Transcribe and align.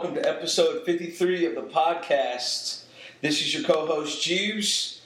welcome 0.00 0.14
to 0.14 0.26
episode 0.26 0.82
53 0.86 1.44
of 1.44 1.54
the 1.56 1.60
podcast. 1.60 2.84
This 3.20 3.42
is 3.42 3.52
your 3.52 3.64
co-host 3.64 4.26
Jeebs. 4.26 5.00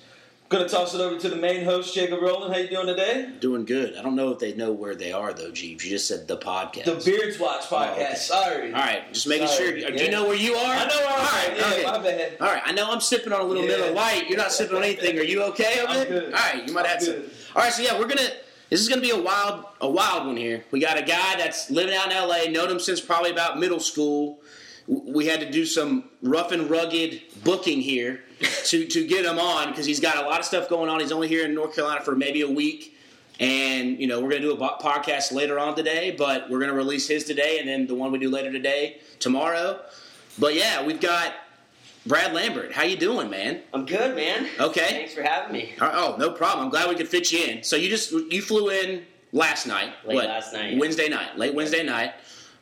I'm 0.45 0.59
gonna 0.59 0.69
toss 0.69 0.95
it 0.95 1.01
over 1.01 1.19
to 1.19 1.29
the 1.29 1.35
main 1.35 1.65
host, 1.65 1.97
Jacob 1.97 2.23
Rowland. 2.23 2.55
How 2.55 2.61
you 2.61 2.69
doing 2.69 2.87
today? 2.87 3.29
Doing 3.41 3.65
good. 3.65 3.97
I 3.97 4.03
don't 4.03 4.15
know 4.15 4.31
if 4.31 4.39
they 4.39 4.55
know 4.55 4.71
where 4.71 4.95
they 4.95 5.11
are 5.11 5.33
though, 5.33 5.51
Jeebs. 5.51 5.83
You 5.83 5.91
just 5.91 6.07
said 6.07 6.29
the 6.29 6.37
podcast. 6.37 6.85
The 6.85 7.03
Beards 7.11 7.41
Watch 7.41 7.63
podcast. 7.63 7.71
Oh, 7.73 7.91
okay. 8.05 8.15
Sorry. 8.15 8.67
All 8.73 8.79
right, 8.83 9.13
just 9.13 9.27
making 9.27 9.49
Sorry. 9.49 9.81
sure. 9.81 9.91
Do 9.91 9.97
Yeah. 9.97 10.03
you 10.05 10.11
know 10.13 10.27
where 10.27 10.37
you 10.37 10.55
are? 10.55 10.75
I 10.77 10.87
know 10.87 10.95
where 10.97 11.09
I'm 11.09 11.13
All 11.13 11.27
at. 11.27 11.49
right, 11.49 11.57
Yeah, 11.59 11.67
okay. 11.73 11.83
my 11.85 11.99
bad. 11.99 12.37
All 12.41 12.47
right, 12.47 12.63
I 12.65 12.71
know 12.71 12.89
I'm 12.93 13.01
sipping 13.01 13.33
on 13.33 13.41
a 13.41 13.45
little 13.45 13.65
Yeah. 13.65 13.77
Miller 13.79 13.91
Lite. 13.91 14.29
You're 14.29 14.39
not 14.39 14.53
sipping 14.53 14.77
on 14.77 14.85
anything. 14.85 15.19
Are 15.19 15.23
you 15.25 15.43
okay 15.43 15.81
over 15.81 15.89
I'm 15.89 15.95
there? 15.97 16.07
good. 16.07 16.25
All 16.35 16.39
right, 16.39 16.69
you 16.69 16.73
might 16.73 16.83
I'm 16.85 16.91
have 16.93 17.03
some. 17.03 17.17
All 17.57 17.63
right, 17.63 17.73
so 17.73 17.83
yeah, 17.83 17.99
we're 17.99 18.07
gonna. 18.07 18.29
This 18.71 18.81
is 18.81 18.89
gonna 18.89 19.01
be 19.01 19.11
a 19.11 19.21
wild, 19.21 19.65
a 19.81 19.89
wild 19.91 20.27
one 20.29 20.37
here. 20.37 20.65
We 20.71 20.79
got 20.79 20.97
a 20.99 21.03
guy 21.03 21.35
that's 21.37 21.69
living 21.69 21.95
out 21.97 22.07
in 22.07 22.13
L.A. 22.13 22.49
Known 22.49 22.71
him 22.71 22.79
since 22.79 23.01
probably 23.01 23.33
about 23.33 23.59
middle 23.59 23.81
school. 23.81 24.39
We 24.87 25.27
had 25.27 25.41
to 25.41 25.51
do 25.51 25.65
some 25.65 26.11
rough 26.23 26.53
and 26.53 26.69
rugged 26.69 27.23
booking 27.43 27.81
here 27.81 28.23
to 28.67 28.87
to 28.87 29.07
get 29.07 29.25
him 29.25 29.39
on 29.39 29.69
because 29.71 29.87
he's 29.87 30.01
got 30.01 30.17
a 30.19 30.29
lot 30.29 30.41
of 30.41 30.45
stuff 30.45 30.69
going 30.69 30.91
on. 30.91 31.01
He's 31.01 31.13
only 31.13 31.29
here 31.29 31.45
in 31.45 31.55
North 31.55 31.75
Carolina 31.75 32.03
for 32.03 32.15
maybe 32.15 32.43
a 32.43 32.51
week. 32.51 32.91
And 33.41 33.99
you 33.99 34.07
know 34.07 34.21
we're 34.21 34.31
gonna 34.31 34.43
do 34.43 34.53
a 34.53 34.57
podcast 34.79 35.33
later 35.33 35.59
on 35.59 35.75
today, 35.75 36.15
but 36.17 36.49
we're 36.51 36.61
gonna 36.61 36.75
release 36.75 37.09
his 37.09 37.25
today, 37.25 37.59
and 37.59 37.69
then 37.69 37.87
the 37.87 37.95
one 37.95 38.13
we 38.13 38.19
do 38.19 38.31
later 38.31 38.53
today 38.53 39.01
tomorrow. 39.19 39.81
But 40.39 40.55
yeah, 40.55 40.85
we've 40.85 41.01
got 41.01 41.33
Brad 42.07 42.33
Lambert. 42.33 42.73
How 42.73 42.83
you 42.85 42.97
doing, 42.97 43.31
man? 43.31 43.63
I'm 43.73 43.87
good, 43.87 44.15
man. 44.15 44.47
Okay. 44.61 44.89
Thanks 44.89 45.15
for 45.15 45.23
having 45.23 45.53
me. 45.53 45.73
Right, 45.81 45.93
Oh, 45.95 46.17
no 46.17 46.31
problem. 46.31 46.67
I'm 46.67 46.71
glad 46.71 46.89
we 46.89 46.95
could 46.95 47.09
fit 47.09 47.33
you 47.33 47.45
in. 47.45 47.65
So 47.65 47.75
you 47.77 47.89
just 47.89 48.13
you 48.13 48.41
flew 48.43 48.69
in 48.71 49.05
last 49.33 49.67
night. 49.67 49.95
Late 50.07 50.15
what? 50.15 50.27
last 50.27 50.53
night. 50.53 50.79
Wednesday 50.79 51.09
night. 51.09 51.37
Late 51.37 51.55
Wednesday 51.55 51.83
night. 51.83 52.13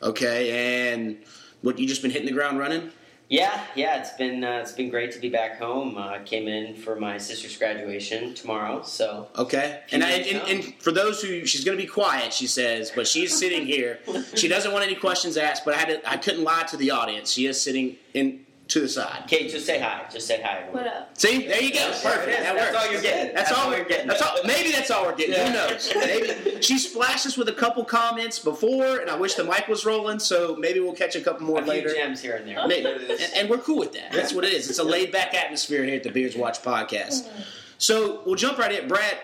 Okay, 0.02 0.92
and 0.92 1.18
what 1.62 1.78
you 1.78 1.86
just 1.86 2.02
been 2.02 2.10
hitting 2.10 2.26
the 2.26 2.32
ground 2.32 2.58
running? 2.58 2.90
Yeah, 3.28 3.64
yeah. 3.74 3.98
It's 3.98 4.12
been 4.12 4.44
uh, 4.44 4.58
it's 4.60 4.72
been 4.72 4.90
great 4.90 5.10
to 5.12 5.18
be 5.18 5.30
back 5.30 5.58
home. 5.58 5.96
Uh, 5.96 6.18
came 6.18 6.48
in 6.48 6.76
for 6.76 6.96
my 6.96 7.16
sister's 7.16 7.56
graduation 7.56 8.34
tomorrow, 8.34 8.82
so 8.82 9.28
Okay. 9.38 9.80
And, 9.90 10.04
I, 10.04 10.10
and, 10.10 10.48
and 10.48 10.74
for 10.82 10.92
those 10.92 11.22
who 11.22 11.46
she's 11.46 11.64
going 11.64 11.78
to 11.78 11.82
be 11.82 11.88
quiet, 11.88 12.34
she 12.34 12.46
says, 12.46 12.92
but 12.94 13.06
she's 13.06 13.34
sitting 13.34 13.64
here. 13.64 14.00
She 14.34 14.48
doesn't 14.48 14.70
want 14.70 14.84
any 14.84 14.96
questions 14.96 15.38
asked, 15.38 15.64
but 15.64 15.74
I 15.74 15.78
had 15.78 15.88
to, 15.88 16.10
I 16.10 16.18
couldn't 16.18 16.44
lie 16.44 16.64
to 16.64 16.76
the 16.76 16.90
audience. 16.90 17.30
She 17.32 17.46
is 17.46 17.58
sitting 17.58 17.96
in 18.12 18.44
to 18.72 18.80
the 18.80 18.88
side. 18.88 19.24
Kate, 19.26 19.50
just 19.50 19.66
say 19.66 19.78
hi. 19.78 20.06
Just 20.10 20.26
say 20.26 20.40
hi. 20.42 20.60
everyone. 20.60 20.84
What 20.84 20.86
up? 20.94 21.18
See, 21.18 21.46
there 21.46 21.62
you 21.62 21.70
go. 21.70 21.76
Yes, 21.76 22.02
Perfect. 22.02 22.28
is. 22.28 22.36
That 22.36 22.54
That's 22.54 22.72
works. 22.72 22.84
all 22.84 22.92
you're 22.92 23.02
getting. 23.02 23.34
That's, 23.34 23.48
That's 23.50 23.58
all 23.60 23.64
all 23.66 23.70
we're 23.70 23.84
getting. 23.84 24.06
That's 24.08 24.22
all. 24.22 24.36
Maybe 24.46 24.72
that's 24.72 24.90
all 24.90 25.04
we're 25.04 25.14
getting. 25.14 25.34
Yeah. 25.34 25.46
Who 25.66 25.72
knows? 25.72 25.92
Maybe 25.94 26.62
she 26.62 26.78
splashed 26.78 27.26
us 27.26 27.36
with 27.36 27.48
a 27.50 27.52
couple 27.52 27.84
comments 27.84 28.38
before, 28.38 28.98
and 28.98 29.10
I 29.10 29.16
wish 29.16 29.34
the 29.34 29.44
mic 29.44 29.68
was 29.68 29.84
rolling. 29.84 30.18
So 30.18 30.56
maybe 30.56 30.80
we'll 30.80 30.94
catch 30.94 31.16
a 31.16 31.20
couple 31.20 31.46
more 31.46 31.58
A 31.58 31.62
few 31.62 31.70
later. 31.70 31.92
gems 31.94 32.22
here 32.22 32.36
and 32.36 32.48
there. 32.48 32.66
Maybe. 32.66 32.82
There 32.82 32.96
it 32.96 33.10
is. 33.10 33.22
And, 33.22 33.34
and 33.34 33.50
we're 33.50 33.58
cool 33.58 33.78
with 33.78 33.92
that. 33.92 34.10
That's 34.10 34.32
what 34.32 34.44
it 34.44 34.54
is. 34.54 34.70
It's 34.70 34.78
a 34.78 34.84
laid 34.84 35.12
back 35.12 35.34
atmosphere 35.34 35.84
here 35.84 35.96
at 35.96 36.02
the 36.02 36.10
Beards 36.10 36.34
Watch 36.34 36.62
podcast. 36.62 37.28
Mm-hmm. 37.28 37.42
So 37.76 38.22
we'll 38.24 38.36
jump 38.36 38.56
right 38.56 38.72
in. 38.72 38.88
Brad, 38.88 39.18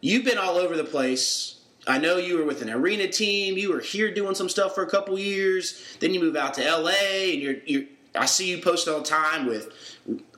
you've 0.00 0.24
been 0.24 0.38
all 0.38 0.56
over 0.56 0.76
the 0.76 0.84
place. 0.84 1.60
I 1.86 1.98
know 1.98 2.16
you 2.16 2.38
were 2.38 2.44
with 2.44 2.62
an 2.62 2.70
arena 2.70 3.08
team. 3.08 3.58
You 3.58 3.70
were 3.70 3.80
here 3.80 4.12
doing 4.14 4.34
some 4.34 4.48
stuff 4.48 4.74
for 4.74 4.82
a 4.82 4.88
couple 4.88 5.18
years. 5.18 5.98
Then 6.00 6.14
you 6.14 6.20
move 6.20 6.36
out 6.36 6.54
to 6.54 6.62
LA, 6.62 6.90
and 7.32 7.42
you're 7.42 7.56
you're. 7.66 7.82
I 8.14 8.26
see 8.26 8.50
you 8.50 8.58
post 8.58 8.88
all 8.88 8.98
the 9.00 9.04
time 9.04 9.46
with 9.46 9.70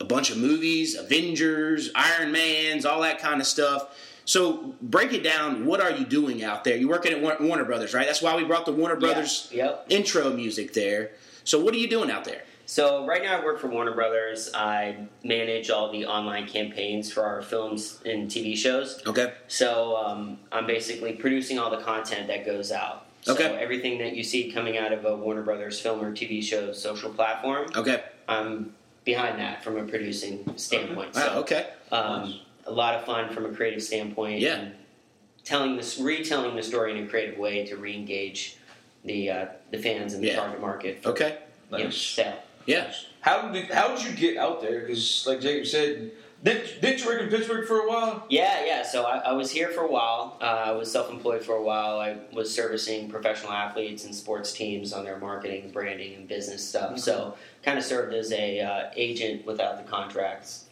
a 0.01 0.05
bunch 0.05 0.31
of 0.31 0.39
movies, 0.39 0.95
Avengers, 0.97 1.91
Iron 1.95 2.33
Man's, 2.33 2.87
all 2.87 3.03
that 3.03 3.19
kind 3.19 3.41
of 3.41 3.47
stuff. 3.47 3.95
So 4.25 4.75
break 4.83 5.13
it 5.13 5.23
down. 5.23 5.67
What 5.67 5.81
are 5.81 5.91
you 5.93 6.05
doing 6.05 6.43
out 6.43 6.65
there? 6.65 6.77
You're 6.77 6.89
working 6.89 7.12
at 7.12 7.41
Warner 7.41 7.65
Brothers, 7.65 7.95
right? 7.95 8.06
That's 8.06 8.23
why 8.23 8.34
we 8.37 8.45
brought 8.45 8.67
the 8.67 8.73
Warner 8.73 8.97
Brothers 8.97 9.49
Yeah, 9.53 9.67
yep. 9.67 9.87
intro 9.89 10.33
music 10.33 10.73
there. 10.73 11.12
So 11.45 11.61
what 11.62 11.75
are 11.75 11.78
you 11.78 11.89
doing 11.89 12.11
out 12.11 12.25
there? 12.25 12.43
So 12.69 13.06
right 13.06 13.23
now 13.23 13.41
I 13.41 13.45
work 13.45 13.61
for 13.61 13.69
Warner 13.69 13.95
Brothers. 13.95 14.50
I 14.53 15.06
manage 15.23 15.71
all 15.71 15.93
the 15.93 16.06
online 16.06 16.49
campaigns 16.49 17.12
for 17.12 17.23
our 17.23 17.41
films 17.41 18.00
and 18.05 18.29
TV 18.29 18.56
shows. 18.56 19.00
Okay. 19.06 19.33
So 19.47 19.97
um, 19.97 20.39
I'm 20.50 20.67
basically 20.67 21.12
producing 21.12 21.61
all 21.61 21.71
the 21.71 21.84
content 21.84 22.27
that 22.27 22.45
goes 22.45 22.73
out. 22.73 23.06
So 23.26 23.32
Okay. 23.34 23.56
everything 23.60 23.98
that 23.98 24.14
you 24.14 24.22
see 24.22 24.53
coming 24.53 24.78
out 24.78 24.92
of 24.92 25.04
a 25.04 25.16
Warner 25.16 25.42
Brothers 25.42 25.81
film 25.81 26.00
or 26.00 26.12
TV 26.12 26.41
show 26.41 26.72
social 26.72 27.10
platform, 27.12 27.69
Okay. 27.75 28.00
I'm 28.28 28.72
behind 29.04 29.41
that 29.41 29.64
from 29.64 29.76
a 29.78 29.82
producing 29.82 30.56
standpoint. 30.56 31.12
Wow. 31.12 31.20
So 31.20 31.38
Okay. 31.41 31.66
um, 31.91 32.38
a 32.66 32.70
lot 32.72 32.94
of 32.94 33.04
fun 33.04 33.28
from 33.34 33.44
a 33.47 33.48
creative 33.50 33.82
standpoint. 33.82 34.41
Yeah. 34.41 34.69
telling 35.44 35.76
this, 35.76 35.98
retelling 36.00 36.56
the 36.56 36.62
story 36.62 36.91
in 36.97 37.04
a 37.04 37.06
creative 37.09 37.38
way 37.38 37.64
to 37.64 37.76
re-engage 37.76 38.56
the 39.04 39.31
uh, 39.31 39.47
the 39.70 39.78
fans 39.78 40.12
and 40.14 40.20
the 40.22 40.28
Yeah. 40.28 40.37
target 40.41 40.60
market. 40.60 41.03
For, 41.04 41.10
Okay. 41.10 41.38
you 41.70 41.78
know, 41.78 41.84
Nice. 41.84 41.97
sale. 41.97 42.43
Yeah. 42.66 42.93
How 43.20 43.48
did 43.53 43.66
how 43.70 43.94
did 43.94 44.04
you 44.04 44.12
get 44.12 44.37
out 44.38 44.60
there? 44.60 44.81
Because 44.81 45.25
like 45.25 45.41
Jacob 45.41 45.66
said, 45.69 46.10
did 46.47 46.81
did 46.81 47.01
you 47.01 47.07
work 47.07 47.21
in 47.21 47.29
Pittsburgh 47.29 47.67
for 47.67 47.81
a 47.81 47.89
while? 47.89 48.25
Yeah, 48.31 48.65
yeah. 48.65 48.83
So 48.84 49.03
I, 49.05 49.19
I 49.19 49.33
was 49.33 49.51
here 49.51 49.69
for 49.69 49.81
a 49.81 49.91
while. 49.91 50.39
Uh, 50.41 50.45
I 50.45 50.71
was 50.71 50.91
self-employed 50.91 51.45
for 51.45 51.57
a 51.57 51.62
while. 51.62 51.99
I 51.99 52.19
was 52.33 52.55
servicing 52.55 53.11
professional 53.11 53.53
athletes 53.53 54.05
and 54.05 54.15
sports 54.15 54.53
teams 54.53 54.93
on 54.93 55.05
their 55.05 55.19
marketing, 55.19 55.73
branding, 55.73 56.15
and 56.15 56.29
business 56.29 56.67
stuff. 56.67 57.01
So 57.01 57.37
kind 57.65 57.77
of 57.77 57.85
served 57.85 58.15
as 58.15 58.33
a 58.33 58.61
uh, 58.61 58.91
agent 58.95 59.45
without 59.45 59.77
the 59.77 59.91
contracts 59.91 60.67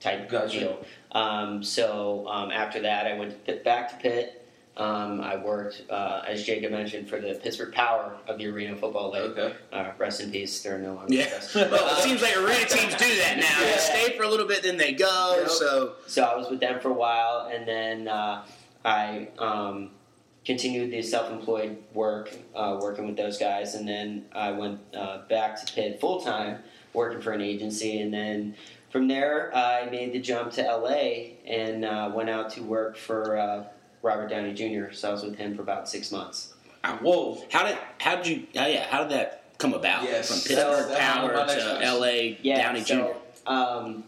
type 0.00 0.28
Gotcha. 0.28 0.58
deal. 0.58 0.84
Um, 1.12 1.62
so 1.62 2.26
um, 2.28 2.50
after 2.50 2.80
that, 2.80 3.06
I 3.06 3.16
went 3.16 3.46
to 3.46 3.56
back 3.56 3.90
to 3.90 3.96
Pitt. 3.96 4.39
Um, 4.76 5.20
I 5.20 5.36
worked, 5.36 5.82
uh, 5.90 6.22
as 6.26 6.44
Jacob 6.44 6.72
mentioned, 6.72 7.08
for 7.08 7.20
the 7.20 7.34
Pittsburgh 7.34 7.72
Power 7.74 8.16
of 8.26 8.38
the 8.38 8.46
Arena 8.46 8.74
Football 8.76 9.10
League. 9.10 9.38
Okay. 9.38 9.54
Uh, 9.72 9.90
rest 9.98 10.20
in 10.20 10.30
peace. 10.30 10.62
They're 10.62 10.78
no 10.78 10.94
longer 10.94 11.12
Yeah. 11.12 11.26
Well, 11.54 11.98
it 11.98 12.02
seems 12.02 12.22
like 12.22 12.36
arena 12.36 12.64
teams 12.66 12.94
do 12.94 13.16
that 13.16 13.36
now. 13.38 13.60
They 13.60 13.76
stay 13.78 14.16
for 14.16 14.22
a 14.22 14.28
little 14.28 14.46
bit, 14.46 14.62
then 14.62 14.76
they 14.78 14.92
go. 14.92 15.36
Yep. 15.40 15.48
So 15.50 15.92
So 16.06 16.22
I 16.22 16.36
was 16.36 16.48
with 16.48 16.60
them 16.60 16.80
for 16.80 16.88
a 16.88 16.94
while, 16.94 17.50
and 17.52 17.66
then 17.68 18.08
uh, 18.08 18.44
I 18.84 19.28
um, 19.38 19.90
continued 20.46 20.92
the 20.92 21.02
self-employed 21.02 21.76
work, 21.92 22.30
uh, 22.54 22.78
working 22.80 23.06
with 23.06 23.16
those 23.16 23.38
guys, 23.38 23.74
and 23.74 23.86
then 23.86 24.24
I 24.32 24.52
went 24.52 24.80
uh, 24.96 25.22
back 25.28 25.62
to 25.64 25.72
Pitt 25.72 26.00
full 26.00 26.20
time, 26.22 26.60
working 26.94 27.20
for 27.20 27.32
an 27.32 27.40
agency, 27.42 28.00
and 28.00 28.14
then 28.14 28.54
from 28.90 29.08
there 29.08 29.54
I 29.54 29.90
made 29.90 30.12
the 30.12 30.20
jump 30.20 30.52
to 30.52 30.62
LA 30.62 31.34
and 31.46 31.84
uh, 31.84 32.10
went 32.14 32.30
out 32.30 32.50
to 32.50 32.62
work 32.62 32.96
for 32.96 33.36
uh, 33.36 33.64
Robert 34.02 34.28
Downey 34.28 34.54
Jr. 34.54 34.92
So 34.92 35.08
I 35.08 35.12
was 35.12 35.22
with 35.22 35.36
him 35.36 35.54
for 35.54 35.62
about 35.62 35.88
six 35.88 36.10
months. 36.12 36.54
Whoa. 37.02 37.42
how 37.50 37.66
did 37.66 37.76
how 37.98 38.16
did 38.16 38.26
you? 38.26 38.46
Oh 38.56 38.66
yeah, 38.66 38.86
how 38.88 39.02
did 39.02 39.10
that 39.12 39.44
come 39.58 39.74
about? 39.74 40.04
Yes. 40.04 40.28
From 40.28 40.36
Pittsburgh 40.48 40.88
that's 40.88 41.00
Power 41.00 41.28
to 41.28 41.44
question. 41.44 41.82
L.A. 41.82 42.38
Yeah, 42.42 42.56
Downey 42.62 42.84
so, 42.84 43.14
Jr. 43.46 43.50
Um, 43.52 44.04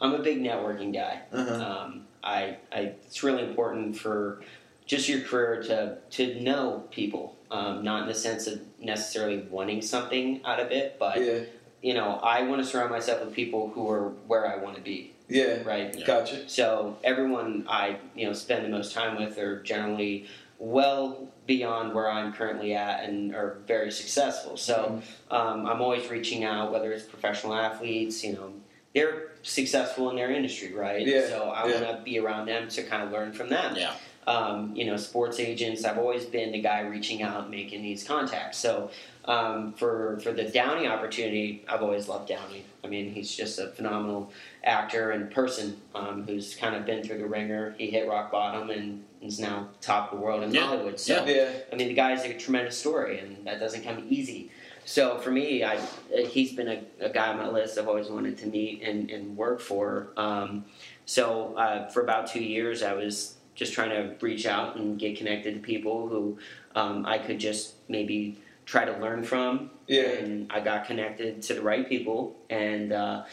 I'm 0.00 0.14
a 0.14 0.18
big 0.20 0.40
networking 0.40 0.92
guy. 0.94 1.22
Uh-huh. 1.32 1.54
Um, 1.54 2.04
I, 2.22 2.56
I, 2.72 2.80
it's 3.06 3.22
really 3.22 3.42
important 3.42 3.96
for 3.96 4.42
just 4.86 5.08
your 5.08 5.22
career 5.22 5.62
to 5.64 5.98
to 6.10 6.40
know 6.40 6.84
people, 6.90 7.36
um, 7.50 7.82
not 7.82 8.02
in 8.02 8.08
the 8.08 8.14
sense 8.14 8.46
of 8.46 8.60
necessarily 8.80 9.38
wanting 9.50 9.82
something 9.82 10.40
out 10.44 10.60
of 10.60 10.70
it, 10.70 10.96
but 11.00 11.20
Yeah. 11.20 11.40
you 11.82 11.94
know, 11.94 12.20
I 12.22 12.42
want 12.42 12.62
to 12.62 12.68
surround 12.68 12.90
myself 12.90 13.24
with 13.24 13.34
people 13.34 13.70
who 13.70 13.90
are 13.90 14.10
where 14.28 14.46
I 14.46 14.56
want 14.62 14.76
to 14.76 14.82
be, 14.82 15.14
Yeah. 15.28 15.62
right? 15.64 15.94
Yeah. 15.96 16.06
Gotcha. 16.06 16.48
So 16.48 16.98
everyone 17.04 17.66
I 17.68 17.98
you 18.14 18.26
know 18.26 18.32
spend 18.32 18.64
the 18.64 18.68
most 18.68 18.92
time 18.94 19.16
with 19.16 19.38
are 19.38 19.62
generally 19.62 20.26
well 20.58 21.28
beyond 21.46 21.94
where 21.94 22.10
I'm 22.10 22.32
currently 22.32 22.74
at 22.74 23.04
and 23.04 23.34
are 23.34 23.58
very 23.66 23.90
successful. 23.90 24.56
So 24.56 25.00
um, 25.30 25.66
I'm 25.66 25.80
always 25.80 26.08
reaching 26.10 26.44
out, 26.44 26.72
whether 26.72 26.92
it's 26.92 27.04
professional 27.04 27.54
athletes, 27.54 28.22
you 28.22 28.34
know, 28.34 28.52
they're 28.94 29.28
successful 29.42 30.10
in 30.10 30.16
their 30.16 30.30
industry, 30.30 30.74
right? 30.74 31.06
Yeah, 31.06 31.26
So 31.28 31.48
I 31.50 31.66
yeah. 31.68 31.80
want 31.80 31.96
to 31.98 32.02
be 32.02 32.18
around 32.18 32.46
them 32.46 32.68
to 32.68 32.82
kind 32.82 33.02
of 33.02 33.12
learn 33.12 33.32
from 33.32 33.48
them. 33.48 33.76
Yeah. 33.76 33.94
Um, 34.28 34.76
you 34.76 34.84
know, 34.84 34.98
sports 34.98 35.40
agents. 35.40 35.86
I've 35.86 35.96
always 35.96 36.26
been 36.26 36.52
the 36.52 36.60
guy 36.60 36.80
reaching 36.80 37.22
out, 37.22 37.50
making 37.50 37.80
these 37.80 38.04
contacts. 38.04 38.58
So 38.58 38.90
um, 39.24 39.72
for 39.72 40.20
for 40.22 40.32
the 40.32 40.44
Downey 40.44 40.86
opportunity, 40.86 41.64
I've 41.66 41.82
always 41.82 42.08
loved 42.08 42.28
Downey. 42.28 42.62
I 42.84 42.88
mean, 42.88 43.10
he's 43.10 43.34
just 43.34 43.58
a 43.58 43.68
phenomenal 43.68 44.30
actor 44.62 45.12
and 45.12 45.30
person 45.30 45.80
um, 45.94 46.24
who's 46.26 46.54
kind 46.54 46.74
of 46.76 46.84
been 46.84 47.02
through 47.02 47.18
the 47.18 47.26
ringer. 47.26 47.74
He 47.78 47.88
hit 47.88 48.06
rock 48.06 48.30
bottom 48.30 48.68
and 48.68 49.02
is 49.22 49.40
now 49.40 49.68
top 49.80 50.12
of 50.12 50.18
the 50.18 50.24
world 50.24 50.42
in 50.42 50.52
Yeah. 50.52 50.66
Hollywood. 50.66 51.00
So 51.00 51.24
Yeah. 51.24 51.50
I 51.72 51.76
mean, 51.76 51.88
the 51.88 51.94
guy's 51.94 52.22
a 52.26 52.34
tremendous 52.34 52.76
story, 52.76 53.20
and 53.20 53.46
that 53.46 53.58
doesn't 53.60 53.82
come 53.82 54.04
easy. 54.10 54.50
So 54.84 55.18
for 55.18 55.30
me, 55.30 55.64
I 55.64 55.80
he's 56.28 56.52
been 56.52 56.68
a, 56.68 56.82
a 57.00 57.08
guy 57.08 57.28
on 57.28 57.38
my 57.38 57.48
list 57.48 57.78
I've 57.78 57.88
always 57.88 58.08
wanted 58.08 58.36
to 58.38 58.46
meet 58.46 58.82
and, 58.82 59.10
and 59.10 59.38
work 59.38 59.60
for. 59.60 60.08
Um, 60.18 60.66
so 61.06 61.54
uh, 61.56 61.88
for 61.88 62.02
about 62.02 62.26
two 62.26 62.44
years, 62.44 62.82
I 62.82 62.92
was 62.92 63.37
just 63.58 63.72
trying 63.72 63.90
to 63.90 64.14
reach 64.24 64.46
out 64.46 64.76
and 64.76 64.98
get 64.98 65.18
connected 65.18 65.52
to 65.54 65.60
people 65.60 66.06
who 66.08 66.38
um, 66.76 67.04
I 67.04 67.18
could 67.18 67.40
just 67.40 67.74
maybe 67.88 68.38
try 68.64 68.84
to 68.84 68.92
learn 68.98 69.24
from. 69.24 69.70
Yeah. 69.88 70.02
And 70.12 70.50
I 70.52 70.60
got 70.60 70.86
connected 70.86 71.42
to 71.42 71.54
the 71.54 71.60
right 71.62 71.86
people, 71.88 72.36
and 72.48 72.92
uh, 72.92 73.24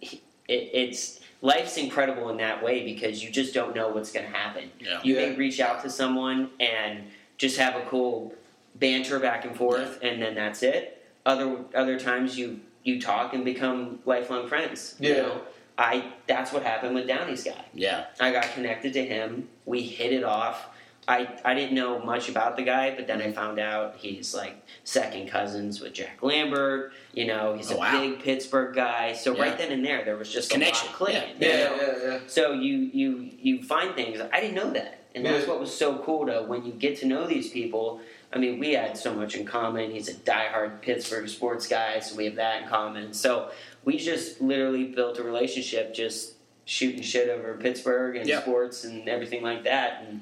it, 0.00 0.20
it's 0.48 1.20
life's 1.42 1.76
incredible 1.76 2.30
in 2.30 2.38
that 2.38 2.62
way 2.64 2.84
because 2.84 3.22
you 3.22 3.30
just 3.30 3.52
don't 3.52 3.76
know 3.76 3.88
what's 3.88 4.10
going 4.10 4.24
to 4.24 4.32
happen. 4.36 4.70
Yeah. 4.80 5.00
You 5.04 5.14
Yeah. 5.14 5.28
may 5.30 5.36
reach 5.36 5.60
out 5.60 5.82
to 5.82 5.90
someone 5.90 6.50
and 6.58 7.04
just 7.36 7.58
have 7.58 7.76
a 7.76 7.82
cool 7.86 8.34
banter 8.76 9.18
back 9.18 9.44
and 9.44 9.54
forth, 9.54 9.98
and 10.02 10.22
then 10.22 10.34
that's 10.34 10.62
it. 10.62 10.94
other 11.26 11.58
other 11.74 11.98
times 12.00 12.38
you 12.38 12.58
you 12.84 12.98
talk 12.98 13.34
and 13.34 13.44
become 13.44 13.98
lifelong 14.06 14.48
friends. 14.48 14.94
You 14.98 15.10
Yeah. 15.14 15.22
know? 15.22 15.40
I 15.78 16.12
that's 16.26 16.52
what 16.52 16.64
happened 16.64 16.94
with 16.96 17.06
Downey's 17.06 17.44
guy. 17.44 17.64
Yeah. 17.72 18.06
I 18.18 18.32
got 18.32 18.52
connected 18.52 18.92
to 18.94 19.06
him. 19.06 19.48
We 19.64 19.82
hit 19.82 20.12
it 20.12 20.24
off. 20.24 20.68
I, 21.06 21.26
I 21.42 21.54
didn't 21.54 21.74
know 21.74 22.00
much 22.00 22.28
about 22.28 22.56
the 22.56 22.62
guy, 22.62 22.94
but 22.94 23.06
then 23.06 23.22
I 23.22 23.26
mm-hmm. 23.26 23.32
found 23.32 23.58
out 23.58 23.96
he's 23.96 24.34
like 24.34 24.62
second 24.84 25.30
cousins 25.30 25.80
with 25.80 25.94
Jack 25.94 26.22
Lambert. 26.22 26.92
You 27.14 27.26
know, 27.26 27.54
he's 27.56 27.72
Oh, 27.72 27.76
a 27.76 27.78
wow. 27.78 27.92
big 27.98 28.20
Pittsburgh 28.20 28.74
guy. 28.74 29.14
So 29.14 29.34
Yeah. 29.34 29.44
right 29.44 29.56
then 29.56 29.72
and 29.72 29.82
there, 29.82 30.04
there 30.04 30.16
was 30.18 30.30
just 30.30 30.50
Connection. 30.50 30.88
a 30.88 30.90
lot 30.90 30.98
clicking. 30.98 31.22
Yeah. 31.38 31.48
you 31.48 31.76
Yeah, 31.76 31.76
yeah, 31.80 32.10
yeah. 32.10 32.18
So 32.26 32.52
you 32.52 32.76
you 32.92 33.30
you 33.40 33.62
find 33.62 33.94
things 33.94 34.20
I 34.20 34.40
didn't 34.40 34.56
know 34.56 34.70
that, 34.72 35.04
and 35.14 35.24
that's 35.24 35.46
what 35.46 35.58
was 35.58 35.74
so 35.74 35.98
cool 36.00 36.26
to 36.26 36.42
when 36.42 36.66
you 36.66 36.72
get 36.72 36.98
to 36.98 37.06
know 37.06 37.26
these 37.26 37.48
people. 37.48 38.00
I 38.30 38.36
mean, 38.36 38.58
we 38.58 38.74
had 38.74 38.98
so 38.98 39.14
much 39.14 39.34
in 39.34 39.46
common. 39.46 39.90
He's 39.90 40.08
a 40.08 40.14
diehard 40.14 40.82
Pittsburgh 40.82 41.26
sports 41.30 41.66
guy, 41.66 42.00
so 42.00 42.14
we 42.14 42.26
have 42.26 42.34
that 42.34 42.64
in 42.64 42.68
common. 42.68 43.14
So 43.14 43.50
we 43.88 43.96
just 43.96 44.38
literally 44.42 44.84
built 44.84 45.18
a 45.18 45.22
relationship, 45.22 45.94
just 45.94 46.34
shooting 46.66 47.00
shit 47.00 47.30
over 47.30 47.56
Pittsburgh 47.56 48.16
and 48.16 48.28
sports 48.42 48.84
and 48.84 49.08
everything 49.08 49.42
like 49.42 49.64
that, 49.64 50.04
and 50.04 50.20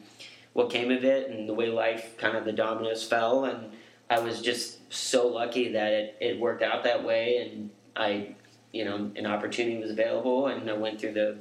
what 0.53 0.71
came 0.71 0.93
of 0.93 1.05
it, 1.05 1.29
and 1.29 1.49
the 1.49 1.53
way 1.53 1.67
life 1.67 2.17
kind 2.17 2.37
of 2.37 2.45
the 2.45 2.53
dominoes 2.53 3.03
fell, 3.03 3.45
and 3.45 3.73
I 4.09 4.21
was 4.21 4.41
just 4.41 4.79
so 4.95 5.27
lucky 5.27 5.73
that 5.73 5.93
it, 5.93 6.17
it 6.21 6.39
worked 6.39 6.63
out 6.63 6.85
that 6.85 7.03
way, 7.03 7.39
and 7.39 7.71
I, 7.97 8.37
you 8.73 8.85
know, 8.85 9.11
an 9.17 9.27
opportunity 9.27 9.79
was 9.79 9.91
available, 9.91 10.47
and 10.47 10.71
I 10.71 10.75
went 10.75 11.01
through 11.01 11.15
the 11.15 11.39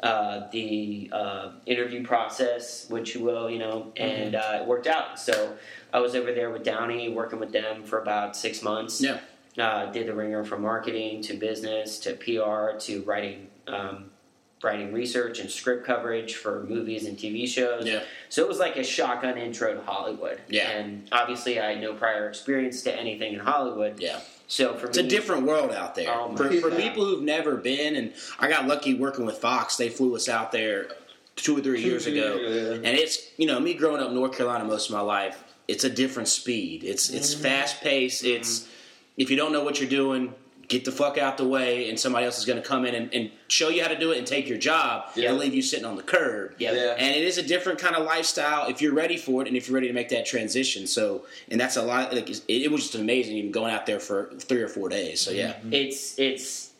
uh, 0.00 0.48
the 0.52 1.10
uh, 1.12 1.50
interview 1.66 2.02
process, 2.04 2.88
which 2.88 3.14
you 3.14 3.22
will, 3.22 3.50
you 3.50 3.58
know, 3.58 3.92
and 3.96 4.34
uh, 4.34 4.60
it 4.60 4.66
worked 4.66 4.86
out. 4.86 5.18
So 5.18 5.58
I 5.92 6.00
was 6.00 6.14
over 6.14 6.32
there 6.32 6.48
with 6.48 6.64
Downey, 6.64 7.10
working 7.10 7.38
with 7.38 7.52
them 7.52 7.82
for 7.84 8.00
about 8.00 8.34
six 8.34 8.62
months. 8.62 9.02
Yeah. 9.02 9.20
Uh, 9.58 9.86
did 9.92 10.06
the 10.06 10.14
ringer 10.14 10.44
from 10.44 10.62
marketing 10.62 11.22
to 11.22 11.34
business 11.34 11.98
to 12.00 12.12
PR 12.14 12.78
to 12.78 13.02
writing. 13.02 13.48
Um, 13.66 14.10
Writing 14.62 14.90
research 14.90 15.38
and 15.38 15.50
script 15.50 15.86
coverage 15.86 16.34
for 16.36 16.64
movies 16.64 17.04
and 17.04 17.16
TV 17.18 17.46
shows. 17.46 17.84
Yeah. 17.86 18.00
So 18.30 18.42
it 18.42 18.48
was 18.48 18.58
like 18.58 18.76
a 18.78 18.82
shotgun 18.82 19.36
intro 19.36 19.74
to 19.74 19.82
Hollywood. 19.82 20.40
Yeah. 20.48 20.70
And 20.70 21.06
obviously, 21.12 21.60
I 21.60 21.72
had 21.72 21.80
no 21.82 21.92
prior 21.92 22.26
experience 22.26 22.82
to 22.84 22.92
anything 22.98 23.34
in 23.34 23.40
Hollywood. 23.40 24.00
Yeah. 24.00 24.18
So 24.48 24.74
for 24.74 24.86
It's 24.86 24.96
me, 24.98 25.04
a 25.04 25.08
different 25.08 25.44
world 25.46 25.72
out 25.72 25.94
there. 25.94 26.08
Oh, 26.10 26.34
for, 26.34 26.50
for 26.52 26.70
people 26.70 27.04
who've 27.04 27.22
never 27.22 27.56
been, 27.56 27.96
and 27.96 28.14
I 28.40 28.48
got 28.48 28.66
lucky 28.66 28.94
working 28.94 29.26
with 29.26 29.36
Fox. 29.36 29.76
They 29.76 29.90
flew 29.90 30.16
us 30.16 30.26
out 30.26 30.52
there 30.52 30.86
two 31.36 31.58
or 31.58 31.60
three 31.60 31.82
years 31.82 32.06
ago, 32.06 32.38
and 32.82 32.86
it's 32.86 33.18
you 33.36 33.46
know 33.46 33.60
me 33.60 33.74
growing 33.74 34.00
up 34.00 34.08
in 34.08 34.14
North 34.14 34.36
Carolina 34.36 34.64
most 34.64 34.88
of 34.88 34.94
my 34.96 35.02
life. 35.02 35.44
It's 35.68 35.84
a 35.84 35.90
different 35.90 36.28
speed. 36.28 36.82
It's 36.82 37.10
it's 37.10 37.34
Mm-hmm. 37.34 37.42
fast 37.42 37.82
paced. 37.82 38.24
It's 38.24 38.66
if 39.16 39.30
you 39.30 39.36
don't 39.36 39.52
know 39.52 39.64
what 39.64 39.80
you're 39.80 39.88
doing, 39.90 40.34
get 40.68 40.84
the 40.84 40.90
fuck 40.90 41.16
out 41.16 41.36
the 41.38 41.46
way, 41.46 41.88
and 41.88 41.98
somebody 41.98 42.26
else 42.26 42.38
is 42.38 42.44
going 42.44 42.60
to 42.60 42.66
come 42.68 42.84
in 42.84 42.94
and, 42.94 43.14
and 43.14 43.30
show 43.46 43.68
you 43.68 43.80
how 43.82 43.88
to 43.88 43.96
do 43.98 44.10
it 44.10 44.18
and 44.18 44.26
take 44.26 44.48
your 44.48 44.58
job 44.58 45.04
Yeah. 45.14 45.30
and 45.30 45.38
leave 45.38 45.54
you 45.54 45.62
sitting 45.62 45.84
on 45.84 45.94
the 45.96 46.02
curb. 46.02 46.54
Yeah. 46.58 46.72
Yeah. 46.72 46.96
And 46.98 47.14
it 47.14 47.22
is 47.24 47.38
a 47.38 47.42
different 47.42 47.78
kind 47.78 47.94
of 47.94 48.04
lifestyle 48.04 48.68
if 48.68 48.82
you're 48.82 48.92
ready 48.92 49.16
for 49.16 49.42
it 49.42 49.48
and 49.48 49.56
if 49.56 49.68
you're 49.68 49.74
ready 49.76 49.86
to 49.86 49.92
make 49.94 50.08
that 50.08 50.26
transition. 50.26 50.86
So, 50.88 51.24
and 51.50 51.60
that's 51.60 51.76
a 51.76 51.82
lot. 51.82 52.12
Like 52.12 52.28
it, 52.28 52.42
it 52.48 52.72
was 52.72 52.82
just 52.82 52.94
amazing 52.96 53.36
even 53.36 53.52
going 53.52 53.72
out 53.72 53.86
there 53.86 54.00
for 54.00 54.30
three 54.40 54.60
or 54.60 54.68
four 54.68 54.88
days. 54.88 55.20
So 55.20 55.30
yeah, 55.30 55.52
mm-hmm. 55.52 55.72
It's 55.72 56.18
it's. 56.18 56.70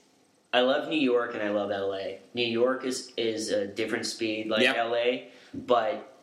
I 0.52 0.60
love 0.60 0.88
New 0.88 0.98
York 0.98 1.34
and 1.34 1.42
I 1.42 1.50
love 1.50 1.70
LA. 1.70 2.16
New 2.34 2.46
York 2.46 2.84
is 2.84 3.12
is 3.16 3.50
a 3.50 3.66
different 3.66 4.04
speed 4.06 4.48
like 4.48 4.62
Yep. 4.62 4.76
LA, 4.90 5.12
but 5.54 6.15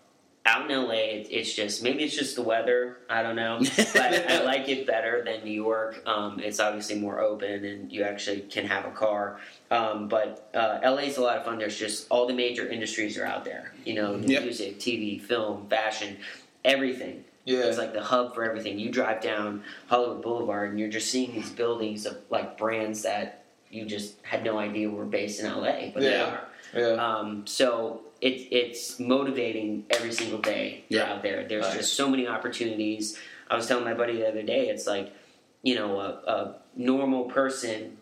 out 0.45 0.69
in 0.69 0.77
LA, 0.77 0.91
it, 0.93 1.27
it's 1.31 1.53
just 1.53 1.83
maybe 1.83 2.03
it's 2.03 2.15
just 2.15 2.35
the 2.35 2.41
weather. 2.41 2.97
I 3.09 3.23
don't 3.23 3.35
know, 3.37 3.59
but 3.77 4.29
I 4.29 4.43
like 4.43 4.67
it 4.67 4.85
better 4.85 5.23
than 5.23 5.43
New 5.43 5.51
York. 5.51 6.01
Um, 6.05 6.39
it's 6.39 6.59
obviously 6.59 6.95
more 6.99 7.21
open 7.21 7.63
and 7.63 7.91
you 7.91 8.03
actually 8.03 8.41
can 8.41 8.65
have 8.65 8.85
a 8.85 8.91
car. 8.91 9.39
Um, 9.71 10.09
but 10.09 10.49
uh, 10.53 10.79
LA 10.83 11.03
is 11.03 11.17
a 11.17 11.21
lot 11.21 11.37
of 11.37 11.45
fun. 11.45 11.57
There's 11.59 11.77
just 11.77 12.07
all 12.09 12.27
the 12.27 12.33
major 12.33 12.67
industries 12.67 13.17
are 13.17 13.25
out 13.25 13.45
there. 13.45 13.71
You 13.85 13.95
know, 13.95 14.15
Yep. 14.17 14.43
music, 14.43 14.79
TV, 14.79 15.21
film, 15.21 15.67
fashion, 15.69 16.17
everything. 16.65 17.23
Yeah. 17.45 17.59
It's 17.59 17.77
like 17.77 17.93
the 17.93 18.03
hub 18.03 18.33
for 18.35 18.43
everything. 18.43 18.79
You 18.79 18.89
drive 18.89 19.21
down 19.21 19.63
Hollywood 19.87 20.21
Boulevard 20.21 20.71
and 20.71 20.79
you're 20.79 20.89
just 20.89 21.09
seeing 21.09 21.33
these 21.33 21.49
buildings 21.49 22.05
of 22.05 22.17
like 22.29 22.57
brands 22.57 23.01
that 23.03 23.43
you 23.69 23.85
just 23.85 24.15
had 24.23 24.43
no 24.43 24.59
idea 24.59 24.89
were 24.89 25.03
based 25.05 25.39
in 25.41 25.47
LA, 25.47 25.89
but 25.93 26.01
they 26.03 26.11
Yeah. 26.11 26.25
are. 26.25 26.47
Yeah. 26.75 26.93
Um, 26.93 27.45
so 27.47 28.01
it, 28.21 28.47
it's 28.51 28.99
motivating 28.99 29.85
every 29.89 30.11
single 30.11 30.39
day 30.39 30.83
Yeah. 30.89 31.13
out 31.13 31.23
there. 31.23 31.47
There's 31.47 31.65
Nice. 31.65 31.75
just 31.77 31.93
so 31.93 32.09
many 32.09 32.27
opportunities. 32.27 33.17
I 33.49 33.55
was 33.55 33.67
telling 33.67 33.83
my 33.85 33.93
buddy 33.93 34.17
the 34.17 34.27
other 34.27 34.41
day, 34.43 34.69
it's 34.69 34.87
like, 34.87 35.13
you 35.61 35.75
know, 35.75 35.99
a, 35.99 36.07
a 36.31 36.55
normal 36.75 37.25
person 37.25 37.97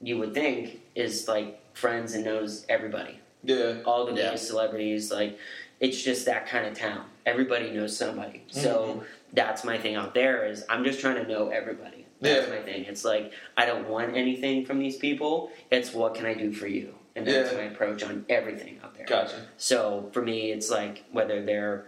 you 0.00 0.18
would 0.18 0.34
think 0.34 0.80
is 0.94 1.28
like 1.28 1.60
friends 1.74 2.14
and 2.14 2.24
knows 2.24 2.66
everybody 2.68 3.18
yeah. 3.44 3.76
all 3.86 4.04
the 4.06 4.14
Yeah. 4.14 4.34
celebrities. 4.34 5.10
Like, 5.12 5.38
it's 5.80 6.00
just 6.02 6.26
that 6.26 6.46
kind 6.46 6.66
of 6.66 6.74
town. 6.76 7.06
Everybody 7.24 7.70
knows 7.70 7.96
somebody. 7.96 8.42
So 8.48 9.04
that's 9.32 9.64
my 9.64 9.78
thing 9.78 9.94
out 9.94 10.12
there 10.14 10.44
is 10.44 10.64
I'm 10.68 10.84
just 10.84 11.00
trying 11.00 11.16
to 11.24 11.28
know 11.28 11.48
everybody. 11.48 12.06
That's 12.20 12.46
Yeah. 12.48 12.54
my 12.54 12.60
thing. 12.62 12.84
It's 12.84 13.04
like 13.04 13.32
I 13.56 13.64
don't 13.66 13.88
want 13.88 14.16
anything 14.16 14.64
from 14.64 14.78
these 14.80 14.96
people. 14.96 15.50
It's 15.70 15.92
what 15.94 16.14
can 16.14 16.26
I 16.26 16.34
do 16.34 16.52
for 16.52 16.66
you, 16.66 16.94
and 17.14 17.26
that's 17.26 17.52
Yeah. 17.52 17.58
my 17.58 17.64
approach 17.64 18.02
on 18.02 18.24
everything 18.28 18.80
out 18.82 18.94
there. 18.94 19.06
Gotcha. 19.06 19.46
So 19.56 20.10
for 20.12 20.22
me, 20.22 20.52
it's 20.52 20.70
like 20.70 21.04
whether 21.12 21.44
they're 21.44 21.86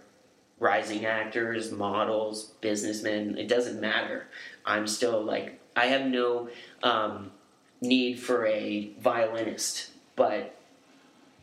rising 0.58 1.04
actors, 1.04 1.72
models, 1.72 2.52
businessmen, 2.60 3.36
it 3.38 3.48
doesn't 3.48 3.80
matter. 3.80 4.26
I'm 4.64 4.86
still 4.86 5.22
like 5.22 5.60
I 5.76 5.86
have 5.86 6.06
no 6.06 6.48
um, 6.82 7.32
need 7.80 8.20
for 8.20 8.46
a 8.46 8.90
violinist, 9.00 9.90
but 10.16 10.54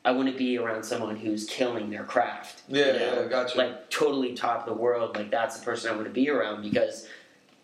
I 0.03 0.11
want 0.11 0.29
to 0.31 0.35
be 0.37 0.57
around 0.57 0.83
someone 0.83 1.17
who's 1.17 1.45
killing 1.45 1.89
their 1.89 2.03
craft. 2.03 2.63
Yeah, 2.67 2.85
you 2.93 2.93
know? 2.99 3.21
yeah, 3.23 3.27
gotcha. 3.27 3.57
Like 3.57 3.89
totally 3.89 4.33
top 4.33 4.61
of 4.67 4.73
the 4.73 4.81
world. 4.81 5.15
Like 5.15 5.29
that's 5.31 5.59
the 5.59 5.65
person 5.65 5.91
I 5.91 5.95
want 5.95 6.07
to 6.07 6.13
be 6.13 6.29
around 6.29 6.61
because 6.63 7.07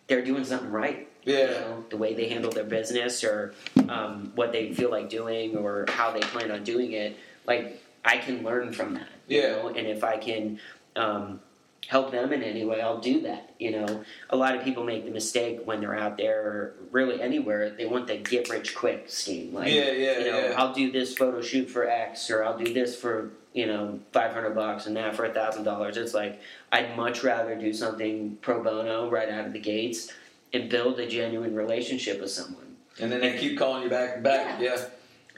they're 0.08 0.24
doing 0.24 0.44
something 0.44 0.72
right. 0.72 1.07
Yeah. 1.28 1.40
You 1.40 1.48
know, 1.60 1.86
the 1.90 1.98
way 1.98 2.14
they 2.14 2.30
handle 2.30 2.52
their 2.52 2.64
business 2.64 3.24
or 3.24 3.54
um, 3.90 4.32
what 4.36 4.54
they 4.54 4.74
feel 4.74 4.90
like 4.90 5.10
doing 5.10 5.58
or 5.58 5.86
how 5.90 6.12
they 6.12 6.22
plan 6.22 6.52
on 6.52 6.64
doing 6.64 6.94
it. 6.94 7.18
Like 7.46 7.84
I 8.06 8.18
can 8.18 8.44
learn 8.44 8.72
from 8.72 8.94
that. 8.94 9.10
You 9.28 9.42
Yeah. 9.42 9.50
know? 9.58 9.68
And 9.68 9.86
if 9.88 10.06
I 10.06 10.18
can 10.18 10.60
um, 10.96 11.42
help 11.86 12.12
them 12.12 12.32
in 12.32 12.44
any 12.44 12.64
way, 12.64 12.80
I'll 12.80 13.02
do 13.02 13.20
that. 13.24 13.54
You 13.60 13.72
know, 13.72 14.06
a 14.30 14.38
lot 14.38 14.56
of 14.56 14.64
people 14.64 14.86
make 14.86 15.04
the 15.04 15.12
mistake 15.12 15.60
when 15.66 15.82
they're 15.82 16.00
out 16.00 16.16
there 16.16 16.42
or 16.42 16.74
really 16.92 17.22
anywhere. 17.22 17.72
They 17.72 17.86
want 17.86 18.08
the 18.08 18.18
get 18.18 18.48
rich 18.50 18.74
quick 18.74 19.10
scheme. 19.10 19.54
Like, 19.54 19.74
Yeah, 19.74 19.92
yeah, 19.92 20.20
you 20.20 20.32
know, 20.32 20.40
yeah. 20.40 20.54
I'll 20.58 20.74
do 20.74 20.94
this 20.94 21.14
photo 21.14 21.42
shoot 21.42 21.70
for 21.70 21.90
X 21.90 22.32
or 22.32 22.42
I'll 22.46 22.58
do 22.58 22.74
this 22.74 22.96
for 23.00 23.32
you 23.54 23.66
know 23.66 24.00
five 24.14 24.32
hundred 24.32 24.52
bucks 24.56 24.86
and 24.86 24.96
that 24.96 25.14
for 25.16 25.26
a 25.26 25.34
thousand 25.34 25.64
dollars. 25.66 25.98
It's 25.98 26.14
like 26.14 26.40
I'd 26.72 26.96
much 26.96 27.22
rather 27.24 27.56
do 27.56 27.74
something 27.74 28.38
pro 28.42 28.64
bono 28.64 29.10
right 29.10 29.28
out 29.30 29.46
of 29.46 29.52
the 29.54 29.60
gates 29.60 30.14
and 30.54 30.70
build 30.70 31.00
a 31.00 31.08
genuine 31.08 31.56
relationship 31.56 32.20
with 32.22 32.32
someone. 32.32 32.76
And 33.00 33.12
then 33.12 33.22
they 33.22 33.38
keep 33.38 33.58
calling 33.58 33.84
you 33.84 33.90
back 33.90 34.16
and 34.16 34.24
back. 34.24 34.60
Yeah. 34.60 34.78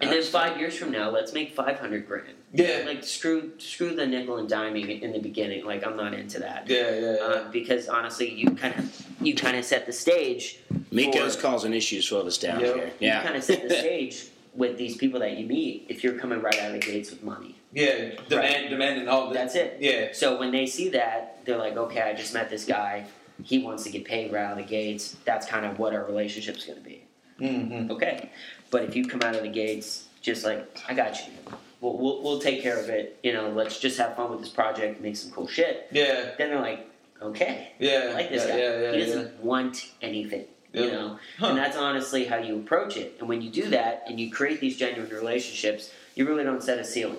And 0.02 0.10
then 0.12 0.24
five 0.24 0.58
years 0.58 0.78
from 0.78 0.92
now, 0.92 1.10
let's 1.10 1.34
make 1.34 1.54
five 1.54 1.78
hundred 1.78 2.08
grand. 2.08 2.36
Yeah. 2.54 2.84
Like 2.86 3.04
screw 3.04 3.52
screw 3.58 3.94
the 3.96 4.08
nickel 4.08 4.38
and 4.38 4.50
diming 4.50 5.02
in 5.02 5.12
the 5.12 5.20
beginning. 5.20 5.66
Like 5.66 5.86
I'm 5.86 5.98
not 5.98 6.14
into 6.14 6.40
that. 6.40 6.70
Yeah, 6.70 6.90
yeah, 6.92 7.00
yeah. 7.00 7.18
Uh, 7.22 7.52
because 7.52 7.90
honestly, 7.90 8.32
you 8.34 8.52
kind 8.52 8.76
of 8.80 9.06
you 9.22 9.36
kind 9.36 9.58
of 9.58 9.66
set 9.66 9.86
the 9.86 9.92
stage. 9.92 10.60
Miko's 10.92 11.36
for- 11.36 11.42
causing 11.42 11.74
issues 11.74 12.08
for 12.08 12.26
us 12.26 12.38
down 12.38 12.62
Yep. 12.62 12.76
here. 12.76 12.92
Yeah, 13.00 13.18
you 13.18 13.24
kind 13.26 13.36
of 13.36 13.44
set 13.44 13.68
the 13.68 13.76
stage 13.86 14.28
with 14.56 14.78
these 14.78 14.96
people 14.96 15.20
that 15.20 15.38
you 15.38 15.46
meet 15.46 15.86
if 15.90 16.02
you're 16.04 16.18
coming 16.18 16.42
right 16.42 16.58
out 16.60 16.68
of 16.74 16.74
the 16.74 16.80
gates 16.80 17.12
with 17.12 17.22
money. 17.24 17.56
yeah, 17.74 18.12
demand, 18.30 18.70
demanding 18.70 19.08
all 19.10 19.28
this. 19.30 19.38
That's 19.38 19.56
it. 19.56 19.78
Yeah. 19.82 20.08
So 20.14 20.40
when 20.40 20.52
they 20.52 20.66
see 20.66 20.90
that, 20.90 21.46
they're 21.46 21.58
like, 21.58 21.76
okay, 21.78 22.02
I 22.02 22.14
just 22.14 22.34
met 22.34 22.50
this 22.50 22.64
guy. 22.66 23.06
He 23.44 23.60
wants 23.60 23.84
to 23.84 23.90
get 23.90 24.06
paid 24.06 24.32
right 24.32 24.44
out 24.44 24.52
of 24.54 24.58
the 24.58 24.64
gates. 24.64 25.16
That's 25.26 25.46
kind 25.48 25.66
of 25.66 25.80
what 25.80 25.94
our 25.94 26.04
relationship's 26.06 26.66
going 26.66 26.78
to 26.80 26.84
be. 26.84 27.04
Mm-hmm. 27.40 27.92
Okay. 27.92 28.30
But 28.72 28.84
if 28.84 28.96
you 28.96 29.06
come 29.06 29.22
out 29.22 29.36
of 29.36 29.42
the 29.44 29.48
gates 29.50 30.08
just 30.22 30.44
like, 30.46 30.78
I 30.88 30.94
got 30.94 31.18
you. 31.26 31.34
We'll, 31.82 31.98
we'll, 31.98 32.22
we'll 32.22 32.40
take 32.40 32.62
care 32.62 32.78
of 32.80 32.90
it. 32.90 33.18
You 33.24 33.32
know, 33.34 33.50
let's 33.52 33.80
just 33.80 33.98
have 33.98 34.16
fun 34.16 34.30
with 34.32 34.42
this 34.42 34.50
project, 34.50 35.00
make 35.02 35.16
some 35.16 35.32
cool 35.32 35.48
shit. 35.48 35.88
Yeah, 35.92 36.32
Then 36.38 36.50
they're 36.50 36.60
like, 36.60 36.90
okay, 37.22 37.72
yeah. 37.80 38.08
I 38.10 38.14
like 38.14 38.30
this 38.30 38.44
yeah, 38.46 38.52
guy. 38.52 38.58
Yeah, 38.60 38.80
yeah, 38.82 38.92
he 38.98 39.06
doesn't 39.06 39.40
want 39.44 39.92
anything. 40.02 40.46
You 40.72 40.92
know, 40.92 41.20
Huh. 41.40 41.48
and 41.48 41.58
that's 41.58 41.76
honestly 41.78 42.26
how 42.26 42.36
you 42.38 42.58
approach 42.58 42.96
it. 42.96 43.16
And 43.20 43.28
when 43.28 43.42
you 43.42 43.50
do 43.50 43.70
that 43.70 44.04
and 44.08 44.20
you 44.20 44.30
create 44.30 44.60
these 44.60 44.78
genuine 44.78 45.10
relationships, 45.10 45.92
you 46.14 46.28
really 46.28 46.44
don't 46.44 46.62
set 46.62 46.78
a 46.78 46.84
ceiling 46.86 47.18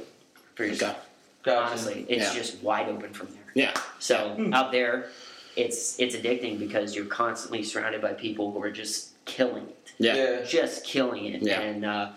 for 0.54 0.64
yourself. 0.64 1.04
Gotcha. 1.42 1.66
Honestly, 1.70 2.06
it's 2.08 2.32
just 2.32 2.62
wide 2.62 2.88
open 2.88 3.12
from 3.12 3.26
there. 3.32 3.42
yeah, 3.54 3.74
So 3.98 4.34
Hmm. 4.36 4.52
out 4.54 4.70
there, 4.70 5.06
it's 5.56 5.98
it's 5.98 6.14
addicting 6.16 6.58
because 6.58 6.94
you're 6.94 7.06
constantly 7.06 7.62
surrounded 7.62 8.00
by 8.00 8.12
people 8.12 8.52
who 8.52 8.62
are 8.62 8.70
just 8.70 9.12
killing 9.24 9.64
it, 9.64 9.92
yeah, 9.98 10.14
Yeah. 10.14 10.42
just 10.42 10.84
killing 10.84 11.26
it, 11.26 11.42
Yeah. 11.42 11.60
and 11.60 11.84
uh, 11.84 12.10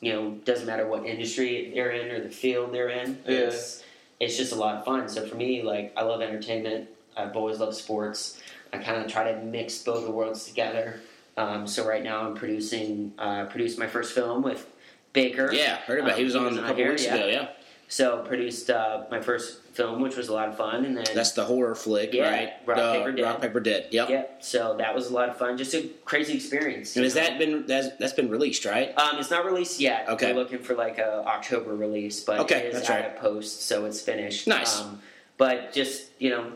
you 0.00 0.12
know 0.12 0.30
doesn't 0.44 0.66
matter 0.66 0.86
what 0.86 1.06
industry 1.06 1.72
they're 1.74 1.90
in 1.92 2.10
or 2.10 2.20
the 2.22 2.30
field 2.30 2.72
they're 2.74 2.88
in. 2.90 3.18
Yeah. 3.26 3.38
It's 3.48 3.82
it's 4.20 4.36
just 4.36 4.52
a 4.52 4.56
lot 4.56 4.76
of 4.76 4.84
fun. 4.84 5.08
So 5.08 5.26
for 5.26 5.36
me, 5.36 5.62
like 5.62 5.92
I 5.96 6.02
love 6.02 6.20
entertainment. 6.22 6.88
I've 7.16 7.36
always 7.36 7.58
loved 7.60 7.76
sports. 7.76 8.40
I 8.72 8.78
kind 8.78 9.04
of 9.04 9.10
try 9.10 9.30
to 9.32 9.40
mix 9.40 9.78
both 9.82 10.04
the 10.04 10.10
worlds 10.10 10.44
together. 10.46 11.00
Um, 11.36 11.66
so 11.66 11.86
right 11.86 12.02
now 12.02 12.26
I'm 12.26 12.34
producing 12.34 13.12
uh, 13.18 13.44
produced 13.46 13.78
my 13.78 13.86
first 13.86 14.14
film 14.14 14.42
with 14.42 14.66
Baker. 15.12 15.52
Yeah, 15.52 15.76
heard 15.76 16.00
about. 16.00 16.12
it. 16.12 16.18
He 16.18 16.24
was 16.24 16.34
Um, 16.36 16.46
on 16.46 16.58
a 16.58 16.60
couple 16.62 16.76
here, 16.76 16.90
weeks 16.90 17.04
yeah. 17.04 17.14
ago. 17.14 17.26
Yeah, 17.26 17.48
So 17.88 18.18
produced 18.22 18.70
uh, 18.70 19.04
my 19.10 19.20
first 19.20 19.62
film, 19.74 20.00
which 20.00 20.16
was 20.16 20.28
a 20.28 20.32
lot 20.32 20.48
of 20.48 20.56
fun, 20.56 20.84
and 20.84 20.96
then 20.96 21.04
that's 21.14 21.32
the 21.32 21.44
horror 21.44 21.74
flick, 21.74 22.12
Yeah, 22.12 22.30
right? 22.30 22.52
Rock, 22.66 22.78
Uh, 22.78 22.92
Paper, 22.94 23.12
Dead. 23.12 23.22
Rock 23.24 23.40
paper 23.40 23.60
dead. 23.60 23.88
Yep. 23.90 24.08
yeah. 24.10 24.24
So 24.40 24.76
that 24.78 24.94
was 24.94 25.08
a 25.10 25.12
lot 25.14 25.28
of 25.28 25.36
fun. 25.36 25.56
Just 25.58 25.74
a 25.74 25.88
crazy 26.04 26.34
experience. 26.34 26.96
And 26.96 27.04
has 27.04 27.14
know? 27.14 27.22
that 27.22 27.38
been 27.38 27.66
that's, 27.66 27.88
that's 27.98 28.12
been 28.12 28.30
released, 28.30 28.64
right? 28.64 28.96
Um, 28.98 29.18
it's 29.18 29.30
not 29.30 29.44
released 29.44 29.80
yet. 29.80 30.08
Okay. 30.08 30.32
We're 30.32 30.38
looking 30.40 30.58
for 30.60 30.74
like 30.74 30.98
a 30.98 31.24
October 31.26 31.74
release, 31.76 32.20
but 32.20 32.40
Okay, 32.40 32.58
it 32.60 32.66
is 32.66 32.74
that's 32.74 32.90
at 32.90 33.00
right. 33.04 33.16
a 33.16 33.20
post, 33.20 33.62
so 33.66 33.84
it's 33.84 34.00
finished. 34.00 34.46
Nice. 34.46 34.80
Um, 34.80 35.00
but 35.36 35.72
just 35.72 36.10
you 36.18 36.30
know, 36.30 36.52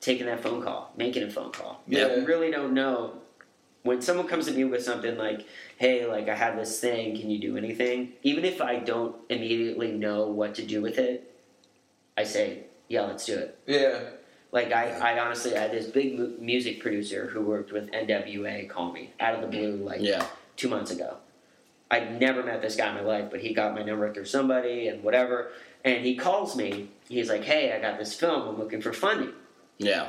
taking 0.00 0.26
that 0.26 0.40
phone 0.42 0.62
call, 0.62 0.92
making 0.96 1.22
a 1.24 1.30
phone 1.30 1.50
call. 1.52 1.82
Yeah. 1.88 2.14
You 2.16 2.24
really 2.26 2.50
don't 2.50 2.74
know 2.74 3.14
when 3.82 4.02
someone 4.02 4.26
comes 4.28 4.46
to 4.46 4.52
me 4.52 4.64
with 4.64 4.82
something 4.82 5.16
like, 5.16 5.46
"Hey, 5.80 6.04
like 6.06 6.28
I 6.28 6.34
have 6.34 6.56
this 6.56 6.78
thing. 6.78 7.18
Can 7.18 7.30
you 7.30 7.38
do 7.38 7.56
anything?" 7.56 8.12
Even 8.22 8.44
if 8.44 8.60
I 8.60 8.76
don't 8.76 9.16
immediately 9.30 9.90
know 9.92 10.26
what 10.26 10.54
to 10.56 10.62
do 10.62 10.82
with 10.82 10.98
it, 10.98 11.18
I 12.16 12.24
say, 12.24 12.64
"Yeah, 12.88 13.02
let's 13.06 13.24
do 13.24 13.36
it." 13.38 13.58
Yeah. 13.66 14.00
Like 14.52 14.72
I, 14.72 14.90
I 15.14 15.18
honestly 15.24 15.56
I 15.56 15.60
had 15.62 15.72
this 15.72 15.86
big 15.86 16.18
mu- 16.18 16.36
music 16.38 16.80
producer 16.80 17.28
who 17.32 17.40
worked 17.40 17.72
with 17.72 17.90
NWA 17.92 18.68
call 18.68 18.92
me 18.92 19.10
out 19.18 19.34
of 19.36 19.40
the 19.40 19.46
blue, 19.46 19.76
like 19.76 20.00
Yeah. 20.02 20.26
two 20.56 20.68
months 20.68 20.90
ago. 20.90 21.16
I'd 21.90 22.20
never 22.20 22.42
met 22.42 22.60
this 22.60 22.76
guy 22.76 22.88
in 22.90 22.94
my 22.96 23.00
life, 23.00 23.30
but 23.30 23.40
he 23.40 23.54
got 23.54 23.74
my 23.74 23.82
number 23.82 24.12
through 24.12 24.26
somebody 24.26 24.88
and 24.88 25.02
whatever. 25.02 25.50
And 25.84 26.04
he 26.04 26.14
calls 26.14 26.54
me. 26.56 26.90
He's 27.08 27.30
like, 27.30 27.44
"Hey, 27.44 27.72
I 27.72 27.80
got 27.80 27.98
this 27.98 28.12
film. 28.14 28.42
I'm 28.48 28.58
looking 28.58 28.82
for 28.82 28.92
funding." 28.92 29.32
Yeah. 29.78 30.02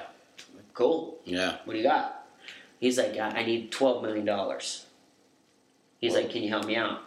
I'm 0.50 0.56
like, 0.58 0.74
cool. 0.74 1.20
Yeah. 1.24 1.58
What 1.63 1.74
do 1.74 1.80
you 1.80 1.86
got? 1.86 2.28
He's 2.82 2.98
like, 2.98 3.16
"I 3.18 3.30
I 3.40 3.46
need 3.46 3.72
twelve 3.72 4.04
million 4.04 4.25
dollars." 4.25 4.86
He's 6.01 6.13
like, 6.15 6.29
"Can 6.29 6.43
you 6.43 6.50
help 6.50 6.65
me 6.65 6.75
out?" 6.75 7.00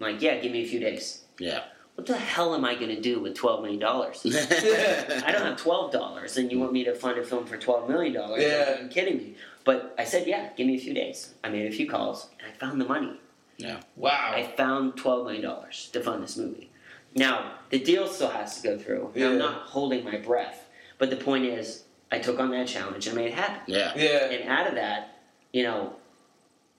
I'm 0.00 0.12
like, 0.12 0.22
"Yeah, 0.22 0.38
give 0.38 0.52
me 0.52 0.62
a 0.62 0.66
few 0.68 0.78
days." 0.78 1.24
Yeah. 1.38 1.64
What 1.94 2.06
the 2.06 2.16
hell 2.16 2.54
am 2.54 2.64
I 2.64 2.74
going 2.74 2.88
to 2.88 3.00
do 3.00 3.20
with 3.20 3.34
twelve 3.34 3.62
million 3.62 3.80
dollars? 3.80 4.22
I 4.24 4.28
I 5.26 5.32
don't 5.32 5.42
have 5.42 5.56
twelve 5.56 5.92
dollars, 5.92 6.36
and 6.36 6.50
you 6.52 6.58
want 6.58 6.72
me 6.72 6.84
to 6.84 6.94
fund 6.94 7.18
a 7.18 7.24
film 7.24 7.46
for 7.46 7.56
twelve 7.56 7.88
million 7.88 8.12
dollars? 8.14 8.42
Yeah. 8.42 8.78
Are 8.78 8.82
you 8.82 8.88
kidding 8.88 9.16
me? 9.18 9.34
But 9.64 9.94
I 9.98 10.04
said, 10.04 10.26
yeah, 10.26 10.50
give 10.56 10.66
me 10.66 10.76
a 10.76 10.80
few 10.80 10.92
days. 10.92 11.34
I 11.44 11.48
made 11.48 11.66
a 11.66 11.70
few 11.74 11.88
calls, 11.88 12.28
and 12.38 12.50
I 12.52 12.56
found 12.58 12.80
the 12.80 12.84
money. 12.84 13.20
Yeah. 13.58 13.80
Wow. 13.96 14.32
I 14.34 14.52
found 14.56 14.96
twelve 14.96 15.24
million 15.26 15.42
dollars 15.42 15.90
to 15.92 16.00
fund 16.00 16.22
this 16.22 16.36
movie. 16.36 16.70
Now 17.14 17.52
the 17.70 17.78
deal 17.78 18.06
still 18.06 18.30
has 18.30 18.60
to 18.60 18.68
go 18.68 18.78
through. 18.78 19.12
and 19.14 19.24
I'm 19.24 19.38
not 19.38 19.62
holding 19.62 20.04
my 20.04 20.16
breath, 20.16 20.68
but 20.98 21.10
the 21.10 21.16
point 21.16 21.44
is, 21.44 21.84
I 22.10 22.18
took 22.18 22.40
on 22.40 22.50
that 22.50 22.66
challenge 22.68 23.06
and 23.06 23.16
made 23.16 23.28
it 23.28 23.34
happen. 23.34 23.62
Yeah. 23.66 23.92
Yeah. 23.96 24.30
And 24.30 24.48
out 24.48 24.66
of 24.66 24.74
that, 24.74 25.18
you 25.52 25.62
know, 25.62 25.94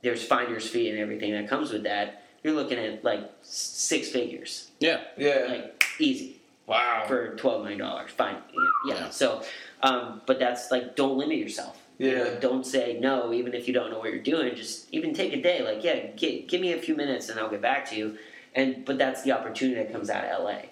there's 0.04 0.24
finder's 0.24 0.68
fee 0.70 0.90
and 0.90 1.00
everything 1.00 1.32
that 1.32 1.48
comes 1.48 1.72
with 1.72 1.84
that. 1.84 2.24
You're 2.44 2.54
looking 2.54 2.78
at 2.78 3.04
like 3.04 3.32
six 3.42 4.10
figures, 4.10 4.70
Yeah. 4.80 5.00
Yeah. 5.18 5.46
like 5.50 5.84
easy 6.00 6.38
Wow. 6.68 7.06
for 7.08 7.36
twelve 7.36 7.62
million 7.62 7.80
dollars. 7.80 8.12
Fine, 8.12 8.38
yeah. 8.86 8.96
Yeah. 8.96 9.10
So, 9.10 9.44
um, 9.82 10.22
but 10.26 10.40
that's 10.40 10.70
like, 10.72 10.96
don't 10.96 11.18
limit 11.18 11.38
yourself. 11.38 11.80
You 11.98 12.16
know, 12.16 12.26
Yeah. 12.26 12.40
don't 12.40 12.66
say 12.66 12.98
no, 13.00 13.32
even 13.34 13.54
if 13.54 13.68
you 13.68 13.74
don't 13.74 13.92
know 13.92 14.00
what 14.00 14.12
you're 14.12 14.22
doing. 14.22 14.56
Just 14.56 14.88
even 14.94 15.14
take 15.14 15.32
a 15.34 15.42
day. 15.42 15.62
Like, 15.64 15.84
yeah, 15.84 16.08
gi- 16.16 16.46
give 16.48 16.60
me 16.60 16.74
a 16.74 16.80
few 16.80 16.96
minutes 16.96 17.30
and 17.30 17.40
I'll 17.40 17.50
get 17.50 17.62
back 17.62 17.90
to 17.92 17.96
you. 17.96 18.18
And 18.56 18.84
but 18.86 18.98
that's 18.98 19.24
the 19.24 19.32
opportunity 19.32 19.82
that 19.82 19.92
comes 19.92 20.10
out 20.10 20.26
of 20.26 20.44
LA. 20.44 20.64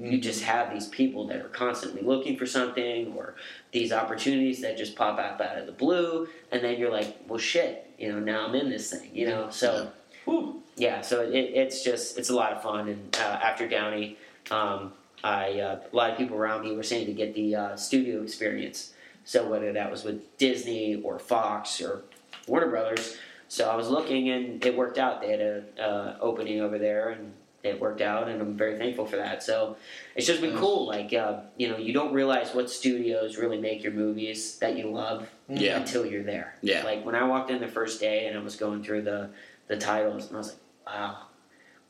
Mm-hmm. 0.00 0.12
You 0.12 0.18
just 0.18 0.42
have 0.42 0.72
these 0.72 0.88
people 0.88 1.26
that 1.28 1.36
are 1.36 1.48
constantly 1.50 2.02
looking 2.02 2.36
for 2.36 2.46
something, 2.46 3.12
or 3.14 3.36
these 3.72 3.92
opportunities 3.92 4.60
that 4.62 4.76
just 4.76 4.96
pop 4.96 5.18
up 5.18 5.40
out 5.40 5.56
of 5.56 5.66
the 5.66 5.72
blue, 5.72 6.28
and 6.50 6.64
then 6.64 6.78
you're 6.78 6.90
like, 6.90 7.16
well, 7.28 7.38
shit, 7.38 7.90
you 7.98 8.10
know, 8.10 8.18
now 8.18 8.46
I'm 8.46 8.54
in 8.54 8.70
this 8.70 8.90
thing, 8.90 9.10
you 9.14 9.26
know. 9.26 9.50
So 9.50 9.92
Whew. 10.24 10.62
yeah, 10.76 11.00
so 11.00 11.22
it, 11.22 11.34
it's 11.34 11.84
just 11.84 12.18
it's 12.18 12.30
a 12.30 12.34
lot 12.34 12.52
of 12.52 12.62
fun. 12.62 12.88
And 12.88 13.16
uh, 13.20 13.38
after 13.42 13.68
Downey, 13.68 14.16
um, 14.50 14.92
I 15.22 15.60
uh, 15.60 15.80
a 15.92 15.96
lot 15.96 16.10
of 16.10 16.18
people 16.18 16.36
around 16.36 16.64
me 16.64 16.74
were 16.74 16.82
saying 16.82 17.06
to 17.06 17.12
get 17.12 17.34
the 17.34 17.54
uh, 17.54 17.76
studio 17.76 18.22
experience. 18.22 18.94
So 19.24 19.48
whether 19.48 19.72
that 19.72 19.90
was 19.90 20.02
with 20.02 20.36
Disney 20.38 21.00
or 21.02 21.18
Fox 21.18 21.80
or 21.80 22.02
Warner 22.48 22.68
Brothers, 22.68 23.16
so 23.46 23.70
I 23.70 23.76
was 23.76 23.88
looking 23.88 24.28
and 24.30 24.64
it 24.66 24.76
worked 24.76 24.98
out. 24.98 25.20
They 25.20 25.30
had 25.30 25.40
a 25.40 25.64
uh, 25.80 26.16
opening 26.20 26.60
over 26.60 26.78
there 26.78 27.10
and 27.10 27.32
it 27.64 27.80
worked 27.80 28.00
out, 28.02 28.28
and 28.28 28.40
I'm 28.40 28.56
very 28.56 28.76
thankful 28.78 29.06
for 29.06 29.16
that. 29.16 29.42
So 29.42 29.76
it's 30.14 30.26
just 30.26 30.40
been 30.40 30.56
cool. 30.58 30.86
Like 30.86 31.12
uh, 31.14 31.40
you 31.56 31.68
know, 31.68 31.78
you 31.78 31.92
don't 31.92 32.12
realize 32.12 32.54
what 32.54 32.70
studios 32.70 33.38
really 33.38 33.58
make 33.58 33.82
your 33.82 33.92
movies 33.92 34.58
that 34.58 34.76
you 34.76 34.90
love 34.90 35.28
Yeah. 35.48 35.78
until 35.78 36.04
you're 36.06 36.22
there. 36.22 36.56
Yeah. 36.62 36.84
Like 36.84 37.04
when 37.04 37.14
I 37.14 37.24
walked 37.24 37.50
in 37.50 37.60
the 37.60 37.68
first 37.68 38.00
day 38.00 38.26
and 38.26 38.38
I 38.38 38.42
was 38.42 38.56
going 38.56 38.84
through 38.84 39.02
the 39.02 39.30
the 39.66 39.76
titles 39.78 40.26
and 40.28 40.36
I 40.36 40.38
was 40.38 40.48
like, 40.48 40.58
wow. 40.94 41.18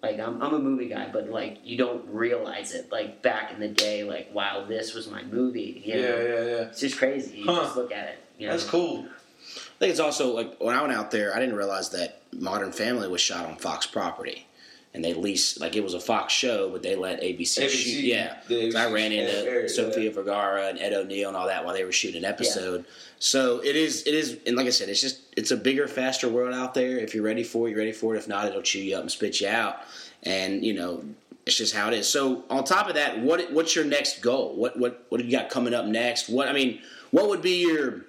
Like 0.03 0.21
I'm 0.21 0.41
I'm 0.43 0.55
a 0.55 0.59
movie 0.59 0.89
guy, 0.89 1.09
but 1.13 1.29
like 1.31 1.59
you 1.65 1.77
don't 1.79 2.05
realize 2.09 2.73
it. 2.75 2.93
Like 2.93 3.23
back 3.23 3.53
in 3.53 3.59
the 3.61 3.69
day, 3.69 4.05
like 4.05 4.33
wow, 4.35 4.65
this 4.67 4.95
was 4.95 5.11
my 5.11 5.23
movie. 5.25 5.83
You 5.85 5.95
Yeah. 5.95 6.01
Yeah. 6.01 6.15
Yeah. 6.45 6.69
It's 6.71 6.81
just 6.81 6.99
crazy. 6.99 7.39
You 7.39 7.47
Huh. 7.47 7.63
just 7.65 7.77
look 7.77 7.91
at 7.93 8.09
it. 8.09 8.19
You 8.39 8.47
know? 8.47 8.53
That's 8.53 8.69
cool. 8.69 9.07
I 9.07 9.79
think 9.79 9.91
it's 9.91 10.01
also 10.01 10.35
like 10.35 10.57
when 10.61 10.75
I 10.77 10.81
went 10.83 10.93
out 10.93 11.11
there, 11.11 11.35
I 11.35 11.41
didn't 11.41 11.57
realize 11.57 11.91
that 11.91 12.21
Modern 12.33 12.71
Family 12.73 13.09
was 13.09 13.21
shot 13.21 13.45
on 13.47 13.57
Fox 13.57 13.87
property, 13.87 14.47
and 14.95 15.05
they 15.05 15.13
leased 15.13 15.61
like 15.61 15.75
it 15.75 15.83
was 15.83 15.95
a 15.95 16.01
Fox 16.01 16.33
show, 16.33 16.71
but 16.71 16.83
they 16.83 16.95
let 16.95 17.21
ABC, 17.21 17.63
ABC, 17.65 17.69
shoot. 17.69 18.05
Yeah, 18.05 18.37
'Cause 18.49 18.75
I 18.75 18.91
ran 18.91 19.11
ABC 19.11 19.19
into 19.19 19.51
area, 19.51 19.69
Sofia 19.69 20.11
Vergara 20.11 20.69
and 20.69 20.79
Ed 20.81 20.93
O'Neill 20.93 21.29
and 21.29 21.37
all 21.37 21.49
that 21.49 21.65
while 21.65 21.75
they 21.75 21.85
were 21.85 21.93
shooting 21.93 22.25
an 22.25 22.31
episode. 22.31 22.85
So 23.19 23.61
it 23.61 23.75
is, 23.75 24.03
it 24.07 24.15
is, 24.15 24.37
and 24.47 24.57
like 24.57 24.67
I 24.67 24.71
said, 24.71 24.89
it's 24.89 25.01
just 25.01 25.21
it's 25.37 25.51
a 25.51 25.57
bigger, 25.57 25.89
faster 25.89 26.29
world 26.29 26.55
out 26.55 26.75
there. 26.75 26.97
If 26.99 27.15
you're 27.15 27.25
ready 27.25 27.43
for 27.43 27.67
it, 27.67 27.71
you're 27.71 27.81
ready 27.81 27.93
for 27.93 28.15
it. 28.15 28.19
If 28.19 28.29
not, 28.29 28.47
it'll 28.47 28.63
chew 28.63 28.81
you 28.81 28.97
up 28.97 29.03
and 29.03 29.11
spit 29.11 29.41
you 29.41 29.49
out. 29.49 29.81
And 30.23 30.65
you 30.65 30.75
know, 30.75 31.05
it's 31.45 31.57
just 31.57 31.75
how 31.75 31.89
it 31.89 31.95
is. 31.95 32.09
So 32.09 32.45
on 32.49 32.65
top 32.65 32.89
of 32.89 32.95
that, 32.95 33.21
what 33.21 33.51
what's 33.53 33.75
your 33.75 33.85
next 33.85 34.21
goal? 34.21 34.55
What 34.55 34.79
what 34.79 35.05
what 35.09 35.19
do 35.19 35.25
you 35.27 35.33
got 35.33 35.51
coming 35.51 35.75
up 35.75 35.87
next? 35.87 36.29
What 36.29 36.47
I 36.49 36.53
mean, 36.53 36.81
what 37.11 37.29
would 37.29 37.43
be 37.43 37.63
your 37.63 38.05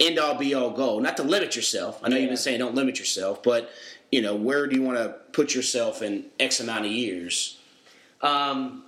end 0.00 0.18
all 0.18 0.34
be 0.34 0.54
all 0.54 0.70
goal? 0.70 1.00
Not 1.00 1.16
to 1.18 1.22
limit 1.22 1.54
yourself. 1.56 2.00
I 2.02 2.08
know 2.08 2.16
you've 2.16 2.28
been 2.28 2.36
saying 2.36 2.58
don't 2.58 2.74
limit 2.74 2.98
yourself, 2.98 3.42
but 3.42 3.70
you 4.10 4.22
know, 4.22 4.34
where 4.34 4.66
do 4.66 4.76
you 4.76 4.82
want 4.82 4.98
to 4.98 5.14
put 5.32 5.54
yourself 5.54 6.02
in 6.02 6.24
X 6.38 6.60
amount 6.60 6.86
of 6.86 6.92
years? 6.92 7.58
Um, 8.22 8.84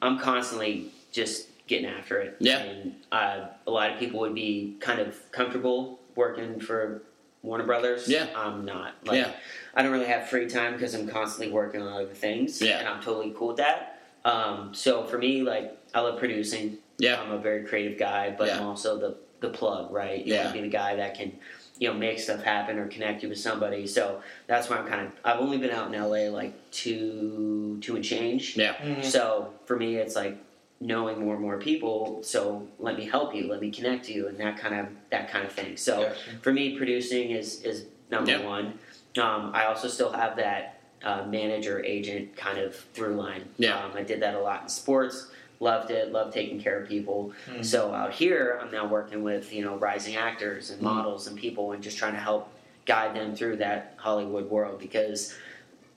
I'm 0.00 0.18
constantly 0.18 0.90
just 1.12 1.48
getting 1.66 1.86
after 1.86 2.18
it. 2.20 2.36
Yeah. 2.38 2.58
And 2.58 2.94
uh, 3.12 3.46
a 3.66 3.70
lot 3.70 3.90
of 3.92 3.98
people 3.98 4.20
would 4.20 4.34
be 4.34 4.76
kind 4.80 5.00
of 5.00 5.30
comfortable 5.32 5.98
working 6.14 6.60
for 6.60 7.02
Warner 7.42 7.64
Brothers. 7.64 8.08
Yeah. 8.08 8.26
I'm 8.34 8.64
not. 8.64 8.94
Like, 9.04 9.16
Yeah. 9.18 9.32
I 9.74 9.82
don't 9.82 9.92
really 9.92 10.06
have 10.06 10.28
free 10.28 10.48
time 10.48 10.72
because 10.74 10.94
I'm 10.94 11.06
constantly 11.08 11.52
working 11.52 11.82
on 11.82 11.92
other 11.92 12.06
things. 12.14 12.60
Yeah. 12.60 12.78
And 12.80 12.88
I'm 12.88 13.02
totally 13.02 13.32
cool 13.36 13.48
with 13.48 13.58
that. 13.58 14.00
Um, 14.24 14.74
so 14.74 15.04
for 15.04 15.18
me, 15.18 15.42
like, 15.42 15.76
I 15.94 16.00
love 16.00 16.18
producing. 16.18 16.78
Yeah. 16.98 17.20
I'm 17.20 17.30
a 17.32 17.38
very 17.38 17.64
creative 17.64 17.98
guy, 17.98 18.34
but 18.36 18.52
I'm 18.52 18.62
also 18.64 18.98
the, 18.98 19.16
the 19.40 19.48
plug, 19.48 19.90
right? 19.92 20.24
You 20.24 20.34
Yeah. 20.34 20.44
want 20.44 20.56
to 20.56 20.62
be 20.62 20.68
the 20.68 20.72
guy 20.72 20.96
that 20.96 21.14
can, 21.16 21.32
you 21.78 21.88
know, 21.88 21.94
make 21.94 22.18
stuff 22.18 22.42
happen 22.42 22.78
or 22.78 22.88
connect 22.88 23.22
you 23.22 23.28
with 23.28 23.38
somebody. 23.38 23.86
So 23.86 24.20
that's 24.46 24.68
why 24.68 24.76
I'm 24.78 24.86
kind 24.86 25.06
of, 25.06 25.12
I've 25.24 25.38
only 25.40 25.58
been 25.58 25.70
out 25.70 25.92
in 25.92 26.00
LA 26.00 26.28
like 26.30 26.52
two, 26.70 27.78
two 27.80 27.96
and 27.96 28.04
change. 28.04 28.56
Yeah. 28.56 28.74
Mm-hmm. 28.74 29.02
So 29.02 29.52
for 29.64 29.76
me, 29.76 29.96
it's 29.96 30.16
like 30.16 30.36
knowing 30.80 31.20
more 31.20 31.34
and 31.34 31.42
more 31.42 31.58
people. 31.58 32.22
So 32.22 32.66
let 32.78 32.96
me 32.96 33.04
help 33.04 33.34
you, 33.34 33.48
let 33.48 33.60
me 33.60 33.70
connect 33.70 34.08
you, 34.08 34.28
and 34.28 34.38
that 34.38 34.58
kind 34.58 34.74
of 34.74 34.86
that 35.10 35.30
kind 35.30 35.44
of 35.44 35.52
thing. 35.52 35.76
So 35.76 36.02
Gotcha. 36.02 36.14
for 36.42 36.52
me, 36.52 36.76
producing 36.76 37.30
is 37.30 37.62
is 37.62 37.86
number 38.10 38.32
Yeah. 38.32 38.44
one. 38.44 38.78
Um, 39.20 39.52
I 39.54 39.66
also 39.66 39.88
still 39.88 40.12
have 40.12 40.36
that 40.36 40.80
uh, 41.02 41.24
manager 41.28 41.82
agent 41.84 42.36
kind 42.36 42.58
of 42.58 42.74
through 42.74 43.14
line. 43.14 43.44
Yeah. 43.56 43.78
Um, 43.84 43.92
I 43.94 44.02
did 44.02 44.20
that 44.22 44.34
a 44.34 44.40
lot 44.40 44.62
in 44.62 44.68
sports. 44.68 45.30
Loved 45.60 45.90
it. 45.90 46.12
Loved 46.12 46.32
taking 46.32 46.60
care 46.60 46.80
of 46.80 46.88
people. 46.88 47.32
Mhm. 47.48 47.64
So 47.64 47.92
out 47.92 48.12
here, 48.12 48.58
I'm 48.62 48.70
now 48.70 48.86
working 48.86 49.22
with 49.22 49.52
you 49.52 49.64
know 49.64 49.76
rising 49.76 50.16
actors 50.16 50.70
and 50.70 50.80
models 50.80 51.26
and 51.26 51.36
people, 51.36 51.72
and 51.72 51.82
just 51.82 51.98
trying 51.98 52.12
to 52.14 52.20
help 52.20 52.48
guide 52.86 53.14
them 53.16 53.34
through 53.34 53.56
that 53.56 53.94
Hollywood 53.96 54.48
world 54.48 54.78
because, 54.78 55.36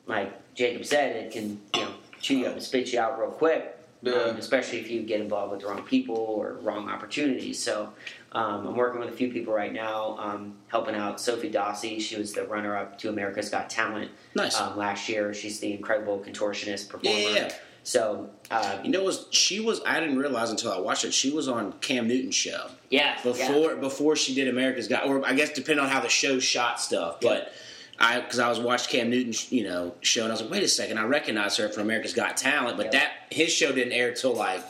like 0.08 0.32
Jacob 0.56 0.86
said, 0.86 1.16
it 1.16 1.32
can 1.32 1.62
you 1.76 1.82
know 1.82 1.92
chew 2.20 2.38
you 2.40 2.46
up 2.48 2.54
and 2.54 2.64
spit 2.64 2.92
you 2.92 3.00
out 3.00 3.20
real 3.20 3.30
quick. 3.32 3.78
Yeah. 4.04 4.14
Um, 4.14 4.38
especially 4.38 4.80
if 4.80 4.90
you 4.90 5.04
get 5.04 5.22
involved 5.22 5.52
with 5.52 5.62
the 5.62 5.68
wrong 5.68 5.84
people 5.84 6.16
or 6.18 6.54
wrong 6.64 6.90
opportunities. 6.90 7.62
So 7.62 7.94
um, 8.32 8.66
I'm 8.66 8.76
working 8.76 9.00
with 9.00 9.10
a 9.10 9.16
few 9.16 9.32
people 9.32 9.54
right 9.54 9.72
now, 9.72 10.18
um, 10.18 10.56
helping 10.70 10.96
out 10.96 11.22
Sophie 11.22 11.52
Dossi. 11.52 12.02
She 12.02 12.18
was 12.18 12.34
the 12.34 12.46
runner-up 12.46 12.98
to 12.98 13.10
America's 13.10 13.50
Got 13.52 13.70
Talent 13.70 14.10
Nice. 14.34 14.60
um, 14.60 14.76
last 14.76 15.08
year. 15.08 15.36
She's 15.36 15.60
the 15.60 15.72
incredible 15.74 16.18
contortionist 16.18 16.90
performer. 16.90 17.16
yeah. 17.20 17.54
So 17.84 18.30
uh, 18.52 18.80
You 18.84 18.92
know, 18.92 19.04
was 19.04 19.26
she 19.32 19.60
was? 19.60 19.82
I 19.86 20.00
didn't 20.00 20.18
realize 20.20 20.50
until 20.52 20.72
I 20.72 20.80
watched 20.80 21.04
it. 21.06 21.14
She 21.14 21.32
was 21.32 21.48
on 21.48 21.74
Cam 21.82 22.08
Newton's 22.08 22.36
show 22.36 22.68
yeah, 22.90 23.16
yeah. 23.16 23.24
before 23.24 23.76
before 23.76 24.16
she 24.16 24.36
did 24.36 24.48
America's 24.48 24.88
Got, 24.88 25.08
or 25.08 25.26
I 25.26 25.34
guess 25.34 25.52
depending 25.52 25.84
on 25.84 25.90
how 25.92 26.00
the 26.00 26.10
show 26.10 26.40
shot 26.40 26.80
stuff. 26.80 27.20
But 27.22 27.52
I 28.00 28.20
because 28.20 28.40
I 28.40 28.50
was 28.50 28.60
watched 28.60 28.90
Cam 28.90 29.10
Newton's 29.10 29.52
you 29.52 29.64
know 29.64 29.94
show 30.02 30.24
and 30.24 30.32
I 30.32 30.34
was 30.34 30.42
like, 30.42 30.52
wait 30.52 30.64
a 30.64 30.68
second, 30.68 30.98
I 31.00 31.06
recognize 31.06 31.58
her 31.58 31.70
from 31.70 31.84
America's 31.84 32.14
Got 32.14 32.38
Talent, 32.38 32.78
but 32.78 32.86
Yep. 32.88 32.92
that 32.94 33.12
his 33.32 33.52
show 33.52 33.72
didn't 33.72 33.94
air 33.94 34.14
till 34.14 34.34
like 34.36 34.62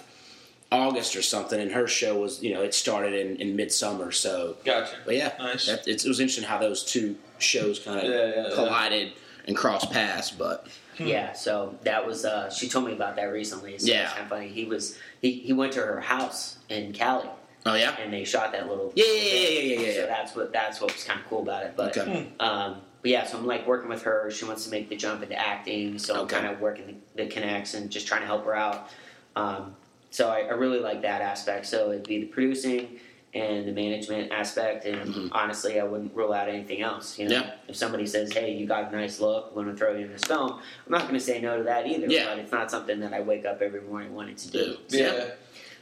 August 0.72 1.18
or 1.18 1.22
something, 1.22 1.60
and 1.60 1.72
her 1.74 1.88
show 1.88 2.18
was 2.18 2.42
you 2.42 2.54
know 2.54 2.62
it 2.62 2.74
started 2.74 3.14
in, 3.14 3.36
in 3.38 3.58
midsummer. 3.58 4.12
So, 4.14 4.56
Gotcha. 4.64 4.96
but 5.06 5.16
yeah, 5.18 5.34
Nice. 5.38 5.66
that, 5.68 5.86
it's, 5.86 6.06
it 6.06 6.08
was 6.08 6.22
interesting 6.22 6.46
how 6.46 6.60
those 6.60 6.86
two 6.86 7.18
shows 7.40 7.78
kind 7.80 8.00
of 8.00 8.06
Yeah, 8.06 8.26
yeah, 8.36 8.48
yeah. 8.50 8.56
collided 8.56 9.12
and 9.48 9.58
crossed 9.58 9.92
paths. 9.92 10.32
But 10.32 10.68
Yeah, 11.00 11.34
so 11.34 11.78
that 11.84 12.06
was 12.06 12.26
uh, 12.26 12.50
she 12.50 12.68
told 12.70 12.86
me 12.86 12.94
about 12.94 13.16
that 13.16 13.26
recently. 13.26 13.78
So 13.78 13.92
Yeah. 13.92 14.10
kind 14.10 14.22
of 14.24 14.28
funny. 14.30 14.48
He 14.50 14.66
was 14.66 14.98
he, 15.22 15.32
he 15.32 15.54
went 15.54 15.74
to 15.74 15.80
her 15.82 16.00
house 16.00 16.58
in 16.70 16.94
Cali 16.94 17.30
oh 17.66 17.76
yeah, 17.76 17.96
and 18.00 18.12
they 18.12 18.24
shot 18.24 18.52
that 18.52 18.68
little 18.70 18.92
Yeah, 18.96 19.06
yeah, 19.06 19.14
yeah, 19.22 19.34
yeah, 19.34 19.60
yeah, 19.60 19.80
yeah, 19.88 19.94
So 19.94 20.08
that's 20.08 20.36
what 20.36 20.54
that's 20.54 20.82
what 20.82 20.94
was 20.94 21.04
kind 21.04 21.20
of 21.20 21.26
cool 21.28 21.42
about 21.42 21.64
it. 21.64 21.74
But 21.76 21.98
okay, 21.98 22.28
um, 22.40 22.78
but 23.02 23.12
yeah, 23.12 23.26
so 23.26 23.38
I'm 23.38 23.46
like 23.48 23.66
working 23.68 23.90
with 23.90 24.04
her. 24.04 24.30
She 24.32 24.46
wants 24.46 24.66
to 24.66 24.72
make 24.72 24.90
the 24.90 24.96
jump 24.96 25.24
into 25.24 25.36
acting, 25.40 25.98
so 25.98 26.22
Okay. 26.22 26.36
I'm 26.38 26.44
kind 26.44 26.54
of 26.54 26.62
working 26.62 27.00
the, 27.16 27.24
the 27.24 27.30
connects 27.30 27.74
and 27.74 27.90
just 27.90 28.08
trying 28.08 28.22
to 28.22 28.28
help 28.28 28.46
her 28.46 28.56
out. 28.56 28.90
Um, 29.36 29.76
so 30.12 30.30
I, 30.30 30.42
I 30.42 30.52
really 30.52 30.80
like 30.80 31.02
that 31.04 31.22
aspect. 31.22 31.66
So 31.68 31.92
it'd 31.92 32.08
be 32.08 32.20
the 32.20 32.26
producing 32.28 33.00
and 33.34 33.66
the 33.68 33.72
management 33.72 34.32
aspect, 34.32 34.84
and 34.86 35.14
Mhm. 35.14 35.30
honestly, 35.32 35.80
I 35.80 35.84
wouldn't 35.84 36.14
rule 36.14 36.34
out 36.34 36.50
anything 36.50 36.82
else. 36.82 37.18
You 37.18 37.30
know, 37.30 37.36
Yeah. 37.36 37.52
if 37.68 37.76
somebody 37.78 38.06
says, 38.06 38.34
"Hey, 38.34 38.52
you 38.54 38.66
got 38.66 38.92
a 38.92 38.96
nice 38.96 39.20
look, 39.22 39.48
I'm 39.50 39.54
going 39.54 39.68
to 39.68 39.74
throw 39.76 39.94
you 39.96 40.06
in 40.06 40.12
this 40.12 40.24
film," 40.24 40.52
I'm 40.52 40.92
not 40.92 41.04
going 41.04 41.14
to 41.14 41.20
say 41.20 41.40
no 41.40 41.58
to 41.58 41.64
that 41.64 41.88
either. 41.88 42.08
Yeah. 42.08 42.26
But 42.26 42.40
it's 42.40 42.52
not 42.52 42.70
something 42.70 43.00
that 43.00 43.14
I 43.14 43.22
wake 43.22 43.46
up 43.46 43.62
every 43.62 43.82
morning 43.82 44.14
wanting 44.14 44.36
to 44.36 44.52
do. 44.52 44.78
Yeah. 44.90 45.12
So- 45.12 45.32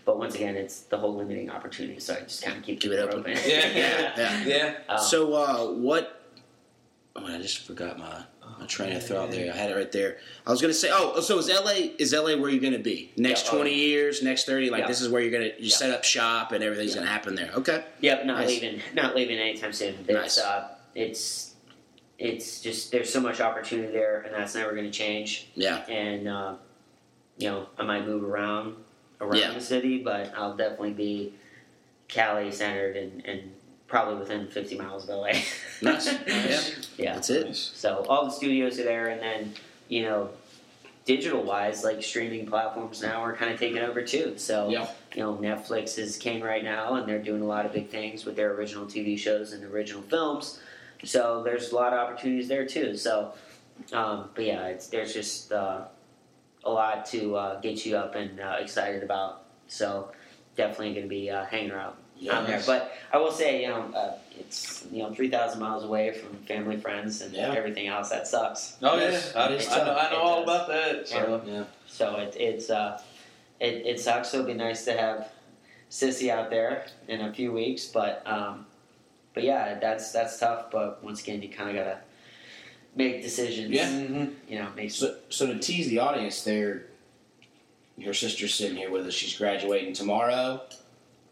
But 0.05 0.17
once 0.17 0.33
again, 0.33 0.55
it's 0.55 0.79
the 0.81 0.97
whole 0.97 1.13
limiting 1.15 1.51
opportunity, 1.51 1.99
so 1.99 2.15
I 2.15 2.21
just 2.21 2.41
kind 2.41 2.57
of 2.57 2.63
keep 2.63 2.79
Keep 2.79 2.93
it 2.93 2.95
the 2.95 3.03
open. 3.03 3.21
door 3.33 3.43
Yeah. 3.45 3.67
Yeah, 3.67 4.13
yeah. 4.17 4.43
Yeah. 4.45 4.73
Um, 4.89 4.97
So 4.99 5.33
uh, 5.33 5.65
what? 5.71 6.21
Oh, 7.15 7.25
I 7.27 7.37
just 7.39 7.59
forgot 7.67 7.99
my 7.99 8.23
my 8.59 8.65
train 8.65 8.95
of 8.95 9.05
thought 9.05 9.31
there. 9.31 9.51
I 9.53 9.55
had 9.55 9.71
it 9.71 9.75
right 9.75 9.91
there. 9.91 10.17
I 10.45 10.51
was 10.51 10.61
gonna 10.61 10.73
say, 10.73 10.89
oh, 10.91 11.19
so 11.21 11.37
is 11.39 11.47
LA 11.49 11.91
is 11.97 12.13
LA 12.13 12.35
where 12.35 12.49
you're 12.49 12.59
gonna 12.61 12.77
be 12.79 13.11
next 13.17 13.45
Yeah, 13.45 13.51
oh, 13.51 13.55
twenty 13.55 13.73
years, 13.75 14.21
next 14.21 14.45
thirty? 14.45 14.69
Like 14.69 14.81
Yeah. 14.81 14.87
this 14.87 15.01
is 15.01 15.09
where 15.09 15.21
you're 15.21 15.31
gonna 15.31 15.45
you 15.57 15.69
Yeah. 15.69 15.75
set 15.75 15.91
up 15.91 16.03
shop 16.03 16.51
and 16.51 16.63
everything's 16.63 16.91
Yeah. 16.93 16.99
gonna 17.01 17.11
happen 17.11 17.35
there. 17.35 17.51
Okay. 17.55 17.83
Yep, 18.01 18.25
not 18.25 18.39
Nice. 18.39 18.47
leaving. 18.49 18.81
Not 18.93 19.15
leaving 19.15 19.37
anytime 19.39 19.71
soon. 19.73 19.95
It's, 20.07 20.09
Nice. 20.09 20.37
uh, 20.39 20.67
it's 20.95 21.55
it's 22.17 22.59
just 22.61 22.91
there's 22.91 23.11
so 23.11 23.21
much 23.21 23.39
opportunity 23.39 23.93
there, 23.93 24.21
and 24.21 24.33
that's 24.35 24.53
never 24.53 24.71
going 24.71 24.83
to 24.83 24.91
change. 24.91 25.47
Yeah. 25.55 25.85
And 25.87 26.27
uh, 26.27 26.55
you 27.37 27.49
know, 27.49 27.67
I 27.77 27.83
might 27.85 28.05
move 28.05 28.23
around 28.25 28.75
around 29.21 29.37
Yeah. 29.37 29.53
the 29.53 29.61
city, 29.61 29.99
but 29.99 30.33
I'll 30.35 30.57
definitely 30.57 30.91
be 30.93 31.33
Cali 32.09 32.51
centered 32.51 32.97
and, 32.97 33.25
and 33.25 33.51
probably 33.89 34.15
within 34.19 34.47
50 34.47 34.77
miles 34.77 35.03
of 35.03 35.09
LA. 35.09 35.31
Nice. 35.81 36.13
Yeah. 36.27 36.61
yeah. 36.97 37.13
That's 37.15 37.29
it. 37.29 37.55
So 37.55 38.05
all 38.09 38.25
the 38.25 38.31
studios 38.31 38.79
are 38.79 38.83
there, 38.83 39.07
and 39.07 39.21
then 39.21 39.53
you 39.87 40.03
know, 40.03 40.29
digital 41.05 41.41
wise, 41.41 41.83
like 41.83 42.03
streaming 42.03 42.45
platforms 42.45 43.01
now 43.01 43.23
are 43.23 43.33
kind 43.35 43.51
of 43.51 43.59
taking 43.59 43.79
over 43.79 44.01
too. 44.01 44.37
So 44.37 44.69
Yeah. 44.69 44.87
you 45.15 45.23
know, 45.23 45.35
Netflix 45.35 45.97
is 45.97 46.17
king 46.17 46.41
right 46.41 46.63
now, 46.63 46.95
and 46.95 47.07
they're 47.07 47.21
doing 47.23 47.41
a 47.41 47.45
lot 47.45 47.65
of 47.65 47.73
big 47.73 47.89
things 47.89 48.25
with 48.25 48.35
their 48.35 48.53
original 48.53 48.85
TV 48.85 49.17
shows 49.17 49.53
and 49.53 49.63
original 49.63 50.01
films. 50.03 50.59
So 51.05 51.43
there's 51.43 51.71
a 51.71 51.75
lot 51.75 51.93
of 51.93 51.99
opportunities 51.99 52.49
there 52.49 52.65
too. 52.65 52.97
So, 52.97 53.33
um, 53.93 54.29
but 54.35 54.43
yeah, 54.45 54.65
it's, 54.67 54.87
there's 54.87 55.13
just 55.13 55.53
uh, 55.53 55.85
a 56.65 56.69
lot 56.69 57.05
to 57.07 57.35
uh, 57.37 57.59
get 57.61 57.85
you 57.85 57.95
up 57.95 58.15
and 58.15 58.39
uh, 58.39 58.57
excited 58.59 59.01
about. 59.01 59.43
So 59.69 60.11
definitely 60.57 60.91
going 60.93 61.03
to 61.05 61.09
be 61.09 61.29
uh, 61.29 61.45
hanging 61.45 61.71
out 61.71 61.97
out 62.27 62.45
there. 62.47 62.57
Yes. 62.57 62.65
But 62.65 62.91
I 63.13 63.17
will 63.17 63.31
say, 63.31 63.61
you 63.61 63.67
know, 63.69 63.81
uh, 63.95 64.17
it's 64.37 64.85
you 64.91 65.03
know 65.03 65.13
three 65.13 65.29
thousand 65.29 65.59
miles 65.59 65.83
away 65.83 66.11
from 66.13 66.35
family, 66.47 66.77
friends, 66.77 67.21
and 67.21 67.33
Yeah. 67.33 67.53
everything 67.53 67.87
else. 67.87 68.09
That 68.09 68.27
sucks. 68.27 68.77
Oh 68.81 68.97
Yes, 68.97 69.31
yeah, 69.35 69.41
I, 69.41 69.45
I, 69.45 69.49
know, 69.49 69.55
I 69.55 70.03
know 70.03 70.09
tough. 70.09 70.13
all 70.23 70.39
It 70.39 70.43
about 70.43 70.67
that. 70.67 71.07
So. 71.07 71.41
Yeah. 71.45 71.63
So 71.87 72.15
it, 72.17 72.35
it's 72.37 72.69
uh, 72.69 73.01
it, 73.59 73.85
it 73.85 73.99
sucks. 73.99 74.33
It'll 74.33 74.45
be 74.45 74.53
nice 74.53 74.85
to 74.85 74.93
have 74.97 75.29
Sissy 75.91 76.29
out 76.29 76.49
there 76.49 76.85
in 77.07 77.21
a 77.21 77.33
few 77.33 77.51
weeks, 77.51 77.85
but 77.87 78.21
um, 78.25 78.65
but 79.33 79.43
yeah, 79.43 79.77
that's 79.79 80.11
that's 80.11 80.39
tough. 80.39 80.71
But 80.71 81.03
once 81.03 81.21
again, 81.21 81.41
you 81.41 81.49
kind 81.49 81.69
of 81.69 81.75
gotta 81.75 81.99
make 82.95 83.21
decisions. 83.21 83.71
Yeah. 83.71 83.89
Mhm. 83.89 84.33
You 84.47 84.59
know, 84.59 84.69
make 84.75 84.91
So 84.91 85.15
so 85.29 85.47
to 85.47 85.57
tease 85.59 85.89
the 85.89 85.99
audience, 85.99 86.43
there, 86.43 86.85
your 87.97 88.13
sister's 88.13 88.53
sitting 88.53 88.77
here 88.77 88.91
with 88.91 89.05
us. 89.07 89.13
She's 89.13 89.37
graduating 89.37 89.93
tomorrow 89.93 90.61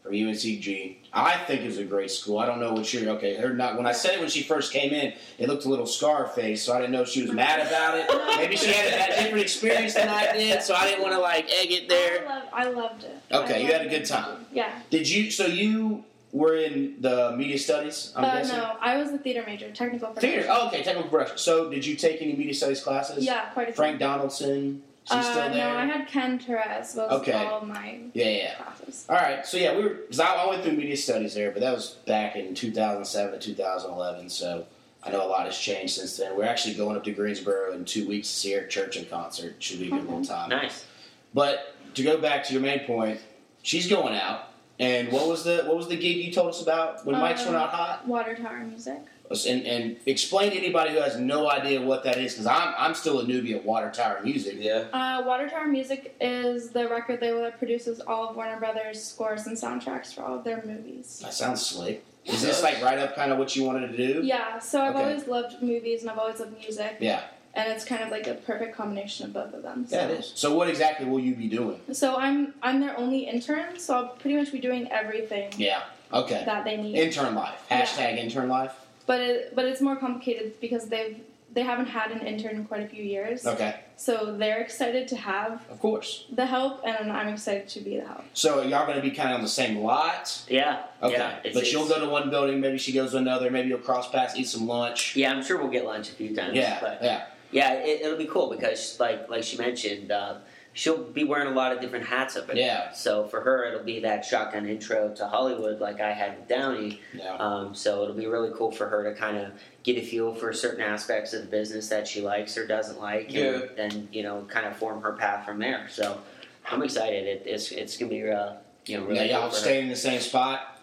from 0.08 0.16
UNCG. 0.16 0.96
I 1.14 1.38
think 1.46 1.62
it's 1.62 1.78
a 1.78 1.84
great 1.84 2.12
school. 2.12 2.40
I 2.40 2.46
don't 2.46 2.60
know 2.60 2.74
what 2.74 2.92
you're 2.94 3.10
okay. 3.16 3.36
Her 3.36 3.54
not 3.54 3.78
when 3.78 3.86
I 3.86 3.92
said 3.92 4.16
it 4.16 4.20
when 4.20 4.30
she 4.30 4.44
first 4.44 4.72
came 4.72 4.94
in, 4.94 5.14
it 5.38 5.48
looked 5.48 5.66
a 5.66 5.70
little 5.70 5.86
scar 5.86 6.28
face, 6.28 6.64
so 6.64 6.74
I 6.74 6.80
didn't 6.80 6.94
know 6.94 7.02
if 7.02 7.10
she 7.10 7.22
was 7.22 7.32
mad 7.32 7.66
about 7.66 7.98
it. 7.98 8.38
Maybe 8.38 8.56
she 8.56 8.72
had 8.72 8.88
a, 8.88 9.14
a 9.14 9.24
different 9.24 9.44
experience 9.44 9.94
than 9.94 10.10
I 10.10 10.34
did, 10.34 10.62
so 10.64 10.76
I 10.76 10.86
didn't 10.86 11.02
want 11.02 11.14
to 11.14 11.20
like 11.20 11.46
egg 11.46 11.72
it 11.72 11.84
I, 11.84 11.88
there. 11.88 12.26
love, 12.26 12.44
I 12.54 12.70
loved 12.70 13.04
it. 13.04 13.22
Okay, 13.32 13.56
I 13.56 13.58
you 13.58 13.66
had 13.68 13.76
a 13.76 13.78
loved 13.80 13.90
good 13.92 14.02
it. 14.02 14.08
time. 14.08 14.46
Yeah. 14.52 14.80
Did 14.90 15.10
you? 15.10 15.32
So 15.32 15.46
you 15.46 16.04
were 16.32 16.56
in 16.56 16.96
the 17.00 17.34
media 17.36 17.58
studies? 17.58 18.14
I'm 18.16 18.26
uh, 18.26 18.36
guessing. 18.36 18.58
no, 18.58 18.76
I 18.80 18.98
was 18.98 19.12
a 19.12 19.18
theater 19.18 19.44
major, 19.46 19.72
technical 19.72 20.10
production. 20.10 20.30
Theater. 20.30 20.48
Oh, 20.50 20.68
okay, 20.68 20.84
technical 20.84 21.10
production. 21.10 21.38
So 21.38 21.70
did 21.70 21.86
you 21.86 21.96
take 21.96 22.22
any 22.22 22.36
media 22.36 22.54
studies 22.54 22.82
classes? 22.82 23.26
Yeah, 23.26 23.46
quite 23.50 23.64
a 23.64 23.66
few. 23.68 23.76
Frank 23.76 24.00
Donaldson. 24.00 24.84
Is 25.08 25.14
he 25.14 25.18
uh, 25.20 25.22
still 25.22 25.36
there? 25.36 25.74
No, 25.74 25.78
I 25.78 25.86
had 25.86 26.08
Ken 26.08 26.38
Torres 26.38 26.96
was 26.96 27.12
Okay. 27.22 27.32
all 27.32 27.62
my 27.66 28.00
yeah, 28.14 28.26
yeah. 28.30 28.56
classes. 28.56 29.06
All 29.10 29.16
right, 29.16 29.46
so 29.46 29.58
yeah, 29.58 29.76
we 29.76 29.84
were 29.84 29.90
because 29.90 30.20
I, 30.20 30.34
I 30.36 30.48
went 30.50 30.64
through 30.64 30.74
media 30.74 30.98
studies 30.98 31.34
there, 31.34 31.52
but 31.52 31.62
that 31.62 31.74
was 31.74 31.92
back 32.06 32.36
in 32.36 32.54
2007 32.54 33.40
to 33.40 33.46
2011. 33.46 34.30
So 34.30 34.66
I 35.04 35.12
know 35.12 35.26
a 35.26 35.28
lot 35.30 35.46
has 35.46 35.58
changed 35.58 35.94
since 35.96 36.18
then. 36.18 36.36
We're 36.38 36.44
actually 36.46 36.74
going 36.76 36.98
up 36.98 37.04
to 37.06 37.12
Greensboro 37.12 37.74
in 37.74 37.86
two 37.86 38.08
weeks 38.08 38.28
to 38.28 38.34
see 38.36 38.54
Eric 38.54 38.70
Church 38.70 38.98
in 38.98 39.06
concert. 39.06 39.56
Should 39.60 39.80
be 39.80 39.88
a 39.88 39.92
good 39.92 40.04
little 40.06 40.26
time. 40.26 40.50
nice. 40.50 40.86
But 41.34 41.76
to 41.96 42.04
go 42.04 42.18
back 42.20 42.44
to 42.46 42.54
your 42.54 42.62
main 42.62 42.82
point, 42.82 43.20
she's 43.64 43.88
going 43.88 44.14
out. 44.16 44.50
And 44.80 45.12
what 45.12 45.28
was 45.28 45.44
the 45.44 45.64
what 45.66 45.76
was 45.78 45.88
the 45.88 45.96
gig 45.98 46.18
you 46.18 46.32
told 46.32 46.50
us 46.50 46.62
about 46.62 47.04
when 47.06 47.16
mics 47.16 47.38
went 47.46 47.50
Um, 47.50 47.56
out 47.56 47.70
hot? 47.70 48.08
Water 48.08 48.36
Tower 48.36 48.60
Music. 48.60 49.00
And, 49.30 49.66
and 49.68 49.98
explain 50.06 50.52
to 50.52 50.58
anybody 50.58 50.92
who 50.94 51.00
has 51.02 51.18
no 51.20 51.50
idea 51.50 51.82
what 51.82 52.04
that 52.06 52.18
is, 52.18 52.34
because 52.34 52.48
I'm 52.48 52.74
I'm 52.78 52.94
still 52.94 53.20
a 53.20 53.26
newbie 53.26 53.56
at 53.56 53.66
Water 53.66 53.92
Tower 53.92 54.22
Music. 54.24 54.56
Yeah. 54.58 54.86
Uh, 54.94 55.22
Water 55.26 55.50
Tower 55.50 55.68
Music 55.68 56.16
is 56.22 56.70
the 56.70 56.88
record 56.88 57.22
label 57.22 57.42
that 57.42 57.58
produces 57.58 58.00
all 58.00 58.30
of 58.30 58.36
Warner 58.38 58.58
Brothers 58.58 59.04
scores 59.04 59.46
and 59.46 59.58
soundtracks 59.58 60.14
for 60.14 60.22
all 60.22 60.38
of 60.38 60.44
their 60.46 60.64
movies. 60.66 61.20
That 61.24 61.34
sounds 61.34 61.66
slick. 61.66 62.06
Is 62.26 62.42
this 62.42 62.64
like 62.64 62.82
right 62.82 62.98
up 62.98 63.16
kind 63.16 63.32
of 63.34 63.38
what 63.38 63.56
you 63.56 63.64
wanted 63.64 63.90
to 63.92 63.98
do? 64.14 64.22
Yeah, 64.24 64.60
so 64.60 64.82
I've 64.82 64.96
Okay. 64.96 65.04
always 65.04 65.28
loved 65.28 65.62
movies 65.62 66.02
and 66.02 66.10
I've 66.12 66.18
always 66.18 66.40
loved 66.40 66.58
music. 66.58 66.98
Yeah. 67.00 67.22
And 67.54 67.72
it's 67.72 67.84
kind 67.84 68.04
of 68.04 68.12
like 68.12 68.28
a 68.28 68.36
perfect 68.36 68.76
combination 68.78 69.26
of 69.26 69.34
both 69.34 69.54
of 69.54 69.64
them. 69.64 69.86
So. 69.88 69.96
Yeah, 69.96 70.08
it 70.08 70.20
is. 70.20 70.32
So 70.36 70.54
what 70.56 70.70
exactly 70.70 71.06
will 71.06 71.20
you 71.20 71.36
be 71.36 71.48
doing? 71.48 71.80
So 71.92 72.16
I'm 72.16 72.54
I'm 72.62 72.80
their 72.80 72.98
only 72.98 73.28
intern, 73.28 73.78
so 73.80 73.96
I'll 73.96 74.08
pretty 74.10 74.38
much 74.38 74.52
be 74.54 74.60
doing 74.60 74.90
everything 74.92 75.52
Yeah. 75.58 75.82
Okay. 76.14 76.44
that 76.46 76.64
they 76.64 76.78
need. 76.78 76.96
Intern 76.98 77.36
life. 77.36 77.62
Yeah. 77.70 77.82
Hashtag 77.84 78.18
intern 78.18 78.48
life. 78.48 78.74
But 79.08 79.20
it 79.22 79.56
but 79.56 79.66
it's 79.66 79.82
more 79.82 79.96
complicated 79.96 80.60
because 80.62 80.88
they've 80.90 81.20
they 81.54 81.64
haven't 81.64 81.88
had 81.88 82.12
an 82.12 82.20
intern 82.28 82.58
in 82.58 82.66
quite 82.66 82.84
a 82.84 82.88
few 82.88 83.04
years. 83.04 83.48
Okay. 83.48 83.80
So 83.96 84.36
they're 84.38 84.60
excited 84.62 85.08
to 85.08 85.16
have 85.16 85.64
Of 85.72 85.80
course. 85.80 86.26
the 86.32 86.46
help, 86.46 86.82
and 86.86 87.12
I'm 87.12 87.30
excited 87.30 87.68
to 87.70 87.80
be 87.80 87.98
the 87.98 88.06
help. 88.06 88.26
So 88.34 88.62
y'all 88.62 88.86
going 88.86 88.98
to 88.98 89.02
be 89.02 89.10
kind 89.10 89.30
of 89.30 89.36
on 89.38 89.42
the 89.42 89.48
same 89.48 89.78
lot. 89.80 90.44
Yeah. 90.50 90.84
Okay. 91.02 91.14
Yeah, 91.16 91.38
it's- 91.40 91.56
but 91.56 91.72
you'll 91.72 91.88
go 91.88 92.00
to 92.00 92.08
one 92.08 92.30
building, 92.30 92.60
maybe 92.60 92.78
she 92.78 92.92
goes 92.92 93.12
to 93.12 93.18
another, 93.18 93.50
maybe 93.50 93.70
you'll 93.70 93.80
cross 93.80 94.08
paths, 94.12 94.36
eat 94.36 94.48
some 94.48 94.68
lunch. 94.68 95.16
Yeah, 95.16 95.32
I'm 95.32 95.42
sure 95.44 95.58
we'll 95.58 95.72
get 95.72 95.86
lunch 95.86 96.10
a 96.10 96.14
few 96.14 96.36
times. 96.36 96.54
Yeah. 96.56 96.78
But 96.80 97.00
yeah. 97.02 97.26
yeah, 97.52 97.74
it, 97.76 98.02
it'll 98.02 98.18
be 98.20 98.28
cool 98.28 98.52
because 98.52 99.00
like 99.00 99.28
like 99.30 99.44
she 99.44 99.58
mentioned, 99.58 100.12
uh, 100.12 100.36
she'll 100.78 101.04
be 101.04 101.24
wearing 101.24 101.48
a 101.48 101.56
lot 101.56 101.72
of 101.72 101.82
different 101.82 102.06
hats 102.06 102.38
up 102.38 102.50
in 102.52 102.58
Yeah. 102.58 102.92
So 102.92 103.26
for 103.26 103.42
her, 103.42 103.66
it'll 103.66 103.84
be 103.84 104.00
that 104.02 104.24
shotgun 104.24 104.68
intro 104.68 105.10
to 105.16 105.28
Hollywood, 105.28 105.82
like 105.82 106.00
I 106.00 106.14
had 106.14 106.38
with 106.38 106.48
Downey. 106.48 107.02
Yeah. 107.14 107.36
Um, 107.36 107.74
so 107.74 108.04
it'll 108.04 108.16
be 108.16 108.28
really 108.28 108.52
cool 108.56 108.72
for 108.72 108.88
her 108.88 109.04
to 109.12 109.20
kind 109.20 109.38
of 109.38 109.54
get 109.82 109.98
a 109.98 110.02
feel 110.06 110.36
for 110.36 110.54
certain 110.54 110.82
aspects 110.82 111.34
of 111.34 111.42
the 111.42 111.48
business 111.48 111.90
that 111.90 112.08
she 112.08 112.22
likes 112.22 112.58
or 112.58 112.68
doesn't 112.68 113.00
like, 113.00 113.34
and 113.34 113.70
then 113.76 114.08
you 114.12 114.22
know 114.22 114.46
kind 114.50 114.68
of 114.68 114.78
form 114.78 115.02
her 115.02 115.14
path 115.14 115.46
from 115.46 115.58
there. 115.58 115.88
So 115.90 116.22
I'm 116.70 116.84
excited. 116.84 117.26
It, 117.26 117.44
it's 117.48 117.72
it's 117.72 117.98
gonna 117.98 118.12
be 118.12 118.30
uh, 118.30 118.54
you 118.86 118.98
know 118.98 119.06
really 119.06 119.20
cool 119.20 119.28
y'all 119.30 119.52
staying 119.52 119.84
in 119.86 119.90
the 119.90 119.96
same 119.96 120.22
spot, 120.22 120.77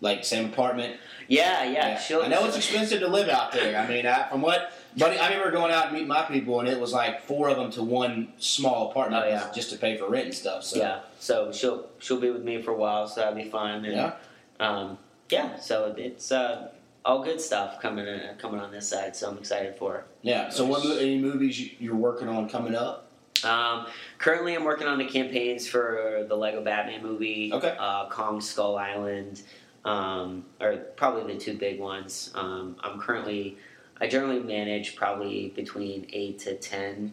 like 0.00 0.24
same 0.24 0.46
apartment. 0.52 0.96
Yeah, 1.28 1.64
yeah. 1.64 1.98
She'll, 1.98 2.22
I 2.22 2.28
know 2.28 2.44
it's 2.46 2.56
expensive 2.56 3.00
to 3.00 3.08
live 3.08 3.28
out 3.28 3.52
there. 3.52 3.76
I 3.78 3.88
mean, 3.88 4.06
I, 4.06 4.28
from 4.28 4.42
what, 4.42 4.72
buddy, 4.96 5.18
I 5.18 5.28
remember 5.28 5.50
going 5.50 5.72
out 5.72 5.84
and 5.86 5.92
meeting 5.94 6.08
my 6.08 6.22
people, 6.22 6.60
and 6.60 6.68
it 6.68 6.78
was 6.78 6.92
like 6.92 7.22
four 7.22 7.48
of 7.48 7.56
them 7.56 7.70
to 7.72 7.82
one 7.82 8.32
small 8.38 8.90
apartment 8.90 9.24
Oh, 9.24 9.28
yeah. 9.28 9.50
just 9.54 9.70
to 9.70 9.76
pay 9.78 9.96
for 9.96 10.08
rent 10.08 10.26
and 10.26 10.34
stuff. 10.34 10.62
So 10.64 10.78
Yeah. 10.78 11.00
So 11.18 11.50
she'll 11.52 11.86
she'll 11.98 12.20
be 12.20 12.30
with 12.30 12.44
me 12.44 12.62
for 12.62 12.70
a 12.72 12.76
while, 12.76 13.08
so 13.08 13.20
that'll 13.20 13.34
be 13.34 13.48
fun. 13.50 13.84
And, 13.84 13.94
Yeah. 13.96 14.12
Um, 14.60 14.98
yeah. 15.30 15.58
So 15.58 15.94
it's 15.98 16.30
uh, 16.30 16.68
all 17.04 17.24
good 17.24 17.40
stuff 17.40 17.80
coming 17.80 18.06
in, 18.06 18.20
coming 18.38 18.60
on 18.60 18.70
this 18.70 18.88
side. 18.88 19.16
So 19.16 19.28
I'm 19.30 19.38
excited 19.38 19.74
for 19.76 19.92
her. 19.92 20.04
Yeah. 20.22 20.50
So, 20.50 20.64
what 20.66 20.84
any 20.84 21.18
movies 21.18 21.58
you, 21.60 21.70
you're 21.80 21.96
working 21.96 22.28
on 22.28 22.48
coming 22.48 22.74
up? 22.76 23.08
Um, 23.44 23.86
currently, 24.18 24.54
I'm 24.54 24.64
working 24.64 24.86
on 24.86 24.98
the 24.98 25.04
campaigns 25.06 25.68
for 25.68 26.24
the 26.28 26.34
Lego 26.36 26.62
Batman 26.64 27.02
movie, 27.02 27.50
Okay. 27.52 27.76
uh, 27.78 28.08
Kong 28.08 28.40
Skull 28.40 28.76
Island, 28.78 29.42
um, 29.86 30.44
are 30.60 30.76
probably 30.76 31.32
the 31.32 31.38
two 31.40 31.56
big 31.56 31.78
ones. 31.80 32.30
Um, 32.34 32.76
I'm 32.80 33.00
currently, 33.00 33.56
I 34.00 34.08
generally 34.08 34.40
manage 34.40 34.96
probably 34.96 35.50
between 35.54 36.06
eight 36.12 36.40
to 36.40 36.56
ten 36.56 37.12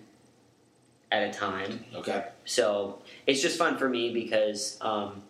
at 1.12 1.29
a 1.29 1.31
time. 1.31 1.86
Okay. 1.95 2.25
So 2.45 3.01
it's 3.27 3.41
just 3.41 3.57
fun 3.57 3.77
for 3.77 3.88
me 3.88 4.12
because 4.12 4.77
um, 4.81 5.21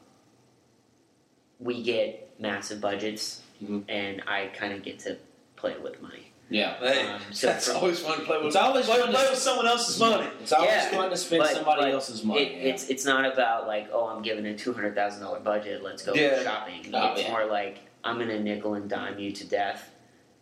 we 1.60 1.84
get 1.84 2.34
massive 2.40 2.82
budgets, 2.82 3.42
Mhm. 3.64 3.84
and 3.88 4.24
I 4.28 4.48
kind 4.48 4.74
of 4.74 4.82
get 4.84 5.00
to 5.00 5.18
play 5.56 5.76
with 5.78 6.02
money. 6.02 6.33
Yeah. 6.54 6.76
Hey, 6.78 7.08
Um, 7.08 7.20
so 7.32 7.48
that's 7.48 7.68
from- 7.68 7.78
always 7.78 8.00
fun 8.00 8.20
to 8.20 8.26
play 8.26 8.38
with. 8.38 8.48
It's 8.48 8.56
always 8.56 8.86
play, 8.86 8.98
fun 9.00 9.08
to- 9.08 9.14
play 9.14 9.30
with 9.30 9.40
someone 9.40 9.66
else's 9.68 10.00
money. 10.00 10.28
It's 10.42 10.52
always 10.54 10.70
Yeah, 10.70 10.90
fun 10.92 11.10
to 11.10 11.18
spend 11.18 11.42
but- 11.44 11.52
somebody 11.56 11.82
but 11.82 11.92
else's 11.92 12.24
money. 12.24 12.42
It, 12.44 12.52
yeah. 12.52 12.74
It's 12.74 12.90
it's 12.90 13.06
not 13.06 13.26
about 13.32 13.66
like 13.68 13.90
oh 13.92 14.06
I'm 14.08 14.22
giving 14.22 14.46
a 14.46 14.56
two 14.56 14.72
hundred 14.74 14.94
thousand 14.96 15.22
dollar 15.24 15.40
budget. 15.40 15.84
Let's 15.84 16.04
go 16.04 16.14
Yeah. 16.14 16.44
shopping. 16.44 16.92
Oh, 16.94 17.14
it's 17.14 17.24
yeah. 17.24 17.32
more 17.32 17.46
like 17.46 17.80
I'm 18.04 18.20
gonna 18.20 18.40
nickel 18.40 18.76
and 18.76 18.88
dime 18.90 19.18
you 19.20 19.32
to 19.32 19.46
death 19.48 19.90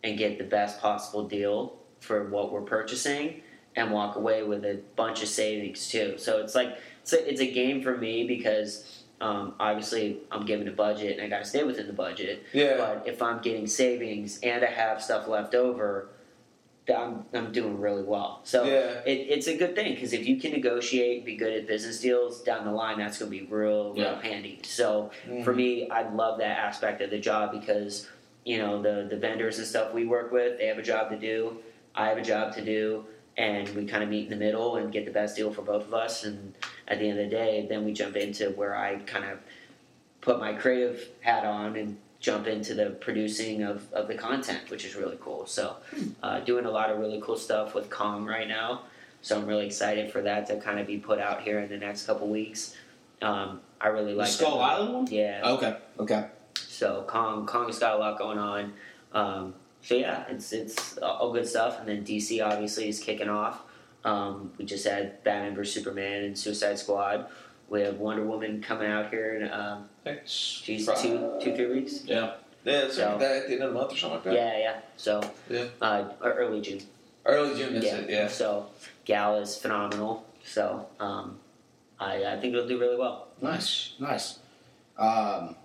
and 0.03 0.17
get 0.17 0.37
the 0.37 0.43
best 0.43 0.81
possible 0.81 1.27
deal 1.27 1.77
for 2.01 2.29
what 2.29 2.51
we're 2.51 2.61
purchasing 2.61 3.41
and 3.77 3.91
walk 3.91 4.15
away 4.17 4.43
with 4.43 4.65
a 4.65 4.81
bunch 4.97 5.23
of 5.23 5.29
savings 5.29 5.87
too. 5.87 6.15
So 6.17 6.39
it's 6.41 6.55
like 6.55 6.77
it's 7.03 7.13
a, 7.13 7.29
it's 7.31 7.39
a 7.39 7.49
game 7.51 7.81
for 7.81 7.95
me 7.95 8.25
because 8.27 9.00
um, 9.21 9.53
obviously 9.59 10.17
I'm 10.31 10.45
given 10.45 10.67
a 10.67 10.71
budget 10.71 11.17
and 11.17 11.21
I 11.21 11.29
got 11.29 11.43
to 11.43 11.49
stay 11.49 11.63
within 11.63 11.87
the 11.87 11.93
budget. 11.93 12.43
Yeah. 12.53 12.77
But 12.77 13.03
if 13.07 13.21
I'm 13.21 13.41
getting 13.41 13.67
savings 13.67 14.39
and 14.41 14.65
I 14.65 14.71
have 14.71 15.01
stuff 15.01 15.27
left 15.27 15.53
over, 15.55 16.09
I'm 16.89 17.25
I'm 17.33 17.51
doing 17.51 17.79
really 17.79 18.03
well. 18.03 18.41
So 18.43 18.63
yeah. 18.63 19.01
it, 19.05 19.27
it's 19.29 19.47
a 19.47 19.55
good 19.55 19.75
thing 19.75 19.93
because 19.93 20.13
if 20.13 20.27
you 20.27 20.37
can 20.37 20.51
negotiate 20.51 21.17
and 21.17 21.25
be 21.25 21.35
good 21.35 21.53
at 21.53 21.67
business 21.67 22.01
deals 22.01 22.41
down 22.41 22.65
the 22.65 22.71
line, 22.71 22.97
that's 22.97 23.19
going 23.19 23.31
to 23.31 23.37
be 23.37 23.45
real, 23.45 23.93
real 23.93 24.03
Yeah. 24.03 24.21
handy. 24.21 24.59
So 24.63 25.11
for 25.43 25.53
me, 25.53 25.89
I 25.89 26.09
love 26.09 26.39
that 26.39 26.57
aspect 26.57 27.01
of 27.01 27.11
the 27.11 27.19
job 27.19 27.51
because 27.51 28.09
you 28.43 28.57
know 28.57 28.81
the 28.81 29.07
the 29.07 29.17
vendors 29.17 29.59
and 29.59 29.67
stuff 29.67 29.93
we 29.93 30.05
work 30.05 30.31
with, 30.31 30.57
they 30.57 30.65
have 30.65 30.79
a 30.79 30.83
job 30.83 31.11
to 31.11 31.17
do, 31.17 31.57
I 31.93 32.07
have 32.07 32.17
a 32.17 32.23
job 32.23 32.55
to 32.55 32.65
do, 32.65 33.05
and 33.41 33.67
we 33.69 33.85
kind 33.85 34.03
of 34.03 34.09
meet 34.09 34.25
in 34.25 34.29
the 34.29 34.35
middle 34.35 34.75
and 34.75 34.93
get 34.93 35.03
the 35.03 35.11
best 35.11 35.35
deal 35.35 35.51
for 35.51 35.63
both 35.63 35.87
of 35.87 35.93
us. 35.95 36.23
And 36.23 36.53
at 36.87 36.99
the 36.99 37.09
end 37.09 37.19
of 37.19 37.25
the 37.25 37.35
day, 37.35 37.65
then 37.67 37.83
we 37.83 37.91
jump 37.91 38.15
into 38.15 38.51
where 38.51 38.75
I 38.75 38.97
kind 38.97 39.25
of 39.25 39.39
put 40.21 40.39
my 40.39 40.53
creative 40.53 41.09
hat 41.21 41.43
on 41.43 41.75
and 41.75 41.97
jump 42.19 42.45
into 42.45 42.75
the 42.75 42.91
producing 42.91 43.63
of, 43.63 43.91
of 43.93 44.07
the 44.07 44.13
content, 44.13 44.69
which 44.69 44.85
is 44.85 44.95
really 44.95 45.17
cool. 45.19 45.47
So, 45.47 45.77
uh, 46.21 46.41
doing 46.41 46.65
a 46.65 46.69
lot 46.69 46.91
of 46.91 46.99
really 46.99 47.19
cool 47.19 47.35
stuff 47.35 47.73
with 47.73 47.89
Kong 47.89 48.25
right 48.25 48.47
now. 48.47 48.83
So 49.23 49.39
I'm 49.39 49.47
really 49.47 49.65
excited 49.65 50.11
for 50.11 50.21
that 50.21 50.45
to 50.47 50.59
kind 50.59 50.79
of 50.79 50.85
be 50.85 50.97
put 50.97 51.19
out 51.19 51.41
here 51.41 51.59
in 51.59 51.69
the 51.69 51.77
next 51.77 52.05
couple 52.05 52.27
weeks. 52.27 52.75
Um, 53.23 53.61
I 53.79 53.87
really 53.87 54.13
the 54.13 54.19
like 54.19 54.29
Skull 54.29 54.59
that. 54.59 54.63
Island 54.65 54.93
one? 54.93 55.07
Yeah. 55.07 55.41
Okay. 55.45 55.77
Okay. 55.99 56.27
So 56.55 57.03
Kong 57.07 57.47
Kong's 57.47 57.79
got 57.79 57.95
a 57.95 57.97
lot 57.97 58.19
going 58.19 58.37
on. 58.37 58.73
Um, 59.13 59.53
so 59.83 59.95
yeah, 59.95 60.25
it's 60.29 60.51
it's 60.53 60.97
all 60.99 61.31
good 61.33 61.47
stuff. 61.47 61.79
And 61.79 61.87
then 61.87 62.03
DC 62.05 62.43
obviously 62.45 62.89
is 62.89 62.99
kicking 62.99 63.29
off. 63.29 63.61
Um, 64.03 64.51
we 64.57 64.65
just 64.65 64.85
had 64.87 65.23
Batman 65.23 65.55
vs 65.55 65.73
Superman 65.73 66.23
and 66.23 66.37
Suicide 66.37 66.79
Squad. 66.79 67.27
We 67.69 67.81
have 67.81 67.97
Wonder 67.99 68.23
Woman 68.25 68.61
coming 68.61 68.89
out 68.91 69.09
here 69.11 69.35
in 69.35 69.51
um, 69.51 69.87
Thanks. 70.03 70.61
geez, 70.65 70.87
two 71.01 71.37
two 71.41 71.55
three 71.55 71.67
weeks. 71.67 72.03
Yeah. 72.05 72.33
Yeah, 72.63 72.73
it's 72.85 72.95
So- 72.97 73.09
like 73.11 73.19
that 73.19 73.35
at 73.37 73.47
the 73.47 73.53
end 73.53 73.63
of 73.63 73.73
the 73.73 73.79
month 73.79 73.93
or 73.93 73.97
something 73.97 74.15
like 74.17 74.23
that. 74.25 74.33
Yeah, 74.33 74.57
yeah. 74.57 74.79
So 74.97 75.21
Yeah. 75.49 75.65
uh, 75.81 76.09
early 76.21 76.61
June. 76.61 76.81
Early 77.25 77.55
June, 77.55 77.73
that's 77.73 77.85
yeah. 77.85 77.95
it. 77.97 78.09
Yeah. 78.09 78.27
So 78.27 78.67
Gal 79.05 79.37
is 79.37 79.55
phenomenal. 79.57 80.25
So 80.43 80.87
um, 80.99 81.39
I, 81.99 82.25
I 82.25 82.39
think 82.39 82.53
it'll 82.53 82.67
do 82.67 82.79
really 82.79 82.97
well. 82.97 83.27
Nice. 83.41 83.93
Nice. 83.99 84.39
Um, 84.97 85.55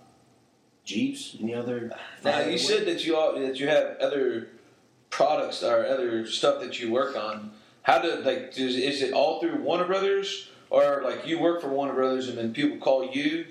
Jeebs, 0.87 1.39
any 1.41 1.53
other? 1.53 1.91
Now 2.23 2.39
you 2.39 2.57
said 2.57 2.85
that 2.87 3.05
you 3.05 3.15
all 3.17 3.37
that 3.37 3.59
you 3.59 3.67
have 3.67 3.97
other 3.99 4.47
products 5.09 5.61
or 5.61 5.85
other 5.85 6.25
stuff 6.25 6.61
that 6.61 6.79
you 6.79 6.91
work 6.91 7.15
on. 7.17 7.51
How 7.83 7.99
did 7.99 8.25
like 8.25 8.57
is, 8.57 8.75
is 8.77 9.01
it 9.01 9.13
all 9.13 9.39
through 9.39 9.61
Warner 9.61 9.85
Brothers 9.85 10.49
or 10.69 11.01
like 11.03 11.27
you 11.27 11.39
work 11.39 11.61
for 11.61 11.67
Warner 11.67 11.93
Brothers 11.93 12.29
and 12.29 12.37
then 12.37 12.53
people 12.53 12.77
call 12.77 13.05
you? 13.11 13.45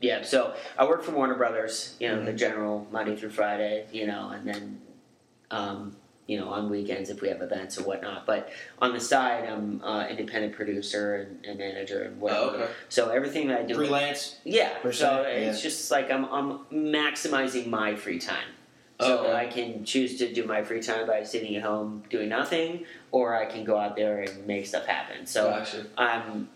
Yeah, 0.00 0.22
so 0.22 0.54
I 0.78 0.84
work 0.84 1.02
for 1.02 1.12
Warner 1.12 1.34
Brothers, 1.36 1.96
you 1.98 2.08
know, 2.08 2.22
the 2.24 2.32
Mhm. 2.32 2.36
general 2.38 2.86
Monday 2.92 3.16
through 3.16 3.30
Friday, 3.30 3.86
you 3.90 4.06
know, 4.06 4.28
and 4.34 4.46
then, 4.46 4.80
um, 5.50 5.96
you 6.26 6.38
know, 6.40 6.48
on 6.48 6.70
weekends 6.70 7.10
if 7.10 7.20
we 7.20 7.28
have 7.28 7.42
events 7.42 7.78
or 7.78 7.82
whatnot. 7.82 8.24
But 8.24 8.50
on 8.80 8.92
the 8.94 9.00
side, 9.00 9.44
I'm 9.48 9.82
uh, 9.84 10.06
independent 10.08 10.54
producer 10.54 11.16
and, 11.16 11.44
and 11.44 11.58
manager 11.58 12.02
and 12.04 12.20
whatever. 12.20 12.40
Oh, 12.42 12.48
okay. 12.50 12.68
So 12.88 13.10
everything 13.10 13.48
that 13.48 13.60
I 13.60 13.62
do, 13.64 13.74
Freelance. 13.74 14.36
yeah. 14.44 14.78
per 14.80 14.90
So 14.92 15.22
se, 15.24 15.44
it's 15.46 15.60
just 15.60 15.90
like 15.90 16.10
I'm 16.10 16.24
I'm 16.26 16.58
maximizing 16.72 17.66
my 17.68 17.94
free 17.94 18.18
time. 18.18 18.48
So 19.00 19.18
Okay. 19.18 19.34
I 19.34 19.46
can 19.46 19.84
choose 19.84 20.16
to 20.18 20.32
do 20.32 20.44
my 20.46 20.62
free 20.62 20.80
time 20.80 21.06
by 21.06 21.24
sitting 21.24 21.56
at 21.56 21.62
home 21.62 22.04
doing 22.10 22.28
nothing, 22.28 22.86
or 23.10 23.34
I 23.34 23.44
can 23.46 23.64
go 23.64 23.76
out 23.76 23.96
there 23.96 24.20
and 24.22 24.46
make 24.46 24.66
stuff 24.66 24.86
happen. 24.86 25.26
So 25.26 25.50
Gotcha. 25.50 25.86
I'm 25.98 26.48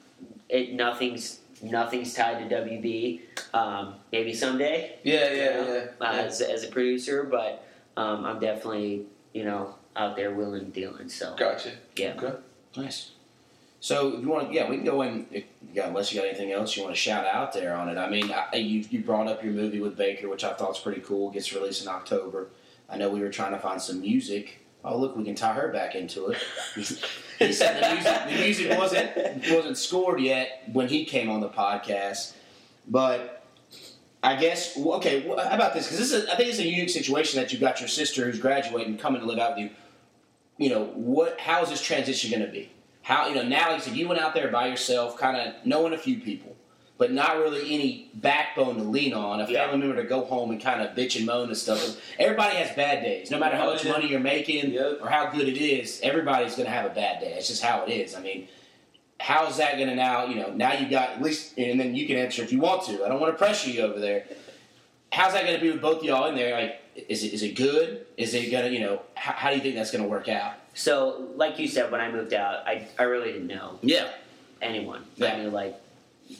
it 0.49 0.73
nothing's 0.73 1.41
nothing's 1.61 2.15
tied 2.15 2.49
to 2.49 2.55
WB. 2.57 3.21
Um, 3.53 3.95
maybe 4.13 4.33
someday 4.33 4.97
Yeah, 5.03 5.31
you 5.31 5.37
yeah, 5.37 5.51
know, 5.51 5.75
yeah. 5.75 6.07
uh, 6.07 6.13
yeah. 6.15 6.21
as, 6.23 6.41
as 6.41 6.65
a 6.65 6.69
producer, 6.69 7.25
but 7.25 7.67
um, 7.97 8.25
I'm 8.25 8.39
definitely 8.39 9.07
you 9.39 9.45
know 9.45 9.75
out 9.97 10.17
there 10.17 10.33
willing 10.35 10.63
and 10.65 10.73
dealing. 10.73 11.09
So 11.09 11.35
Gotcha. 11.37 11.73
Yeah. 11.97 12.15
Okay. 12.17 12.35
Nice. 12.77 13.13
So 13.81 14.15
if 14.15 14.23
you 14.23 14.29
want, 14.29 14.49
to, 14.49 14.55
yeah, 14.55 14.69
we 14.69 14.77
can 14.77 14.85
go 14.85 15.03
in. 15.03 15.27
if- 15.31 15.45
Yeah, 15.73 15.87
unless 15.89 16.13
you 16.13 16.21
got 16.21 16.29
anything 16.29 16.51
else 16.53 16.77
you 16.77 16.83
want 16.83 16.95
to 16.95 17.01
shout 17.01 17.25
out 17.27 17.53
there 17.53 17.75
on 17.77 17.89
it. 17.89 17.97
I 17.97 18.09
mean, 18.11 18.31
I, 18.33 18.57
you 18.57 18.85
you 18.91 19.01
brought 19.05 19.29
up 19.29 19.43
your 19.45 19.53
movie 19.53 19.81
with 19.81 19.97
Baker, 19.97 20.29
which 20.29 20.43
I 20.45 20.53
thought 20.55 20.71
was 20.71 20.81
pretty 20.81 21.01
cool. 21.01 21.31
Gets 21.31 21.53
released 21.53 21.83
in 21.83 21.89
October. 21.89 22.49
I 22.91 22.97
know 22.97 23.09
we 23.11 23.21
were 23.21 23.29
trying 23.31 23.53
to 23.53 23.59
find 23.61 23.81
some 23.81 24.01
music. 24.01 24.61
Oh, 24.85 24.97
look, 24.99 25.17
we 25.17 25.25
can 25.25 25.35
tie 25.35 25.55
her 25.55 25.69
back 25.69 25.95
into 25.95 26.29
it. 26.31 26.39
he 26.75 27.53
said 27.53 27.73
the 27.83 27.95
music, 27.95 28.29
the 28.29 28.43
music 28.45 28.79
wasn't 28.79 29.11
wasn't 29.57 29.77
scored 29.79 30.21
yet 30.21 30.63
when 30.73 30.89
he 30.89 31.05
came 31.05 31.29
on 31.31 31.41
the 31.41 31.49
podcast, 31.49 32.33
but 32.89 33.38
I 34.23 34.37
guess 34.37 34.77
okay. 34.77 35.23
How 35.27 35.35
about 35.35 35.75
this? 35.75 35.87
Because 35.87 35.99
this 35.99 36.13
is 36.13 36.29
I 36.29 36.37
think 36.37 36.49
it's 36.49 36.59
a 36.59 36.67
unique 36.67 36.91
situation 36.91 37.41
that 37.41 37.53
you've 37.53 37.61
got 37.61 37.81
your 37.81 37.89
sister 37.89 38.25
who's 38.25 38.41
graduating 38.41 38.99
coming 38.99 39.21
to 39.21 39.27
live 39.27 39.39
out 39.39 39.57
with 39.57 39.65
you. 39.65 39.71
You 40.57 40.71
know 40.71 40.85
what? 40.87 41.39
How 41.39 41.63
is 41.63 41.71
this 41.71 41.81
transition 41.81 42.31
going 42.31 42.45
to 42.45 42.51
be? 42.51 42.73
How 43.03 43.29
you 43.29 43.35
know 43.37 43.43
now? 43.43 43.69
Like 43.69 43.79
you 43.79 43.85
said, 43.85 43.97
you 43.97 44.09
went 44.09 44.21
out 44.21 44.35
there 44.35 44.49
by 44.51 44.67
yourself, 44.67 45.17
kind 45.17 45.37
of 45.37 45.65
knowing 45.65 45.93
a 45.93 45.99
few 45.99 46.19
people, 46.19 46.57
but 46.99 47.13
not 47.13 47.39
really 47.39 47.73
any 47.73 48.11
backbone 48.15 48.77
to 48.77 48.83
lean 48.83 49.15
on. 49.15 49.41
A 49.41 49.47
family 49.47 49.79
member 49.79 50.03
to 50.03 50.09
go 50.09 50.25
home 50.25 50.51
and 50.51 50.61
kind 50.61 50.83
of 50.83 50.97
bitch 50.97 51.17
and 51.17 51.25
moan 51.25 51.49
and 51.49 51.57
stuff. 51.57 51.97
Everybody 52.19 52.57
has 52.57 52.75
bad 52.75 53.05
days, 53.05 53.31
no 53.31 53.39
matter 53.39 53.57
how 53.57 53.69
oh, 53.69 53.75
much 53.75 53.85
money 53.85 54.09
you're 54.09 54.21
making 54.21 54.73
Yep. 54.73 54.99
or 55.01 55.09
how 55.09 55.31
good 55.31 55.49
it 55.49 55.57
is. 55.57 56.01
Everybody's 56.03 56.57
going 56.57 56.67
to 56.67 56.73
have 56.73 56.91
a 56.91 56.95
bad 56.95 57.21
day. 57.21 57.35
It's 57.35 57.49
just 57.49 57.63
how 57.63 57.85
it 57.85 57.91
is. 57.91 58.17
I 58.17 58.21
mean, 58.21 58.49
how's 59.21 59.57
that 59.59 59.77
going 59.77 59.89
to 59.89 59.95
now? 59.95 60.27
You 60.27 60.37
know, 60.37 60.53
now 60.53 60.73
you 60.75 60.89
got 60.89 61.11
at 61.11 61.23
least, 61.23 61.57
and 61.59 61.79
then 61.79 61.95
you 61.95 62.07
can 62.07 62.17
answer 62.17 62.43
if 62.43 62.53
you 62.53 62.61
want 62.61 62.85
to. 62.85 63.05
I 63.05 63.09
don't 63.09 63.21
want 63.21 63.33
to 63.33 63.39
pressure 63.39 63.71
you 63.71 63.83
over 63.83 63.99
there. 63.99 64.25
How's 65.13 65.33
that 65.33 65.45
going 65.45 65.57
to 65.57 65.61
be 65.61 65.71
with 65.71 65.81
both 65.81 66.03
y'all 66.03 66.29
in 66.29 66.35
there? 66.37 66.61
Like, 66.61 66.83
is 67.09 67.23
it 67.25 67.33
is 67.33 67.43
it 67.43 67.57
good? 67.57 68.07
Is 68.17 68.35
it 68.35 68.51
going 68.51 68.65
to 68.65 68.71
you 68.71 68.81
know? 68.81 69.03
How, 69.15 69.33
how 69.33 69.51
do 69.51 69.57
you 69.57 69.63
think 69.63 69.75
that's 69.75 69.91
going 69.91 70.03
to 70.05 70.11
work 70.11 70.29
out? 70.29 70.55
so 70.75 71.29
like 71.35 71.59
you 71.59 71.67
said, 71.67 71.91
when 71.91 72.01
I 72.01 72.11
moved 72.11 72.33
out, 72.35 72.67
I 72.67 72.87
I 72.99 73.05
really 73.05 73.33
didn't 73.33 73.49
know 73.49 73.79
Yeah, 73.83 74.11
anyone. 74.63 75.05
Yeah. 75.17 75.35
I 75.35 75.43
knew 75.43 75.51
like 75.51 75.77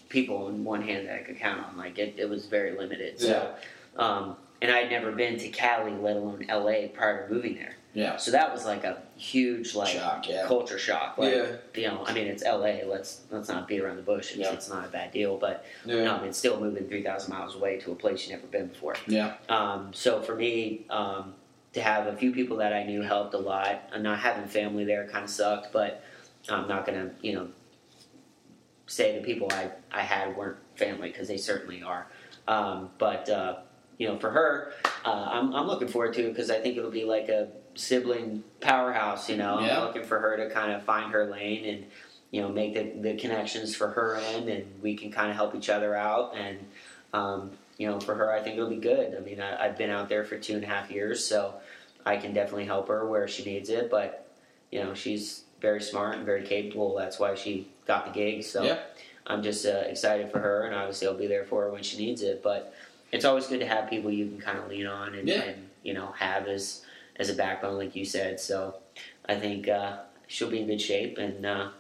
people 0.09 0.49
in 0.49 0.65
one 0.65 0.83
hand 0.83 1.09
that 1.09 1.15
I 1.15 1.23
could 1.23 1.39
count 1.39 1.65
on. 1.67 1.77
Like 1.77 1.99
it, 1.99 2.15
it 2.19 2.29
was 2.29 2.47
very 2.47 2.77
limited. 2.77 3.19
So, 3.21 3.55
um, 3.97 4.37
and 4.61 4.71
I'd 4.71 4.91
never 4.91 5.13
been 5.13 5.39
to 5.39 5.49
Cali, 5.49 5.93
let 5.93 6.17
alone 6.17 6.45
LA, 6.49 6.89
prior 6.93 7.27
to 7.27 7.33
moving 7.35 7.55
there. 7.55 7.75
Yeah. 7.95 8.17
So 8.17 8.31
that 8.33 8.53
was 8.53 8.65
like 8.65 8.85
a 8.85 9.03
huge 9.17 9.75
like 9.75 9.89
Shock, 9.95 10.29
yeah. 10.29 10.45
culture 10.47 10.79
shock. 10.79 11.19
Like, 11.19 11.35
Yeah. 11.35 11.57
you 11.75 11.89
know, 11.89 12.05
I 12.07 12.13
mean, 12.13 12.27
it's 12.27 12.45
LA. 12.45 12.83
Let's 12.87 13.23
let's 13.31 13.49
not 13.49 13.67
beat 13.67 13.81
around 13.81 13.97
the 13.97 14.03
bush. 14.03 14.31
It's, 14.31 14.39
Yeah. 14.39 14.53
it's 14.53 14.69
not 14.69 14.85
a 14.85 14.89
bad 14.89 15.11
deal, 15.13 15.37
but 15.37 15.65
Yeah. 15.85 16.05
know, 16.05 16.17
I 16.17 16.23
mean, 16.23 16.33
still 16.33 16.61
moving 16.61 16.87
three 16.89 17.03
thousand 17.03 17.33
miles 17.35 17.55
away 17.57 17.79
to 17.81 17.93
a 17.93 17.95
place 17.95 18.23
you've 18.27 18.37
never 18.39 18.47
been 18.47 18.69
before. 18.69 18.95
Yeah. 19.07 19.35
Um, 19.49 19.93
so 19.93 20.21
for 20.23 20.35
me, 20.37 20.87
um, 20.91 21.35
to 21.73 21.83
have 21.83 22.07
a 22.07 22.17
few 22.17 22.33
people 22.33 22.57
that 22.59 22.73
I 22.73 22.83
knew 22.85 23.03
helped 23.03 23.35
a 23.35 23.39
lot. 23.39 23.83
And 23.93 24.03
not 24.03 24.19
having 24.21 24.47
family 24.49 24.85
there 24.85 25.07
kind 25.09 25.25
of 25.25 25.31
sucked, 25.31 25.73
but 25.73 26.03
I'm 26.49 26.67
not 26.69 26.87
gonna, 26.87 27.11
you 27.21 27.35
know, 27.35 27.49
say 28.87 29.19
the 29.19 29.25
people 29.25 29.49
I, 29.53 29.71
I 29.93 30.03
had 30.03 30.37
weren't 30.37 30.57
family 30.77 31.09
because 31.11 31.29
they 31.29 31.37
certainly 31.37 31.83
are. 31.83 32.07
Um, 32.47 32.91
but 32.99 33.29
uh, 33.29 33.57
you 33.99 34.09
know, 34.09 34.19
for 34.19 34.31
her, 34.31 34.73
uh, 35.05 35.29
I'm, 35.31 35.55
I'm 35.55 35.67
looking 35.67 35.89
forward 35.89 36.15
to 36.15 36.27
it 36.27 36.31
because 36.31 36.51
I 36.51 36.61
think 36.61 36.77
it'll 36.79 36.91
be 36.91 37.05
like 37.05 37.29
a 37.29 37.49
sibling 37.79 38.43
powerhouse. 38.61 39.29
You 39.31 39.37
know, 39.37 39.61
Yeah. 39.61 39.79
I'm 39.81 39.87
looking 39.87 40.05
for 40.05 40.19
her 40.19 40.37
to 40.37 40.51
kind 40.51 40.73
of 40.73 40.83
find 40.83 41.13
her 41.13 41.27
lane 41.27 41.65
and 41.65 41.87
you 42.31 42.43
know 42.43 42.49
make 42.49 42.75
the, 42.75 43.11
the 43.11 43.17
connections 43.17 43.75
for 43.75 43.89
her 43.89 44.17
end, 44.17 44.49
and 44.49 44.67
we 44.83 44.97
can 44.97 45.11
kind 45.11 45.31
of 45.31 45.37
help 45.37 45.55
each 45.55 45.71
other 45.71 45.95
out. 45.95 46.35
And 46.37 46.59
um, 47.13 47.53
you 47.79 47.87
know, 47.89 48.01
for 48.01 48.15
her, 48.15 48.33
I 48.33 48.43
think 48.43 48.57
it'll 48.57 48.69
be 48.69 48.77
good. 48.77 49.17
I 49.17 49.21
mean, 49.21 49.41
I, 49.41 49.65
I've 49.65 49.79
been 49.79 49.91
out 49.91 50.09
there 50.09 50.25
for 50.25 50.37
two 50.39 50.55
and 50.55 50.65
a 50.65 50.67
half 50.67 50.91
years, 50.91 51.25
so 51.25 51.55
I 52.05 52.17
can 52.17 52.35
definitely 52.35 52.67
help 52.67 52.89
her 52.89 53.07
where 53.07 53.29
she 53.29 53.45
needs 53.45 53.71
it. 53.71 53.91
But 53.91 54.29
you 54.71 54.83
know, 54.83 54.93
she's 54.95 55.45
very 55.61 55.81
smart 55.81 56.17
and 56.17 56.27
very 56.27 56.45
capable. 56.45 56.95
That's 56.97 57.19
why 57.19 57.35
she 57.35 57.69
got 57.87 58.05
the 58.07 58.13
gig. 58.13 58.43
So 58.45 58.63
Yeah. 58.63 58.79
I'm 59.27 59.43
just 59.43 59.65
uh, 59.67 59.71
excited 59.87 60.31
for 60.31 60.39
her, 60.41 60.65
and 60.67 60.75
obviously 60.75 61.07
I'll 61.07 61.15
be 61.15 61.27
there 61.27 61.45
for 61.45 61.63
her 61.65 61.71
when 61.71 61.83
she 61.83 61.97
needs 61.99 62.23
it. 62.23 62.43
But 62.43 62.75
it's 63.13 63.25
always 63.25 63.47
good 63.47 63.61
to 63.61 63.67
have 63.67 63.89
people 63.89 64.11
you 64.11 64.27
can 64.27 64.39
kind 64.41 64.59
of 64.59 64.69
lean 64.69 64.87
on 64.87 65.15
and, 65.15 65.27
Yeah. 65.29 65.41
and 65.43 65.69
you 65.83 65.95
know 65.95 66.13
have 66.19 66.47
as 66.47 66.83
as 67.19 67.31
a 67.31 67.35
backbone, 67.35 67.77
like 67.77 67.95
you 67.97 68.05
said. 68.05 68.41
So 68.41 68.77
I 69.29 69.37
think 69.37 69.69
uh, 69.69 69.99
she'll 70.27 70.51
be 70.51 70.61
in 70.61 70.67
good 70.67 70.81
shape, 70.81 71.19
and 71.19 71.45
uh, 71.45 71.71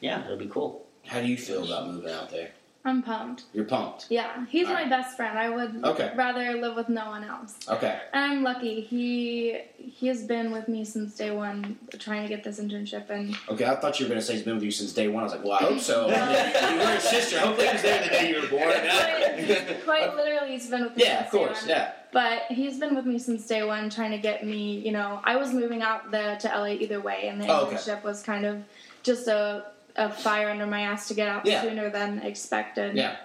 yeah, 0.00 0.24
it'll 0.24 0.36
be 0.36 0.46
cool. 0.46 0.86
How 1.06 1.20
do 1.20 1.26
you 1.26 1.36
feel 1.36 1.64
about 1.64 1.88
moving 1.88 2.10
out 2.12 2.30
there? 2.30 2.50
I'm 2.86 3.02
pumped. 3.02 3.42
You're 3.52 3.64
pumped. 3.64 4.06
Yeah, 4.10 4.46
he's 4.46 4.68
Alright. 4.68 4.88
my 4.88 4.96
best 4.96 5.16
friend. 5.16 5.36
I 5.36 5.50
would 5.50 5.84
Okay. 5.84 6.12
rather 6.14 6.52
live 6.54 6.76
with 6.76 6.88
no 6.88 7.06
one 7.06 7.24
else. 7.24 7.56
Okay. 7.68 7.98
And 8.12 8.24
I'm 8.32 8.42
lucky. 8.44 8.80
He 8.80 9.58
he 9.76 10.06
has 10.06 10.22
been 10.22 10.52
with 10.52 10.68
me 10.68 10.84
since 10.84 11.16
day 11.16 11.30
one, 11.32 11.78
trying 11.98 12.22
to 12.22 12.28
get 12.28 12.44
this 12.44 12.60
internship, 12.60 13.10
and 13.10 13.36
Okay, 13.48 13.64
I 13.64 13.74
thought 13.76 13.98
you 13.98 14.06
were 14.06 14.10
going 14.10 14.20
to 14.20 14.26
say 14.26 14.34
he's 14.34 14.42
been 14.44 14.54
with 14.54 14.62
you 14.62 14.70
since 14.70 14.92
day 14.92 15.08
one. 15.08 15.20
I 15.22 15.24
was 15.24 15.32
like, 15.32 15.44
well, 15.44 15.54
I 15.60 15.64
hope 15.64 15.80
so. 15.80 16.06
you 16.06 16.78
were 16.78 16.94
his 16.94 17.02
sister. 17.02 17.40
Hopefully 17.40 17.66
he 17.66 17.72
was 17.72 17.82
there 17.82 18.02
the 18.04 18.08
day 18.08 18.30
you 18.30 18.40
were 18.40 18.46
born. 18.48 18.62
quite, 18.70 19.84
quite 19.84 20.14
literally, 20.16 20.52
he's 20.52 20.68
been 20.70 20.82
with 20.84 20.96
me. 20.96 21.02
yeah, 21.04 21.18
since 21.22 21.26
of 21.26 21.32
day 21.32 21.38
course. 21.46 21.60
one. 21.62 21.68
Yeah. 21.70 21.92
But 22.12 22.42
he's 22.50 22.78
been 22.78 22.94
with 22.94 23.04
me 23.06 23.18
since 23.18 23.46
day 23.46 23.64
one, 23.64 23.90
trying 23.90 24.12
to 24.12 24.18
get 24.18 24.46
me. 24.46 24.78
You 24.78 24.92
know, 24.92 25.20
I 25.24 25.36
was 25.36 25.52
moving 25.52 25.82
out 25.82 26.10
there 26.12 26.36
to 26.38 26.48
LA 26.48 26.74
either 26.84 27.00
way, 27.00 27.26
and 27.28 27.40
the 27.42 27.48
Oh, 27.48 27.66
okay. 27.66 27.76
internship 27.76 28.04
was 28.04 28.22
kind 28.22 28.46
of 28.46 28.62
just 29.02 29.26
a 29.28 29.64
a 29.96 30.10
fire 30.10 30.48
under 30.50 30.66
my 30.66 30.82
ass 30.82 31.08
to 31.08 31.14
get 31.14 31.28
out 31.28 31.46
Yeah. 31.46 31.62
sooner 31.62 31.90
than 31.90 32.18
expected. 32.20 32.94
Yeah. 32.96 33.16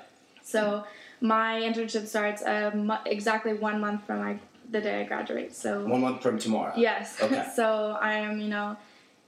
So 0.44 0.86
my 1.20 1.62
internship 1.62 2.08
starts 2.08 2.42
uh, 2.42 2.72
mo- 2.74 3.00
exactly 3.06 3.54
one 3.54 3.80
month 3.80 4.06
from 4.06 4.20
my, 4.20 4.40
the 4.70 4.82
day 4.82 5.02
I 5.02 5.04
graduate. 5.04 5.56
So 5.56 5.86
One 5.86 6.02
month 6.02 6.22
from 6.22 6.40
tomorrow. 6.40 6.74
yes. 6.76 7.18
Okay. 7.22 7.46
so 7.56 7.98
I 8.02 8.14
am, 8.14 8.40
you 8.40 8.48
know, 8.50 8.78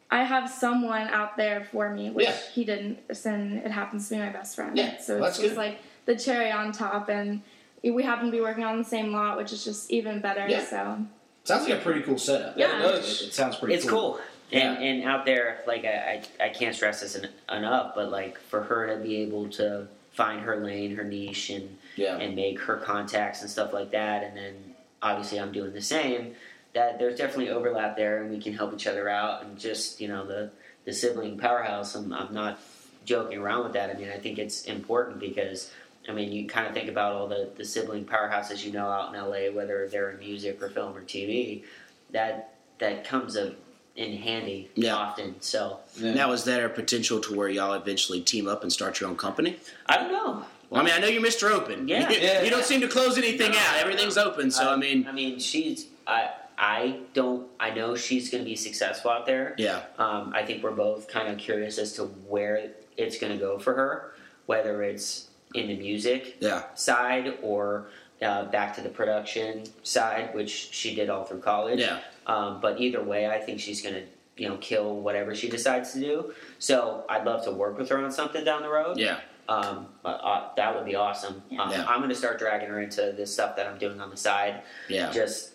I 0.10 0.24
have 0.24 0.50
someone 0.50 1.08
out 1.10 1.38
there 1.38 1.66
for 1.72 1.90
me, 1.90 2.10
which 2.12 2.26
Yeah. 2.28 2.36
he 2.54 2.64
didn't, 2.66 3.00
and 3.26 3.58
it 3.58 3.72
happens 3.72 4.10
to 4.10 4.16
be 4.16 4.20
my 4.22 4.30
best 4.30 4.56
friend. 4.56 4.78
Yeah, 4.78 4.98
So 5.00 5.16
well, 5.20 5.26
it's 5.26 5.38
that's 5.38 5.44
just 5.44 5.56
good. 5.56 5.58
like 5.66 5.80
the 6.06 6.16
cherry 6.16 6.52
on 6.52 6.72
top, 6.72 7.10
and 7.10 7.42
we 7.84 8.04
happen 8.04 8.28
to 8.28 8.32
be 8.32 8.40
working 8.42 8.64
on 8.64 8.78
the 8.78 8.84
same 8.84 9.12
lot, 9.12 9.38
which 9.38 9.52
is 9.52 9.64
just 9.66 9.90
even 9.92 10.22
better. 10.22 10.48
Yeah. 10.48 10.64
So 10.64 11.06
Sounds 11.46 11.68
like 11.68 11.80
a 11.80 11.82
pretty 11.82 12.02
cool 12.04 12.18
setup. 12.18 12.58
Yeah, 12.58 12.78
it 12.80 12.82
does. 12.84 13.22
It, 13.22 13.28
it 13.30 13.34
sounds 13.34 13.56
pretty 13.58 13.74
it's 13.76 13.90
cool. 13.90 14.20
And, 14.52 14.62
Yeah. 14.80 14.88
and 14.88 15.04
out 15.06 15.26
there, 15.26 15.62
like 15.66 15.86
I, 15.86 16.24
I, 16.40 16.46
I 16.46 16.50
can't 16.50 16.76
stress 16.76 17.02
this 17.02 17.16
en- 17.16 17.30
enough, 17.58 17.94
but 17.96 18.12
like 18.12 18.38
for 18.40 18.62
her 18.64 18.96
to 18.96 19.02
be 19.02 19.18
able 19.18 19.50
to 19.52 19.88
find 20.12 20.42
her 20.42 20.58
lane, 20.64 20.96
her 20.96 21.04
niche, 21.04 21.50
and 21.50 21.78
Yeah. 21.96 22.18
and 22.18 22.36
make 22.36 22.60
her 22.62 22.78
contacts 22.78 23.42
and 23.42 23.50
stuff 23.50 23.74
like 23.74 23.92
that, 23.92 24.24
and 24.24 24.38
then 24.38 24.76
obviously 25.02 25.40
I'm 25.40 25.52
doing 25.52 25.74
the 25.74 25.82
same. 25.82 26.36
That 26.74 26.98
there's 27.00 27.18
definitely 27.18 27.50
overlap 27.50 27.96
there, 27.98 28.22
and 28.22 28.32
we 28.32 28.40
can 28.40 28.54
help 28.54 28.74
each 28.74 28.88
other 28.88 29.08
out, 29.10 29.44
and 29.44 29.58
just 29.60 30.00
you 30.02 30.08
know 30.08 30.26
the 30.26 30.52
the 30.86 30.94
sibling 30.94 31.38
powerhouse. 31.38 31.96
I'm, 31.96 32.12
I'm 32.14 32.34
not 32.34 32.60
joking 33.06 33.38
around 33.40 33.64
with 33.64 33.74
that. 33.74 33.90
I 33.90 33.94
mean, 34.00 34.10
I 34.10 34.18
think 34.18 34.38
it's 34.40 34.66
important 34.66 35.20
because 35.20 35.72
I 36.08 36.12
mean, 36.12 36.32
you 36.32 36.48
kind 36.48 36.68
of 36.68 36.74
think 36.74 36.90
about 36.90 37.14
all 37.14 37.28
the 37.28 37.50
the 37.56 37.66
sibling 37.66 38.06
powerhouses 38.06 38.64
you 38.64 38.72
know 38.72 38.88
out 38.88 39.14
in 39.16 39.20
LA, 39.22 39.52
whether 39.56 39.88
they're 39.88 40.12
in 40.12 40.20
music 40.20 40.62
or 40.62 40.70
film 40.70 40.96
or 40.96 41.02
TV. 41.02 41.64
That 42.12 42.54
that 42.80 43.04
comes 43.06 43.36
up 43.38 43.54
in 43.96 44.18
handy 44.18 44.70
Yeah. 44.76 44.96
often. 44.96 45.36
So 45.40 45.80
Yeah. 45.98 46.14
Now, 46.14 46.32
is 46.32 46.44
there 46.44 46.66
a 46.66 46.70
potential 46.70 47.20
to 47.22 47.36
where 47.36 47.48
y'all 47.50 47.74
eventually 47.74 48.22
team 48.22 48.48
up 48.48 48.64
and 48.64 48.74
start 48.74 49.00
your 49.00 49.10
own 49.10 49.16
company? 49.18 49.60
I 49.86 49.98
don't 49.98 50.12
know. 50.12 50.46
Well, 50.70 50.82
I 50.82 50.86
mean, 50.86 50.94
I 50.96 51.00
know 51.00 51.08
you're 51.08 51.22
Mr. 51.22 51.52
Open. 51.52 51.88
Yeah. 51.88 52.10
You, 52.12 52.18
Yeah. 52.20 52.42
you 52.42 52.50
don't 52.50 52.66
seem 52.66 52.82
to 52.82 52.88
close 52.88 53.18
anything 53.18 53.52
No. 53.52 53.58
out. 53.58 53.78
Everything's 53.78 54.18
open. 54.18 54.50
So, 54.50 54.70
I 54.72 54.76
mean, 54.76 55.06
I 55.08 55.12
mean, 55.12 55.40
she's 55.40 55.88
I 56.08 56.32
I 56.58 56.98
don't 57.14 57.48
I 57.60 57.70
know 57.72 57.96
she's 57.96 58.30
going 58.30 58.44
to 58.44 58.50
be 58.50 58.56
successful 58.56 59.12
out 59.12 59.26
there. 59.26 59.54
yeah. 59.58 59.84
Um, 60.00 60.32
I 60.36 60.44
think 60.44 60.64
we're 60.64 60.72
both 60.72 61.08
kind 61.08 61.28
of 61.28 61.38
curious 61.38 61.78
as 61.78 61.94
to 61.94 62.04
where 62.04 62.72
it's 62.98 63.18
going 63.20 63.34
to 63.34 63.40
go 63.40 63.58
for 63.60 63.74
her, 63.76 64.14
whether 64.48 64.82
it's 64.84 65.28
in 65.54 65.68
the 65.68 65.76
music 65.76 66.38
Yeah. 66.40 66.64
side 66.76 67.38
or 67.44 67.88
uh, 68.22 68.46
back 68.46 68.74
to 68.76 68.82
the 68.82 68.90
production 68.90 69.64
side, 69.84 70.34
which 70.34 70.50
she 70.72 70.96
did 70.96 71.10
all 71.10 71.26
through 71.26 71.40
college. 71.42 71.80
Yeah. 71.80 72.00
Um, 72.26 72.60
but 72.62 72.80
either 72.80 73.04
way, 73.04 73.28
I 73.28 73.40
think 73.40 73.60
she's 73.60 73.82
going 73.82 73.96
to 73.96 74.04
you 74.36 74.50
know 74.50 74.58
kill 74.58 75.00
whatever 75.02 75.36
she 75.36 75.50
decides 75.50 75.94
to 75.94 76.00
do. 76.00 76.34
So 76.60 77.06
I'd 77.10 77.26
love 77.26 77.44
to 77.46 77.52
work 77.52 77.78
with 77.78 77.90
her 77.90 78.04
on 78.04 78.12
something 78.12 78.44
down 78.44 78.62
the 78.64 78.70
road. 78.70 78.98
Yeah. 78.98 79.20
Um, 79.50 79.88
uh, 80.06 80.08
uh, 80.08 80.50
that 80.56 80.74
would 80.74 80.86
be 80.86 80.96
awesome. 80.96 81.44
Um, 81.60 81.70
Yeah. 81.70 81.86
I'm 81.88 81.98
going 82.00 82.10
to 82.10 82.16
start 82.16 82.40
dragging 82.40 82.70
her 82.70 82.82
into 82.82 83.14
this 83.16 83.32
stuff 83.34 83.58
that 83.58 83.68
I'm 83.68 83.78
doing 83.78 84.00
on 84.00 84.10
the 84.10 84.16
side. 84.18 84.62
Yeah. 84.88 85.12
Just 85.12 85.52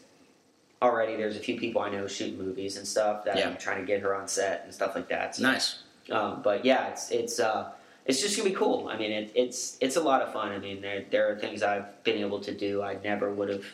already, 0.82 1.16
there's 1.16 1.36
a 1.36 1.40
few 1.40 1.58
people 1.58 1.80
I 1.80 1.90
know 1.90 2.06
shooting 2.06 2.38
movies 2.38 2.76
and 2.76 2.86
stuff 2.86 3.24
that 3.24 3.38
Yeah. 3.38 3.48
I'm 3.48 3.56
trying 3.56 3.80
to 3.80 3.86
get 3.86 4.02
her 4.02 4.14
on 4.14 4.28
set 4.28 4.62
and 4.64 4.74
stuff 4.74 4.94
like 4.94 5.08
that. 5.08 5.36
So, 5.36 5.42
Nice. 5.42 5.82
Um, 6.10 6.40
but 6.42 6.64
yeah, 6.64 6.88
it's 6.88 7.10
it's 7.10 7.38
uh, 7.38 7.70
it's 8.06 8.20
just 8.22 8.36
gonna 8.36 8.48
be 8.48 8.54
cool. 8.54 8.88
I 8.88 8.96
mean, 8.96 9.10
it, 9.12 9.32
it's 9.34 9.76
it's 9.80 9.96
a 9.96 10.00
lot 10.00 10.22
of 10.22 10.32
fun. 10.32 10.52
I 10.52 10.58
mean, 10.58 10.80
there 10.80 11.04
there 11.10 11.30
are 11.30 11.36
things 11.38 11.62
I've 11.62 12.02
been 12.04 12.18
able 12.18 12.40
to 12.40 12.54
do 12.54 12.82
I 12.82 12.96
never 13.04 13.30
would 13.32 13.48
have. 13.50 13.64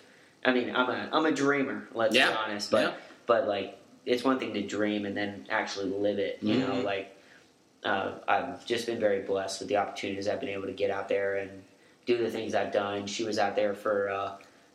I 0.44 0.52
mean, 0.52 0.74
I'm 0.74 0.88
a 0.90 1.09
I'm 1.12 1.26
a 1.26 1.33
dreamer. 1.33 1.88
Let's 1.94 2.14
Yeah. 2.14 2.30
be 2.30 2.37
honest. 2.37 2.70
But 2.70 2.83
Yeah. 2.83 2.92
but 3.26 3.48
like, 3.48 3.78
it's 4.04 4.22
one 4.24 4.38
thing 4.38 4.52
to 4.54 4.62
dream 4.62 5.07
and 5.07 5.16
then 5.16 5.46
actually 5.50 5.87
live 5.90 6.18
it. 6.18 6.38
You 6.42 6.59
know, 6.59 6.74
Mhm. 6.74 6.85
like 6.85 7.11
uh, 7.85 8.12
I've 8.26 8.64
just 8.64 8.87
been 8.87 8.98
very 8.98 9.20
blessed 9.22 9.61
with 9.61 9.68
the 9.68 9.76
opportunities 9.76 10.26
I've 10.26 10.40
been 10.40 10.48
able 10.48 10.66
to 10.66 10.72
get 10.72 10.90
out 10.90 11.09
there 11.09 11.37
and 11.37 11.62
do 12.07 12.16
the 12.18 12.30
things 12.30 12.54
I've 12.54 12.72
done. 12.72 13.07
She 13.07 13.24
was 13.24 13.38
out 13.38 13.57
there 13.57 13.74
for 13.74 14.09
uh, 14.11 14.33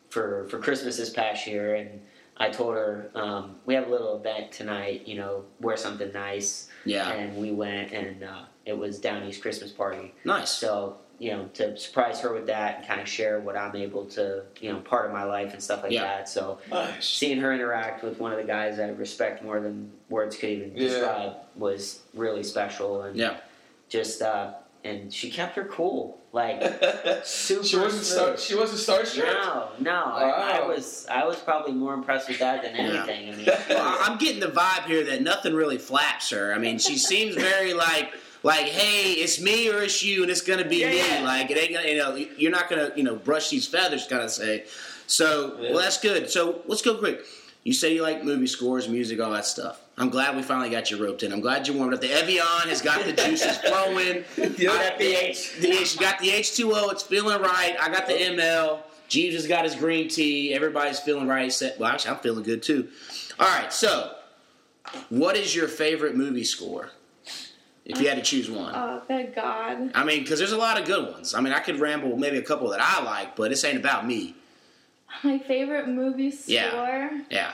for 0.10 0.46
for 0.50 0.60
Christmas 0.60 0.98
this 0.98 1.10
past 1.10 1.46
year, 1.48 1.76
and 1.76 2.02
I 2.38 2.50
told 2.50 2.76
her 2.76 3.10
um, 3.16 3.56
we 3.66 3.74
have 3.76 3.88
a 3.88 3.90
little 3.90 4.16
event 4.18 4.52
tonight. 4.52 5.08
You 5.08 5.16
know, 5.18 5.46
wear 5.60 5.76
something 5.78 6.12
nice, 6.14 6.70
Yeah. 6.86 7.12
and 7.12 7.38
we 7.38 7.52
went, 7.52 7.92
and 7.92 8.24
uh, 8.24 8.44
it 8.66 8.78
was 8.78 9.00
Downey's 9.00 9.38
Christmas 9.40 9.72
party. 9.72 10.14
Nice. 10.24 10.52
So 10.52 10.98
you 11.20 11.32
know, 11.32 11.50
to 11.54 11.76
surprise 11.78 12.22
her 12.22 12.34
with 12.34 12.48
that 12.48 12.78
and 12.78 12.88
kind 12.88 13.02
of 13.02 13.08
share 13.08 13.40
what 13.42 13.58
I'm 13.58 13.76
able 13.76 14.06
to, 14.06 14.44
you 14.62 14.72
know, 14.72 14.80
part 14.80 15.06
of 15.06 15.12
my 15.12 15.26
life 15.26 15.52
and 15.54 15.62
stuff 15.62 15.84
like 15.84 15.92
Yeah. 15.92 16.04
that. 16.04 16.30
So 16.30 16.60
Nice. 16.72 17.06
seeing 17.06 17.40
her 17.42 17.54
interact 17.54 18.04
with 18.04 18.20
one 18.20 18.32
of 18.32 18.38
the 18.38 18.46
guys 18.46 18.80
I 18.80 18.88
respect 18.90 19.44
more 19.44 19.60
than 19.60 19.92
words 20.10 20.38
could 20.38 20.50
even 20.50 20.72
Yeah. 20.78 20.88
describe 20.88 21.34
was 21.58 22.00
really 22.14 22.44
special 22.44 23.02
and 23.04 23.18
Yeah. 23.18 23.36
just 23.90 24.22
uh 24.22 24.52
and 24.86 25.14
she 25.14 25.30
kept 25.30 25.58
her 25.58 25.66
cool 25.66 26.18
like 26.32 26.62
super 27.26 27.64
she 27.66 27.76
wasn't 27.76 28.04
star- 28.06 28.28
smooth. 28.38 28.40
she 28.40 28.56
wasn't 28.56 28.80
starstruck. 28.80 29.26
no 29.26 29.68
no 29.80 29.92
I, 30.06 30.60
I 30.62 30.66
was 30.68 31.06
I 31.12 31.26
was 31.26 31.36
probably 31.38 31.74
more 31.74 31.94
impressed 31.94 32.30
with 32.30 32.40
that 32.40 32.62
than 32.64 32.76
Yeah. 32.78 33.04
anything 33.06 33.34
I 33.34 33.36
mean 33.36 33.46
Well, 33.70 33.98
I'm 34.00 34.18
getting 34.18 34.40
the 34.40 34.48
vibe 34.48 34.86
here 34.86 35.04
that 35.04 35.22
nothing 35.22 35.54
really 35.54 35.78
flaps 35.80 36.30
her. 36.30 36.54
I 36.54 36.60
mean, 36.60 36.80
she 36.80 36.98
seems 36.98 37.36
very 37.36 37.74
like, 37.74 38.14
like, 38.44 38.68
hey, 38.68 39.14
it's 39.14 39.40
me 39.42 39.70
or 39.70 39.82
it's 39.82 40.02
you, 40.04 40.22
and 40.24 40.32
it's 40.32 40.42
gonna 40.42 40.66
be 40.68 40.78
Yeah, 40.78 40.90
me. 40.90 40.98
yeah. 40.98 41.22
Like, 41.24 41.52
it 41.52 41.58
ain't 41.58 41.74
gonna, 41.74 41.88
you 41.88 41.98
know, 41.98 42.16
you're 42.38 42.52
not 42.52 42.70
gonna, 42.70 42.92
you 42.96 43.04
know, 43.04 43.16
brush 43.16 43.50
these 43.50 43.68
feathers, 43.68 44.08
kind 44.08 44.22
of 44.24 44.32
say. 44.32 44.66
So, 45.08 45.58
Yeah. 45.62 45.72
well, 45.72 45.80
that's 45.80 46.00
good. 46.00 46.30
So, 46.30 46.62
let's 46.68 46.82
go 46.82 46.96
quick. 46.96 47.26
You 47.64 47.74
say 47.74 47.94
you 47.94 48.02
like 48.02 48.24
movie 48.24 48.48
scores, 48.48 48.88
music, 48.88 49.20
all 49.20 49.32
that 49.32 49.46
stuff. 49.46 49.82
I'm 49.98 50.10
glad 50.10 50.36
we 50.38 50.44
finally 50.44 50.70
got 50.70 50.90
you 50.92 51.04
roped 51.04 51.24
in. 51.24 51.34
I'm 51.34 51.42
glad 51.42 51.68
you 51.68 51.74
warmed 51.74 51.94
up. 51.94 52.00
The 52.00 52.10
Evian 52.12 52.46
has 52.70 52.82
got 52.82 53.04
the 53.04 53.12
juices 53.12 53.58
flowing. 53.68 54.24
Yeah. 54.58 54.72
I- 54.72 54.96
the 54.98 55.26
H, 55.28 55.58
the 55.60 55.72
H, 55.74 55.96
you 55.96 56.00
got 56.00 56.20
the 56.20 56.30
H2O. 56.30 56.92
It's 56.94 57.04
feeling 57.04 57.42
right. 57.42 57.76
I 57.80 57.90
got 57.90 58.08
the 58.08 58.14
ML. 58.14 58.80
Jeebs 59.10 59.34
has 59.34 59.46
got 59.48 59.66
his 59.66 59.76
green 59.76 60.08
tea. 60.08 60.54
Everybody's 60.54 61.00
feeling 61.00 61.28
right. 61.28 61.52
Well, 61.80 61.90
actually, 61.92 62.12
I'm 62.12 62.18
feeling 62.20 62.44
good 62.44 62.64
too. 62.64 62.88
All 63.40 63.48
right. 63.48 63.74
So, 63.74 64.14
what 65.10 65.36
is 65.36 65.54
your 65.54 65.68
favorite 65.68 66.16
movie 66.16 66.44
score? 66.46 66.92
If 67.90 68.00
you 68.00 68.08
had 68.08 68.18
to 68.18 68.22
choose 68.24 68.52
one. 68.52 68.72
Oh, 68.76 69.02
thank 69.08 69.34
God. 69.34 69.92
I 69.96 70.04
mean, 70.04 70.22
because 70.22 70.38
there's 70.38 70.52
a 70.52 70.58
lot 70.58 70.80
of 70.80 70.86
good 70.86 71.12
ones. 71.12 71.34
I 71.34 71.42
mean, 71.42 71.54
I 71.54 71.60
could 71.60 71.80
ramble 71.80 72.16
maybe 72.18 72.38
a 72.38 72.42
couple 72.44 72.70
that 72.70 72.80
I 72.80 73.04
like, 73.04 73.36
but 73.36 73.50
this 73.50 73.64
ain't 73.66 73.80
about 73.80 74.06
me. 74.06 74.36
My 75.24 75.40
favorite 75.40 75.88
movie 75.88 76.30
score. 76.30 76.54
Yeah. 76.54 77.22
Yeah. 77.32 77.52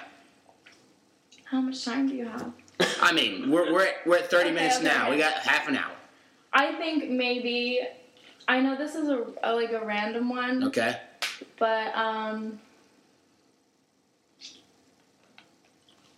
How 1.45 1.62
much 1.62 1.86
time 1.86 2.10
do 2.10 2.15
you 2.15 2.26
have? 2.26 2.52
I 3.02 3.13
mean, 3.13 3.50
we're 3.50 3.71
we're 3.71 3.86
at, 3.86 4.06
we're 4.06 4.17
at 4.17 4.30
30 4.30 4.43
Okay, 4.50 4.54
minutes 4.56 4.76
okay, 4.78 4.84
now. 4.86 5.04
okay. 5.04 5.12
We 5.15 5.21
got 5.21 5.34
half 5.36 5.69
an 5.69 5.78
hour. 5.78 5.93
I 6.52 6.74
think 6.74 7.10
maybe. 7.10 7.80
I 8.50 8.60
know 8.60 8.76
this 8.76 8.93
is 8.95 9.08
a, 9.08 9.26
a 9.43 9.54
like 9.56 9.71
a 9.71 9.86
random 9.86 10.28
one, 10.30 10.65
Okay. 10.65 11.00
but 11.58 11.95
um, 11.95 12.60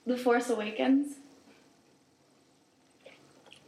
The 0.08 0.18
Force 0.18 0.50
Awakens. 0.50 1.18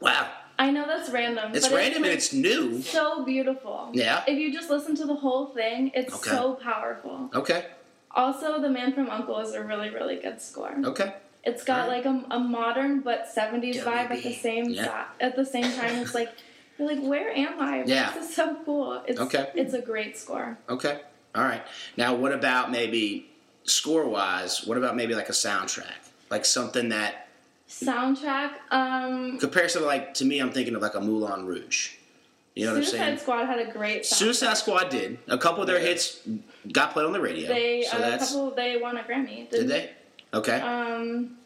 Wow. 0.02 0.28
I 0.60 0.72
know 0.72 0.86
that's 0.86 1.10
random. 1.10 1.56
It's 1.56 1.72
random 1.72 2.04
and 2.04 2.12
it's 2.14 2.26
it's 2.28 2.34
new. 2.34 2.82
so 2.82 3.24
beautiful. 3.24 3.90
Yeah. 3.94 4.24
If 4.28 4.38
you 4.38 4.52
just 4.54 4.70
listen 4.70 4.94
to 4.98 5.06
the 5.06 5.16
whole 5.16 5.48
thing, 5.48 5.92
it's 5.96 6.14
Okay. 6.14 6.30
so 6.32 6.54
powerful. 6.56 7.30
Okay. 7.34 7.66
Also, 8.12 8.60
The 8.62 8.70
Man 8.70 8.92
from 8.94 9.10
Uncle 9.10 9.40
is 9.40 9.54
a 9.54 9.64
really, 9.64 9.90
really 9.90 10.18
good 10.18 10.42
score. 10.42 10.76
Okay. 10.84 11.14
It's 11.46 11.64
got 11.64 11.88
Alright. 11.88 12.06
like 12.06 12.26
a, 12.30 12.36
a 12.36 12.40
modern 12.40 13.00
but 13.00 13.30
70s 13.34 13.82
vibe 13.82 14.12
at 14.12 14.22
the 14.24 14.34
same 14.34 14.66
Yeah. 14.70 15.06
at 15.22 15.38
the 15.38 15.46
same 15.46 15.72
time. 15.72 15.96
It's 16.00 16.14
like 16.14 16.30
you're 16.78 16.90
like, 16.90 17.02
where 17.02 17.30
am 17.32 17.62
I? 17.62 17.84
Yeah. 17.86 18.12
This 18.14 18.30
is 18.30 18.36
so 18.36 18.58
cool. 18.66 19.02
It's 19.08 19.20
Okay. 19.20 19.50
it's 19.56 19.74
a 19.74 19.82
great 19.82 20.18
score. 20.18 20.58
Okay. 20.68 21.00
All 21.36 21.44
right. 21.46 21.64
Now, 21.96 22.16
what 22.16 22.34
about 22.34 22.70
maybe 22.70 23.30
score 23.64 24.06
wise? 24.10 24.66
What 24.68 24.78
about 24.78 24.98
maybe 24.98 25.16
like 25.16 25.30
a 25.30 25.34
soundtrack? 25.48 26.10
Like 26.30 26.44
something 26.44 26.90
that 26.90 27.29
Soundtrack, 27.70 28.54
um 28.72 29.38
compare 29.40 29.70
something 29.70 29.88
like 29.88 30.14
to 30.16 30.26
me, 30.26 30.40
I'm 30.40 30.52
thinking 30.52 30.76
of 30.76 30.82
like 30.82 30.96
a 30.96 31.00
Moulin 31.00 31.46
Rouge. 31.46 31.92
You 32.56 32.66
know 32.66 32.72
what 32.74 32.78
I'm 32.80 32.84
Suicide 32.84 32.98
saying? 33.06 33.18
Squad 33.20 33.46
had 33.46 33.60
a 33.60 33.72
great 33.72 34.02
soundtrack. 34.02 34.06
Suicide 34.06 34.54
Squad 34.58 34.90
did. 34.90 35.20
A 35.28 35.38
couple 35.38 35.62
of 35.62 35.68
their 35.68 35.78
Yeah. 35.80 35.88
hits 35.90 36.20
got 36.72 36.92
played 36.94 37.06
on 37.06 37.14
the 37.14 37.22
radio. 37.22 37.48
They 37.48 37.84
so 37.84 37.96
uh, 37.98 38.00
a 38.00 38.02
that's 38.02 38.32
couple 38.32 38.52
they 38.56 38.78
won 38.78 38.98
a 38.98 39.04
Grammy. 39.04 39.50
did 39.50 39.52
didn't 39.52 39.68
they? 39.68 39.92
Okay. 40.34 40.60
Um 40.60 41.38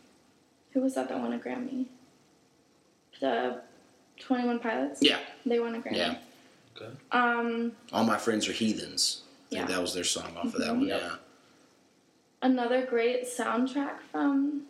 who 0.72 0.80
was 0.82 0.96
that 0.96 1.10
that 1.10 1.20
won 1.20 1.34
a 1.34 1.40
Grammy? 1.40 1.86
The 3.20 3.62
Twenty 4.20 4.48
One 4.48 4.60
Pilots. 4.60 5.00
Yeah. 5.04 5.20
They 5.46 5.60
won 5.60 5.76
a 5.76 5.80
Grammy. 5.80 5.98
Yeah. 5.98 6.16
Okay. 6.76 6.90
Um, 7.12 7.74
All 7.92 8.04
my 8.04 8.18
friends 8.18 8.48
are 8.48 8.54
heathens. 8.54 9.22
I 9.52 9.56
think 9.56 9.70
Yeah. 9.70 9.76
that 9.76 9.82
was 9.82 9.94
their 9.94 10.04
song 10.04 10.36
off 10.38 10.46
of 10.46 10.54
that 10.62 10.70
one. 10.72 10.88
Yep. 10.88 11.02
Yeah. 11.02 11.16
another 12.42 12.86
great 12.86 13.26
soundtrack 13.26 14.00
from. 14.12 14.64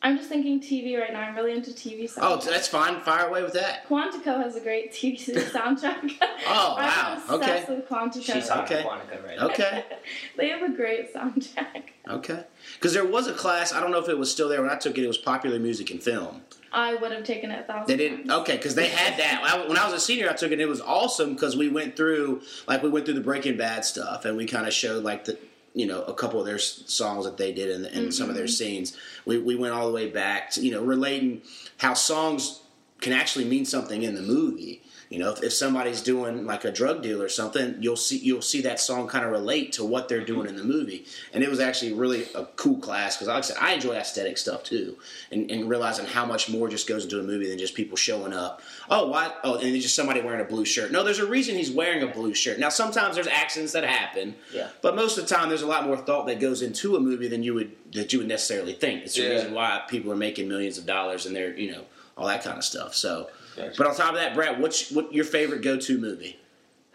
I'm 0.00 0.16
just 0.16 0.28
thinking 0.28 0.60
TV 0.60 0.98
right 0.98 1.12
now. 1.12 1.20
I'm 1.22 1.34
really 1.34 1.52
into 1.52 1.72
TV 1.72 2.04
soundtracks. 2.04 2.18
Oh, 2.22 2.36
that's 2.36 2.68
fine. 2.68 3.00
Fire 3.00 3.26
away 3.26 3.42
with 3.42 3.54
that. 3.54 3.88
Quantico 3.88 4.40
has 4.40 4.54
a 4.54 4.60
great 4.60 4.92
TV 4.92 5.18
soundtrack. 5.50 6.12
Oh, 6.46 6.76
I'm 6.78 6.86
wow. 6.86 7.14
obsessed 7.34 7.68
Okay. 7.68 7.74
with 7.74 7.88
Quantico. 7.88 8.22
She's 8.34 8.48
hot 8.48 8.64
Okay. 8.70 8.82
Quantico 8.84 9.26
right 9.26 9.38
now. 9.38 9.46
Okay. 9.48 9.84
they 10.36 10.48
have 10.50 10.62
a 10.62 10.72
great 10.74 11.12
soundtrack. 11.12 11.82
Okay. 12.08 12.44
Because 12.74 12.92
there 12.94 13.04
was 13.04 13.26
a 13.26 13.34
class. 13.34 13.72
I 13.72 13.80
don't 13.80 13.90
know 13.90 13.98
if 13.98 14.08
it 14.08 14.16
was 14.16 14.30
still 14.30 14.48
there 14.48 14.62
when 14.62 14.70
I 14.70 14.76
took 14.76 14.96
it. 14.96 15.04
It 15.04 15.08
was 15.08 15.18
popular 15.18 15.58
music 15.58 15.90
and 15.90 16.00
film. 16.02 16.42
I 16.72 16.94
would 16.94 17.10
have 17.12 17.24
taken 17.24 17.50
it 17.50 17.60
a 17.60 17.62
thousand. 17.64 17.86
They 17.88 17.96
didn't. 17.96 18.28
times. 18.28 18.40
Okay, 18.42 18.56
because 18.56 18.74
they 18.76 18.88
had 18.88 19.18
that. 19.18 19.66
When 19.68 19.76
I 19.76 19.84
was 19.86 19.94
a 19.94 20.00
senior, 20.00 20.30
I 20.30 20.34
took 20.34 20.50
it. 20.50 20.54
and 20.54 20.62
It 20.62 20.68
was 20.68 20.80
awesome 20.80 21.34
because 21.34 21.56
we 21.56 21.68
went 21.68 21.96
through, 21.96 22.42
like, 22.68 22.82
we 22.82 22.88
went 22.88 23.04
through 23.04 23.14
the 23.14 23.20
Breaking 23.22 23.56
Bad 23.56 23.84
stuff, 23.84 24.24
and 24.26 24.36
we 24.36 24.46
kind 24.46 24.66
of 24.66 24.72
showed 24.72 25.02
like 25.02 25.24
the, 25.24 25.38
you 25.78 25.86
know, 25.86 26.02
a 26.02 26.12
couple 26.12 26.40
of 26.40 26.46
their 26.46 26.58
songs 26.58 27.24
that 27.24 27.36
they 27.36 27.52
did 27.52 27.70
and, 27.70 27.86
and 27.86 28.12
some 28.12 28.28
of 28.28 28.34
their 28.34 28.46
mm-hmm. 28.46 28.50
scenes. 28.50 28.96
We 29.24 29.38
we 29.38 29.54
went 29.54 29.74
all 29.74 29.86
the 29.86 29.92
way 29.92 30.10
back 30.10 30.50
to 30.52 30.60
you 30.60 30.72
know 30.72 30.82
relating 30.82 31.42
how 31.76 31.94
songs 31.94 32.62
can 33.00 33.12
actually 33.12 33.44
mean 33.44 33.64
something 33.64 34.02
in 34.02 34.16
the 34.16 34.22
movie. 34.22 34.82
You 35.10 35.18
know, 35.18 35.30
if, 35.32 35.42
if 35.42 35.52
somebody's 35.54 36.02
doing 36.02 36.44
like 36.44 36.66
a 36.66 36.70
drug 36.70 37.02
deal 37.02 37.22
or 37.22 37.30
something, 37.30 37.76
you'll 37.80 37.96
see 37.96 38.18
you'll 38.18 38.42
see 38.42 38.60
that 38.62 38.78
song 38.78 39.08
kind 39.08 39.24
of 39.24 39.30
relate 39.30 39.72
to 39.72 39.84
what 39.84 40.06
they're 40.08 40.24
doing 40.24 40.46
in 40.48 40.56
the 40.56 40.64
movie, 40.64 41.06
and 41.32 41.42
it 41.42 41.48
was 41.48 41.60
actually 41.60 41.94
really 41.94 42.26
a 42.34 42.44
cool 42.56 42.76
class 42.78 43.16
because, 43.16 43.28
like 43.28 43.38
I 43.38 43.40
said, 43.40 43.56
I 43.58 43.72
enjoy 43.72 43.94
aesthetic 43.94 44.36
stuff 44.36 44.64
too, 44.64 44.98
and, 45.32 45.50
and 45.50 45.66
realizing 45.66 46.04
how 46.04 46.26
much 46.26 46.50
more 46.50 46.68
just 46.68 46.86
goes 46.86 47.04
into 47.04 47.18
a 47.20 47.22
movie 47.22 47.48
than 47.48 47.58
just 47.58 47.74
people 47.74 47.96
showing 47.96 48.34
up. 48.34 48.60
Oh, 48.90 49.08
what? 49.08 49.38
Oh, 49.44 49.54
and 49.56 49.68
it's 49.68 49.82
just 49.84 49.94
somebody 49.96 50.20
wearing 50.20 50.42
a 50.42 50.44
blue 50.44 50.66
shirt. 50.66 50.92
No, 50.92 51.02
there's 51.02 51.20
a 51.20 51.26
reason 51.26 51.54
he's 51.56 51.70
wearing 51.70 52.02
a 52.02 52.06
blue 52.08 52.34
shirt. 52.34 52.58
Now, 52.58 52.68
sometimes 52.68 53.14
there's 53.14 53.26
accidents 53.28 53.72
that 53.72 53.84
happen, 53.84 54.34
Yeah. 54.52 54.68
but 54.82 54.94
most 54.94 55.16
of 55.16 55.26
the 55.26 55.34
time 55.34 55.48
there's 55.48 55.62
a 55.62 55.66
lot 55.66 55.86
more 55.86 55.96
thought 55.96 56.26
that 56.26 56.38
goes 56.38 56.60
into 56.60 56.96
a 56.96 57.00
movie 57.00 57.28
than 57.28 57.42
you 57.42 57.54
would 57.54 57.72
that 57.92 58.12
you 58.12 58.18
would 58.18 58.28
necessarily 58.28 58.74
think. 58.74 59.04
It's 59.04 59.14
the 59.14 59.22
Yeah. 59.22 59.28
reason 59.30 59.54
why 59.54 59.80
people 59.88 60.12
are 60.12 60.16
making 60.16 60.48
millions 60.48 60.76
of 60.76 60.84
dollars 60.84 61.24
and 61.24 61.34
they're 61.34 61.56
you 61.56 61.72
know 61.72 61.84
all 62.18 62.26
that 62.26 62.44
kind 62.44 62.58
of 62.58 62.64
stuff. 62.64 62.94
So. 62.94 63.30
Gotcha. 63.58 63.74
But 63.76 63.86
on 63.86 63.94
top 63.96 64.10
of 64.10 64.20
that, 64.20 64.34
Brad, 64.34 64.60
what's 64.60 64.90
what 64.90 65.12
your 65.12 65.24
favorite 65.24 65.62
go-to 65.62 65.98
movie? 65.98 66.38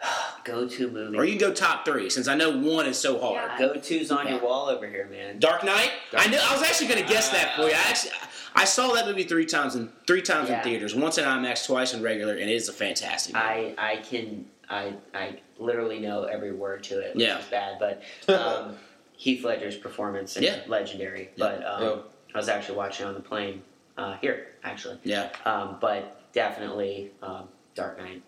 Go 0.44 0.68
to 0.68 0.90
movie. 0.90 1.16
Or 1.16 1.24
you 1.24 1.38
can 1.38 1.48
go 1.48 1.54
top 1.54 1.86
three, 1.86 2.10
since 2.10 2.28
I 2.28 2.34
know 2.34 2.50
one 2.58 2.84
is 2.86 2.98
so 2.98 3.18
hard. 3.18 3.50
Yeah. 3.52 3.58
Go 3.58 3.74
tos 3.80 4.10
on 4.10 4.28
your 4.28 4.40
wall 4.40 4.68
over 4.68 4.86
here, 4.86 5.08
man. 5.10 5.38
Dark 5.38 5.64
Knight. 5.64 5.90
Dark 6.12 6.26
I 6.26 6.30
knew. 6.30 6.36
I 6.38 6.52
was 6.52 6.62
actually 6.62 6.88
going 6.88 7.02
to 7.02 7.08
guess 7.08 7.30
that 7.30 7.56
for 7.56 7.62
you. 7.62 7.68
I 7.72 7.78
actually, 7.88 8.10
I 8.54 8.64
saw 8.66 8.92
that 8.92 9.06
movie 9.06 9.22
three 9.24 9.46
times 9.46 9.74
in 9.74 9.90
three 10.06 10.20
times 10.20 10.50
Yeah. 10.50 10.58
in 10.58 10.64
theaters. 10.64 10.94
Once 10.94 11.16
in 11.16 11.24
IMAX, 11.24 11.64
twice 11.66 11.94
in 11.94 12.02
regular, 12.02 12.32
and 12.34 12.42
it 12.50 12.54
is 12.54 12.68
a 12.68 12.72
fantastic. 12.74 13.34
Movie. 13.34 13.46
I 13.46 13.74
I 13.78 13.96
can 13.96 14.44
I 14.68 14.92
I 15.14 15.38
literally 15.58 16.00
know 16.00 16.24
every 16.24 16.52
word 16.52 16.82
to 16.84 16.98
it, 17.00 17.14
which 17.14 17.24
Yeah. 17.24 17.38
is 17.38 17.46
bad. 17.46 17.78
But 17.78 18.02
um, 18.28 18.76
Heath 19.16 19.44
Ledger's 19.44 19.76
performance 19.76 20.36
is 20.36 20.42
Yeah. 20.42 20.58
legendary. 20.66 21.30
Yeah. 21.36 21.38
But 21.38 21.66
um, 21.66 21.82
Yeah. 21.82 21.96
I 22.34 22.38
was 22.38 22.50
actually 22.50 22.76
watching 22.76 23.06
on 23.06 23.14
the 23.14 23.20
plane 23.20 23.62
uh, 23.96 24.16
here, 24.20 24.48
actually. 24.64 24.98
yeah, 25.04 25.30
Um, 25.46 25.78
but 25.80 26.20
definitely 26.34 27.12
um, 27.22 27.48
Dark 27.74 27.98
Knight. 27.98 28.22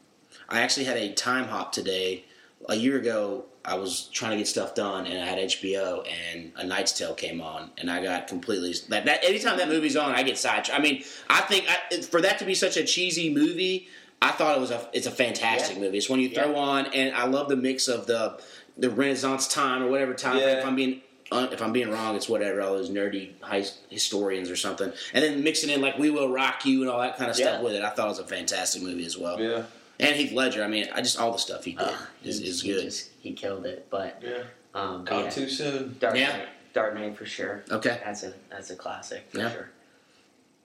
I 0.48 0.60
actually 0.62 0.84
had 0.84 0.96
a 0.96 1.12
time 1.12 1.44
hop 1.48 1.72
today. 1.72 2.24
A 2.68 2.74
year 2.74 2.96
ago, 2.96 3.44
I 3.64 3.74
was 3.74 4.08
trying 4.12 4.32
to 4.32 4.36
get 4.38 4.46
stuff 4.48 4.74
done, 4.74 5.06
and 5.06 5.22
I 5.22 5.26
had 5.26 5.38
HBO, 5.38 6.04
and 6.32 6.52
A 6.56 6.64
Knight's 6.64 6.92
Tale 6.92 7.14
came 7.14 7.40
on, 7.40 7.70
and 7.78 7.90
I 7.90 8.02
got 8.02 8.26
completely 8.26 8.74
that. 8.88 9.04
that 9.04 9.22
anytime 9.24 9.58
that 9.58 9.68
movie's 9.68 9.96
on, 9.96 10.12
I 10.14 10.22
get 10.22 10.38
sidetracked. 10.38 10.72
I 10.78 10.82
mean, 10.82 11.04
I 11.28 11.42
think 11.42 11.66
I, 11.68 12.00
for 12.00 12.20
that 12.22 12.38
to 12.38 12.44
be 12.44 12.54
such 12.54 12.76
a 12.76 12.84
cheesy 12.84 13.32
movie, 13.32 13.88
I 14.22 14.30
thought 14.32 14.56
it 14.56 14.60
was 14.60 14.70
a. 14.70 14.88
It's 14.92 15.06
a 15.06 15.10
fantastic 15.10 15.76
Yeah. 15.76 15.82
movie. 15.82 15.98
It's 15.98 16.08
when 16.08 16.18
you 16.20 16.30
throw 16.30 16.52
Yeah. 16.52 16.58
on, 16.58 16.86
and 16.86 17.14
I 17.14 17.26
love 17.26 17.48
the 17.48 17.56
mix 17.56 17.88
of 17.88 18.06
the 18.06 18.40
the 18.78 18.90
Renaissance 18.90 19.46
time 19.48 19.82
or 19.82 19.88
whatever 19.88 20.14
time. 20.14 20.38
Yeah. 20.38 20.58
If 20.58 20.64
I'm 20.66 20.76
being 20.76 21.02
uh, 21.32 21.48
if 21.50 21.60
I'm 21.62 21.72
being 21.72 21.90
wrong, 21.90 22.14
it's 22.16 22.28
whatever. 22.28 22.60
All 22.62 22.74
those 22.74 22.90
nerdy 22.90 23.40
high 23.40 23.64
historians 23.90 24.50
or 24.50 24.56
something, 24.56 24.92
and 25.12 25.24
then 25.24 25.42
mixing 25.42 25.70
in 25.70 25.80
like 25.80 25.98
"We 25.98 26.10
Will 26.10 26.28
Rock 26.28 26.64
You" 26.66 26.82
and 26.82 26.90
all 26.90 27.00
that 27.00 27.16
kind 27.16 27.30
of 27.30 27.36
stuff 27.36 27.58
Yeah. 27.58 27.62
with 27.62 27.74
it. 27.74 27.82
I 27.82 27.90
thought 27.90 28.06
it 28.06 28.10
was 28.10 28.18
a 28.18 28.24
fantastic 28.24 28.82
movie 28.82 29.04
as 29.06 29.16
well. 29.18 29.40
Yeah. 29.40 29.64
And 29.98 30.14
Heath 30.14 30.32
Ledger, 30.32 30.62
I 30.62 30.68
mean, 30.68 30.88
I 30.94 31.00
just 31.00 31.18
all 31.18 31.32
the 31.32 31.38
stuff 31.38 31.64
he 31.64 31.72
did 31.72 31.80
Uh, 31.80 31.96
is, 32.22 32.38
he, 32.40 32.48
is 32.48 32.60
he 32.62 32.72
good. 32.72 32.82
just- 32.82 33.10
he 33.20 33.32
killed 33.32 33.64
it. 33.66 33.86
But 33.90 34.22
Yeah. 34.22 34.42
um, 34.74 35.04
but 35.04 35.10
Gone 35.10 35.24
yeah, 35.24 35.30
too 35.30 35.48
soon. 35.48 35.96
Dark 35.98 36.16
Yeah. 36.16 36.36
Knight, 36.36 36.48
Dark 36.74 36.94
Knight 36.94 37.16
for 37.16 37.24
sure. 37.26 37.64
Okay. 37.70 37.98
That's 38.04 38.22
a 38.22 38.34
that's 38.50 38.70
a 38.70 38.76
classic 38.76 39.26
for 39.30 39.38
Yeah. 39.38 39.52
sure. 39.52 39.70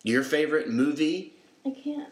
Your 0.03 0.23
favorite 0.23 0.67
movie? 0.69 1.33
I 1.65 1.69
can't. 1.71 2.09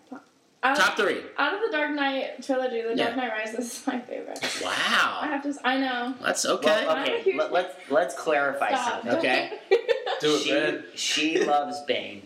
Out 0.61 0.75
Top 0.75 0.97
three. 0.97 1.21
Out 1.37 1.53
of 1.53 1.61
the 1.61 1.69
Dark 1.71 1.91
Knight 1.91 2.43
trilogy, 2.43 2.81
The 2.81 2.89
Yeah. 2.89 3.05
Dark 3.05 3.15
Knight 3.17 3.31
Rises 3.31 3.59
is 3.79 3.87
my 3.87 3.99
favorite. 4.01 4.39
Wow. 4.63 5.19
I 5.21 5.27
have 5.27 5.43
to. 5.43 5.53
I 5.63 5.77
know. 5.77 6.13
That's 6.21 6.45
okay. 6.45 6.85
Well, 6.85 6.97
okay, 7.01 7.21
huge 7.21 7.37
let, 7.37 7.53
let's 7.53 7.75
let's 7.89 8.15
clarify 8.15 8.69
Stop. 8.69 9.03
something. 9.03 9.11
Okay. 9.19 9.51
Do 10.19 10.35
it, 10.35 10.39
she, 10.41 10.51
Brad. 10.51 10.83
she 10.95 11.43
loves 11.45 11.79
Bane. 11.87 12.23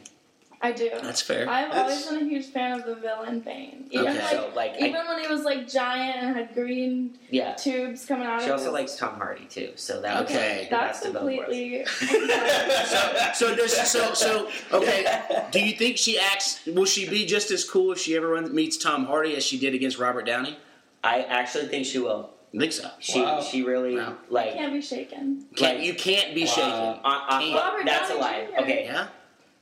I 0.65 0.71
do. 0.71 0.89
That's 1.01 1.21
fair. 1.21 1.47
I've 1.49 1.73
That's- 1.73 2.07
always 2.07 2.19
been 2.21 2.27
a 2.27 2.29
huge 2.31 2.45
fan 2.47 2.79
of 2.79 2.85
the 2.85 2.95
villain 2.95 3.41
Bane. 3.41 3.85
Even 3.91 4.07
Okay. 4.07 4.19
like, 4.21 4.29
So 4.31 4.51
like, 4.55 4.71
I, 4.75 4.77
even 4.87 5.05
when 5.07 5.19
he 5.21 5.27
was 5.27 5.43
like 5.43 5.67
giant 5.67 6.15
and 6.23 6.35
had 6.37 6.53
green 6.53 7.17
yeah. 7.29 7.53
tubes 7.55 8.05
coming 8.05 8.25
out 8.25 8.37
of 8.37 8.41
it. 8.41 8.45
She 8.45 8.51
also 8.51 8.63
his. 8.65 8.73
likes 8.73 8.95
Tom 8.95 9.15
Hardy 9.15 9.43
too. 9.45 9.73
So 9.75 9.99
that 10.01 10.21
was 10.23 10.31
Okay. 10.31 10.59
like, 10.59 10.69
the 10.69 10.75
That's 10.75 10.99
best 11.01 11.05
of 11.07 11.15
completely. 11.17 11.85
so, 11.85 13.31
so, 13.33 13.55
there's, 13.55 13.73
so, 13.75 14.13
so, 14.13 14.49
okay. 14.71 15.21
Do 15.51 15.59
you 15.59 15.73
think 15.75 15.97
she 15.97 16.17
acts? 16.17 16.65
Will 16.65 16.85
she 16.85 17.09
be 17.09 17.25
just 17.25 17.51
as 17.51 17.69
cool 17.69 17.91
if 17.91 17.99
she 17.99 18.15
ever 18.15 18.29
run, 18.29 18.55
meets 18.55 18.77
Tom 18.77 19.05
Hardy 19.05 19.35
as 19.35 19.43
she 19.45 19.59
did 19.59 19.73
against 19.75 19.97
Robert 19.99 20.25
Downey? 20.25 20.57
I 21.03 21.23
actually 21.23 21.67
think 21.67 21.85
she 21.85 21.99
will. 21.99 22.29
I 22.55 22.59
think 22.59 22.71
so. 22.71 22.89
She 22.99 23.21
Wow. 23.21 23.41
she 23.41 23.63
really 23.63 23.97
Wow. 23.97 24.15
like. 24.29 24.53
can't 24.53 24.71
be 24.71 24.81
shaken. 24.81 25.45
Can't, 25.55 25.77
Like- 25.79 25.85
you 25.85 25.93
can't 25.95 26.33
be 26.33 26.45
Wow. 26.45 26.51
shaken. 26.51 26.71
On, 26.71 27.03
on, 27.05 27.41
Can't. 27.41 27.55
Robert 27.55 27.85
that's 27.85 28.11
a 28.11 28.15
lie. 28.15 28.47
Jr. 28.55 28.61
Okay, 28.61 28.85
Yeah. 28.85 29.07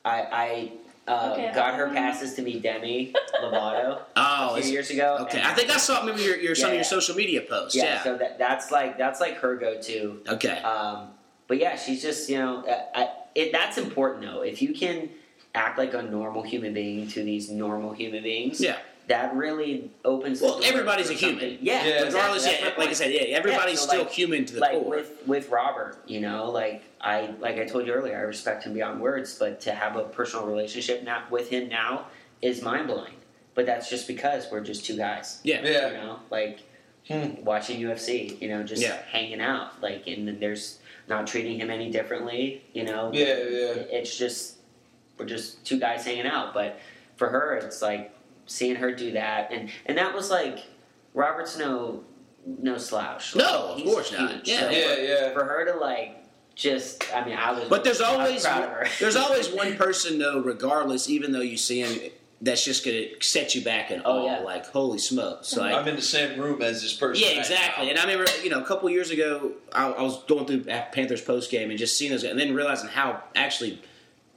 I 0.04 0.20
I 0.32 0.72
uh, 1.08 1.32
Okay, 1.34 1.52
got 1.54 1.76
her 1.76 1.90
passes 1.90 2.34
to 2.36 2.42
meet 2.42 2.62
Demi 2.62 3.14
Lovato 3.44 4.02
Oh, 4.16 4.56
a 4.56 4.62
few 4.62 4.72
years 4.72 4.90
ago. 4.90 5.18
okay. 5.22 5.42
I 5.44 5.54
think 5.54 5.70
I 5.70 5.78
saw 5.78 6.04
maybe 6.04 6.22
your, 6.22 6.38
your 6.38 6.56
some 6.56 6.70
of 6.70 6.76
your 6.76 6.84
social 6.84 7.16
media 7.16 7.42
posts. 7.42 7.76
Yeah, 7.76 7.84
Yeah. 7.86 8.04
so 8.04 8.18
that 8.18 8.38
that's 8.38 8.72
like 8.72 8.98
that's 8.98 9.20
like 9.20 9.38
her 9.38 9.56
go-to. 9.56 10.22
Okay. 10.28 10.58
Um, 10.60 11.10
but 11.48 11.58
yeah, 11.60 11.76
she's 11.76 12.02
just 12.02 12.30
you 12.30 12.38
know, 12.38 12.64
I, 12.96 13.02
I, 13.04 13.10
it 13.36 13.52
that's 13.52 13.78
important 13.78 14.24
though. 14.26 14.42
If 14.42 14.62
you 14.62 14.74
can 14.74 15.10
act 15.54 15.78
like 15.78 15.94
a 15.94 16.02
normal 16.02 16.44
human 16.44 16.74
being 16.74 17.08
to 17.10 17.24
these 17.24 17.50
normal 17.50 17.92
human 17.94 18.24
beings, 18.24 18.62
Yeah. 18.62 18.78
That 19.12 19.36
really 19.36 19.92
opens. 20.06 20.40
the 20.40 20.46
Well, 20.46 20.60
door 20.60 20.68
everybody's 20.68 21.08
for 21.08 21.14
a 21.14 21.16
human. 21.16 21.58
Yeah, 21.62 21.86
Yeah. 21.86 22.02
Regardless, 22.04 22.46
exactly. 22.46 22.70
yeah, 22.70 22.76
like 22.78 22.90
I 22.90 22.94
said, 22.94 23.12
yeah, 23.12 23.22
everybody's 23.38 23.80
so, 23.80 23.88
still 23.88 24.04
like- 24.04 24.12
human 24.12 24.46
to 24.46 24.54
the 24.56 24.60
like 24.60 24.72
core. 24.72 24.90
with 24.90 25.12
with 25.28 25.50
Robert, 25.50 25.98
you 26.08 26.20
know, 26.22 26.50
like 26.50 26.84
I 27.02 27.30
like 27.40 27.58
I 27.58 27.66
told 27.66 27.86
you 27.88 27.94
earlier, 27.94 28.18
I 28.18 28.22
respect 28.22 28.64
him 28.64 28.74
beyond 28.74 29.02
words, 29.02 29.38
but 29.38 29.60
to 29.62 29.72
have 29.74 29.96
a 29.96 30.04
personal 30.04 30.46
relationship 30.46 31.04
now 31.04 31.24
with 31.30 31.50
him 31.50 31.68
now 31.70 32.08
is 32.42 32.62
mind 32.62 32.88
blowing. 32.88 33.14
But 33.54 33.66
that's 33.66 33.90
just 33.90 34.08
because 34.08 34.48
we're 34.52 34.62
just 34.62 34.86
two 34.86 34.96
guys. 34.98 35.40
yeah. 35.44 35.62
Yeah. 35.64 35.88
You 35.88 35.94
know, 35.98 36.20
like 36.30 36.60
Hmm. 37.08 37.44
watching 37.44 37.80
UFC, 37.82 38.38
you 38.40 38.48
know, 38.48 38.62
just 38.64 38.82
Yeah. 38.84 39.02
hanging 39.12 39.42
out, 39.42 39.82
like, 39.82 40.06
and 40.08 40.28
then 40.28 40.40
there's 40.40 40.78
not 41.08 41.26
treating 41.28 41.60
him 41.60 41.70
any 41.72 41.90
differently, 41.90 42.64
you 42.74 42.84
know. 42.84 43.10
Yeah, 43.12 43.26
yeah. 43.26 43.98
It's 43.98 44.16
just 44.18 44.58
we're 45.18 45.26
just 45.26 45.66
two 45.66 45.80
guys 45.80 46.06
hanging 46.06 46.28
out, 46.28 46.54
but 46.54 46.80
for 47.18 47.28
her, 47.30 47.56
it's 47.56 47.82
like 47.82 48.14
seeing 48.52 48.76
her 48.76 48.92
do 48.94 49.12
that, 49.14 49.52
and 49.52 49.70
and 49.86 49.98
that 49.98 50.14
was 50.14 50.30
like 50.30 50.60
Robert's 51.14 51.58
no 51.58 52.04
no 52.46 52.78
slouch. 52.78 53.36
No, 53.36 53.74
of 53.74 53.78
he's 53.80 53.92
course 53.92 54.12
not. 54.12 54.48
Yeah. 54.48 54.60
So 54.60 54.70
Yeah, 54.70 54.96
for, 54.96 55.02
yeah. 55.02 55.34
for 55.34 55.44
her 55.46 55.66
to 55.72 55.78
like 55.80 56.18
just, 56.56 57.06
I 57.16 57.24
mean, 57.26 57.38
I 57.38 57.52
was. 57.52 57.70
But 57.70 57.84
there's 57.84 58.02
always 58.02 58.44
proud 58.44 58.64
of 58.64 58.70
her. 58.70 58.88
there's 59.00 59.16
always 59.26 59.50
one 59.50 59.76
person 59.78 60.20
though, 60.20 60.42
regardless, 60.42 61.10
even 61.10 61.32
though 61.32 61.42
you 61.42 61.56
see 61.58 61.80
him, 61.82 62.12
that's 62.42 62.66
just 62.66 62.84
gonna 62.84 63.06
set 63.22 63.54
you 63.56 63.64
back 63.64 63.92
in 63.92 64.02
Oh, 64.04 64.26
yeah. 64.26 64.40
Like 64.40 64.66
holy 64.68 64.98
smokes! 64.98 65.56
Like 65.56 65.74
I'm 65.76 65.88
in 65.88 65.96
the 65.96 66.02
same 66.02 66.40
room 66.40 66.62
as 66.64 66.82
this 66.82 66.94
person. 66.94 67.24
yeah, 67.24 67.40
exactly. 67.40 67.86
now. 67.86 67.92
And 67.92 68.00
I 68.00 68.04
remember, 68.04 68.30
you 68.44 68.50
know, 68.50 68.60
a 68.60 68.66
couple 68.66 68.90
years 68.90 69.12
ago, 69.12 69.52
I, 69.72 69.90
I 69.92 70.02
was 70.02 70.24
going 70.24 70.46
through 70.48 70.64
Panthers 70.64 71.22
post 71.22 71.52
game 71.52 71.70
and 71.70 71.78
just 71.78 71.98
seeing 71.98 72.12
those, 72.12 72.24
guys, 72.24 72.32
and 72.32 72.40
then 72.40 72.56
realizing 72.56 72.90
how 72.90 73.24
actually 73.36 73.80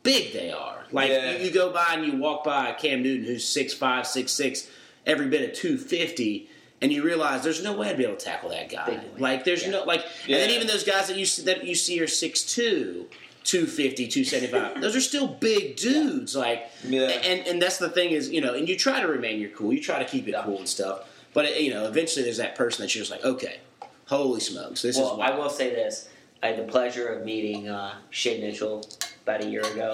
big 0.03 0.33
they 0.35 0.53
are. 0.53 0.74
Like 0.95 1.11
Yeah. 1.11 1.33
you, 1.33 1.47
you 1.47 1.51
go 1.51 1.71
by 1.73 1.89
and 1.91 2.07
you 2.07 2.17
walk 2.17 2.45
by 2.45 2.73
Cam 2.73 3.03
Newton, 3.03 3.27
who's 3.27 3.47
six 3.47 3.75
five, 3.75 4.07
six 4.07 4.33
six, 4.33 4.69
every 5.05 5.27
bit 5.27 5.49
of 5.51 5.55
two 5.57 5.77
fifty. 5.77 6.49
And 6.81 6.93
you 6.93 7.03
realize 7.03 7.43
there's 7.43 7.63
no 7.65 7.73
way 7.73 7.89
I'd 7.91 7.97
be 7.97 8.05
able 8.05 8.17
to 8.17 8.25
tackle 8.25 8.51
that 8.51 8.69
guy. 8.69 8.87
Big. 8.91 9.19
Like 9.21 9.45
there's 9.45 9.63
Yeah. 9.65 9.71
no 9.71 9.85
like, 9.85 10.03
and 10.27 10.35
then 10.35 10.51
even 10.51 10.67
those 10.67 10.85
guys 10.85 11.09
that 11.09 11.17
you 11.17 11.25
see, 11.27 11.43
that 11.43 11.65
you 11.65 11.75
see 11.75 11.99
are 12.01 12.07
6'2", 12.07 13.07
250, 13.45 14.07
275. 14.09 14.81
those 14.83 14.95
are 14.95 15.01
still 15.01 15.27
big 15.29 15.77
dudes. 15.77 16.37
Like 16.37 16.71
Yeah. 16.87 17.03
and 17.09 17.47
and 17.47 17.61
that's 17.63 17.79
the 17.79 17.89
thing 17.91 18.11
is 18.11 18.31
you 18.31 18.41
know 18.41 18.55
and 18.55 18.69
you 18.69 18.77
try 18.77 19.01
to 19.01 19.09
remain 19.09 19.41
your 19.41 19.51
cool 19.51 19.73
you 19.73 19.81
try 19.83 19.99
to 19.99 20.05
keep 20.09 20.29
it 20.29 20.33
Yeah. 20.33 20.43
cool 20.45 20.59
and 20.59 20.69
stuff 20.69 21.09
but 21.33 21.61
you 21.61 21.71
know 21.71 21.87
eventually 21.87 22.23
there's 22.25 22.37
that 22.39 22.55
person 22.55 22.83
that 22.83 22.95
you're 22.95 23.03
just 23.03 23.11
like 23.11 23.25
okay 23.25 23.59
holy 24.07 24.41
smokes 24.41 24.83
this 24.83 24.97
well, 24.99 25.15
is 25.15 25.21
I 25.21 25.37
will 25.37 25.51
say 25.51 25.71
this: 25.71 26.09
I 26.43 26.49
had 26.49 26.59
the 26.59 26.71
pleasure 26.71 27.09
of 27.09 27.25
meeting 27.25 27.69
uh, 27.69 27.95
Shay 28.11 28.41
Mitchell 28.41 28.87
about 29.25 29.43
a 29.43 29.47
year 29.49 29.63
ago, 29.63 29.93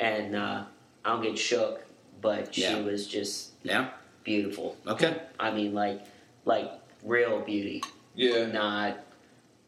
and 0.00 0.34
uh, 0.34 0.64
I 1.04 1.08
don't 1.12 1.22
get 1.22 1.38
shook, 1.38 1.84
but 2.20 2.54
she 2.54 2.62
Yeah. 2.62 2.80
was 2.80 3.06
just 3.06 3.50
Yeah. 3.62 3.90
beautiful. 4.24 4.76
Okay. 4.86 5.16
I 5.38 5.50
mean, 5.52 5.74
like 5.74 6.00
like 6.44 6.70
real 7.04 7.40
beauty, 7.40 7.82
Yeah. 8.14 8.46
not 8.46 8.98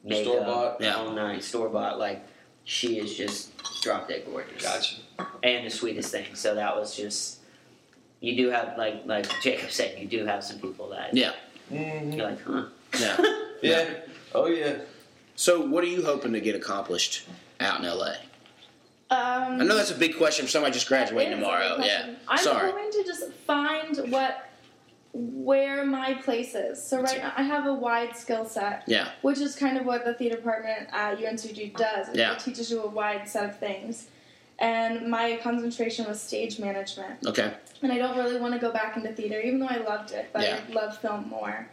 makeup, 0.03 0.33
Store-bought. 0.33 0.81
Yeah. 0.81 0.97
all 0.97 1.13
night 1.13 1.45
store 1.45 1.69
bought. 1.69 1.99
Like 1.99 2.25
she 2.65 2.99
is 2.99 3.15
just 3.15 3.51
drop 3.83 4.09
dead 4.09 4.25
gorgeous. 4.27 4.63
Gotcha. 4.63 4.97
and 5.43 5.67
the 5.67 5.71
sweetest 5.71 6.11
thing. 6.11 6.35
So 6.35 6.55
that 6.55 6.75
was 6.77 6.97
just 6.97 7.39
you 8.21 8.37
do 8.37 8.51
have 8.51 8.77
like 8.79 9.03
like 9.07 9.27
Jacob 9.43 9.71
said, 9.71 9.99
you 9.99 10.07
do 10.07 10.25
have 10.27 10.43
some 10.43 10.59
people 10.59 10.89
that 10.91 11.15
Yeah. 11.15 11.33
Mm-hmm. 11.71 12.13
you're 12.13 12.27
like, 12.31 12.43
huh? 12.43 12.65
Yeah. 12.99 13.17
Yeah. 13.63 13.89
Oh 14.35 14.47
yeah. 14.47 14.79
So, 15.37 15.61
what 15.65 15.85
are 15.85 15.87
you 15.87 16.05
hoping 16.05 16.33
to 16.33 16.41
get 16.41 16.57
accomplished 16.57 17.25
out 17.61 17.79
in 17.81 17.87
LA? 17.87 18.15
Um, 19.13 19.61
I 19.61 19.65
know 19.65 19.77
that's 19.77 19.91
a 19.91 19.95
big 19.97 20.17
question 20.17 20.47
for 20.47 20.51
somebody 20.51 20.73
just 20.73 20.89
graduating 20.89 21.33
It 21.33 21.37
is 21.37 21.39
a 21.39 21.43
tomorrow. 21.43 21.77
Yeah. 21.81 22.15
I'm 22.29 22.39
Sorry. 22.39 22.71
going 22.73 22.91
to 22.93 23.05
just 23.05 23.31
find 23.47 24.11
what 24.11 24.49
where 25.15 25.85
my 25.85 26.15
place 26.15 26.55
is. 26.55 26.83
So 26.83 27.03
right 27.03 27.19
now 27.19 27.33
I 27.37 27.43
have 27.43 27.67
a 27.67 27.75
wide 27.75 28.17
skill 28.17 28.47
set, 28.47 28.85
Yeah. 28.87 29.11
which 29.21 29.39
is 29.39 29.55
kind 29.55 29.77
of 29.77 29.85
what 29.85 30.07
the 30.07 30.15
theater 30.15 30.37
department 30.37 30.89
at 30.91 31.19
UNCG 31.19 31.77
does. 31.77 32.09
Yeah. 32.15 32.33
It 32.33 32.39
teaches 32.39 32.71
you 32.71 32.83
a 32.83 32.87
wide 32.89 33.29
set 33.29 33.45
of 33.51 33.59
things. 33.59 34.09
And 34.59 35.11
my 35.11 35.39
concentration 35.43 36.07
was 36.07 36.21
stage 36.21 36.59
management. 36.59 37.27
Okay. 37.27 37.53
And 37.83 37.93
I 37.93 37.99
don't 37.99 38.17
really 38.17 38.41
want 38.41 38.55
to 38.55 38.61
go 38.61 38.73
back 38.73 38.97
into 38.97 39.13
theater, 39.13 39.39
even 39.41 39.59
though 39.61 39.67
I 39.67 39.79
loved 39.79 40.13
it, 40.13 40.31
but 40.33 40.43
Yeah. 40.43 40.61
I 40.67 40.73
love 40.73 40.97
film 40.99 41.29
more. 41.29 41.69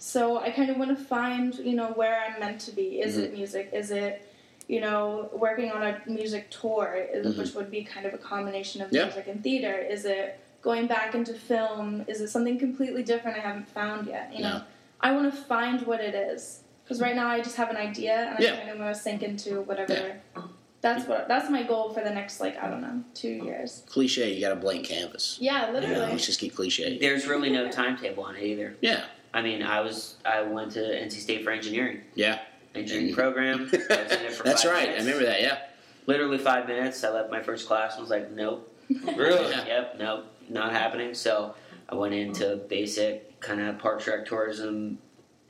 So 0.00 0.40
I 0.40 0.50
kind 0.50 0.70
of 0.70 0.76
want 0.76 0.96
to 0.96 1.04
find, 1.04 1.54
you 1.56 1.74
know, 1.74 1.88
where 1.92 2.20
I'm 2.26 2.40
meant 2.40 2.60
to 2.62 2.72
be. 2.72 3.00
Is 3.00 3.14
Mm-hmm. 3.14 3.24
it 3.24 3.32
music? 3.34 3.70
Is 3.72 3.92
it, 3.92 4.29
you 4.70 4.80
know, 4.80 5.28
working 5.32 5.72
on 5.72 5.82
a 5.82 6.00
music 6.06 6.48
tour, 6.50 6.96
is, 7.12 7.34
Mhm. 7.34 7.38
which 7.38 7.54
would 7.54 7.70
be 7.72 7.82
kind 7.82 8.06
of 8.06 8.14
a 8.14 8.18
combination 8.18 8.80
of 8.80 8.92
Yeah. 8.92 9.04
music 9.06 9.26
and 9.26 9.42
theater? 9.42 9.74
Is 9.76 10.04
it 10.04 10.38
going 10.62 10.86
back 10.86 11.12
into 11.16 11.34
film? 11.34 12.04
Is 12.06 12.20
it 12.20 12.28
something 12.28 12.56
completely 12.56 13.02
different 13.02 13.36
I 13.36 13.40
haven't 13.40 13.68
found 13.68 14.06
yet? 14.06 14.32
You 14.32 14.42
know, 14.44 14.58
No. 14.58 14.62
I 15.00 15.10
want 15.10 15.32
to 15.34 15.36
find 15.40 15.82
what 15.82 16.00
it 16.00 16.14
is 16.14 16.60
because 16.84 17.00
right 17.00 17.16
now 17.16 17.26
I 17.26 17.40
just 17.40 17.56
have 17.56 17.68
an 17.70 17.76
idea 17.76 18.14
and 18.36 18.38
Yeah. 18.44 18.52
I 18.52 18.56
kind 18.58 18.70
of 18.70 18.78
want 18.78 18.94
to 18.94 19.00
sink 19.00 19.24
into 19.24 19.62
whatever. 19.62 19.92
Yeah. 19.92 20.42
That's 20.82 21.04
what. 21.08 21.26
That's 21.26 21.50
my 21.50 21.62
goal 21.64 21.90
for 21.92 22.02
the 22.02 22.10
next 22.10 22.40
like 22.40 22.56
I 22.62 22.68
don't 22.70 22.80
know 22.80 23.02
two 23.12 23.28
years. 23.48 23.82
Cliche. 23.86 24.32
You 24.32 24.40
got 24.40 24.52
a 24.52 24.56
blank 24.66 24.86
canvas. 24.86 25.36
Yeah, 25.40 25.66
You 25.66 25.72
literally. 25.74 25.94
know, 25.96 26.12
let's 26.12 26.24
just 26.26 26.38
keep 26.40 26.54
cliche. 26.54 26.96
There's 26.96 27.26
really 27.26 27.50
no 27.50 27.68
timetable 27.70 28.22
on 28.22 28.36
it 28.36 28.44
either. 28.44 28.76
Yeah. 28.80 29.02
I 29.34 29.42
mean, 29.42 29.62
I 29.64 29.80
was 29.80 30.14
I 30.24 30.42
went 30.42 30.70
to 30.72 30.80
NC 30.80 31.18
State 31.20 31.42
for 31.44 31.50
engineering, 31.50 32.02
Yeah. 32.14 32.38
Engineering 32.74 33.14
program. 33.14 33.68
I 33.72 33.76
was 34.02 34.12
in 34.12 34.26
it 34.26 34.32
for 34.32 34.44
That's 34.44 34.64
right. 34.64 34.88
minutes. 34.88 35.02
I 35.02 35.06
remember 35.06 35.26
that. 35.26 35.40
Yeah. 35.42 35.58
Literally 36.06 36.38
five 36.38 36.66
minutes. 36.66 37.02
I 37.04 37.10
left 37.10 37.30
my 37.30 37.42
first 37.42 37.66
class 37.66 37.94
and 37.94 38.02
was 38.02 38.10
like, 38.10 38.30
nope, 38.32 38.72
Really? 39.16 39.50
Yeah. 39.50 39.64
yep, 39.66 39.96
nope, 39.98 40.26
not 40.48 40.72
happening. 40.72 41.14
So 41.14 41.54
I 41.88 41.94
went 41.94 42.14
into 42.14 42.56
basic 42.68 43.40
kind 43.40 43.60
of 43.60 43.78
park 43.78 44.06
rec, 44.06 44.26
tourism, 44.26 44.98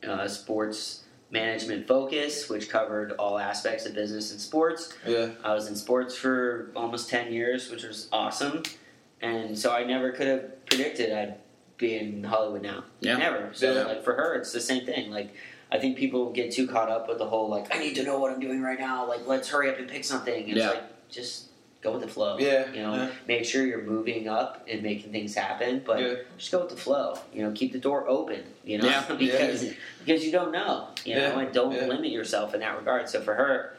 uh, 0.06 0.26
sports 0.28 1.04
management 1.30 1.86
focus, 1.86 2.48
which 2.48 2.68
covered 2.68 3.12
all 3.12 3.38
aspects 3.38 3.86
of 3.86 3.94
business 3.94 4.32
and 4.32 4.40
sports. 4.40 4.92
Yeah. 5.06 5.30
I 5.44 5.54
was 5.54 5.68
in 5.68 5.76
sports 5.76 6.16
for 6.16 6.72
almost 6.74 7.08
10 7.08 7.32
years, 7.32 7.70
which 7.70 7.84
was 7.84 8.08
awesome. 8.12 8.62
And 9.22 9.56
so 9.58 9.72
I 9.72 9.84
never 9.84 10.10
could 10.12 10.26
have 10.26 10.66
predicted 10.66 11.12
I'd 11.12 11.36
be 11.76 11.96
in 11.96 12.24
Hollywood 12.24 12.62
now. 12.62 12.84
Yeah. 13.00 13.16
Never. 13.16 13.50
So, 13.52 13.72
Yeah. 13.72 13.82
like, 13.84 14.02
for 14.04 14.14
her, 14.14 14.34
it's 14.34 14.52
the 14.52 14.60
same 14.60 14.84
thing. 14.84 15.10
Like, 15.10 15.32
I 15.72 15.78
think 15.78 15.96
people 15.96 16.32
get 16.32 16.50
too 16.52 16.66
caught 16.66 16.88
up 16.88 17.08
with 17.08 17.18
the 17.18 17.26
whole, 17.26 17.48
like, 17.48 17.74
I 17.74 17.78
need 17.78 17.94
to 17.94 18.02
know 18.02 18.18
what 18.18 18.32
I'm 18.32 18.40
doing 18.40 18.60
right 18.60 18.78
now. 18.78 19.06
Like, 19.08 19.26
let's 19.26 19.48
hurry 19.48 19.70
up 19.70 19.78
and 19.78 19.88
pick 19.88 20.04
something. 20.04 20.44
And 20.48 20.56
Yeah. 20.56 20.66
it's 20.66 20.74
like, 20.74 21.08
just 21.10 21.44
go 21.80 21.92
with 21.92 22.02
the 22.02 22.08
flow. 22.08 22.36
Yeah. 22.38 22.70
You 22.72 22.82
know, 22.82 22.94
Yeah. 22.94 23.10
make 23.28 23.44
sure 23.44 23.64
you're 23.64 23.82
moving 23.82 24.28
up 24.28 24.66
and 24.68 24.82
making 24.82 25.12
things 25.12 25.34
happen, 25.34 25.82
but 25.84 26.00
Yeah. 26.00 26.14
just 26.36 26.50
go 26.50 26.60
with 26.60 26.70
the 26.70 26.76
flow. 26.76 27.14
You 27.32 27.42
know, 27.44 27.52
keep 27.52 27.72
the 27.72 27.78
door 27.78 28.08
open, 28.08 28.42
you 28.64 28.78
know, 28.78 28.86
Yeah. 28.88 29.04
because 29.18 29.72
because 30.04 30.24
you 30.24 30.32
don't 30.32 30.50
know, 30.50 30.88
you 31.04 31.14
know, 31.14 31.38
and 31.38 31.52
don't 31.52 31.72
limit 31.88 32.10
yourself 32.10 32.52
in 32.54 32.60
that 32.60 32.76
regard. 32.76 33.08
So 33.08 33.20
for 33.20 33.34
her, 33.34 33.76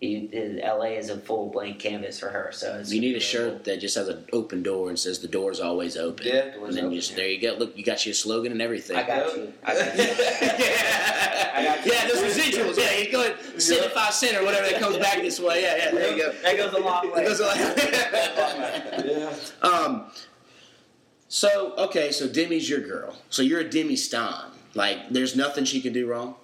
you, 0.00 0.60
LA 0.64 0.96
is 0.96 1.10
a 1.10 1.18
full 1.18 1.50
blank 1.50 1.78
canvas 1.78 2.18
for 2.18 2.28
her. 2.28 2.50
So 2.52 2.78
it's 2.78 2.90
You 2.90 3.00
need 3.00 3.08
a 3.08 3.10
really 3.10 3.20
shirt 3.20 3.64
that 3.64 3.80
just 3.80 3.96
has 3.96 4.08
an 4.08 4.24
open 4.32 4.62
door 4.62 4.88
and 4.88 4.98
says 4.98 5.18
the 5.18 5.28
door's 5.28 5.60
always 5.60 5.96
open. 5.96 6.26
Yeah. 6.26 6.50
cool. 6.54 6.66
And 6.66 6.76
then 6.76 6.90
you 6.90 7.00
just 7.00 7.16
there 7.16 7.28
you 7.28 7.40
go. 7.40 7.54
Look, 7.58 7.76
you 7.76 7.84
got 7.84 8.06
your 8.06 8.14
slogan 8.14 8.50
and 8.52 8.62
everything. 8.62 8.96
I 8.96 9.06
got 9.06 9.36
you. 9.36 9.52
I 9.62 9.74
got 9.74 9.96
you. 9.98 10.02
yeah, 10.04 11.52
I 11.54 11.64
got 11.64 11.86
you. 11.86 11.92
yeah, 11.92 12.08
those 12.08 12.22
residuals. 12.22 12.78
Yeah, 12.78 12.96
you 12.96 13.12
go 13.12 13.20
ahead, 13.20 13.60
send 13.60 13.84
it 13.84 13.92
five 13.92 14.14
cent 14.14 14.38
or 14.38 14.44
whatever 14.44 14.70
that 14.70 14.80
comes 14.80 14.96
back 14.96 15.18
this 15.18 15.38
way. 15.38 15.62
Yeah, 15.62 15.76
yeah, 15.76 15.90
there 15.90 16.16
you 16.16 16.22
go. 16.22 16.32
That 16.42 16.56
goes 16.56 16.72
a 16.72 16.78
long 16.78 17.12
way. 17.12 17.22
It 17.22 17.26
goes 17.26 17.40
Long 17.40 17.58
way. 17.58 19.30
yeah. 19.62 19.68
Um, 19.68 20.06
so 21.28 21.74
okay, 21.76 22.10
so 22.10 22.26
Demi's 22.26 22.70
your 22.70 22.80
girl. 22.80 23.16
So 23.28 23.42
you're 23.42 23.60
a 23.60 23.68
Demi 23.68 23.96
Stan. 23.96 24.50
Like, 24.74 25.10
there's 25.10 25.36
nothing 25.36 25.64
she 25.64 25.80
can 25.80 25.92
do 25.92 26.06
wrong. 26.06 26.36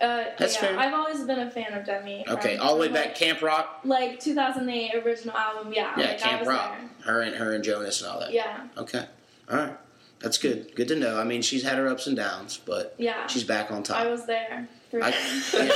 Uh, 0.00 0.24
That's 0.38 0.54
yeah, 0.54 0.60
fair. 0.60 0.78
I've 0.78 0.94
always 0.94 1.24
been 1.24 1.40
a 1.40 1.50
fan 1.50 1.72
of 1.72 1.84
Demi. 1.84 2.24
Okay, 2.28 2.56
all 2.56 2.74
the 2.74 2.80
way 2.82 2.88
back 2.88 3.06
like, 3.06 3.14
Camp 3.16 3.42
Rock. 3.42 3.80
like 3.84 4.20
2008 4.20 4.94
original 5.04 5.36
album. 5.36 5.72
Yeah, 5.72 5.92
Yeah, 5.96 6.06
like, 6.06 6.14
I 6.14 6.28
Camp 6.28 6.40
was 6.40 6.48
Rock. 6.48 6.76
there. 6.78 7.12
Her 7.12 7.20
and 7.22 7.34
her 7.36 7.52
and 7.54 7.64
Jonas 7.64 8.00
and 8.00 8.10
all 8.10 8.20
that. 8.20 8.32
Yeah, 8.32 8.68
Okay, 8.76 9.04
all 9.50 9.56
right, 9.56 9.76
that's 10.20 10.38
good. 10.38 10.74
Good 10.76 10.88
to 10.88 10.96
know. 10.96 11.18
I 11.18 11.24
mean, 11.24 11.42
she's 11.42 11.62
had 11.62 11.78
her 11.78 11.88
ups 11.88 12.06
and 12.06 12.16
downs, 12.16 12.60
but 12.64 12.94
yeah. 12.98 13.26
she's 13.26 13.44
back 13.44 13.70
on 13.72 13.82
top. 13.82 13.96
I 13.98 14.06
was 14.08 14.26
there. 14.26 14.68
I- 14.92 15.10
them. 15.10 15.68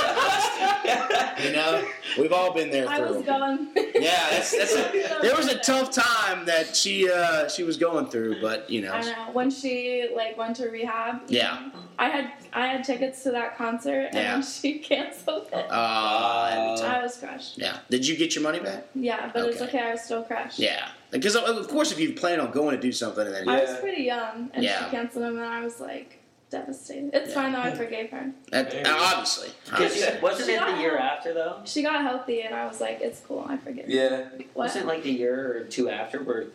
you 1.45 1.51
know, 1.53 1.85
we've 2.17 2.33
all 2.33 2.53
been 2.53 2.69
there 2.71 2.87
I 2.87 2.99
was 2.99 3.23
going. 3.25 3.69
Yeah, 3.75 4.29
that's, 4.31 4.57
that's 4.57 4.73
a, 4.73 5.19
there 5.21 5.35
was 5.35 5.47
a 5.47 5.57
tough 5.59 5.91
time 5.91 6.45
that 6.45 6.75
she 6.75 7.09
uh, 7.09 7.47
she 7.49 7.63
was 7.63 7.77
going 7.77 8.07
through, 8.07 8.41
but 8.41 8.69
you 8.69 8.81
know, 8.81 8.91
I 8.93 9.01
know 9.01 9.29
when 9.33 9.49
she 9.51 10.09
like 10.15 10.37
went 10.37 10.55
to 10.57 10.69
rehab. 10.69 11.21
Yeah. 11.27 11.69
know, 11.73 11.79
I 11.99 12.09
had 12.09 12.31
I 12.53 12.67
had 12.67 12.83
tickets 12.83 13.23
to 13.23 13.31
that 13.31 13.57
concert 13.57 14.07
and 14.07 14.15
Yeah. 14.15 14.41
she 14.61 14.79
canceled 14.79 15.47
it. 15.53 15.65
uh, 15.69 15.73
I 15.73 16.99
was 17.03 17.17
crushed. 17.17 17.57
yeah. 17.57 17.79
Did 17.89 18.07
you 18.07 18.15
get 18.17 18.35
your 18.35 18.43
money 18.43 18.59
back? 18.59 18.85
Yeah, 18.95 19.29
but 19.33 19.47
it's 19.49 19.61
Okay. 19.61 19.77
okay. 19.77 19.87
I 19.89 19.91
was 19.91 20.01
still 20.01 20.23
crushed. 20.23 20.59
Yeah, 20.59 20.89
because 21.11 21.35
of 21.35 21.67
course, 21.67 21.91
if 21.91 21.99
you 21.99 22.13
plan 22.13 22.39
on 22.39 22.51
going 22.51 22.75
to 22.75 22.81
do 22.81 22.91
something 22.91 23.25
and 23.25 23.35
then 23.35 23.47
I 23.49 23.61
was 23.61 23.77
pretty 23.79 24.03
young, 24.03 24.49
and 24.53 24.63
Yeah. 24.63 24.85
she 24.85 24.91
canceled 24.91 25.23
him, 25.25 25.37
and 25.37 25.45
I 25.45 25.63
was 25.63 25.79
like 25.79 26.19
devastated. 26.57 27.09
It's 27.13 27.29
Yeah. 27.29 27.33
fine 27.35 27.51
though. 27.53 27.59
I 27.59 27.71
forgave 27.71 28.09
her. 28.11 28.31
that, 28.51 28.67
obviously, 28.87 29.49
Because 29.65 29.91
obviously. 29.91 30.19
wasn't 30.21 30.45
She 30.49 30.53
it 30.55 30.65
the 30.65 30.81
year 30.81 30.97
help. 30.97 31.11
after 31.11 31.33
though? 31.33 31.61
She 31.65 31.81
got 31.81 32.01
healthy, 32.01 32.41
and 32.41 32.55
I 32.55 32.65
was 32.65 32.79
like, 32.79 32.99
"It's 33.01 33.19
cool. 33.21 33.45
I 33.49 33.57
forgive." 33.57 33.89
you." 33.89 33.99
Yeah. 33.99 34.17
What? 34.53 34.55
Wasn't 34.67 34.85
it 34.85 34.87
like 34.87 35.03
the 35.03 35.11
year 35.11 35.57
or 35.57 35.63
two 35.65 35.89
after 35.89 36.19
where 36.23 36.45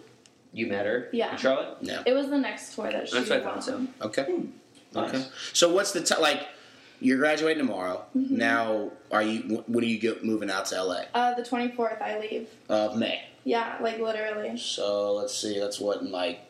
you 0.52 0.66
met 0.68 0.86
her? 0.86 1.08
Yeah. 1.12 1.32
In 1.32 1.36
Charlotte. 1.38 1.76
It 2.06 2.14
was 2.14 2.28
the 2.30 2.38
next 2.38 2.74
tour 2.74 2.90
that 2.90 3.08
she. 3.08 3.14
That's 3.18 3.28
what 3.30 3.40
I 3.40 3.42
thought 3.42 3.52
went 3.54 3.64
so. 3.64 3.74
on. 3.74 3.94
okay. 4.02 4.26
Nice. 4.94 5.14
Okay. 5.14 5.24
So 5.52 5.72
what's 5.74 5.92
the 5.92 6.00
t- 6.00 6.14
like? 6.20 6.46
You're 7.00 7.18
graduating 7.18 7.64
tomorrow. 7.64 8.04
Mhm. 8.16 8.30
Now, 8.30 8.90
are 9.12 9.22
you? 9.22 9.62
When 9.68 9.84
are 9.84 9.86
you 9.86 10.00
go, 10.00 10.16
moving 10.22 10.50
out 10.50 10.66
to 10.66 10.76
LA? 10.82 11.02
Uh, 11.14 11.34
the 11.34 11.44
twenty 11.44 11.68
fourth, 11.72 12.00
I 12.00 12.18
leave. 12.18 12.48
Of 12.68 12.96
May. 12.96 13.22
Yeah, 13.44 13.76
like 13.80 13.98
literally. 14.00 14.56
So 14.58 15.12
let's 15.14 15.34
see. 15.34 15.58
That's 15.60 15.78
what 15.80 16.00
in 16.00 16.10
like 16.10 16.40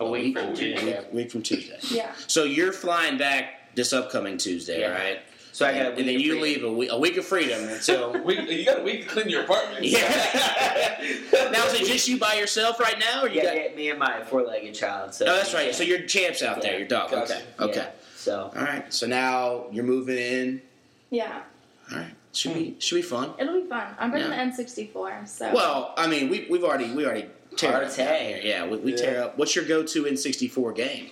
A 0.00 0.08
week 0.08 0.38
from 0.38 0.48
a 0.50 0.56
Tuesday. 0.56 0.84
week, 0.98 1.12
week 1.12 1.30
from 1.30 1.42
Tuesday. 1.42 1.78
Yeah. 1.90 2.12
So 2.26 2.44
you're 2.44 2.72
flying 2.72 3.18
back 3.18 3.74
this 3.74 3.92
upcoming 3.92 4.38
Tuesday, 4.38 4.80
Yeah. 4.80 4.92
right? 4.92 5.18
So 5.52 5.66
I 5.66 5.72
got 5.72 5.98
and 5.98 6.08
then 6.08 6.20
you 6.20 6.38
freedom. 6.38 6.42
leave 6.42 6.64
a 6.64 6.72
week, 6.72 6.88
a 6.92 6.98
week 6.98 7.16
of 7.16 7.24
freedom 7.26 7.68
until. 7.68 8.12
We, 8.24 8.38
you 8.40 8.64
got 8.64 8.80
a 8.80 8.82
week 8.82 9.02
to 9.02 9.08
clean 9.08 9.28
your 9.28 9.42
apartment. 9.42 9.84
Yeah. 9.84 9.98
now 11.52 11.66
is 11.66 11.74
it 11.74 11.86
just 11.86 12.06
you 12.08 12.18
by 12.18 12.34
yourself 12.34 12.78
right 12.80 12.98
now, 12.98 13.24
or 13.24 13.28
you 13.28 13.36
Yeah, 13.42 13.44
got? 13.44 13.70
yeah, 13.70 13.76
me 13.76 13.90
and 13.90 13.98
my 13.98 14.22
four-legged 14.24 14.74
child. 14.74 15.12
So 15.12 15.26
Oh, 15.26 15.34
that's 15.36 15.52
right. 15.52 15.66
Yeah. 15.66 15.72
So 15.72 15.82
you're 15.82 16.02
champs 16.06 16.42
out 16.42 16.62
there. 16.62 16.78
Your 16.78 16.86
dog. 16.88 17.10
Gotcha. 17.10 17.34
Okay. 17.34 17.44
Yeah. 17.58 17.64
Okay. 17.66 17.88
So 18.16 18.52
All 18.56 18.62
right. 18.62 18.92
So 18.94 19.06
now 19.06 19.66
you're 19.72 19.84
moving 19.84 20.18
in. 20.18 20.62
Yeah. 21.10 21.42
All 21.90 21.98
right. 21.98 22.14
Should 22.32 22.54
be 22.54 22.76
should 22.78 22.94
be 22.94 23.02
fun. 23.02 23.32
It'll 23.38 23.60
be 23.60 23.68
fun. 23.68 23.92
I'm 23.98 24.12
bringing 24.12 24.30
Yeah. 24.30 24.44
the 24.50 24.62
N64, 24.62 25.26
so. 25.28 25.52
Well, 25.52 25.94
I 25.96 26.06
mean, 26.06 26.28
we 26.28 26.46
we've 26.48 26.62
already 26.62 26.92
we 26.92 27.04
already 27.04 27.26
tear 27.56 27.82
up 27.84 27.96
down 27.96 28.40
Yeah, 28.42 28.66
we, 28.66 28.76
we 28.78 28.90
Yeah. 28.92 28.96
tear 28.96 29.22
up. 29.24 29.38
What's 29.38 29.54
your 29.56 29.64
go-to 29.64 30.04
N64 30.04 30.74
game? 30.76 31.10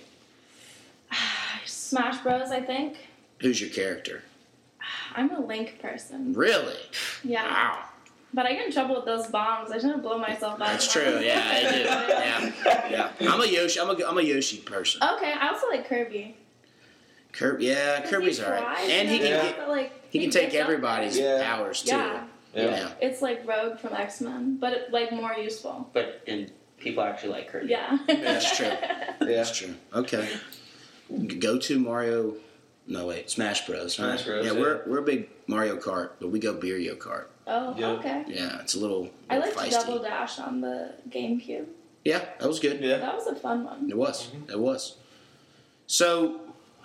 Smash 1.65 2.21
Bros. 2.21 2.51
I 2.51 2.61
think. 2.61 2.97
Who's 3.41 3.59
your 3.61 3.69
character? 3.69 4.23
I'm 5.15 5.31
a 5.31 5.39
Link 5.39 5.79
person. 5.81 6.33
Really? 6.33 6.75
Yeah. 7.23 7.43
Wow. 7.45 7.83
But 8.33 8.45
I 8.45 8.53
get 8.53 8.67
in 8.67 8.71
trouble 8.71 8.95
with 8.95 9.05
those 9.05 9.25
bombs. 9.27 9.71
I 9.71 9.79
shouldn't 9.79 10.03
blow 10.03 10.19
myself 10.19 10.53
up. 10.53 10.59
That's 10.59 10.91
true. 10.91 11.19
Yeah, 11.19 11.41
I 11.51 11.61
do. 11.71 11.79
Yeah, 11.79 12.87
yeah. 12.89 13.11
I'm 13.33 13.41
a 13.41 13.45
Yoshi. 13.45 13.79
I'm 13.79 13.89
a 13.89 14.05
I'm 14.07 14.17
a 14.19 14.21
Yoshi 14.21 14.57
person. 14.57 15.01
Okay, 15.15 15.33
I 15.33 15.49
also 15.49 15.67
like 15.67 15.87
Kirby. 15.89 16.37
Kirby. 17.31 17.65
yeah, 17.65 18.07
Kirby's 18.07 18.39
alright, 18.39 18.87
and 18.89 19.09
he 19.09 19.17
can 19.17 19.27
Yeah. 19.27 19.41
get, 19.43 19.57
but, 19.57 19.69
like, 19.69 19.91
he 20.11 20.19
can 20.19 20.29
take 20.29 20.53
everybody's 20.53 21.17
Yeah. 21.17 21.43
powers 21.43 21.81
too. 21.81 21.95
Yeah. 21.95 22.23
Yeah. 22.53 22.65
Yeah. 22.65 22.89
It's 23.01 23.21
like 23.21 23.47
Rogue 23.47 23.79
from 23.79 23.93
X 23.93 24.21
Men, 24.21 24.57
but 24.59 24.87
like 24.91 25.11
more 25.11 25.33
useful. 25.33 25.89
but 25.93 26.21
and 26.27 26.51
people 26.77 27.03
actually 27.03 27.29
like 27.33 27.49
her. 27.51 27.61
Yeah. 27.63 27.97
That's 28.07 28.55
true. 28.57 28.67
Yeah. 29.21 29.35
That's 29.35 29.55
true. 29.57 29.75
Okay. 29.93 30.27
Go 31.39 31.57
to 31.59 31.79
Mario. 31.79 32.35
No 32.87 33.05
wait, 33.05 33.29
Smash 33.29 33.67
Bros. 33.67 33.95
huh? 33.97 34.15
Smash 34.17 34.25
Bros, 34.25 34.45
Yeah, 34.45 34.53
yeah. 34.53 34.59
we're 34.59 34.81
we're 34.87 34.97
a 34.99 35.03
big 35.03 35.29
Mario 35.45 35.75
Kart, 35.77 36.11
but 36.19 36.29
we 36.31 36.39
go 36.39 36.55
Beerio 36.55 36.97
Kart. 36.97 37.25
oh, 37.45 37.75
Yeah. 37.77 37.87
okay. 37.91 38.23
Yeah, 38.27 38.61
it's 38.61 38.73
a 38.75 38.79
little, 38.79 39.11
I 39.29 39.37
little 39.37 39.53
like 39.55 39.69
feisty. 39.71 39.85
Double 39.85 40.01
Dash 40.01 40.39
on 40.39 40.61
the 40.61 40.93
GameCube. 41.09 41.67
Yeah, 42.05 42.19
that 42.39 42.47
was 42.47 42.59
good. 42.59 42.79
Yeah. 42.81 42.97
That 42.97 43.13
was 43.15 43.27
a 43.27 43.35
fun 43.35 43.63
one. 43.65 43.89
It 43.89 43.97
was. 43.97 44.27
Mm-hmm. 44.27 44.49
It 44.51 44.59
was. 44.59 44.95
So 45.85 46.39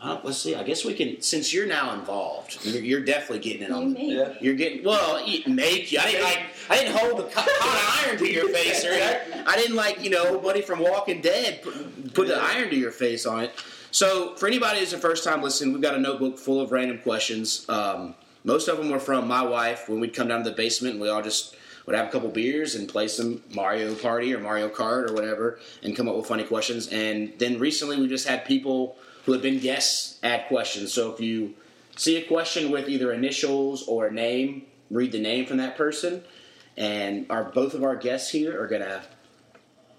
uh, 0.04 0.20
let's 0.22 0.38
see. 0.38 0.54
I 0.54 0.62
guess 0.62 0.84
we 0.84 0.92
can. 0.94 1.20
Since 1.22 1.52
you're 1.54 1.66
now 1.66 1.94
involved, 1.94 2.58
you're, 2.64 2.82
you're 2.82 3.00
definitely 3.04 3.38
getting 3.38 3.62
it 3.62 3.70
on. 3.70 3.94
made 3.94 4.12
Yeah. 4.12 4.34
You're 4.40 4.54
getting 4.54 4.84
well. 4.84 5.26
you- 5.26 5.42
Make 5.52 5.90
you. 5.92 5.98
I 5.98 6.10
didn't 6.10 6.24
like. 6.24 6.40
I 6.70 6.76
didn't 6.76 6.96
hold 6.96 7.18
the 7.18 7.22
co- 7.24 7.40
hot 7.44 8.06
iron 8.08 8.18
to 8.18 8.26
your 8.30 8.48
face, 8.50 8.84
or 8.84 8.92
I 9.46 9.56
didn't 9.56 9.76
like 9.76 10.02
you 10.02 10.10
know, 10.10 10.38
buddy 10.38 10.60
from 10.60 10.80
Walking 10.80 11.20
Dead 11.20 11.62
put, 11.62 12.14
put 12.14 12.28
the 12.28 12.36
iron 12.36 12.68
to 12.70 12.76
your 12.76 12.90
face 12.90 13.24
on 13.26 13.44
it. 13.44 13.52
So 13.90 14.34
for 14.36 14.46
anybody 14.46 14.80
who's 14.80 14.92
a 14.92 14.98
first 14.98 15.24
time 15.24 15.40
listening, 15.42 15.72
we've 15.72 15.82
got 15.82 15.94
a 15.94 16.00
notebook 16.00 16.38
full 16.38 16.60
of 16.60 16.72
random 16.72 16.98
questions. 16.98 17.64
Um, 17.68 18.14
most 18.42 18.68
of 18.68 18.76
them 18.76 18.90
were 18.90 18.98
from 18.98 19.26
my 19.28 19.42
wife 19.42 19.88
when 19.88 20.00
we'd 20.00 20.14
come 20.14 20.28
down 20.28 20.42
to 20.44 20.50
the 20.50 20.56
basement 20.56 20.94
and 20.94 21.00
we 21.00 21.08
all 21.08 21.22
just 21.22 21.56
would 21.86 21.94
have 21.94 22.08
a 22.08 22.10
couple 22.10 22.28
beers 22.28 22.74
and 22.74 22.88
play 22.88 23.06
some 23.08 23.42
Mario 23.54 23.94
Party 23.94 24.34
or 24.34 24.40
Mario 24.40 24.68
Kart 24.68 25.08
or 25.10 25.14
whatever 25.14 25.58
and 25.82 25.94
come 25.96 26.08
up 26.08 26.16
with 26.16 26.26
funny 26.26 26.42
questions. 26.44 26.88
And 26.88 27.32
then 27.38 27.58
recently 27.58 27.98
we 28.00 28.08
just 28.08 28.26
had 28.26 28.44
people 28.44 28.96
been 29.24 29.58
guests 29.58 30.18
add 30.22 30.46
questions. 30.48 30.92
So 30.92 31.12
if 31.12 31.20
you 31.20 31.54
see 31.96 32.16
a 32.16 32.26
question 32.26 32.70
with 32.70 32.88
either 32.88 33.12
initials 33.12 33.86
or 33.86 34.06
a 34.06 34.12
name, 34.12 34.66
read 34.90 35.12
the 35.12 35.20
name 35.20 35.46
from 35.46 35.58
that 35.58 35.76
person. 35.76 36.22
And 36.76 37.26
our 37.30 37.44
both 37.44 37.74
of 37.74 37.84
our 37.84 37.96
guests 37.96 38.30
here 38.30 38.60
are 38.60 38.66
gonna 38.66 39.02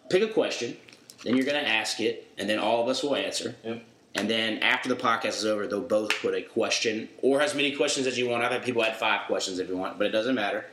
pick 0.09 0.21
a 0.21 0.27
question, 0.27 0.77
then 1.23 1.35
you're 1.35 1.45
gonna 1.45 1.59
ask 1.59 1.99
it, 1.99 2.31
and 2.37 2.49
then 2.49 2.59
all 2.59 2.83
of 2.83 2.89
us 2.89 3.01
will 3.01 3.15
answer. 3.15 3.55
Yep. 3.63 3.83
And 4.15 4.29
then 4.29 4.59
after 4.59 4.87
the 4.87 4.95
podcast 4.95 5.37
is 5.37 5.45
over, 5.45 5.67
they'll 5.67 5.81
both 5.81 6.09
put 6.21 6.33
a 6.33 6.41
question 6.41 7.09
or 7.21 7.41
as 7.41 7.53
many 7.53 7.75
questions 7.75 8.07
as 8.07 8.17
you 8.17 8.29
want. 8.29 8.43
I've 8.43 8.51
had 8.51 8.63
people 8.63 8.83
add 8.83 8.95
five 8.95 9.27
questions 9.27 9.59
if 9.59 9.67
you 9.67 9.75
want, 9.75 9.97
but 9.97 10.07
it 10.07 10.11
doesn't 10.11 10.35
matter. 10.35 10.65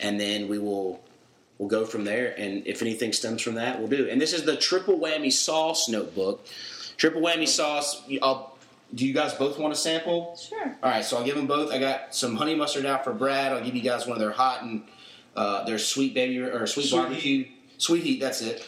And 0.00 0.18
then 0.18 0.48
we 0.48 0.58
will 0.58 1.02
we'll 1.58 1.68
go 1.68 1.84
from 1.84 2.04
there. 2.04 2.34
And 2.38 2.66
if 2.66 2.82
anything 2.82 3.12
stems 3.12 3.42
from 3.42 3.54
that, 3.54 3.78
we'll 3.78 3.88
do. 3.88 4.08
And 4.08 4.20
this 4.20 4.32
is 4.32 4.44
the 4.44 4.56
triple 4.56 4.98
whammy 4.98 5.32
sauce 5.32 5.88
notebook. 5.88 6.46
Triple 6.96 7.20
whammy 7.20 7.46
sauce. 7.48 8.02
I'll, 8.22 8.56
do 8.94 9.06
you 9.06 9.12
guys 9.12 9.34
both 9.34 9.58
want 9.58 9.72
a 9.72 9.76
sample? 9.76 10.36
Sure. 10.36 10.76
All 10.82 10.90
right, 10.90 11.04
so 11.04 11.16
I'll 11.18 11.24
give 11.24 11.36
them 11.36 11.46
both. 11.46 11.72
I 11.72 11.78
got 11.78 12.14
some 12.14 12.36
honey 12.36 12.54
mustard 12.54 12.86
out 12.86 13.04
for 13.04 13.12
Brad. 13.12 13.52
I'll 13.52 13.62
give 13.64 13.74
you 13.74 13.82
guys 13.82 14.06
one 14.06 14.16
of 14.16 14.20
their 14.20 14.30
hot 14.30 14.62
and 14.62 14.82
uh, 15.34 15.64
their 15.64 15.78
sweet 15.78 16.14
baby 16.14 16.38
or 16.38 16.66
sweet, 16.66 16.86
Sweet 16.86 16.98
barbecue, 16.98 17.46
sweet 17.78 18.02
heat. 18.04 18.20
That's 18.20 18.40
it. 18.42 18.66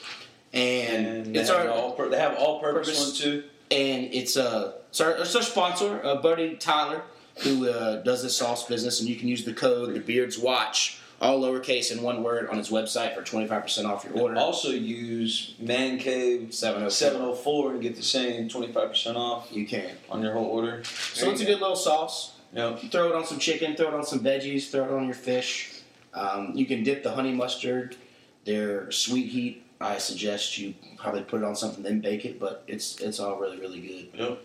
And, 0.52 1.26
And 1.26 1.36
it's 1.36 1.50
our 1.50 1.68
all 1.68 1.92
pur- 1.92 2.08
they 2.08 2.18
have 2.18 2.36
all 2.36 2.60
purpose 2.60 2.88
Purpose. 2.88 3.22
one 3.22 3.30
too. 3.32 3.44
and 3.70 4.04
it's 4.14 4.36
a 4.36 4.74
it's 4.88 5.00
our, 5.02 5.10
it's 5.12 5.36
our 5.36 5.42
sponsor, 5.42 6.00
uh, 6.02 6.16
buddy 6.16 6.56
Tyler, 6.56 7.02
who 7.40 7.68
uh, 7.68 7.96
does 8.02 8.22
this 8.22 8.36
sauce 8.36 8.66
business, 8.66 9.00
and 9.00 9.08
you 9.08 9.16
can 9.16 9.28
use 9.28 9.44
the 9.44 9.52
code 9.52 9.92
the 9.94 10.00
Beards 10.00 10.38
Watch, 10.38 11.00
all 11.20 11.40
lowercase 11.40 11.90
in 11.90 12.02
one 12.02 12.22
word, 12.22 12.48
on 12.48 12.56
his 12.58 12.68
website 12.70 13.14
for 13.14 13.22
twenty 13.22 13.46
five 13.46 13.62
percent 13.62 13.86
off 13.86 14.04
your 14.04 14.18
order. 14.18 14.36
Also 14.36 14.70
use 14.70 15.54
Man 15.58 15.98
Cave 15.98 16.54
Seven 16.54 16.82
oh 16.82 16.88
seven 16.88 17.22
oh 17.22 17.34
four 17.34 17.72
and 17.72 17.82
get 17.82 17.96
the 17.96 18.02
same 18.02 18.48
twenty 18.48 18.72
five 18.72 18.90
percent 18.90 19.16
off 19.16 19.48
You 19.50 19.66
can. 19.66 19.90
on 20.10 20.22
your 20.22 20.32
whole 20.32 20.46
order. 20.46 20.84
So 20.84 21.30
it's 21.30 21.40
a 21.40 21.44
good 21.44 21.60
little 21.60 21.76
sauce. 21.76 22.34
Yep. 22.52 22.80
Throw 22.90 23.08
it 23.10 23.14
on 23.14 23.26
some 23.26 23.38
chicken, 23.38 23.76
throw 23.76 23.88
it 23.88 23.94
on 23.94 24.04
some 24.06 24.20
veggies, 24.20 24.70
throw 24.70 24.84
it 24.84 24.90
on 24.90 25.04
your 25.04 25.14
fish. 25.14 25.82
Um, 26.14 26.52
you 26.54 26.64
can 26.66 26.82
dip 26.82 27.02
the 27.02 27.10
honey 27.12 27.32
mustard, 27.32 27.96
their 28.44 28.90
sweet 28.90 29.26
heat. 29.28 29.64
I 29.80 29.98
suggest 29.98 30.56
you 30.58 30.74
probably 30.96 31.22
put 31.22 31.42
it 31.42 31.44
on 31.44 31.54
something 31.54 31.82
then 31.84 32.00
bake 32.00 32.24
it, 32.24 32.40
but 32.40 32.64
it's 32.66 33.00
it's 33.00 33.20
all 33.20 33.38
really 33.38 33.58
really 33.58 33.80
good. 33.80 34.08
Yep. 34.18 34.38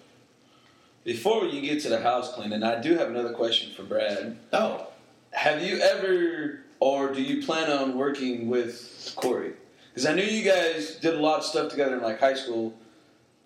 Before 1.03 1.45
you 1.45 1.61
get 1.61 1.81
to 1.83 1.89
the 1.89 1.99
house 2.01 2.33
cleaning, 2.33 2.63
I 2.63 2.79
do 2.81 2.95
have 2.95 3.09
another 3.09 3.33
question 3.33 3.73
for 3.75 3.83
Brad. 3.83 4.37
Oh, 4.53 4.87
Have 5.33 5.61
you 5.63 5.79
ever, 5.79 6.59
or 6.79 7.11
do 7.13 7.21
you 7.21 7.45
plan 7.45 7.71
on 7.71 7.97
working 7.97 8.49
with 8.49 9.13
Corey? 9.15 9.53
Because 9.89 10.05
I 10.05 10.13
knew 10.13 10.23
you 10.23 10.43
guys 10.49 10.95
did 10.95 11.15
a 11.15 11.19
lot 11.19 11.39
of 11.39 11.45
stuff 11.45 11.69
together 11.69 11.95
in 11.97 12.03
like 12.03 12.19
high 12.19 12.33
school. 12.35 12.73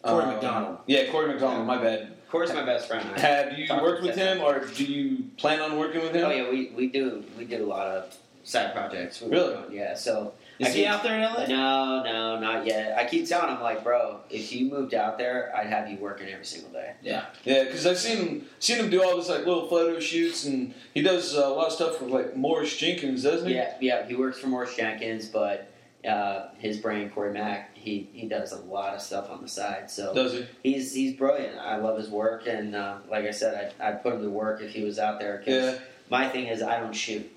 Corey 0.03 0.23
Um, 0.23 0.29
McDonald. 0.33 0.77
Yeah, 0.85 1.09
Corey 1.11 1.27
McDonald. 1.27 1.65
My 1.65 1.77
bad. 1.77 2.01
Of 2.03 2.29
course, 2.31 2.53
my 2.53 2.63
best 2.63 2.88
friend. 2.88 3.07
I- 3.15 3.19
Have 3.19 3.57
you 3.57 3.67
Talked 3.67 3.83
worked 3.83 4.01
with 4.01 4.11
with 4.15 4.17
him, 4.19 4.41
or 4.41 4.59
do 4.65 4.83
you 4.83 5.25
plan 5.38 5.61
on 5.61 5.77
working 5.79 6.01
with 6.01 6.13
him? 6.13 6.25
Oh 6.25 6.31
yeah, 6.31 6.49
we, 6.49 6.71
we 6.75 6.88
do 6.88 7.23
we 7.38 7.45
did 7.45 7.61
a 7.61 7.65
lot 7.65 7.88
of 7.88 8.15
side 8.43 8.73
projects. 8.73 9.21
we 9.21 9.29
Really? 9.31 9.55
worked 9.55 9.69
on, 9.69 9.73
Yeah. 9.75 9.95
So 9.95 10.33
is 10.60 10.68
I 10.68 10.70
he 10.72 10.80
keep- 10.82 10.88
out 10.89 11.03
there 11.03 11.16
in 11.16 11.22
LA? 11.22 11.45
No, 11.47 12.03
no, 12.03 12.39
not 12.39 12.66
yet. 12.66 12.97
I 12.97 13.05
keep 13.05 13.28
telling 13.28 13.55
him 13.55 13.62
like, 13.62 13.84
bro, 13.84 14.20
if 14.30 14.51
you 14.51 14.70
moved 14.70 14.93
out 14.93 15.18
there, 15.18 15.53
I'd 15.55 15.68
have 15.68 15.89
you 15.89 15.97
working 15.97 16.28
every 16.30 16.45
single 16.45 16.72
day. 16.72 16.93
Yeah, 17.01 17.26
yeah, 17.43 17.64
because 17.66 17.86
I've 17.86 17.97
seen 17.99 18.18
him 18.18 18.45
seen 18.60 18.78
him 18.78 18.89
do 18.89 19.03
all 19.03 19.16
this 19.18 19.30
like 19.30 19.45
little 19.45 19.68
photo 19.68 19.99
shoots, 19.99 20.45
and 20.45 20.74
he 20.93 21.01
does 21.01 21.36
uh, 21.38 21.41
a 21.47 21.49
lot 21.49 21.68
of 21.68 21.74
stuff 21.74 22.01
with 22.01 22.12
like 22.12 22.36
Morris 22.36 22.76
Jenkins, 22.76 23.24
doesn't 23.24 23.47
he? 23.47 23.55
Yeah, 23.55 23.74
yeah. 23.82 24.05
He 24.08 24.16
works 24.16 24.39
for 24.39 24.47
Morris 24.47 24.76
Jenkins, 24.76 25.28
but 25.28 25.72
uh, 26.08 26.49
his 26.58 26.78
brain, 26.78 27.10
Corey 27.10 27.34
Mack, 27.34 27.76
he, 27.76 28.10
he 28.14 28.28
does 28.28 28.51
a 28.53 28.60
lot 28.62 28.93
of 28.93 29.01
stuff 29.01 29.30
on 29.30 29.41
the 29.41 29.47
side. 29.47 29.89
So 29.91 30.14
Does 30.14 30.34
he? 30.34 30.45
he's 30.64 30.93
he's 30.93 31.14
brilliant. 31.18 31.58
I 31.58 31.78
love 31.78 31.97
his 31.97 32.10
work, 32.10 32.47
and 32.47 32.76
uh, 32.76 32.97
like 33.10 33.26
I 33.26 33.32
said, 33.32 33.74
I'd, 33.80 33.86
I'd 33.86 34.03
put 34.03 34.14
him 34.14 34.22
to 34.22 34.30
work 34.30 34.62
if 34.62 34.72
he 34.72 34.84
was 34.84 34.99
out 34.99 35.20
there. 35.20 35.38
'cause 35.39 35.47
Yeah. 35.47 35.78
my 36.10 36.30
thing 36.30 36.47
is 36.47 36.62
I 36.64 36.80
don't 36.80 36.93
shoot. 36.93 37.30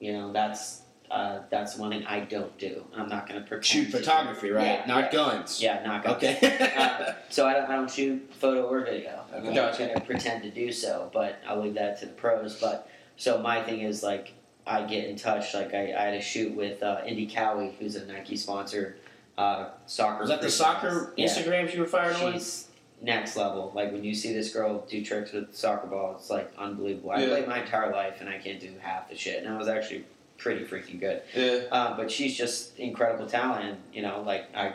You 0.00 0.12
know, 0.12 0.32
that's 0.32 0.82
uh, 1.14 1.42
that's 1.48 1.76
one 1.76 1.90
thing 1.90 2.04
I 2.06 2.20
don't 2.20 2.56
do. 2.58 2.84
I'm 2.96 3.08
not 3.08 3.28
going 3.28 3.40
to 3.40 3.46
pretend. 3.46 3.64
Shoot 3.64 3.90
to. 3.92 3.98
photography, 3.98 4.50
right? 4.50 4.80
Yeah, 4.80 4.84
Not 4.86 5.04
yeah. 5.04 5.12
guns. 5.12 5.62
Yeah, 5.62 5.82
not 5.86 6.02
going 6.02 6.16
Okay. 6.16 6.72
uh, 6.76 7.12
so 7.30 7.46
I 7.46 7.52
don't, 7.52 7.70
I 7.70 7.76
don't 7.76 7.88
shoot 7.90 8.32
photo 8.40 8.64
or 8.64 8.80
video. 8.84 9.20
I'm 9.32 9.54
not 9.54 9.78
going 9.78 9.94
to 9.94 10.00
pretend 10.00 10.42
to 10.42 10.50
do 10.50 10.72
so, 10.72 11.10
but 11.14 11.38
I'll 11.46 11.60
leave 11.60 11.74
that 11.74 12.00
to 12.00 12.06
the 12.06 12.12
pros. 12.12 12.60
But 12.60 12.88
so 13.16 13.38
my 13.40 13.62
thing 13.62 13.82
is 13.82 14.02
like 14.02 14.32
I 14.66 14.82
get 14.82 15.04
in 15.08 15.14
touch. 15.14 15.54
Like 15.54 15.72
I, 15.72 15.92
I 15.96 16.02
had 16.06 16.14
a 16.14 16.20
shoot 16.20 16.52
with 16.52 16.82
uh, 16.82 17.02
Indi 17.06 17.26
Cowie, 17.28 17.76
who's 17.78 17.94
a 17.94 18.04
Nike 18.06 18.36
sponsored 18.36 18.96
uh, 19.38 19.68
soccer. 19.86 20.22
Was 20.22 20.30
that 20.30 20.42
the 20.42 20.50
soccer 20.50 21.12
Yeah. 21.16 21.28
Instagrams 21.28 21.72
you 21.74 21.80
were 21.80 21.86
firing? 21.86 22.32
She's 22.32 22.66
next 23.00 23.36
level. 23.36 23.70
Like 23.72 23.92
when 23.92 24.02
you 24.02 24.14
see 24.16 24.32
this 24.32 24.52
girl 24.52 24.84
do 24.90 25.04
tricks 25.04 25.30
with 25.30 25.54
soccer 25.54 25.86
ball, 25.86 26.16
it's 26.16 26.28
like 26.28 26.52
unbelievable. 26.58 27.12
I 27.12 27.24
played 27.24 27.46
my 27.46 27.60
entire 27.60 27.92
life 27.92 28.16
and 28.20 28.28
I 28.28 28.38
can't 28.38 28.58
do 28.58 28.72
half 28.80 29.08
the 29.08 29.16
shit, 29.16 29.44
and 29.44 29.52
I 29.52 29.56
was 29.56 29.68
actually 29.68 30.06
pretty 30.38 30.64
freaking 30.64 31.00
good. 31.00 31.22
Yeah. 31.34 31.62
Uh, 31.70 31.96
but 31.96 32.10
she's 32.10 32.36
just 32.36 32.78
incredible 32.78 33.26
talent. 33.26 33.64
And, 33.64 33.76
you 33.92 34.02
know, 34.02 34.22
like 34.26 34.54
I 34.56 34.74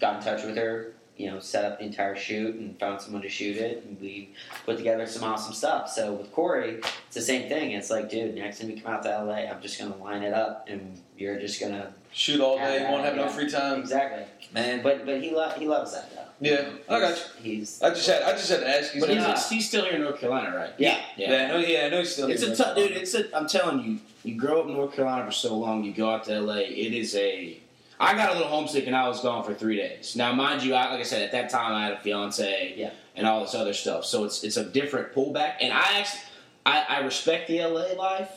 got 0.00 0.16
in 0.16 0.22
touch 0.22 0.44
with 0.44 0.56
her, 0.56 0.92
you 1.16 1.30
know, 1.30 1.38
set 1.40 1.64
up 1.64 1.78
the 1.78 1.84
entire 1.84 2.16
shoot 2.16 2.54
and 2.56 2.78
found 2.80 3.00
someone 3.00 3.22
to 3.22 3.28
shoot 3.28 3.56
it, 3.58 3.84
and 3.86 4.00
we 4.00 4.30
put 4.64 4.78
together 4.78 5.06
some 5.06 5.22
awesome 5.24 5.52
stuff. 5.52 5.90
So 5.90 6.14
with 6.14 6.32
Corey, 6.32 6.80
it's 7.06 7.14
the 7.14 7.20
same 7.20 7.48
thing. 7.48 7.72
It's 7.72 7.90
like, 7.90 8.08
dude, 8.10 8.34
next 8.34 8.60
time 8.60 8.70
you 8.70 8.80
come 8.80 8.92
out 8.94 9.02
to 9.04 9.10
LA, 9.22 9.34
I'm 9.50 9.60
just 9.60 9.78
gonna 9.78 9.96
line 9.96 10.22
it 10.22 10.32
up, 10.32 10.66
and 10.68 10.98
you're 11.18 11.38
just 11.38 11.60
gonna 11.60 11.92
Shoot 12.14 12.40
all 12.40 12.58
day, 12.58 12.78
You 12.80 12.90
won't 12.90 13.04
have 13.04 13.14
no 13.16 13.28
free 13.28 13.48
time. 13.50 13.80
exactly. 13.80 14.24
Man. 14.52 14.82
But 14.82 15.06
but 15.06 15.22
he 15.22 15.30
lo- 15.30 15.52
he 15.56 15.66
loves 15.66 15.92
that 15.92 16.10
though. 16.14 16.24
Yeah, 16.42 16.68
I 16.88 16.98
got 17.00 17.16
you. 17.42 17.58
He's 17.58 17.80
I 17.80 17.90
just 17.90 18.06
had 18.08 18.22
I 18.22 18.32
just 18.32 18.50
had 18.50 18.60
to 18.60 18.68
ask 18.68 18.94
you. 18.94 19.00
But 19.00 19.10
he's, 19.10 19.18
Yeah. 19.18 19.48
he's 19.48 19.68
still 19.68 19.84
here 19.84 19.94
in 19.94 20.02
North 20.02 20.18
Carolina, 20.18 20.54
right? 20.56 20.70
yeah. 20.76 20.98
yeah, 21.16 21.44
I 21.44 21.46
know. 21.48 21.58
Yeah, 21.58 21.86
I 21.86 21.88
know 21.88 21.98
he's 22.00 22.12
still. 22.12 22.28
It's 22.30 22.42
here. 22.42 22.52
a 22.52 22.56
tough, 22.56 22.76
dude. 22.76 22.90
It's 22.92 23.14
a. 23.14 23.34
I'm 23.36 23.46
telling 23.46 23.80
you, 23.84 23.98
you 24.24 24.34
grow 24.38 24.60
up 24.60 24.66
in 24.66 24.74
North 24.74 24.92
Carolina 24.94 25.24
for 25.24 25.30
so 25.32 25.56
long, 25.56 25.84
you 25.84 25.92
go 25.92 26.10
out 26.10 26.24
to 26.24 26.40
LA. 26.40 26.56
It 26.56 26.92
is 26.94 27.14
a. 27.14 27.58
I 28.00 28.14
got 28.14 28.30
a 28.30 28.32
little 28.32 28.48
homesick 28.48 28.88
and 28.88 28.96
I 28.96 29.06
was 29.06 29.20
gone 29.20 29.44
for 29.44 29.54
three 29.54 29.76
days. 29.76 30.16
Now, 30.16 30.32
mind 30.32 30.64
you, 30.64 30.74
I, 30.74 30.90
like 30.90 30.98
I 30.98 31.04
said, 31.04 31.22
at 31.22 31.30
that 31.30 31.50
time 31.50 31.72
I 31.72 31.84
had 31.84 31.92
a 31.92 32.00
fiance, 32.00 32.74
Yeah. 32.76 32.90
and 33.14 33.24
all 33.28 33.42
this 33.42 33.54
other 33.54 33.72
stuff. 33.74 34.04
So 34.04 34.24
it's 34.24 34.42
it's 34.42 34.56
a 34.56 34.64
different 34.64 35.12
pullback. 35.14 35.54
And 35.60 35.72
I 35.72 36.00
actually, 36.00 36.20
I, 36.66 36.84
I 36.88 36.98
respect 37.00 37.46
the 37.46 37.60
LA 37.62 37.92
life. 37.96 38.30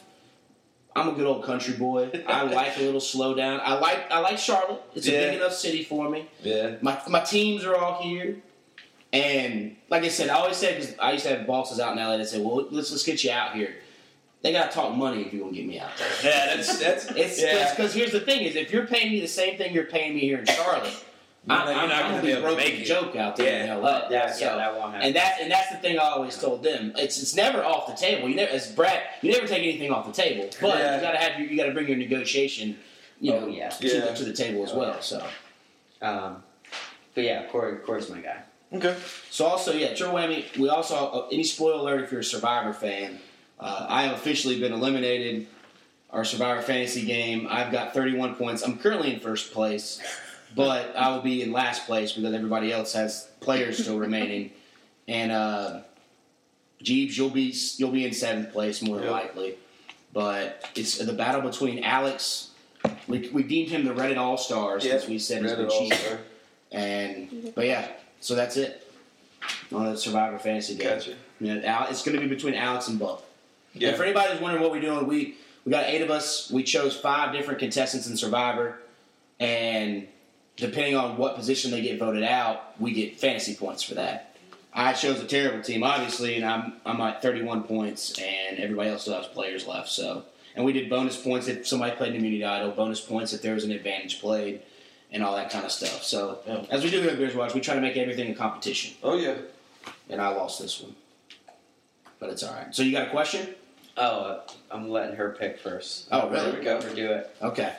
I'm 0.96 1.10
a 1.10 1.12
good 1.12 1.26
old 1.26 1.44
country 1.44 1.74
boy. 1.74 2.10
I 2.26 2.44
like 2.44 2.78
a 2.78 2.82
little 2.82 3.02
slowdown. 3.02 3.60
I 3.62 3.78
like 3.78 4.10
I 4.10 4.20
like 4.20 4.38
Charlotte. 4.38 4.82
It's 4.96 5.08
a 5.08 5.12
big 5.12 5.36
enough 5.36 5.54
city 5.54 5.84
for 5.84 6.10
me. 6.10 6.30
Yeah. 6.42 6.76
My 6.82 7.00
my 7.10 7.20
teams 7.20 7.66
are 7.66 7.76
all 7.76 8.02
here, 8.02 8.38
and 9.12 9.76
like 9.90 10.04
I 10.04 10.08
said, 10.08 10.30
I 10.30 10.36
always 10.36 10.56
said 10.56 10.80
because 10.80 10.98
I 10.98 11.12
used 11.12 11.26
to 11.26 11.36
have 11.36 11.46
bosses 11.46 11.80
out 11.82 11.98
in 11.98 11.98
LA 11.98 12.18
that 12.18 12.30
said, 12.30 12.44
"Well, 12.46 12.68
let's 12.72 12.92
let's 12.92 13.04
get 13.04 13.24
you 13.24 13.32
out 13.32 13.56
here." 13.56 13.76
They 14.42 14.52
gotta 14.54 14.72
talk 14.72 14.96
money 14.96 15.24
if 15.24 15.34
you're 15.34 15.44
gonna 15.44 15.56
get 15.56 15.66
me 15.66 15.80
out 15.80 15.98
there. 15.98 16.08
Yeah, 16.24 16.56
that's 16.56 16.80
that's 16.80 17.12
It's 17.12 17.42
yeah. 17.42 17.74
because 17.76 17.94
here's 17.94 18.12
the 18.14 18.22
thing: 18.22 18.44
is 18.44 18.56
if 18.56 18.72
you're 18.72 18.88
paying 18.88 19.12
me 19.12 19.20
the 19.20 19.28
same 19.28 19.58
thing 19.58 19.74
you're 19.74 19.86
paying 19.86 20.14
me 20.14 20.22
here 20.22 20.40
in 20.40 20.46
Charlotte, 20.46 20.94
You're 21.48 21.56
I'm, 21.58 21.66
not- 21.66 21.76
you're 21.76 21.88
not 21.88 22.00
gonna 22.02 22.10
gonna 22.10 22.22
be 22.22 22.28
be 22.28 22.34
able 22.34 22.50
to 22.50 22.56
make 22.56 22.74
a 22.74 22.82
it. 22.82 22.86
joke 22.86 23.16
out 23.16 23.36
there 23.36 23.66
Yeah. 23.66 23.76
in 23.76 23.82
LA. 23.82 24.10
That, 24.10 24.36
So- 24.36 24.46
yeah, 24.46 24.56
that 24.56 24.76
won't 24.76 24.94
happen. 24.94 25.08
and 25.08 25.16
that 25.16 25.38
and 25.42 25.52
that's 25.52 25.70
the 25.70 25.78
thing 25.78 26.00
I 26.00 26.04
always 26.04 26.38
told 26.38 26.64
them. 26.64 26.94
It's 26.98 27.22
it's 27.22 27.36
never 27.36 27.64
off 27.64 27.86
the 27.88 27.94
table. 27.94 28.28
You 28.30 28.36
never, 28.36 28.52
as 28.52 28.72
Brad, 28.72 29.04
you 29.22 29.32
never 29.32 29.46
take 29.48 29.60
anything 29.64 29.92
off 29.92 30.08
the 30.08 30.12
table. 30.22 30.50
But 30.62 30.80
Yeah. 30.80 30.96
you 30.96 31.02
gotta 31.02 31.18
have 31.18 31.40
your, 31.40 31.50
you 31.50 31.56
gotta 31.58 31.72
bring 31.72 31.88
your 31.88 31.98
negotiation, 31.98 32.78
you 33.22 33.34
Oh, 33.34 33.48
yeah. 33.48 33.70
to, 33.70 33.88
Yeah. 33.88 34.06
The, 34.06 34.14
to 34.14 34.24
the 34.26 34.34
table 34.34 34.64
as 34.64 34.72
Oh, 34.72 34.80
well. 34.80 35.02
So. 35.02 35.24
um, 36.02 36.44
but 37.14 37.24
yeah, 37.24 37.46
Corey, 37.48 37.78
Corey's 37.78 38.10
my 38.10 38.20
guy. 38.20 38.40
okay. 38.74 38.96
So 39.30 39.46
also, 39.46 39.72
yeah, 39.74 39.94
triple 39.94 40.16
whammy. 40.18 40.46
We 40.58 40.70
also 40.70 40.96
uh, 40.96 41.28
any 41.32 41.44
spoiler 41.44 41.76
alert 41.80 42.04
if 42.04 42.12
you're 42.12 42.22
a 42.22 42.24
Survivor 42.24 42.74
fan. 42.74 43.20
Uh, 43.60 43.86
I 43.88 44.04
have 44.04 44.14
officially 44.14 44.60
been 44.60 44.74
eliminated. 44.74 45.48
Our 46.10 46.26
Survivor 46.26 46.62
fantasy 46.62 47.06
game. 47.06 47.48
I've 47.50 47.72
got 47.72 47.94
31 47.94 48.36
points. 48.36 48.64
I'm 48.64 48.78
currently 48.78 49.14
in 49.14 49.20
first 49.20 49.52
place, 49.54 50.02
but 50.56 50.96
I 50.96 51.14
will 51.14 51.22
be 51.22 51.42
in 51.42 51.52
last 51.52 51.86
place 51.86 52.14
because 52.14 52.34
everybody 52.34 52.72
else 52.72 52.94
has 52.94 53.28
players 53.42 53.78
still 53.80 54.00
remaining. 54.00 54.52
And 55.08 55.32
uh, 55.32 55.82
Jeebs, 56.84 57.16
you'll 57.16 57.30
be 57.30 57.54
you'll 57.78 57.92
be 57.92 58.08
in 58.08 58.12
seventh 58.12 58.52
place 58.52 58.82
more 58.82 58.96
than 58.96 59.06
Yep. 59.06 59.14
likely. 59.14 59.56
But 60.14 60.68
it's 60.74 60.98
the 60.98 61.14
battle 61.14 61.42
between 61.42 61.84
Alex 61.84 62.50
we, 63.08 63.30
we 63.30 63.44
deemed 63.44 63.70
him 63.70 63.86
the 63.86 63.94
Reddit 63.94 64.18
All 64.18 64.38
Star 64.38 64.80
since 64.80 65.08
we 65.08 65.20
said 65.20 65.44
he's 65.44 65.54
been 65.54 65.70
cheating. 65.70 66.18
And 66.72 67.52
but 67.56 67.66
yeah, 67.66 67.88
so 68.20 68.36
that's 68.36 68.58
it 68.58 68.88
on 69.72 69.86
the 69.86 69.98
Survivor 69.98 70.40
Fantasy 70.40 70.76
game. 70.76 70.90
Gotcha. 70.98 71.16
It's 71.90 72.04
going 72.04 72.16
to 72.18 72.22
be 72.22 72.28
between 72.28 72.54
Alex 72.54 72.88
and 72.88 72.98
Buck. 73.00 73.24
Yeah. 73.74 73.90
And 73.90 73.98
for 73.98 74.04
anybody 74.04 74.32
who's 74.32 74.42
wondering 74.42 74.64
what 74.64 74.72
we're 74.72 74.82
doing, 74.82 75.08
we 75.08 75.36
we 75.66 75.72
got 75.72 75.86
eight 75.86 76.02
of 76.02 76.10
us. 76.10 76.50
We 76.52 76.64
chose 76.64 76.96
five 76.96 77.34
different 77.34 77.60
contestants 77.60 78.08
in 78.08 78.18
Survivor, 78.18 78.80
and 79.40 80.08
depending 80.58 80.96
on 80.96 81.18
what 81.18 81.36
position 81.36 81.72
they 81.72 81.82
get 81.82 82.00
voted 82.00 82.24
out, 82.24 82.80
we 82.80 82.92
get 82.94 83.20
fantasy 83.20 83.56
points 83.56 83.84
for 83.84 83.96
that. 83.96 84.36
I 84.74 84.94
chose 84.94 85.22
a 85.22 85.26
terrible 85.26 85.64
team, 85.64 85.84
obviously, 85.84 86.36
and 86.36 86.46
I'm 86.46 86.74
I'm 86.86 87.00
at 87.02 87.22
31 87.22 87.64
points, 87.64 88.18
and 88.20 88.60
everybody 88.60 88.90
else 88.90 89.04
still 89.04 89.16
has 89.16 89.28
players 89.28 89.66
left. 89.66 89.88
So, 89.90 90.24
and 90.56 90.66
we 90.66 90.74
did 90.74 90.90
bonus 90.90 91.16
points 91.22 91.48
if 91.48 91.66
somebody 91.66 91.96
played 91.96 92.10
an 92.12 92.18
immunity 92.18 92.44
idol, 92.44 92.72
bonus 92.72 93.00
points 93.00 93.32
if 93.34 93.42
there 93.42 93.54
was 93.54 93.64
an 93.64 93.72
advantage 93.72 94.20
played, 94.20 94.62
and 95.14 95.24
all 95.24 95.36
that 95.38 95.50
kind 95.50 95.64
of 95.66 95.72
stuff. 95.72 96.04
So, 96.04 96.40
Yeah. 96.46 96.66
as 96.70 96.84
we 96.84 96.90
do 96.92 97.00
here 97.02 97.12
at 97.12 97.18
Bears 97.18 97.36
Watch, 97.36 97.54
we 97.54 97.62
try 97.62 97.76
to 97.76 97.80
make 97.82 97.96
everything 97.96 98.30
a 98.32 98.36
competition, 98.36 98.96
Oh 99.02 99.18
yeah. 99.18 99.36
and 100.10 100.22
I 100.22 100.28
lost 100.30 100.62
this 100.62 100.82
one, 100.82 100.94
but 102.20 102.30
it's 102.30 102.44
all 102.44 102.54
right. 102.54 102.74
So, 102.76 102.84
you 102.84 102.92
got 102.92 103.08
a 103.08 103.12
question? 103.12 103.56
Oh, 103.96 104.02
uh, 104.04 104.42
I'm 104.72 104.90
letting 104.90 105.16
her 105.16 105.38
pick 105.40 105.58
first. 105.58 106.10
Oh, 106.12 106.30
really? 106.30 106.48
Let 106.48 106.56
her 106.56 106.64
go. 106.64 106.78
Let 106.86 106.96
do 106.98 107.12
it. 107.12 107.36
Okay. 107.42 107.74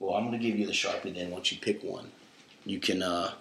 Well, 0.00 0.14
I'm 0.14 0.26
going 0.26 0.38
to 0.40 0.44
give 0.44 0.58
you 0.58 0.66
the 0.66 0.72
Sharpie 0.72 1.14
then. 1.14 1.30
Once 1.30 1.52
you 1.52 1.58
pick 1.58 1.82
one, 1.84 2.10
you 2.66 2.80
can 2.80 3.02
uh, 3.02 3.32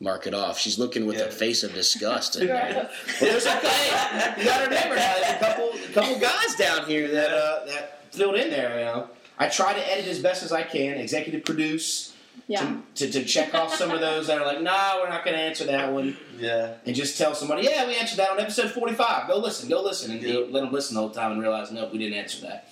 mark 0.00 0.26
it 0.26 0.32
off. 0.32 0.58
She's 0.58 0.78
looking 0.78 1.04
with 1.06 1.16
Yeah. 1.18 1.24
a 1.24 1.30
face 1.30 1.62
of 1.64 1.74
disgust. 1.74 2.36
in 2.36 2.46
there. 2.46 2.72
Gross. 2.72 3.20
well, 3.20 3.30
there's 3.30 3.44
a 3.46 3.50
hey, 3.50 4.40
you 4.40 4.44
got 4.48 4.58
to 4.58 4.64
remember 4.64 4.94
now, 4.96 5.14
there's 5.20 5.34
a 5.34 5.38
couple, 5.44 5.70
a 5.72 5.92
couple 5.92 6.18
guys 6.20 6.54
down 6.54 6.86
here 6.86 7.08
that 7.10 7.30
uh, 7.30 7.66
that 7.66 8.14
filled 8.14 8.36
in 8.36 8.48
there. 8.50 8.78
You 8.78 8.84
know, 8.86 9.10
I 9.38 9.48
try 9.48 9.74
to 9.74 9.92
edit 9.92 10.06
as 10.06 10.20
best 10.20 10.42
as 10.42 10.52
I 10.52 10.62
can, 10.62 10.98
executive 10.98 11.44
produce 11.44 12.14
Yeah. 12.46 12.76
to, 12.94 13.06
to, 13.10 13.12
to 13.20 13.24
check 13.24 13.54
off 13.54 13.74
some 13.74 13.90
of 13.90 14.00
those 14.00 14.28
that 14.28 14.38
are 14.40 14.46
like, 14.46 14.62
nah, 14.62 14.98
we're 15.00 15.08
not 15.08 15.24
going 15.24 15.36
to 15.36 15.42
answer 15.42 15.64
that 15.66 15.92
one, 15.92 16.16
Yeah. 16.38 16.74
and 16.86 16.94
just 16.94 17.18
tell 17.18 17.34
somebody, 17.34 17.64
yeah, 17.64 17.86
we 17.86 17.96
answered 17.96 18.18
that 18.18 18.30
on 18.30 18.38
episode 18.40 18.70
45. 18.70 19.28
Go 19.28 19.38
listen, 19.38 19.68
go 19.68 19.82
listen, 19.82 20.12
and 20.12 20.22
Yep. 20.22 20.46
let 20.50 20.60
them 20.62 20.72
listen 20.72 20.94
the 20.94 21.00
whole 21.00 21.10
time 21.10 21.32
and 21.32 21.40
realize, 21.42 21.70
nope, 21.72 21.92
we 21.92 21.98
didn't 21.98 22.14
answer 22.18 22.40
that. 22.42 22.68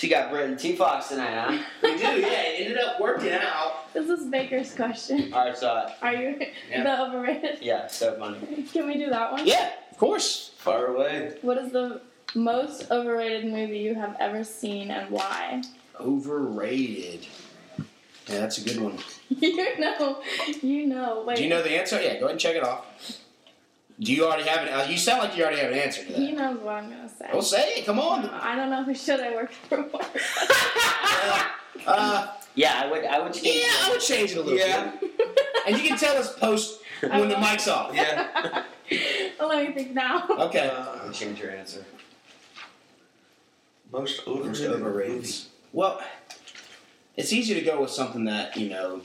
She 0.00 0.08
got 0.08 0.30
Britton 0.30 0.56
T 0.56 0.76
Fox 0.76 1.08
tonight, 1.08 1.34
huh? 1.34 1.62
We 1.82 1.94
do, 1.98 2.02
yeah. 2.02 2.26
It 2.28 2.60
ended 2.62 2.78
up 2.78 2.98
working 2.98 3.32
out. 3.32 3.74
This 3.92 4.08
is 4.08 4.28
Baker's 4.28 4.74
question. 4.74 5.30
Alright, 5.30 5.58
so 5.58 5.68
uh, 5.68 5.92
Are 6.00 6.14
you 6.14 6.40
Yeah. 6.70 6.84
the 6.84 7.02
overrated? 7.02 7.58
yeah, 7.60 7.86
so 7.86 8.16
funny. 8.18 8.62
Can 8.72 8.86
we 8.86 8.94
do 8.96 9.10
that 9.10 9.32
one? 9.32 9.46
Yeah, 9.46 9.72
of 9.90 9.98
course. 9.98 10.52
Far 10.56 10.86
away. 10.86 11.36
What 11.42 11.58
is 11.58 11.70
the 11.72 12.00
most 12.34 12.90
overrated 12.90 13.44
movie 13.52 13.80
you 13.80 13.94
have 13.96 14.16
ever 14.18 14.42
seen 14.42 14.90
and 14.90 15.10
why? 15.10 15.62
Overrated. 16.00 17.26
Yeah, 18.26 18.38
that's 18.38 18.56
a 18.56 18.62
good 18.64 18.80
one. 18.80 18.96
you 19.28 19.78
know, 19.78 20.22
you 20.62 20.86
know. 20.86 21.24
Wait, 21.26 21.36
Do 21.36 21.42
you 21.42 21.50
know 21.50 21.62
the 21.62 21.78
answer? 21.78 22.00
Yeah, 22.00 22.14
go 22.14 22.20
ahead 22.26 22.30
and 22.30 22.40
check 22.40 22.56
it 22.56 22.62
off. 22.64 22.86
Do 24.00 24.12
you 24.12 24.24
already 24.24 24.44
have 24.48 24.66
an? 24.66 24.72
uh, 24.72 24.86
You 24.88 24.96
sound 24.96 25.22
like 25.22 25.36
you 25.36 25.42
already 25.44 25.60
have 25.60 25.72
an 25.72 25.78
answer 25.78 26.02
to 26.04 26.12
He 26.12 26.32
knows 26.32 26.58
what 26.60 26.74
I'm 26.76 26.90
gonna 26.90 27.08
say. 27.08 27.26
Well, 27.32 27.42
say 27.42 27.74
it. 27.76 27.86
Come 27.86 27.98
on. 27.98 28.26
I 28.30 28.56
don't 28.56 28.70
know 28.70 28.82
who 28.82 28.94
should 28.94 29.20
I 29.20 29.34
work 29.34 29.52
for. 29.68 29.78
uh, 31.86 32.26
Yeah, 32.54 32.80
I 32.82 32.90
would 32.90 33.04
I 33.04 33.18
would 33.20 33.32
change 33.34 33.46
yeah, 33.46 33.62
it. 33.66 33.84
I 33.84 33.90
would 33.90 34.00
change 34.00 34.32
it 34.32 34.38
a 34.38 34.42
little 34.42 34.58
Yeah. 34.58 34.90
bit. 35.00 35.10
And 35.66 35.76
you 35.76 35.86
can 35.88 35.98
tell 35.98 36.16
us 36.16 36.36
post 36.38 36.80
when 37.00 37.28
the 37.28 37.38
mic's 37.38 37.68
off. 37.68 37.94
Yeah. 37.94 38.64
Let 39.40 39.68
me 39.68 39.74
think 39.74 39.92
now. 39.92 40.26
Okay. 40.30 40.68
I 40.70 41.04
would 41.04 41.14
change 41.14 41.38
your 41.38 41.50
answer. 41.50 41.84
Most 43.92 44.26
Most 44.26 44.28
overrated. 44.28 44.70
overrated. 44.70 45.16
movie. 45.16 45.34
Well, 45.72 46.00
it's 47.16 47.32
easy 47.32 47.54
to 47.54 47.60
go 47.60 47.80
with 47.82 47.90
something 47.90 48.24
that 48.24 48.56
you 48.56 48.70
know 48.70 49.02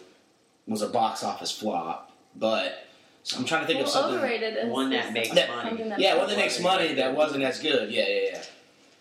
was 0.67 0.81
a 0.81 0.87
box 0.89 1.23
office 1.23 1.51
flop, 1.51 2.11
but 2.35 2.87
so 3.25 3.39
I'm 3.39 3.45
trying 3.45 3.61
to 3.61 3.67
think 3.67 3.79
well, 3.79 3.87
of 3.87 3.91
something. 3.91 4.17
overrated 4.19 4.55
is 4.55 4.67
One 4.69 4.91
that 4.91 5.01
just 5.01 5.13
makes 5.13 5.29
That- 5.31 5.49
money. 5.49 5.81
that 5.89 5.99
Yeah, 5.99 6.15
one 6.17 6.27
that 6.29 6.37
makes 6.37 6.59
money 6.59 6.93
that 6.93 7.15
wasn't 7.15 7.43
as 7.43 7.59
good. 7.59 7.91
Yeah, 7.91 8.03
yeah, 8.07 8.19
yeah. 8.33 8.43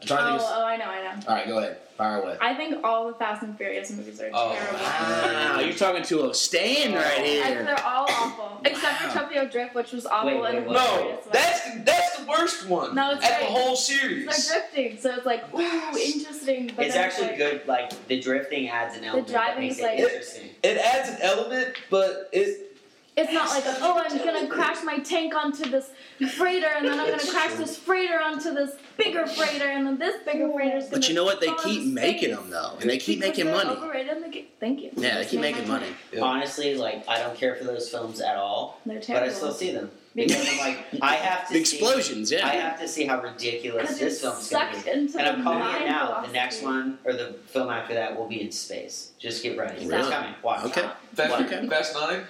I'm 0.01 0.07
trying 0.09 0.25
to 0.25 0.31
think. 0.31 0.41
Of, 0.41 0.47
Oh, 0.49 0.61
oh, 0.63 0.65
I 0.67 0.77
know, 0.79 0.85
I 0.87 1.03
know. 1.03 1.21
all 1.29 1.35
right, 1.35 1.47
go 1.47 1.59
ahead. 1.59 1.77
Fire 1.99 2.23
away. 2.23 2.37
I 2.41 2.55
think 2.55 2.83
all 2.83 3.07
the 3.09 3.15
Fast 3.15 3.43
and 3.43 3.57
Furious 3.57 3.91
movies 3.91 4.19
are 4.21 4.31
Oh, 4.33 4.53
terrible. 4.55 4.79
Wow, 4.81 5.61
you're 5.61 5.75
talking 5.77 6.03
to 6.05 6.31
a 6.31 6.35
stand 6.35 6.95
oh. 6.95 6.97
right 6.99 7.07
I 7.07 7.15
think 7.23 7.45
here. 7.47 7.65
they're 7.65 7.85
all 7.87 8.07
awful, 8.09 8.61
except 8.65 8.97
for 9.03 9.09
Wow. 9.09 9.27
Tokyo 9.27 9.45
Drift, 9.47 9.75
which 9.75 9.93
was 9.93 10.05
awful 10.07 10.31
Wait, 10.31 10.41
wait, 10.41 10.55
wait. 10.67 10.71
No, 10.73 11.19
that's 11.31 11.61
that's 11.85 12.17
the 12.17 12.27
worst 12.27 12.67
one. 12.67 12.95
No, 12.95 13.13
it's 13.13 13.25
at 13.25 13.39
great. 13.39 13.49
the 13.49 13.55
whole 13.55 13.77
series. 13.77 14.27
they're 14.27 14.59
drifting, 14.61 14.99
so 15.01 15.15
it's 15.17 15.27
like 15.27 15.45
ooh, 15.55 15.61
interesting. 15.99 16.73
But 16.75 16.87
It's 16.87 16.97
actually 16.97 17.29
like, 17.29 17.37
good. 17.37 17.67
Like 17.69 18.09
the 18.09 18.19
drifting 18.21 18.69
adds 18.71 18.97
an 18.97 19.05
element 19.05 19.29
that 19.29 19.33
driving 19.33 19.61
makes 19.65 19.75
is 19.77 19.81
it 19.81 19.85
like- 19.85 19.99
interesting. 20.01 20.49
It 20.65 20.79
adds 20.79 21.09
an 21.11 21.19
element, 21.23 21.77
but 21.91 22.29
it 22.33 22.74
It's 23.17 23.33
not 23.33 23.49
like 23.49 23.63
oh, 23.81 24.03
I'm 24.05 24.19
gonna 24.19 24.49
crash 24.49 24.83
my 24.83 24.99
tank 24.99 25.37
onto 25.37 25.71
this 25.71 25.91
freighter, 26.37 26.67
and 26.67 26.87
then 26.89 26.99
I'm 26.99 27.09
gonna 27.11 27.31
crash 27.31 27.55
this 27.55 27.77
freighter 27.77 28.21
onto 28.21 28.53
this 28.53 28.73
bigger 28.97 29.25
freighter, 29.27 29.69
and 29.69 29.87
then 29.87 29.99
this 29.99 30.21
bigger 30.25 30.51
freighter's 30.53 30.85
gonna. 30.85 30.97
But 30.97 31.09
you 31.09 31.15
know 31.15 31.25
what? 31.25 31.41
They 31.41 31.53
keep 31.63 31.85
making 31.93 32.31
them 32.33 32.51
though, 32.51 32.77
and 32.81 32.91
they 32.91 32.99
keep 32.99 33.21
making 33.21 33.47
money. 33.53 33.71
Overrated 33.71 34.15
and 34.17 34.25
they 34.25 34.31
get, 34.31 34.47
thank 34.59 34.83
you. 34.83 34.91
Yeah, 34.97 35.19
they 35.19 35.27
keep 35.27 35.41
making 35.41 35.69
my 35.69 35.79
money. 35.79 35.87
Honestly, 36.21 36.77
like 36.77 37.09
I 37.09 37.19
don't 37.21 37.37
care 37.37 37.55
for 37.55 37.63
those 37.63 37.89
films 37.89 38.21
at 38.21 38.35
all, 38.37 38.81
They're 38.85 39.01
terrible. 39.01 39.27
but. 39.27 39.33
I 39.33 39.37
still 39.37 39.53
see 39.53 39.71
them 39.71 39.93
because 40.17 40.49
I'm 40.49 40.59
like 40.59 40.79
I 41.01 41.15
have 41.15 41.47
to 41.49 41.55
The 41.55 41.65
see. 41.65 41.77
explosions, 41.77 42.33
yeah. 42.33 42.45
I 42.47 42.55
have 42.57 42.81
to 42.81 42.89
see 42.89 43.05
how 43.05 43.21
ridiculous 43.23 43.91
this 43.99 44.01
you're 44.23 44.33
film's 44.33 44.51
gonna 44.51 44.83
be. 44.83 44.91
into 44.91 45.19
And 45.19 45.29
I'm 45.29 45.43
calling 45.45 45.61
it 45.83 45.87
now. 45.87 46.07
philosophy. 46.07 46.27
The 46.27 46.33
next 46.33 46.63
one 46.65 46.99
or 47.05 47.13
the 47.13 47.35
film 47.47 47.71
after 47.71 47.95
that 47.95 48.17
will 48.17 48.27
be 48.29 48.41
in 48.43 48.51
space. 48.51 49.13
Just 49.21 49.43
get 49.45 49.57
ready. 49.57 49.77
It's 49.83 49.85
Really? 49.87 50.11
coming. 50.11 50.35
Watch. 50.43 50.65
Okay. 50.67 50.89
Fast, 51.15 51.33
Okay. 51.53 51.69
Fast 51.69 51.95
Nine. 51.95 52.25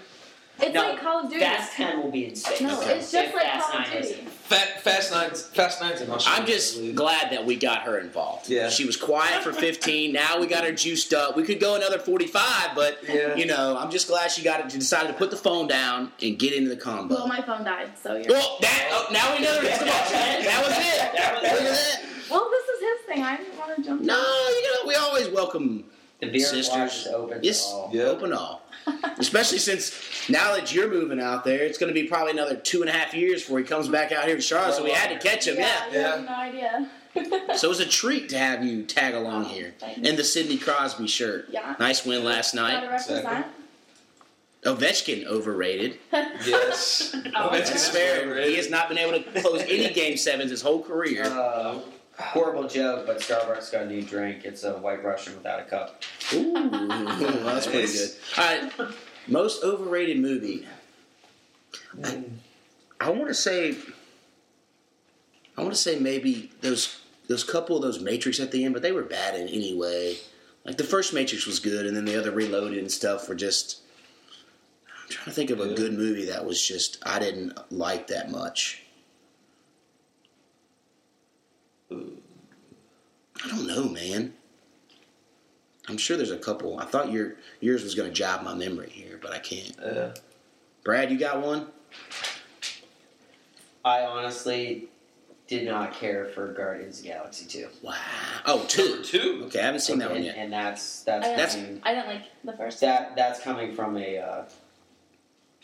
It's 0.60 0.72
No, 0.72 0.82
like 0.90 1.00
Call 1.00 1.24
of 1.24 1.28
Duty. 1.28 1.40
Fast 1.40 1.72
Ten 1.72 2.00
will 2.02 2.10
be 2.12 2.26
in 2.26 2.36
space. 2.36 2.60
No, 2.60 2.80
Okay. 2.80 2.98
it's 2.98 3.10
just 3.10 3.28
If 3.28 3.34
like 3.34 3.42
Fast 3.44 3.70
Call 3.70 3.80
of 3.80 3.86
Duty. 3.86 3.98
isn't. 3.98 4.28
Fat, 4.30 4.82
Fast 4.82 5.10
Nine's 5.10 5.42
Fast 5.48 5.80
Nine's 5.80 6.00
in 6.00 6.10
Australia. 6.10 6.40
I'm 6.40 6.46
just 6.46 6.94
glad 6.94 7.32
that 7.32 7.44
we 7.44 7.56
got 7.56 7.82
her 7.82 7.98
involved. 7.98 8.48
Yeah. 8.48 8.68
She 8.70 8.84
was 8.84 8.96
quiet 8.96 9.42
for 9.42 9.52
15. 9.52 10.12
Now 10.12 10.38
we 10.38 10.46
got 10.46 10.64
her 10.64 10.70
juiced 10.72 11.12
up. 11.12 11.36
We 11.36 11.42
could 11.42 11.58
go 11.60 11.74
another 11.74 11.98
45, 11.98 12.70
but 12.76 12.98
Yeah. 13.08 13.34
you 13.34 13.46
know, 13.46 13.76
I'm 13.76 13.90
just 13.90 14.06
glad 14.06 14.30
she 14.30 14.42
got 14.42 14.60
it. 14.60 14.70
She 14.70 14.78
decided 14.78 15.08
to 15.08 15.14
put 15.14 15.30
the 15.30 15.36
phone 15.36 15.66
down 15.66 16.12
and 16.22 16.38
get 16.38 16.52
into 16.52 16.68
the 16.70 16.76
combo. 16.76 17.14
Well, 17.16 17.26
my 17.26 17.40
phone 17.42 17.64
died, 17.64 17.90
so 18.00 18.14
you're. 18.14 18.26
Well, 18.28 18.58
that 18.60 18.88
oh, 18.92 19.08
now 19.12 19.34
we 19.36 19.42
know 19.42 19.54
the 19.56 19.62
reason 19.68 19.88
why. 19.88 19.94
That 20.44 20.62
was 20.64 20.76
it. 20.78 21.14
That 21.24 21.34
was 21.42 21.42
Look 21.42 21.60
it. 21.62 21.66
at 21.66 21.74
that. 21.74 22.00
Well, 22.30 22.50
this 22.50 22.68
is 22.68 22.80
his 22.80 23.06
thing. 23.06 23.22
I 23.24 23.36
didn't 23.38 23.58
want 23.58 23.76
to 23.76 23.82
jump. 23.82 24.02
No, 24.02 24.14
you 24.16 24.62
know, 24.72 24.88
we 24.88 24.94
always 24.94 25.28
welcome 25.28 25.84
The 26.20 26.30
beer 26.30 26.46
Sisters. 26.46 27.06
is 27.06 27.06
open 27.08 27.40
Yes. 27.42 27.66
to 27.70 27.74
all. 27.74 27.90
Yeah. 27.92 28.04
open 28.04 28.32
all. 28.32 28.62
Especially 29.18 29.58
since 29.58 30.28
now 30.28 30.54
that 30.54 30.74
you're 30.74 30.88
moving 30.90 31.20
out 31.20 31.44
there, 31.44 31.62
it's 31.64 31.78
going 31.78 31.92
to 31.92 31.98
be 32.00 32.06
probably 32.08 32.32
another 32.32 32.56
two 32.56 32.80
and 32.82 32.90
a 32.90 32.92
half 32.92 33.14
years 33.14 33.42
before 33.42 33.58
he 33.58 33.64
comes 33.64 33.88
back 33.88 34.12
out 34.12 34.24
here 34.26 34.36
to 34.36 34.42
Charlotte. 34.42 34.74
So 34.74 34.84
we 34.84 34.90
had 34.90 35.08
to 35.18 35.26
catch 35.28 35.46
him. 35.46 35.56
Yeah. 35.56 35.86
you 35.90 35.98
Yeah. 35.98 36.16
have 36.16 36.24
no 36.24 36.34
idea. 36.34 36.90
So 37.56 37.68
it 37.68 37.68
was 37.68 37.78
a 37.78 37.86
treat 37.86 38.28
to 38.30 38.38
have 38.38 38.64
you 38.64 38.82
tag 38.82 39.14
along 39.14 39.44
here 39.44 39.72
Thanks. 39.78 40.06
in 40.08 40.16
the 40.16 40.24
Sidney 40.24 40.56
Crosby 40.58 41.06
shirt. 41.06 41.46
Yeah. 41.48 41.76
Nice 41.78 42.04
win 42.04 42.24
last 42.24 42.54
night. 42.54 42.82
represent. 42.90 43.46
Ovechkin 44.64 45.24
overrated. 45.26 45.98
Yes. 46.44 47.14
Oh, 47.36 47.50
That's 47.52 47.70
Ovechkin's 47.70 47.88
fair. 47.88 48.22
overrated. 48.22 48.50
He 48.50 48.56
has 48.56 48.68
not 48.68 48.88
been 48.88 48.98
able 48.98 49.12
to 49.22 49.40
close 49.40 49.60
any 49.62 49.92
game 49.94 50.16
sevens 50.16 50.50
his 50.50 50.60
whole 50.62 50.82
career. 50.82 51.24
Uh, 51.24 51.78
horrible 52.18 52.68
joke, 52.68 53.06
but 53.06 53.18
Starbucks 53.18 53.72
got 53.72 53.82
a 53.82 53.86
new 53.86 54.02
drink. 54.02 54.44
It's 54.44 54.64
a 54.64 54.74
White 54.74 55.04
Russian 55.04 55.34
without 55.34 55.60
a 55.60 55.64
cup. 55.64 56.02
Ooh, 56.32 56.52
that's 57.44 57.66
pretty 57.66 57.92
good. 57.92 58.10
All 58.38 58.44
right, 58.44 58.94
most 59.26 59.64
overrated 59.64 60.18
movie. 60.18 60.66
I 63.00 63.10
want 63.10 63.28
to 63.28 63.34
say. 63.34 63.76
I 65.56 65.62
want 65.62 65.72
to 65.72 65.80
say 65.80 65.98
maybe 65.98 66.50
those 66.60 67.00
those 67.28 67.44
couple 67.44 67.76
of 67.76 67.82
those 67.82 68.00
Matrix 68.00 68.40
at 68.40 68.50
the 68.50 68.64
end, 68.64 68.74
but 68.74 68.82
they 68.82 68.92
were 68.92 69.02
bad 69.02 69.34
in 69.34 69.48
any 69.48 69.74
way. 69.74 70.18
Like 70.64 70.76
the 70.76 70.84
first 70.84 71.12
Matrix 71.12 71.46
was 71.46 71.58
good, 71.60 71.86
and 71.86 71.96
then 71.96 72.04
the 72.04 72.18
other 72.18 72.30
Reloaded 72.30 72.78
and 72.78 72.90
stuff 72.90 73.28
were 73.28 73.34
just. 73.34 73.80
I'm 74.86 75.10
trying 75.10 75.24
to 75.26 75.32
think 75.32 75.50
of 75.50 75.60
a 75.60 75.74
good 75.74 75.92
movie 75.92 76.24
that 76.26 76.46
was 76.46 76.66
just 76.66 76.98
I 77.02 77.18
didn't 77.18 77.58
like 77.70 78.06
that 78.06 78.30
much. 78.30 78.83
I 81.90 83.48
don't 83.48 83.66
know, 83.66 83.88
man. 83.88 84.34
I'm 85.88 85.98
sure 85.98 86.16
there's 86.16 86.30
a 86.30 86.38
couple. 86.38 86.78
I 86.78 86.86
thought 86.86 87.12
your 87.12 87.34
yours 87.60 87.82
was 87.82 87.94
going 87.94 88.08
to 88.08 88.14
jog 88.14 88.42
my 88.42 88.54
memory 88.54 88.90
here, 88.90 89.18
but 89.20 89.32
I 89.32 89.38
can't. 89.38 89.74
Yeah. 89.82 90.14
Brad, 90.82 91.10
you 91.10 91.18
got 91.18 91.42
one? 91.42 91.66
I 93.84 94.02
honestly 94.04 94.88
did 95.46 95.66
not 95.66 95.92
care 95.92 96.24
for 96.26 96.52
Guardians 96.54 96.98
of 96.98 97.04
the 97.04 97.10
Galaxy 97.10 97.44
2. 97.46 97.68
Wow. 97.82 97.94
Oh, 98.46 98.64
two. 98.66 99.02
Two. 99.04 99.42
Okay, 99.46 99.60
I 99.60 99.64
haven't 99.66 99.80
seen 99.80 99.98
that 99.98 100.10
one 100.10 100.22
yet. 100.24 100.36
and 100.38 100.50
that's 100.50 101.02
that's 101.02 101.26
I 101.26 101.28
didn't, 101.28 101.36
That's- 101.36 101.54
coming, 101.54 101.80
I 101.84 101.94
didn't 101.94 102.06
like 102.08 102.22
the 102.44 102.52
first 102.54 102.80
that 102.80 103.14
that's 103.14 103.40
coming 103.40 103.74
from 103.74 103.98
a 103.98 104.18
uh, 104.18 104.44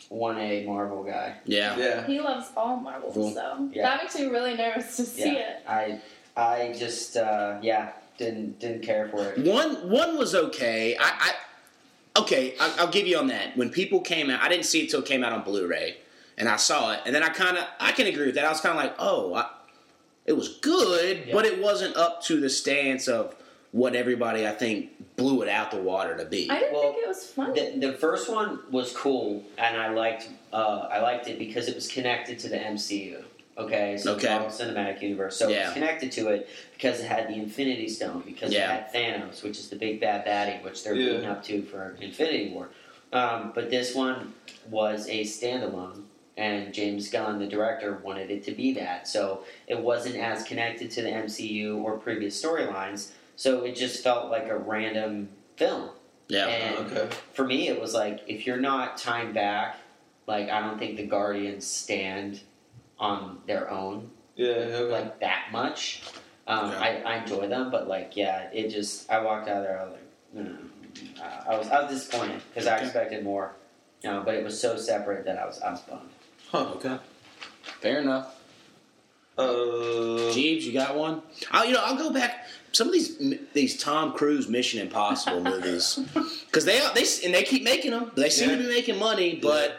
one 0.09 0.37
A 0.37 0.65
Marvel 0.65 1.03
guy. 1.03 1.35
Yeah. 1.45 1.77
Yeah. 1.77 2.05
He 2.05 2.19
loves 2.19 2.49
all 2.57 2.77
Marvels, 2.77 3.13
Cool. 3.13 3.33
so 3.33 3.69
Yeah. 3.73 3.83
that 3.83 4.01
makes 4.03 4.15
me 4.17 4.25
really 4.25 4.55
nervous 4.55 4.95
to 4.97 5.03
see 5.05 5.25
Yeah, 5.33 5.39
it. 5.39 5.63
I 5.67 6.01
I 6.35 6.73
just 6.77 7.17
uh, 7.17 7.57
yeah 7.61 7.91
didn't 8.17 8.59
didn't 8.59 8.81
care 8.83 9.07
for 9.09 9.23
it. 9.31 9.45
One 9.45 9.89
one 9.89 10.17
was 10.17 10.35
okay. 10.35 10.95
I, 10.97 11.33
I 12.15 12.19
okay. 12.21 12.55
I, 12.59 12.75
I'll 12.79 12.91
give 12.91 13.07
you 13.07 13.17
on 13.17 13.27
that. 13.27 13.55
When 13.57 13.69
people 13.69 13.99
came 14.01 14.29
out, 14.29 14.41
I 14.41 14.49
didn't 14.49 14.65
see 14.65 14.81
it 14.83 14.89
till 14.89 14.99
it 15.01 15.05
came 15.05 15.23
out 15.23 15.33
on 15.33 15.43
Blu-ray, 15.43 15.97
and 16.37 16.47
I 16.49 16.57
saw 16.57 16.93
it, 16.93 16.99
and 17.05 17.15
then 17.15 17.23
I 17.23 17.29
kind 17.29 17.57
of 17.57 17.63
I 17.79 17.91
can 17.91 18.07
agree 18.07 18.25
with 18.27 18.35
that. 18.35 18.45
I 18.45 18.49
was 18.49 18.61
kind 18.61 18.77
of 18.77 18.83
like, 18.83 18.95
oh, 18.99 19.33
I, 19.33 19.49
it 20.25 20.33
was 20.33 20.57
good, 20.59 21.23
Yeah. 21.27 21.33
but 21.33 21.45
it 21.45 21.61
wasn't 21.61 21.95
up 21.95 22.21
to 22.23 22.39
the 22.39 22.49
stance 22.49 23.07
of 23.07 23.35
what 23.71 23.95
everybody 23.95 24.45
I 24.47 24.51
think 24.51 25.15
blew 25.15 25.41
it 25.43 25.49
out 25.49 25.71
the 25.71 25.77
water 25.77 26.17
to 26.17 26.25
be. 26.25 26.49
I 26.49 26.59
didn't 26.59 26.73
Well, 26.73 26.93
think 26.93 27.03
it 27.03 27.07
was 27.07 27.27
funny. 27.27 27.71
The, 27.79 27.87
the 27.91 27.93
first 27.93 28.29
one 28.29 28.59
was 28.69 28.95
cool, 28.95 29.43
and 29.57 29.77
I 29.77 29.89
liked 29.89 30.29
uh, 30.53 30.89
I 30.91 30.99
liked 30.99 31.27
it 31.27 31.39
because 31.39 31.67
it 31.69 31.75
was 31.75 31.87
connected 31.87 32.37
to 32.39 32.49
the 32.49 32.57
MCU. 32.57 33.23
Okay, 33.57 33.97
so 33.97 34.13
Okay. 34.15 34.27
the 34.27 34.33
Marvel 34.39 34.49
Cinematic 34.49 35.01
Universe. 35.01 35.37
So 35.37 35.47
it 35.49 35.53
Yeah. 35.53 35.65
was 35.65 35.73
connected 35.73 36.11
to 36.13 36.29
it 36.29 36.49
because 36.73 36.99
it 36.99 37.05
had 37.05 37.27
the 37.29 37.33
Infinity 37.35 37.87
Stone, 37.87 38.23
because 38.25 38.53
Yeah. 38.53 38.73
it 38.73 38.91
had 38.91 38.93
Thanos, 38.93 39.43
which 39.43 39.57
is 39.59 39.69
the 39.69 39.75
big 39.77 40.01
bad 40.01 40.25
baddie, 40.25 40.61
which 40.63 40.83
they're 40.83 40.95
Yeah. 40.95 41.11
leading 41.13 41.25
up 41.29 41.43
to 41.45 41.61
for 41.63 41.95
Infinity 42.01 42.49
War. 42.53 42.69
Um, 43.13 43.51
but 43.55 43.69
this 43.69 43.93
one 43.95 44.33
was 44.69 45.07
a 45.09 45.21
standalone, 45.23 46.03
and 46.37 46.73
James 46.73 47.09
Gunn, 47.09 47.39
the 47.39 47.47
director, 47.47 47.99
wanted 48.03 48.31
it 48.31 48.43
to 48.45 48.51
be 48.51 48.73
that. 48.73 49.07
So 49.07 49.43
it 49.67 49.79
wasn't 49.79 50.15
as 50.15 50.43
connected 50.43 50.89
to 50.91 51.01
the 51.01 51.09
MCU 51.09 51.77
or 51.83 51.97
previous 51.97 52.41
storylines. 52.41 53.09
So 53.41 53.63
it 53.63 53.75
just 53.75 54.03
felt 54.03 54.29
like 54.29 54.49
a 54.49 54.55
random 54.55 55.27
film. 55.57 55.89
yeah, 56.27 56.45
And 56.45 56.85
Okay. 56.95 57.09
for 57.33 57.43
me, 57.43 57.69
it 57.69 57.81
was 57.81 57.91
like 57.91 58.21
if 58.27 58.45
you're 58.45 58.59
not 58.61 58.99
time 58.99 59.33
back, 59.33 59.77
like 60.27 60.51
I 60.51 60.59
don't 60.59 60.77
think 60.77 60.95
the 60.97 61.07
Guardians 61.07 61.65
stand 61.65 62.41
on 62.99 63.39
their 63.47 63.67
own 63.71 64.11
Yeah. 64.35 64.49
Okay. 64.51 64.91
like 64.93 65.19
that 65.21 65.47
much. 65.51 66.03
Um, 66.45 66.69
Okay. 66.69 66.77
I, 66.77 67.13
I 67.13 67.15
enjoy 67.23 67.47
them, 67.47 67.71
but 67.71 67.87
like 67.87 68.15
yeah, 68.15 68.47
it 68.53 68.69
just 68.69 69.09
I 69.09 69.19
walked 69.21 69.49
out 69.49 69.57
of 69.57 69.63
there. 69.63 69.79
I 69.81 69.83
was 69.85 69.93
like, 69.93 70.45
mm, 70.45 71.19
uh, 71.19 71.51
I 71.51 71.57
was 71.57 71.67
I 71.69 71.81
was 71.81 71.91
disappointed 71.91 72.43
because 72.49 72.67
I 72.67 72.77
expected 72.77 73.23
more. 73.23 73.55
You 74.03 74.11
know, 74.11 74.21
but 74.23 74.35
it 74.35 74.43
was 74.43 74.59
so 74.61 74.77
separate 74.77 75.25
that 75.25 75.39
I 75.39 75.47
was 75.47 75.59
I 75.61 75.71
was 75.71 75.79
bummed. 75.81 76.09
Huh. 76.51 76.73
okay, 76.75 76.99
fair 77.79 78.01
enough. 78.01 78.35
Uh. 79.35 80.29
Jeebs, 80.31 80.61
you 80.61 80.73
got 80.73 80.95
one? 80.95 81.23
I'll, 81.49 81.65
you 81.65 81.73
know, 81.73 81.81
I'll 81.83 81.97
go 81.97 82.11
back. 82.13 82.45
Some 82.73 82.87
of 82.87 82.93
these 82.93 83.17
these 83.53 83.77
Tom 83.77 84.13
Cruise 84.13 84.47
Mission 84.47 84.79
Impossible 84.79 85.41
movies, 85.51 85.99
because 86.45 86.65
they 86.65 86.79
they 86.95 87.05
and 87.25 87.33
they 87.33 87.43
keep 87.43 87.63
making 87.63 87.91
them. 87.91 88.11
They 88.15 88.29
seem 88.29 88.49
Yeah. 88.49 88.55
to 88.57 88.61
be 88.63 88.69
making 88.69 88.97
money, 88.99 89.39
but 89.41 89.77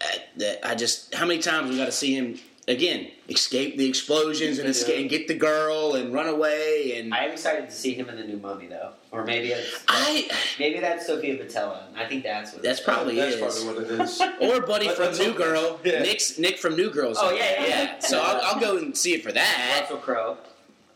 uh, 0.00 0.04
that- 0.38 0.66
I 0.66 0.74
just 0.74 1.14
how 1.14 1.26
many 1.26 1.40
times 1.40 1.70
we 1.70 1.76
got 1.76 1.86
to 1.86 1.92
see 1.92 2.14
him 2.14 2.38
again 2.68 3.10
escape 3.28 3.76
the 3.78 3.88
explosions 3.88 4.58
and 4.58 4.68
escape 4.68 4.94
Yeah. 4.94 5.00
and 5.00 5.10
get 5.10 5.26
the 5.28 5.34
girl 5.34 5.94
and 5.94 6.12
run 6.12 6.28
away 6.28 6.98
and 6.98 7.12
I 7.12 7.24
am 7.24 7.32
excited 7.32 7.68
to 7.68 7.74
see 7.74 7.94
him 7.94 8.08
in 8.08 8.16
the 8.16 8.22
new 8.22 8.36
Mummy 8.36 8.66
though, 8.68 8.92
or 9.10 9.24
maybe 9.24 9.48
it's 9.48 9.82
I 9.88 10.28
maybe 10.58 10.78
that's 10.78 11.06
Sofia 11.06 11.36
Boutella. 11.42 11.82
I 11.96 12.06
think 12.06 12.22
that's 12.22 12.52
what. 12.52 12.62
that's 12.62 12.78
is. 12.78 12.84
probably 12.84 13.16
That's 13.16 13.34
is. 13.36 13.40
probably 13.40 13.64
what 13.66 13.90
it 13.90 14.00
is. 14.00 14.20
or 14.40 14.60
Buddy 14.66 14.86
But 14.86 14.96
from 14.96 15.18
New. 15.18 15.34
Girl, 15.34 15.80
Yeah. 15.84 16.02
Nick's 16.02 16.38
Nick 16.38 16.58
from 16.58 16.76
New 16.76 16.90
Girls. 16.90 17.16
Oh, 17.20 17.32
yeah, 17.32 17.38
yeah, 17.62 17.66
yeah. 17.68 17.98
So 17.98 18.20
I'll, 18.20 18.40
I'll 18.54 18.60
go 18.60 18.76
and 18.78 18.96
see 18.96 19.14
it 19.14 19.22
for 19.24 19.32
that. 19.32 19.78
Russell 19.82 19.96
Crowe. 19.98 20.36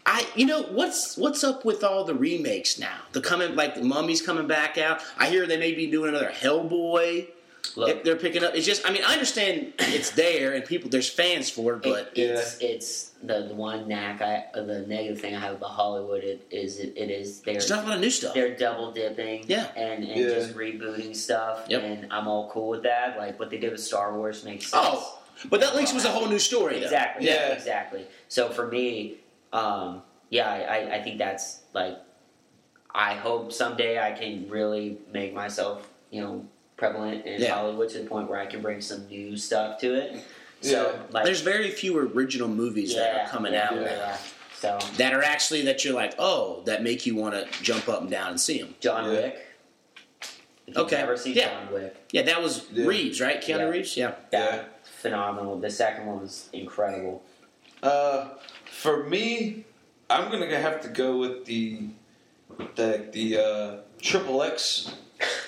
I, 0.07 0.27
you 0.35 0.45
know, 0.47 0.63
what's 0.65 1.17
what's 1.17 1.43
up 1.43 1.65
with 1.65 1.83
all 1.83 2.05
the 2.05 2.15
remakes 2.15 2.79
now? 2.79 2.99
The 3.13 3.21
coming, 3.23 3.57
like 3.57 3.75
the 3.75 3.83
Mummy's 3.83 4.21
coming 4.21 4.47
back 4.47 4.77
out. 4.77 5.01
I 5.19 5.29
hear 5.31 5.47
they 5.47 5.57
may 5.57 5.73
be 5.75 5.87
doing 5.87 6.11
another 6.11 6.31
Hellboy. 6.31 7.29
Look, 7.77 8.05
they're 8.05 8.15
picking 8.17 8.45
up. 8.45 8.55
It's 8.55 8.67
just, 8.67 8.87
I 8.87 8.93
mean, 8.93 9.03
I 9.07 9.15
understand 9.15 9.73
it's 9.79 10.11
there 10.11 10.53
and 10.53 10.63
people, 10.67 10.91
there's 10.91 11.09
fans 11.09 11.49
for 11.49 11.73
it, 11.75 11.83
but 11.83 12.13
it, 12.15 12.21
it's 12.21 12.59
it's 12.61 13.11
the, 13.23 13.47
the 13.49 13.55
one 13.55 13.89
knack 13.89 14.21
I 14.21 14.45
uh, 14.55 14.63
the 14.65 14.81
negative 14.81 15.19
thing 15.23 15.35
I 15.35 15.41
have 15.41 15.55
about 15.55 15.71
Hollywood 15.71 16.23
it, 16.23 16.47
is 16.51 16.79
it, 16.79 16.93
it 16.95 17.11
is 17.11 17.41
they're 17.41 17.55
there's 17.55 17.71
not 17.71 17.85
a 17.85 17.87
lot 17.87 17.95
of 17.95 18.01
new 18.03 18.11
stuff. 18.11 18.35
they're 18.35 18.55
double 18.55 18.93
dipping 18.93 19.45
Yeah. 19.49 19.69
and, 19.75 20.05
and 20.05 20.21
Yeah. 20.21 20.29
just 20.29 20.55
rebooting 20.55 21.17
stuff 21.17 21.65
Yep. 21.71 21.83
and 21.83 22.13
I'm 22.13 22.29
all 22.29 22.51
cool 22.51 22.69
with 22.69 22.83
that 22.83 23.17
like 23.17 23.39
what 23.41 23.49
they 23.49 23.57
did 23.57 23.73
with 23.73 23.81
Star 23.81 24.15
Wars 24.15 24.45
makes 24.45 24.67
sense 24.67 24.75
Oh, 24.87 25.19
but 25.49 25.61
that 25.61 25.75
links 25.75 25.95
was 25.95 26.05
a 26.05 26.11
whole 26.11 26.29
new 26.29 26.39
story, 26.39 26.75
though. 26.81 26.85
exactly 26.85 27.27
Yeah. 27.27 27.49
exactly 27.55 28.05
so 28.29 28.51
for 28.51 28.67
me 28.67 29.17
um, 29.55 30.03
yeah 30.31 30.51
I, 30.51 30.59
I, 30.59 30.95
I 30.97 31.03
think 31.03 31.17
that's 31.19 31.61
like 31.73 31.97
I 32.95 33.15
hope 33.15 33.53
someday 33.53 33.99
I 33.99 34.13
can 34.13 34.49
really 34.51 34.99
make 35.13 35.33
myself 35.35 35.89
you 36.11 36.21
know 36.21 36.45
prevalent 36.77 37.25
in 37.25 37.41
Yeah. 37.41 37.55
Hollywood 37.55 37.89
to 37.91 38.01
the 38.01 38.07
point 38.07 38.29
where 38.29 38.39
I 38.41 38.47
can 38.47 38.61
bring 38.61 38.81
some 38.81 39.07
new 39.07 39.37
stuff 39.37 39.79
to 39.81 39.95
it 39.95 40.23
so 40.61 40.93
Yeah. 40.93 41.03
like 41.11 41.25
There's 41.25 41.41
very 41.41 41.71
few 41.71 41.97
original 41.99 42.49
movies 42.49 42.95
that 42.95 43.27
are 43.27 43.29
coming 43.29 43.55
out 43.55 43.75
yeah, 43.77 43.83
now. 43.85 44.17
So 44.57 44.79
that 44.97 45.13
are 45.13 45.23
actually 45.23 45.63
that 45.67 45.85
you're 45.85 45.93
like, 45.95 46.15
oh, 46.19 46.63
that 46.65 46.83
make 46.83 47.05
you 47.05 47.15
want 47.17 47.35
to 47.35 47.63
jump 47.63 47.87
up 47.87 48.01
and 48.01 48.11
down 48.11 48.31
and 48.31 48.41
see 48.41 48.61
them. 48.63 48.75
John 48.81 49.05
Yeah. 49.05 49.11
Wick. 49.11 49.47
If 50.23 50.39
you've 50.69 50.77
Okay, 50.79 50.97
never 50.97 51.17
seen 51.19 51.35
yeah. 51.35 51.51
John 51.51 51.73
Wick, 51.75 51.95
Yeah, 52.13 52.23
that 52.23 52.41
was 52.43 52.65
Yeah. 52.73 52.87
Reeves, 52.87 53.21
right? 53.21 53.43
Keanu 53.43 53.59
Yeah. 53.59 53.65
Reeves. 53.69 53.97
Yeah. 53.97 54.15
that 54.31 54.87
phenomenal. 54.87 55.59
The 55.59 55.69
second 55.71 56.07
one 56.07 56.21
was 56.23 56.49
incredible. 56.55 57.23
Uh, 57.83 58.29
for 58.75 59.05
me, 59.05 59.65
I'm 60.11 60.31
gonna 60.31 60.59
have 60.59 60.81
to 60.83 60.89
go 60.89 61.17
with 61.19 61.45
the 61.47 61.89
the 62.77 63.09
the 63.13 63.39
uh, 63.39 63.77
Triple 64.01 64.43
X 64.43 64.95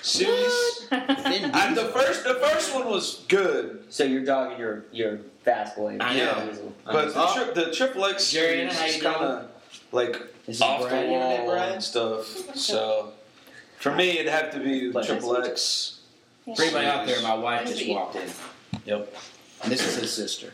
series. 0.01 0.87
Vin 0.89 1.51
And 1.53 1.75
the 1.77 1.89
first 1.93 2.23
the 2.23 2.35
first 2.35 2.73
one 2.73 2.87
was 2.89 3.25
good, 3.27 3.83
So 3.89 4.03
you're 4.03 4.23
dogging 4.25 4.57
your 4.59 4.85
your 4.91 5.19
fast 5.43 5.75
boy. 5.75 5.97
I 5.99 6.15
know. 6.17 6.47
Diesel. 6.49 6.73
but 6.85 7.13
the, 7.13 7.19
Oh. 7.21 7.33
tri- 7.35 7.53
the 7.53 7.71
Triple 7.71 8.05
X 8.05 8.23
series 8.23 8.73
how 8.73 8.85
is 8.85 8.95
you 8.95 9.01
doing? 9.01 9.13
kind 9.13 9.25
of 9.25 9.49
like 9.91 10.21
is 10.47 10.61
off 10.61 10.81
the 10.83 10.87
Brad. 10.89 11.05
You 11.05 11.11
know 11.11 11.19
that, 11.29 11.39
wall 11.45 11.51
Brad? 11.55 11.71
and 11.73 11.83
stuff. 11.83 12.25
So 12.55 13.11
for 13.79 13.93
me, 13.93 14.17
it'd 14.19 14.31
have 14.31 14.51
to 14.53 14.59
be 14.59 14.91
Pleasure. 14.91 15.13
Triple 15.13 15.37
X. 15.37 15.99
For 16.55 16.61
anybody 16.63 16.87
out 16.87 17.05
there, 17.05 17.21
my 17.21 17.35
wife 17.35 17.67
just 17.67 17.87
walked 17.89 18.15
in. 18.15 18.29
Yep. 18.85 19.13
And 19.63 19.71
this 19.71 19.85
is 19.85 19.97
his 19.97 20.13
sister. 20.13 20.53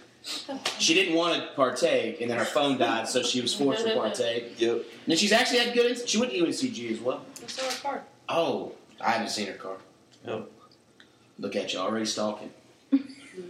She 0.79 0.93
didn't 0.93 1.15
want 1.15 1.35
to 1.41 1.49
partake, 1.55 2.21
and 2.21 2.31
then 2.31 2.37
her 2.37 2.45
phone 2.45 2.77
died, 2.77 3.07
so 3.09 3.21
she 3.23 3.41
was 3.41 3.53
forced 3.53 3.85
to 3.85 3.93
partake. 3.93 4.59
Yep. 4.59 4.83
And 5.07 5.19
she's 5.19 5.31
actually 5.33 5.59
had 5.59 5.73
good. 5.73 6.07
She 6.07 6.17
went 6.17 6.31
to 6.31 6.37
UNCG 6.39 6.91
as 6.93 6.99
well. 7.01 7.25
Let's 7.41 7.57
show 7.59 7.65
our 7.65 7.71
card. 7.93 8.01
Oh, 8.29 8.71
I 9.01 9.11
haven't 9.11 9.29
seen 9.29 9.47
her 9.47 9.53
car. 9.53 9.75
Yep. 10.25 10.49
Look 11.39 11.55
at 11.57 11.73
you 11.73 11.79
already 11.79 12.05
stalking. 12.05 12.51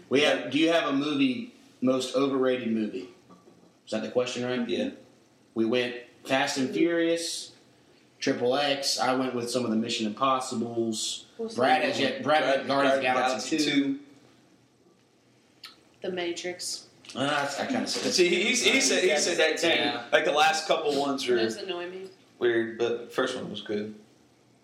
We 0.09 0.21
have. 0.21 0.49
Do 0.51 0.57
you 0.57 0.69
have 0.71 0.87
a 0.87 0.93
movie 0.93 1.53
most 1.81 2.15
overrated 2.15 2.71
movie? 2.71 3.09
Is 3.85 3.91
that 3.91 4.01
the 4.01 4.09
question, 4.09 4.43
right? 4.45 4.67
Yeah. 4.67 4.91
We 5.53 5.65
went 5.65 5.95
Fast 6.25 6.57
and 6.57 6.73
Furious, 6.73 7.51
Triple 8.19 8.55
X. 8.55 8.99
I 8.99 9.13
went 9.15 9.35
with 9.35 9.51
some 9.51 9.63
of 9.65 9.69
the 9.69 9.75
Mission 9.77 10.07
Impossibles. 10.07 11.25
What's 11.37 11.55
Brad 11.55 11.81
the- 11.83 11.87
has 11.87 11.99
yet. 11.99 12.23
Brad 12.23 12.43
went 12.43 12.67
Guardians 12.67 12.95
of 12.95 13.01
the 13.01 13.07
Galaxy 13.07 13.57
two. 13.57 13.99
The 16.03 16.11
Matrix. 16.11 16.87
Uh, 17.15 17.47
I 17.59 17.65
kind 17.65 17.83
of 17.83 17.89
said 17.89 18.07
it. 18.07 18.13
See, 18.13 18.27
he, 18.27 18.43
he 18.49 18.55
said 18.81 19.03
he 19.03 19.15
said 19.17 19.37
that 19.37 19.57
too. 19.57 19.67
Yeah. 19.69 20.03
Like 20.11 20.25
the 20.25 20.31
last 20.33 20.67
couple 20.67 20.99
ones 20.99 21.25
were 21.27 21.37
Those 21.37 21.55
annoy 21.55 21.89
me. 21.89 22.09
weird, 22.39 22.77
but 22.77 23.05
the 23.05 23.07
first 23.07 23.35
one 23.35 23.49
was 23.49 23.61
good. 23.61 23.95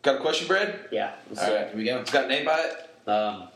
Got 0.02 0.16
a 0.16 0.20
question, 0.20 0.48
Brad? 0.48 0.80
Yeah. 0.92 1.14
let's 1.30 1.42
All 1.42 1.48
see. 1.48 1.56
right, 1.56 1.68
here 1.70 1.78
we 1.78 1.86
go. 1.86 2.00
It's 2.00 2.12
got 2.12 2.26
a 2.26 2.28
name 2.28 2.46
by 2.46 2.60
it. 2.60 3.10
Um, 3.10 3.48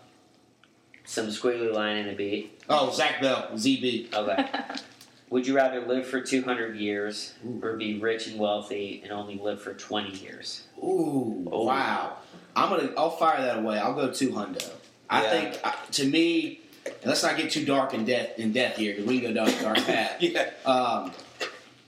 some 1.05 1.27
squiggly 1.27 1.73
line 1.73 1.97
in 1.97 2.09
a 2.09 2.13
beat. 2.15 2.61
Oh, 2.69 2.89
Zach 2.91 3.21
Bell, 3.21 3.49
ZB. 3.53 4.13
Okay. 4.13 4.49
Would 5.29 5.45
you 5.47 5.55
rather 5.55 5.81
live 5.86 6.05
for 6.07 6.21
200 6.21 6.75
years 6.77 7.34
Ooh. 7.45 7.59
or 7.63 7.73
be 7.75 7.99
rich 7.99 8.27
and 8.27 8.39
wealthy 8.39 9.01
and 9.03 9.11
only 9.11 9.38
live 9.39 9.61
for 9.61 9.73
20 9.73 10.11
years? 10.19 10.63
Ooh, 10.77 11.47
Oh. 11.51 11.65
wow. 11.65 12.17
I'm 12.55 12.69
gonna. 12.69 12.93
I'll 12.97 13.09
fire 13.09 13.41
that 13.41 13.57
away. 13.57 13.79
I'll 13.79 13.95
go 13.95 14.11
two 14.11 14.29
hundo. 14.31 14.69
I 15.09 15.23
Yeah. 15.23 15.29
think 15.31 15.59
uh, 15.63 15.71
to 15.93 16.05
me, 16.07 16.59
and 16.86 16.95
let's 17.05 17.23
not 17.23 17.38
get 17.38 17.51
too 17.51 17.65
dark 17.65 17.93
in 17.93 18.05
death 18.05 18.38
in 18.39 18.51
death 18.51 18.75
here 18.77 18.93
because 18.93 19.07
we 19.07 19.19
can 19.19 19.34
go 19.34 19.45
down 19.45 19.53
a 19.53 19.61
dark 19.61 19.77
path. 19.86 20.21
Yeah. 20.21 20.49
um, 20.65 21.11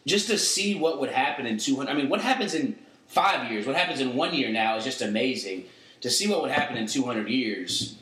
just 0.06 0.28
to 0.28 0.38
see 0.38 0.76
what 0.76 1.00
would 1.00 1.10
happen 1.10 1.46
in 1.46 1.58
200. 1.58 1.90
I 1.90 1.94
mean, 1.96 2.10
what 2.10 2.22
happens 2.22 2.54
in 2.54 2.78
five 3.08 3.52
years? 3.52 3.66
What 3.66 3.76
happens 3.76 4.00
in 4.00 4.16
one 4.16 4.34
year 4.34 4.52
now 4.52 4.78
is 4.78 4.84
just 4.84 5.02
amazing. 5.02 5.66
To 6.02 6.10
see 6.10 6.28
what 6.28 6.42
would 6.44 6.52
happen 6.52 6.78
in 6.78 6.86
200 6.86 7.28
years, 7.28 7.96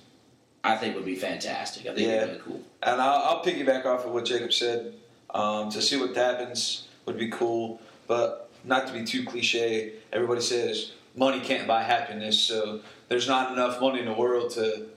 I 0.63 0.75
think 0.75 0.95
would 0.95 1.05
be 1.05 1.15
fantastic. 1.15 1.83
I 1.83 1.95
think 1.95 2.07
Yeah. 2.07 2.13
it'd 2.15 2.27
be 2.29 2.31
really 2.31 2.41
cool. 2.41 2.61
And 2.81 3.01
I'll, 3.01 3.23
I'll 3.37 3.43
piggyback 3.43 3.85
off 3.85 4.05
of 4.05 4.11
what 4.11 4.25
Jacob 4.25 4.51
said. 4.51 4.93
Um, 5.33 5.69
to 5.71 5.81
see 5.81 5.97
what 5.99 6.15
happens 6.15 6.87
would 7.05 7.17
be 7.17 7.29
cool, 7.29 7.81
but 8.07 8.49
not 8.65 8.85
to 8.87 8.93
be 8.93 9.03
too 9.05 9.23
cliche. 9.25 9.93
Everybody 10.11 10.41
says 10.41 10.91
money 11.15 11.39
can't 11.39 11.67
buy 11.67 11.81
happiness, 11.83 12.39
so 12.39 12.81
there's 13.07 13.27
not 13.27 13.51
enough 13.53 13.79
money 13.81 13.99
in 13.99 14.05
the 14.05 14.13
world 14.13 14.51
to 14.51 14.87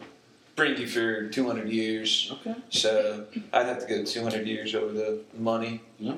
bring 0.57 0.77
you 0.79 0.87
for 0.89 1.29
200 1.29 1.69
years. 1.69 2.33
Okay. 2.33 2.57
So 2.71 3.27
I'd 3.53 3.67
have 3.67 3.81
to 3.81 3.87
go 3.87 4.05
200 4.05 4.47
years 4.47 4.75
over 4.75 4.93
the 4.93 5.21
money. 5.39 5.83
Yeah. 5.99 6.15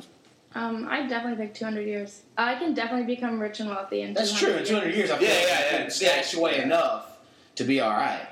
Um, 0.54 0.86
I 0.88 1.06
definitely 1.06 1.44
pick 1.44 1.54
200 1.54 1.82
years. 1.86 2.22
I 2.38 2.54
can 2.54 2.72
definitely 2.72 3.14
become 3.14 3.38
rich 3.38 3.60
and 3.60 3.68
wealthy 3.68 4.00
in 4.00 4.14
That's 4.14 4.38
200 4.40 4.66
true. 4.66 4.76
In 4.76 4.82
200 4.82 4.94
years, 4.96 5.10
I 5.10 5.14
Yeah, 5.14 5.18
feel 5.20 5.28
like 5.28 5.48
yeah, 5.48 5.54
I 5.54 5.60
yeah. 5.72 5.82
can 5.82 5.90
stash 5.90 6.34
away 6.34 6.56
Yeah. 6.56 6.62
enough 6.64 7.18
to 7.56 7.64
be 7.64 7.80
all 7.80 7.90
right. 7.90 8.26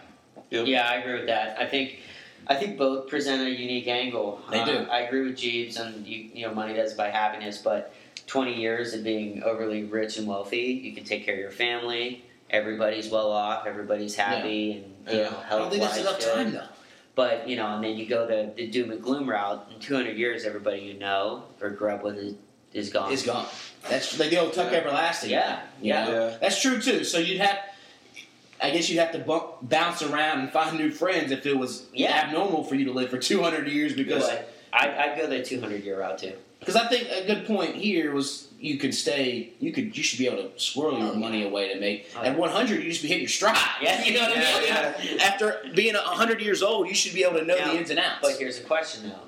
Yep. 0.50 0.66
Yeah, 0.66 0.88
I 0.88 0.94
agree 0.96 1.14
with 1.14 1.26
that. 1.26 1.58
I 1.60 1.66
think 1.66 1.98
I 2.48 2.54
think 2.54 2.78
both 2.78 3.08
present 3.08 3.42
a 3.42 3.50
unique 3.50 3.88
angle. 3.88 4.40
They 4.52 4.60
Uh, 4.60 4.64
do. 4.66 4.78
I 4.88 5.00
agree 5.00 5.22
with 5.26 5.36
Jeebs 5.36 5.80
on 5.80 6.04
you, 6.06 6.30
you 6.32 6.46
know 6.46 6.54
money 6.54 6.74
doesn't 6.74 6.96
buy 6.96 7.10
happiness, 7.10 7.58
but 7.58 7.92
20 8.28 8.54
years 8.54 8.94
of 8.94 9.02
being 9.02 9.42
overly 9.42 9.82
rich 9.82 10.16
and 10.16 10.28
wealthy, 10.28 10.80
you 10.84 10.92
can 10.94 11.02
take 11.04 11.24
care 11.24 11.34
of 11.34 11.40
your 11.40 11.50
family. 11.50 12.22
Everybody's 12.50 13.10
well 13.10 13.32
off. 13.32 13.66
Everybody's 13.66 14.14
happy, 14.14 14.72
and 14.72 14.94
you 15.08 15.18
Yeah. 15.18 15.30
know 15.30 15.42
I 15.46 15.58
don't 15.58 15.70
think 15.70 15.82
that's 15.82 15.96
wise 15.98 16.06
enough 16.06 16.20
time 16.20 16.52
though. 16.52 16.68
But 17.14 17.48
you 17.48 17.56
know, 17.56 17.66
and 17.76 17.82
then 17.84 17.96
you 17.96 18.06
go 18.06 18.26
the, 18.26 18.52
the 18.54 18.66
doom 18.66 18.90
and 18.90 19.02
gloom 19.02 19.28
route. 19.28 19.66
In 19.74 19.80
200 19.80 20.16
years, 20.16 20.44
everybody 20.44 20.80
you 20.80 20.94
know 20.98 21.44
or 21.62 21.70
grew 21.70 21.90
up 21.90 22.02
with 22.02 22.16
is, 22.18 22.34
is 22.74 22.90
gone. 22.90 23.10
Is 23.12 23.22
gone. 23.22 23.46
That's 23.88 24.18
like 24.18 24.30
the 24.30 24.38
old 24.38 24.52
Tuck 24.52 24.70
Yeah. 24.70 24.78
Everlasting. 24.78 25.30
Yeah, 25.30 25.60
you 25.80 25.88
yeah. 25.94 26.08
Yeah. 26.10 26.36
That's 26.40 26.60
true 26.60 26.80
too. 26.80 27.04
So 27.04 27.18
you'd 27.18 27.40
have, 27.40 27.58
I 28.62 28.70
guess 28.70 28.90
you'd 28.90 28.98
have 28.98 29.12
to 29.12 29.18
bump, 29.18 29.44
bounce 29.62 30.02
around 30.02 30.40
and 30.40 30.50
find 30.52 30.76
new 30.76 30.90
friends 30.90 31.30
if 31.32 31.46
it 31.46 31.56
was 31.56 31.86
Yeah. 31.94 32.12
abnormal 32.24 32.64
for 32.64 32.74
you 32.74 32.84
to 32.86 32.92
live 32.92 33.08
for 33.10 33.18
200 33.18 33.66
years 33.68 33.94
because 33.94 34.24
But 34.28 34.52
I, 34.72 35.12
I'd 35.12 35.18
go 35.18 35.26
the 35.26 35.42
200 35.42 35.84
year 35.84 36.00
route 36.00 36.18
too. 36.18 36.32
because 36.60 36.76
I 36.76 36.86
think 36.88 37.08
a 37.08 37.24
good 37.26 37.46
point 37.46 37.76
here 37.76 38.12
was 38.12 38.45
you 38.58 38.78
could 38.78 38.94
stay, 38.94 39.52
you 39.60 39.72
could 39.72 39.96
you 39.96 40.02
should 40.02 40.18
be 40.18 40.26
able 40.26 40.48
to 40.50 40.58
squirrel 40.60 40.98
your 40.98 41.14
money 41.14 41.44
away 41.44 41.72
to 41.72 41.78
make. 41.80 42.08
At 42.16 42.36
100, 42.38 42.82
you 42.82 42.90
just 42.90 43.02
be 43.02 43.08
hitting 43.08 43.22
your 43.22 43.28
stride. 43.28 43.56
Yeah. 43.82 44.02
you 44.04 44.14
know 44.14 44.22
what 44.28 44.36
Yeah, 44.66 44.94
I 44.98 45.04
mean. 45.04 45.20
After 45.20 45.60
being 45.74 45.94
100 45.94 46.40
years 46.40 46.62
old, 46.62 46.88
you 46.88 46.94
should 46.94 47.14
be 47.14 47.22
able 47.24 47.38
to 47.38 47.44
know 47.44 47.56
Now, 47.56 47.72
the 47.72 47.78
ins 47.78 47.90
and 47.90 47.98
outs. 47.98 48.18
But 48.22 48.36
here's 48.38 48.58
a 48.58 48.64
question 48.64 49.08
though. 49.08 49.20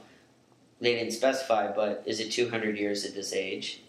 They 0.81 0.95
didn't 0.95 1.13
specify, 1.13 1.73
but 1.75 2.05
is 2.07 2.21
it 2.21 2.31
200 2.31 2.79
years 2.79 3.05
at 3.05 3.15
this 3.15 3.33
age? 3.33 3.81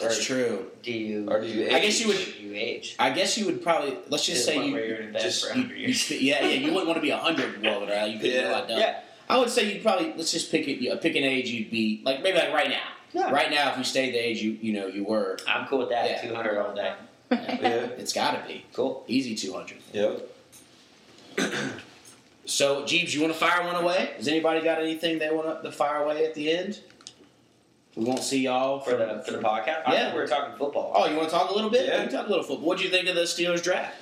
That's 0.00 0.18
or 0.18 0.22
true. 0.22 0.66
Do 0.82 0.90
you? 0.92 1.30
Or 1.30 1.40
do 1.40 1.46
you 1.46 1.70
I 1.70 1.78
guess 1.78 2.00
you 2.00 2.08
would- 2.08 2.36
you 2.40 2.52
age. 2.54 2.96
I 2.98 3.10
guess 3.10 3.38
you 3.38 3.46
would 3.46 3.62
probably 3.62 3.96
let's 4.08 4.26
just 4.26 4.44
say 4.44 4.66
you 4.66 4.72
where 4.72 4.84
you're 4.84 4.96
in 4.98 5.12
bed 5.12 5.22
just 5.22 5.44
for 5.46 5.50
100 5.54 5.78
years. 5.78 6.10
you- 6.10 6.18
yeah, 6.18 6.40
yeah. 6.44 6.48
You 6.54 6.68
wouldn't 6.72 6.86
want 6.88 6.96
to 6.96 7.02
be 7.02 7.10
100 7.12 7.62
while 7.62 7.88
around. 7.88 8.10
You 8.10 8.18
couldn't 8.18 8.32
get 8.32 8.46
a 8.46 8.50
lot 8.52 8.68
done. 8.68 8.80
Yeah. 8.80 9.00
I 9.28 9.38
would 9.38 9.48
say 9.50 9.72
you'd 9.72 9.82
probably 9.82 10.12
let's 10.16 10.32
just 10.32 10.50
pick 10.50 10.66
it. 10.68 10.86
uh, 10.90 10.96
Pick 10.96 11.14
an 11.16 11.24
age 11.24 11.48
you'd 11.48 11.70
be 11.70 12.02
like 12.04 12.22
maybe 12.22 12.36
like 12.38 12.52
right 12.52 12.68
now. 12.68 12.82
Yeah. 13.14 13.30
Right 13.30 13.50
now, 13.50 13.70
if 13.72 13.78
you 13.78 13.84
stayed 13.84 14.12
the 14.12 14.18
age 14.18 14.42
you 14.42 14.50
you 14.60 14.72
know 14.74 14.86
you 14.88 15.04
were, 15.04 15.38
I'm 15.48 15.66
cool 15.68 15.78
with 15.78 15.88
that. 15.90 16.10
Yeah. 16.10 16.28
200 16.28 16.58
all 16.58 16.74
day. 16.74 16.92
Yeah. 17.30 17.38
it's 17.98 18.12
got 18.12 18.32
to 18.42 18.46
be 18.46 18.66
Cool. 18.74 19.04
easy 19.08 19.34
200. 19.34 19.78
Yep. 19.92 20.30
So 22.46 22.82
Jeebs, 22.82 23.14
you 23.14 23.22
want 23.22 23.32
to 23.32 23.38
fire 23.38 23.64
one 23.64 23.82
away? 23.82 24.10
Has 24.18 24.28
anybody 24.28 24.60
got 24.60 24.78
anything 24.78 25.18
they 25.18 25.30
want 25.30 25.62
to 25.62 25.72
fire 25.72 26.02
away 26.04 26.26
at 26.26 26.34
the 26.34 26.50
end? 26.52 26.78
We 27.96 28.04
won't 28.04 28.22
see 28.22 28.40
y'all 28.42 28.80
For 28.80 28.90
the 28.96 29.22
for 29.24 29.30
the 29.32 29.38
podcast. 29.38 29.82
I 29.86 29.94
Yeah. 29.94 30.04
thought 30.08 30.14
we're 30.14 30.26
talking 30.26 30.54
football. 30.58 30.92
Oh, 30.94 31.06
you 31.08 31.16
want 31.16 31.30
to 31.30 31.34
talk 31.34 31.50
a 31.50 31.54
little 31.54 31.70
bit? 31.70 31.86
Yeah. 31.86 32.00
We 32.02 32.08
can 32.08 32.12
talk 32.16 32.26
a 32.26 32.28
little 32.30 32.44
football. 32.44 32.66
What 32.66 32.76
do 32.76 32.84
you 32.84 32.90
think 32.90 33.08
of 33.08 33.14
the 33.14 33.22
Steelers 33.22 33.62
draft? 33.62 33.94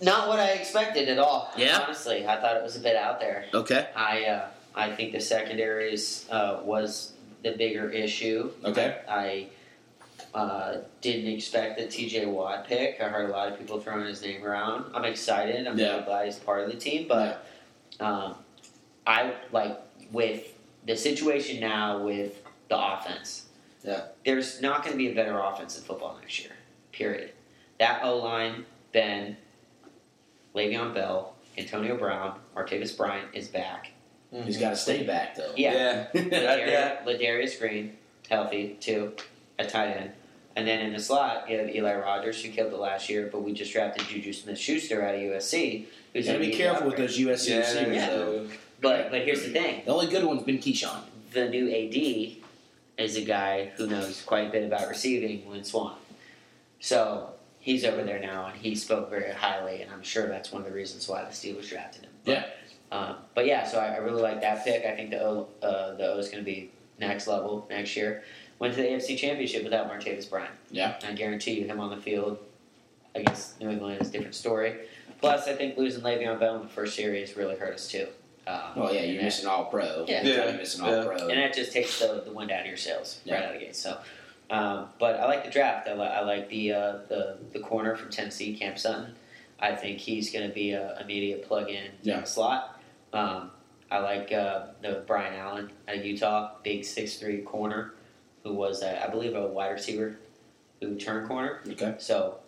Not 0.00 0.28
what 0.28 0.38
I 0.38 0.52
expected 0.52 1.08
at 1.10 1.18
all. 1.18 1.52
Yeah? 1.56 1.80
Honestly, 1.84 2.26
I 2.26 2.40
thought 2.40 2.56
it 2.56 2.62
was 2.62 2.76
a 2.76 2.80
bit 2.80 2.96
out 2.96 3.20
there. 3.20 3.44
Okay. 3.52 3.88
I 3.94 4.24
uh, 4.24 4.46
I 4.74 4.90
think 4.92 5.12
the 5.12 5.20
secondaries 5.20 6.24
uh, 6.30 6.60
was 6.64 7.12
the 7.42 7.52
bigger 7.52 7.90
issue. 7.90 8.50
Okay. 8.64 9.00
I 9.08 9.48
uh, 10.34 10.78
didn't 11.00 11.32
expect 11.32 11.78
the 11.78 11.86
T.J. 11.86 12.26
Watt 12.26 12.66
pick. 12.66 13.00
I 13.00 13.08
heard 13.08 13.30
a 13.30 13.32
lot 13.32 13.50
of 13.52 13.58
people 13.58 13.80
throwing 13.80 14.06
his 14.06 14.22
name 14.22 14.44
around. 14.44 14.90
I'm 14.94 15.04
excited. 15.04 15.66
I'm 15.66 15.78
Yeah. 15.78 15.92
really 15.92 16.04
glad 16.04 16.26
he's 16.26 16.36
part 16.36 16.64
of 16.64 16.70
the 16.70 16.76
team. 16.78 17.06
But 17.08 17.46
um, 18.00 18.34
I 19.06 19.32
like 19.52 19.78
with 20.12 20.44
the 20.86 20.96
situation 20.96 21.60
now 21.60 22.02
with 22.02 22.42
the 22.68 22.78
offense. 22.78 23.46
Yeah. 23.84 24.02
There's 24.24 24.60
not 24.60 24.82
going 24.82 24.92
to 24.92 24.98
be 24.98 25.10
a 25.10 25.14
better 25.14 25.38
offense 25.38 25.78
in 25.78 25.84
football 25.84 26.18
next 26.20 26.40
year. 26.40 26.52
Period. 26.92 27.32
That 27.78 28.02
O 28.02 28.18
line, 28.18 28.64
Ben, 28.92 29.36
Le'Veon 30.54 30.92
Bell, 30.94 31.34
Antonio 31.56 31.96
Brown, 31.96 32.38
Martavis 32.56 32.96
Bryant 32.96 33.28
is 33.34 33.48
back. 33.48 33.92
He's 34.30 34.58
got 34.58 34.70
to 34.70 34.76
stay 34.76 35.04
back 35.04 35.36
though. 35.36 35.52
Yeah. 35.56 36.06
Yeah. 36.12 36.20
Ladarius, 36.22 37.04
Ladarius 37.04 37.58
Green, 37.58 37.96
healthy 38.28 38.76
too, 38.80 39.12
a 39.58 39.66
tight 39.66 39.88
end. 39.96 40.10
And 40.56 40.66
then 40.66 40.80
in 40.80 40.92
the 40.92 40.98
slot, 40.98 41.48
you 41.48 41.56
have 41.58 41.68
Eli 41.74 41.94
Rogers, 41.94 42.42
who 42.42 42.50
killed 42.50 42.72
it 42.72 42.78
last 42.78 43.08
year, 43.08 43.28
but 43.32 43.42
we 43.42 43.52
just 43.52 43.72
drafted 43.72 44.06
Juju 44.08 44.32
Smith 44.32 44.58
Schuster 44.58 45.02
out 45.02 45.14
of 45.14 45.20
USC. 45.20 45.86
Who's 46.12 46.26
Got 46.26 46.32
to 46.32 46.38
gonna 46.38 46.50
be 46.50 46.56
careful 46.56 46.86
with 46.88 46.96
those 46.96 47.16
USC 47.18 47.48
Yeah. 47.50 47.58
receivers 47.58 47.94
Yeah. 47.96 48.10
though. 48.10 48.48
But 48.80 49.10
but 49.10 49.22
here's 49.22 49.42
the 49.44 49.50
thing: 49.50 49.82
The 49.84 49.92
only 49.92 50.08
good 50.08 50.24
one's 50.24 50.42
been 50.42 50.58
Keyshawn. 50.58 51.00
the 51.32 51.48
new 51.48 51.68
AD 51.70 52.38
is 52.98 53.16
a 53.16 53.20
guy 53.22 53.66
who 53.76 53.86
knows 53.86 54.20
quite 54.22 54.48
a 54.48 54.50
bit 54.50 54.64
about 54.64 54.88
receiving, 54.88 55.48
Lynn 55.48 55.62
Swann. 55.64 55.94
So 56.80 57.30
he's 57.60 57.84
over 57.84 58.02
there 58.02 58.18
now, 58.20 58.46
and 58.46 58.56
he 58.60 58.74
spoke 58.74 59.10
very 59.10 59.32
highly, 59.32 59.82
and 59.82 59.90
I'm 59.92 60.02
sure 60.02 60.26
that's 60.28 60.50
one 60.52 60.62
of 60.62 60.68
the 60.68 60.74
reasons 60.74 61.08
why 61.08 61.22
the 61.24 61.30
Steelers 61.30 61.68
drafted 61.68 62.02
him. 62.04 62.10
But, 62.24 62.32
Yeah. 62.32 62.44
Um, 62.90 63.16
but 63.34 63.46
yeah, 63.46 63.66
so 63.66 63.78
I, 63.78 63.94
I 63.94 63.96
really 63.98 64.22
like 64.22 64.40
that 64.40 64.64
pick. 64.64 64.84
I 64.84 64.94
think 64.96 65.10
the 65.10 65.22
O 65.22 65.48
uh, 65.62 65.94
the 65.94 66.12
O 66.12 66.18
is 66.18 66.28
going 66.28 66.42
to 66.42 66.50
be 66.50 66.70
next 66.98 67.26
level 67.26 67.66
next 67.70 67.96
year. 67.96 68.22
Went 68.58 68.74
to 68.74 68.82
the 68.82 68.88
AFC 68.88 69.16
Championship 69.16 69.62
without 69.62 69.88
Martavis 69.90 70.28
Bryant. 70.28 70.50
Yeah. 70.70 70.98
I 71.06 71.12
guarantee 71.12 71.60
you, 71.60 71.66
him 71.66 71.78
on 71.80 71.90
the 71.90 71.96
field 72.02 72.38
against 73.14 73.60
New 73.60 73.70
England 73.70 74.00
is 74.00 74.08
a 74.08 74.12
different 74.12 74.34
story. 74.34 74.74
Plus, 75.20 75.46
I 75.46 75.52
think 75.54 75.76
losing 75.76 76.02
Le'Veon 76.02 76.38
Bell 76.40 76.56
in 76.56 76.62
the 76.62 76.68
first 76.68 76.96
series 76.96 77.36
really 77.36 77.56
hurt 77.56 77.74
us 77.74 77.88
too. 77.88 78.08
Um, 78.46 78.60
Oh 78.76 78.90
yeah, 78.90 79.02
you're 79.02 79.16
and 79.16 79.24
missing 79.24 79.46
all 79.46 79.66
pro. 79.66 80.04
Yeah. 80.08 80.22
You're 80.22 80.36
Yeah. 80.46 80.56
missing 80.56 80.80
all 80.82 80.90
Yeah. 80.90 81.04
pro. 81.04 81.28
and 81.28 81.38
that 81.38 81.54
just 81.54 81.72
takes 81.72 81.98
the, 82.00 82.22
the 82.24 82.32
wind 82.32 82.50
out 82.50 82.60
of 82.62 82.66
your 82.66 82.76
sails 82.76 83.20
right 83.28 83.42
out 83.42 83.54
of 83.54 83.60
the 83.60 83.66
gate. 83.66 83.76
So, 83.76 83.98
um, 84.50 84.86
but 84.98 85.16
I 85.20 85.26
like 85.26 85.44
the 85.44 85.50
draft. 85.50 85.86
I, 85.88 85.94
li- 85.94 86.00
I 86.06 86.20
like 86.22 86.48
the, 86.48 86.72
uh, 86.72 86.92
the 87.08 87.36
the 87.52 87.60
corner 87.60 87.94
from 87.96 88.10
Tennessee, 88.10 88.56
Cam 88.56 88.76
Sutton. 88.76 89.14
I 89.60 89.74
think 89.74 89.98
he's 89.98 90.32
going 90.32 90.48
to 90.48 90.54
be 90.54 90.70
a 90.72 90.98
immediate 91.00 91.46
plug 91.46 91.68
in 91.68 91.90
Yeah. 92.02 92.24
slot. 92.24 92.77
Um, 93.12 93.50
I 93.90 93.98
like 94.00 94.32
uh, 94.32 94.66
the 94.82 95.02
Brian 95.06 95.34
Allen 95.34 95.70
at 95.86 96.04
Utah, 96.04 96.52
big 96.62 96.84
six 96.84 97.16
three 97.18 97.38
corner, 97.42 97.94
who 98.42 98.52
was 98.54 98.82
uh, 98.82 99.02
I 99.04 99.10
believe 99.10 99.34
a 99.34 99.46
wide 99.46 99.70
receiver 99.70 100.18
who 100.80 100.94
turned 100.96 101.26
corner. 101.28 101.60
Okay. 101.68 101.94
So 101.98 102.38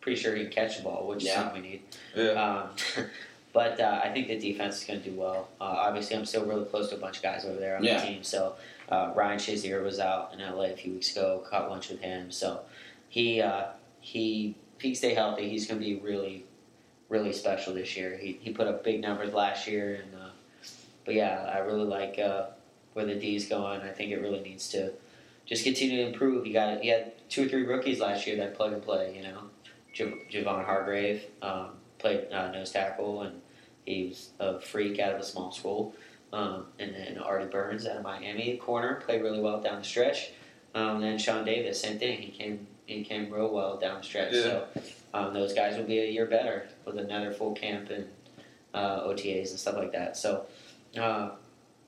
pretty 0.00 0.20
sure 0.20 0.34
he 0.36 0.44
can 0.44 0.52
catch 0.52 0.76
the 0.78 0.84
ball, 0.84 1.06
which 1.08 1.24
is 1.24 1.32
something 1.32 1.62
we 1.62 1.68
need. 1.68 1.82
Yeah. 2.14 2.30
Um, 2.30 3.06
but 3.52 3.80
uh, 3.80 4.00
I 4.02 4.10
think 4.12 4.28
the 4.28 4.38
defense 4.38 4.80
is 4.80 4.84
going 4.86 5.02
to 5.02 5.10
do 5.10 5.16
well. 5.16 5.48
Uh, 5.60 5.64
obviously, 5.64 6.16
I'm 6.16 6.24
still 6.24 6.44
really 6.46 6.64
close 6.66 6.90
to 6.90 6.96
a 6.96 6.98
bunch 6.98 7.16
of 7.18 7.22
guys 7.24 7.44
over 7.44 7.58
there 7.58 7.76
on 7.76 7.82
Yeah. 7.84 8.00
the 8.00 8.06
team. 8.06 8.22
So 8.22 8.54
uh, 8.88 9.12
Ryan 9.16 9.38
Shazier 9.38 9.82
was 9.82 9.98
out 9.98 10.32
in 10.32 10.38
LA 10.38 10.66
a 10.66 10.76
few 10.76 10.92
weeks 10.92 11.10
ago. 11.12 11.42
Caught 11.50 11.68
lunch 11.70 11.88
with 11.88 12.00
him. 12.00 12.30
So 12.30 12.60
he 13.08 13.40
uh, 13.40 13.64
he 14.00 14.54
if 14.76 14.82
he 14.82 14.90
can 14.90 14.94
stay 14.96 15.14
healthy, 15.14 15.48
he's 15.48 15.66
going 15.66 15.80
to 15.80 15.84
be 15.84 15.96
really 15.96 16.44
really 17.08 17.32
special 17.32 17.74
this 17.74 17.96
year. 17.96 18.16
He 18.16 18.38
he 18.40 18.50
put 18.50 18.66
up 18.66 18.84
big 18.84 19.00
numbers 19.00 19.32
last 19.32 19.66
year, 19.66 20.02
and 20.02 20.14
uh, 20.14 20.30
but 21.04 21.14
yeah, 21.14 21.50
I 21.52 21.58
really 21.58 21.84
like 21.84 22.18
uh, 22.18 22.46
where 22.92 23.04
the 23.04 23.14
D's 23.14 23.48
going. 23.48 23.80
I 23.80 23.90
think 23.90 24.10
it 24.10 24.20
really 24.20 24.40
needs 24.40 24.68
to 24.70 24.92
just 25.44 25.64
continue 25.64 25.96
to 26.02 26.08
improve. 26.08 26.46
You 26.46 26.52
got 26.52 26.80
he 26.80 26.88
had 26.88 27.12
two 27.28 27.46
or 27.46 27.48
three 27.48 27.64
rookies 27.64 28.00
last 28.00 28.26
year 28.26 28.36
that 28.36 28.54
plug 28.54 28.72
and 28.72 28.82
play. 28.82 29.14
You 29.16 29.22
know, 29.22 29.42
Jav- 29.92 30.18
Javon 30.30 30.64
Hargrave 30.64 31.24
um, 31.42 31.70
played 31.98 32.32
uh, 32.32 32.50
nose 32.50 32.70
tackle, 32.70 33.22
and 33.22 33.40
he 33.84 34.08
was 34.08 34.30
a 34.40 34.60
freak 34.60 34.98
out 34.98 35.14
of 35.14 35.20
a 35.20 35.24
small 35.24 35.52
school. 35.52 35.94
Um, 36.32 36.66
and 36.78 36.92
then 36.92 37.18
Artie 37.18 37.46
Burns 37.46 37.86
out 37.86 37.96
of 37.96 38.02
Miami, 38.02 38.56
corner, 38.56 38.96
played 38.96 39.22
really 39.22 39.40
well 39.40 39.62
down 39.62 39.78
the 39.78 39.84
stretch. 39.84 40.32
Um, 40.74 40.96
and 40.96 41.04
then 41.04 41.18
Sean 41.18 41.44
Davis, 41.44 41.80
same 41.80 41.98
thing. 41.98 42.20
He 42.20 42.30
came 42.30 42.66
he 42.84 43.04
came 43.04 43.32
real 43.32 43.52
well 43.52 43.78
down 43.78 43.98
the 43.98 44.04
stretch. 44.04 44.34
Yeah. 44.34 44.42
So 44.42 44.66
um, 45.14 45.32
those 45.34 45.52
guys 45.54 45.76
will 45.76 45.84
be 45.84 45.98
a 46.00 46.06
year 46.10 46.26
better 46.26 46.68
with 46.84 46.98
another 46.98 47.32
full 47.32 47.52
camp 47.54 47.90
and 47.90 48.06
uh, 48.74 49.00
OTAs 49.08 49.50
and 49.50 49.58
stuff 49.58 49.76
like 49.76 49.92
that. 49.92 50.16
So 50.16 50.46
uh, 51.00 51.30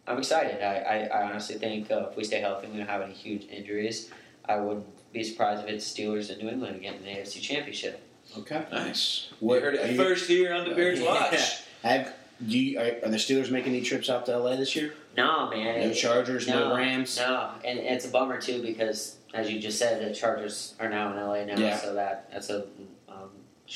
I'm 0.06 0.18
excited. 0.18 0.62
I, 0.62 0.76
I, 0.76 0.96
I 1.20 1.30
honestly 1.30 1.56
think 1.56 1.90
uh, 1.90 2.08
if 2.10 2.16
we 2.16 2.24
stay 2.24 2.40
healthy, 2.40 2.64
and 2.66 2.72
we 2.74 2.78
don't 2.80 2.88
have 2.88 3.02
any 3.02 3.12
huge 3.14 3.46
injuries. 3.50 4.10
I 4.48 4.56
wouldn't 4.56 4.86
be 5.12 5.22
surprised 5.22 5.64
if 5.64 5.68
it's 5.68 5.92
Steelers 5.92 6.30
and 6.30 6.42
New 6.42 6.48
England 6.48 6.76
again 6.76 6.94
in 6.94 7.02
the 7.02 7.10
AFC 7.10 7.40
Championship. 7.42 8.00
Okay. 8.38 8.64
Nice. 8.72 9.28
What- 9.40 9.56
We 9.56 9.62
heard 9.62 9.74
are 9.74 9.78
it 9.78 9.90
you- 9.92 9.96
first 9.96 10.26
here 10.28 10.52
on 10.54 10.68
the 10.68 10.74
Bears 10.74 11.00
Watch. 11.00 11.62
Have 11.82 12.14
do 12.46 12.56
you, 12.58 12.78
are, 12.78 12.84
are 13.04 13.08
the 13.10 13.16
Steelers 13.16 13.50
making 13.50 13.72
any 13.74 13.82
trips 13.82 14.08
out 14.08 14.24
to 14.26 14.36
LA 14.38 14.54
this 14.56 14.76
year? 14.76 14.94
No, 15.16 15.50
man. 15.50 15.80
No 15.80 15.86
it- 15.88 15.94
Chargers, 15.94 16.46
no, 16.46 16.68
no, 16.70 16.76
Rams. 16.76 17.16
No, 17.18 17.50
and 17.64 17.78
it's 17.78 18.06
a 18.06 18.08
bummer 18.10 18.40
too 18.40 18.62
because, 18.62 19.16
as 19.34 19.50
you 19.50 19.58
just 19.60 19.78
said, 19.78 20.00
the 20.08 20.14
Chargers 20.14 20.74
are 20.78 20.88
now 20.88 21.10
in 21.12 21.18
LA 21.18 21.44
now, 21.44 21.60
Yeah. 21.60 21.76
so 21.76 21.94
that 21.94 22.30
that's 22.32 22.48
a. 22.50 22.64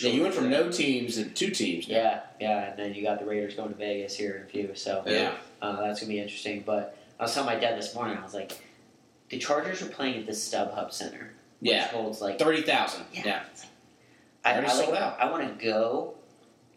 Um, 0.01 0.07
Yeah, 0.07 0.11
you 0.12 0.22
went 0.22 0.34
from 0.34 0.49
no 0.51 0.70
teams 0.70 1.16
to 1.16 1.24
two 1.26 1.51
teams. 1.51 1.86
now. 1.88 1.95
Yeah, 1.97 2.20
yeah, 2.40 2.70
and 2.70 2.78
then 2.78 2.95
you 2.95 3.03
got 3.03 3.18
the 3.18 3.26
Raiders 3.26 3.55
going 3.55 3.68
to 3.70 3.74
Vegas 3.74 4.16
here 4.16 4.36
in 4.36 4.43
a 4.43 4.47
few, 4.47 4.74
so 4.74 5.03
Yeah. 5.07 5.34
uh, 5.61 5.80
that's 5.82 6.01
gonna 6.01 6.11
be 6.12 6.18
interesting. 6.20 6.62
But 6.64 6.97
I 7.20 7.24
was 7.24 7.34
telling 7.34 7.47
my 7.55 7.61
dad 7.61 7.78
this 7.78 7.95
morning, 7.95 8.16
I 8.16 8.22
was 8.22 8.34
like, 8.34 8.53
the 9.28 9.38
Chargers 9.38 9.82
are 9.82 9.86
playing 9.86 10.20
at 10.20 10.26
the 10.26 10.32
StubHub 10.32 10.93
Center, 10.93 11.32
which 11.61 11.70
Yeah. 11.72 11.88
holds 11.88 12.20
like 12.20 12.38
Thirty 12.38 12.62
thousand. 12.62 13.05
Yeah. 13.12 13.22
Yeah. 13.24 13.43
I, 14.45 14.55
I, 14.55 14.59
like, 14.61 14.70
sold 14.70 14.95
out. 14.97 15.20
I 15.20 15.30
want 15.30 15.59
to 15.59 15.64
go 15.64 16.14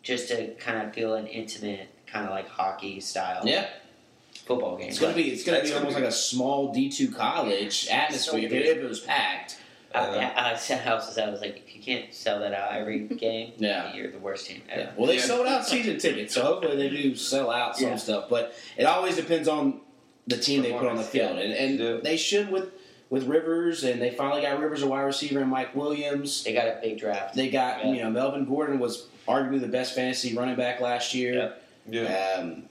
just 0.04 0.28
to 0.28 0.54
kind 0.56 0.86
of 0.88 0.94
feel 0.94 1.16
an 1.16 1.26
intimate, 1.28 1.88
kind 2.06 2.26
of 2.26 2.32
like 2.32 2.48
hockey 2.48 3.00
style 3.00 3.42
Yeah. 3.48 3.66
football 4.46 4.78
game. 4.78 4.90
It's 4.90 5.00
gonna 5.00 5.14
be 5.16 5.32
it's 5.32 5.44
gonna 5.44 5.62
be 5.62 5.70
gonna 5.70 5.80
almost 5.80 5.96
be- 5.96 6.02
like 6.04 6.10
a 6.12 6.14
small 6.16 6.72
D 6.74 6.90
two 6.92 7.12
college 7.12 7.88
atmosphere 7.90 8.42
So 8.42 8.46
if 8.46 8.52
it 8.52 8.84
was 8.84 9.00
packed. 9.00 9.58
I, 9.96 10.32
I, 10.50 10.52
I 10.52 10.56
said, 10.56 10.88
I 10.88 10.92
also 10.92 11.12
said, 11.12 11.28
I 11.28 11.32
was 11.32 11.42
like, 11.42 11.58
if 11.66 11.76
you 11.76 11.82
can't 11.82 12.14
sell 12.14 12.40
that 12.40 12.54
out 12.54 12.74
every 12.74 13.00
game, 13.08 13.54
Yeah. 13.58 13.94
you're 13.94 14.12
the 14.12 14.20
worst 14.20 14.48
team 14.48 14.62
ever. 14.70 14.82
Yeah. 14.82 14.92
Well, 14.98 15.08
they 15.08 15.18
sold 15.18 15.48
out 15.48 15.66
season 15.66 15.98
tickets, 15.98 16.34
so 16.34 16.44
hopefully 16.44 16.76
they 16.78 16.90
do 16.90 17.16
sell 17.16 17.50
out 17.52 17.78
some 17.78 17.90
Yeah. 17.90 17.96
stuff. 17.98 18.26
But 18.30 18.54
it 18.78 18.84
always 18.86 19.16
depends 19.16 19.48
on 19.48 19.82
the 20.28 20.38
team 20.38 20.62
they 20.64 20.72
put 20.74 20.88
on 20.88 20.96
the 20.98 21.04
field, 21.04 21.38
and, 21.38 21.54
and 21.54 22.04
they 22.04 22.18
should 22.18 22.50
with 22.52 22.72
with 23.12 23.28
Rivers, 23.28 23.84
and 23.84 24.02
they 24.02 24.10
finally 24.10 24.42
got 24.42 24.60
Rivers 24.60 24.82
a 24.82 24.88
wide 24.88 25.04
receiver 25.04 25.40
and 25.40 25.50
Mike 25.50 25.76
Williams. 25.76 26.44
They 26.44 26.54
got 26.54 26.68
a 26.68 26.80
big 26.82 26.98
draft. 27.00 27.36
They 27.36 27.50
got 27.50 27.86
Yeah. 27.86 27.92
you 27.92 28.02
know 28.04 28.10
Melvin 28.10 28.46
Gordon 28.46 28.80
was 28.80 29.08
arguably 29.28 29.62
the 29.62 29.68
best 29.68 29.94
fantasy 29.94 30.36
running 30.36 30.56
back 30.56 30.82
last 30.82 31.14
year. 31.14 31.54
Yeah. 31.88 32.38
Um, 32.40 32.64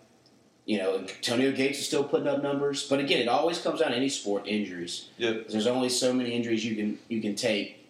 you 0.66 0.78
know, 0.78 0.96
Antonio 0.98 1.52
Gates 1.52 1.78
is 1.78 1.86
still 1.86 2.04
putting 2.04 2.26
up 2.26 2.42
numbers, 2.42 2.88
but 2.88 2.98
again, 2.98 3.20
it 3.20 3.28
always 3.28 3.58
comes 3.60 3.80
down 3.80 3.90
to 3.90 3.96
any 3.96 4.08
sport 4.08 4.46
injuries. 4.46 5.08
Yep. 5.18 5.48
There's 5.48 5.66
only 5.66 5.88
so 5.90 6.12
many 6.12 6.30
injuries 6.32 6.64
you 6.64 6.74
can 6.76 6.98
you 7.08 7.20
can 7.20 7.34
take 7.34 7.86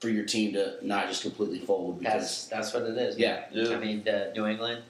for 0.00 0.08
your 0.08 0.24
team 0.24 0.52
to 0.54 0.74
not 0.82 1.06
just 1.08 1.22
completely 1.22 1.60
fold 1.60 2.00
because 2.00 2.48
That's 2.48 2.72
that's 2.72 2.74
what 2.74 2.82
it 2.90 2.98
is. 2.98 3.16
yeah, 3.18 3.44
Yeah. 3.52 3.74
I 3.76 3.78
mean, 3.78 4.02
the 4.02 4.32
New 4.34 4.46
England, 4.46 4.82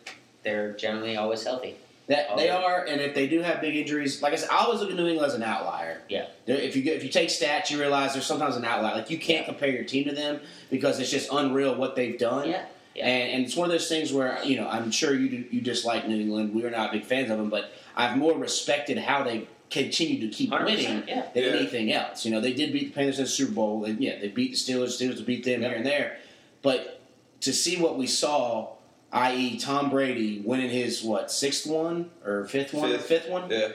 they're 0.43 0.73
generally 0.73 1.17
always 1.17 1.43
healthy. 1.45 1.77
that 2.09 2.35
they 2.37 2.49
are, 2.49 2.85
and 2.87 3.01
if 3.01 3.15
they 3.15 3.27
do 3.29 3.41
have 3.43 3.61
big 3.61 3.77
injuries, 3.77 4.23
like 4.23 4.33
I 4.33 4.37
said, 4.37 4.49
I 4.51 4.57
always 4.65 4.81
look 4.81 4.91
at 4.91 4.97
New 4.97 5.07
England 5.07 5.27
as 5.31 5.35
an 5.35 5.43
outlier. 5.43 6.01
Yeah. 6.09 6.27
There- 6.47 6.57
If 6.57 6.75
you 6.77 6.83
get, 6.83 6.97
if 6.97 7.05
you 7.05 7.11
take 7.11 7.29
stats, 7.29 7.71
you 7.71 7.79
realize 7.79 8.15
there's 8.15 8.27
sometimes 8.27 8.57
an 8.57 8.65
outlier. 8.65 8.95
Like 8.97 9.11
you 9.11 9.19
can't 9.19 9.45
compare 9.45 9.69
your 9.69 9.85
team 9.85 10.05
to 10.09 10.15
them 10.15 10.41
because 10.71 10.99
it's 10.99 11.11
just 11.11 11.29
unreal 11.31 11.75
what 11.77 11.95
they've 11.95 12.19
done. 12.19 12.49
Yeah. 12.49 12.65
Yeah. 12.95 13.07
And, 13.07 13.33
and 13.33 13.45
it's 13.45 13.57
one 13.57 13.67
of 13.67 13.73
those 13.73 13.89
things 13.89 14.13
where 14.13 14.39
you 14.45 14.57
know 14.57 14.69
I'm 14.69 14.91
sure 14.91 15.15
you 15.15 15.29
do, 15.29 15.45
you 15.51 15.61
dislike 15.61 16.07
New 16.09 16.21
England. 16.21 16.55
We're 16.55 16.71
not 16.71 16.93
big 16.93 17.05
fans 17.05 17.31
of 17.31 17.39
them, 17.39 17.51
but 17.51 17.73
I've 17.97 18.17
more 18.17 18.35
respected 18.35 18.99
how 18.99 19.23
they 19.23 19.49
continue 19.71 20.21
to 20.29 20.35
keep 20.35 20.51
winning 20.51 21.03
yeah. 21.09 21.27
than 21.33 21.45
Yeah. 21.45 21.51
anything 21.51 21.93
else. 21.93 22.25
You 22.27 22.31
know, 22.31 22.41
they 22.41 22.53
did 22.53 22.73
beat 22.75 22.89
the 22.89 22.91
Panthers 22.95 23.19
in 23.19 23.25
the 23.25 23.31
Super 23.31 23.53
Bowl. 23.53 23.85
and 23.87 23.99
yeah, 24.01 24.19
they 24.21 24.29
beat 24.29 24.51
the 24.53 24.57
Steelers. 24.57 24.99
The 24.99 25.07
Steelers 25.07 25.25
beat 25.25 25.45
them 25.45 25.63
here 25.63 25.73
and 25.73 25.87
there. 25.87 26.19
But 26.61 27.01
to 27.41 27.53
see 27.55 27.77
what 27.81 27.97
we 27.97 28.07
saw, 28.07 28.69
i.e., 29.13 29.59
Tom 29.59 29.89
Brady 29.91 30.41
winning 30.45 30.69
his 30.71 31.03
what 31.03 31.31
sixth 31.33 31.67
one 31.67 32.11
or 32.25 32.45
fifth 32.47 32.75
one, 32.75 32.91
Fifth. 32.91 33.07
fifth 33.07 33.29
one, 33.31 33.51
Yeah. 33.51 33.69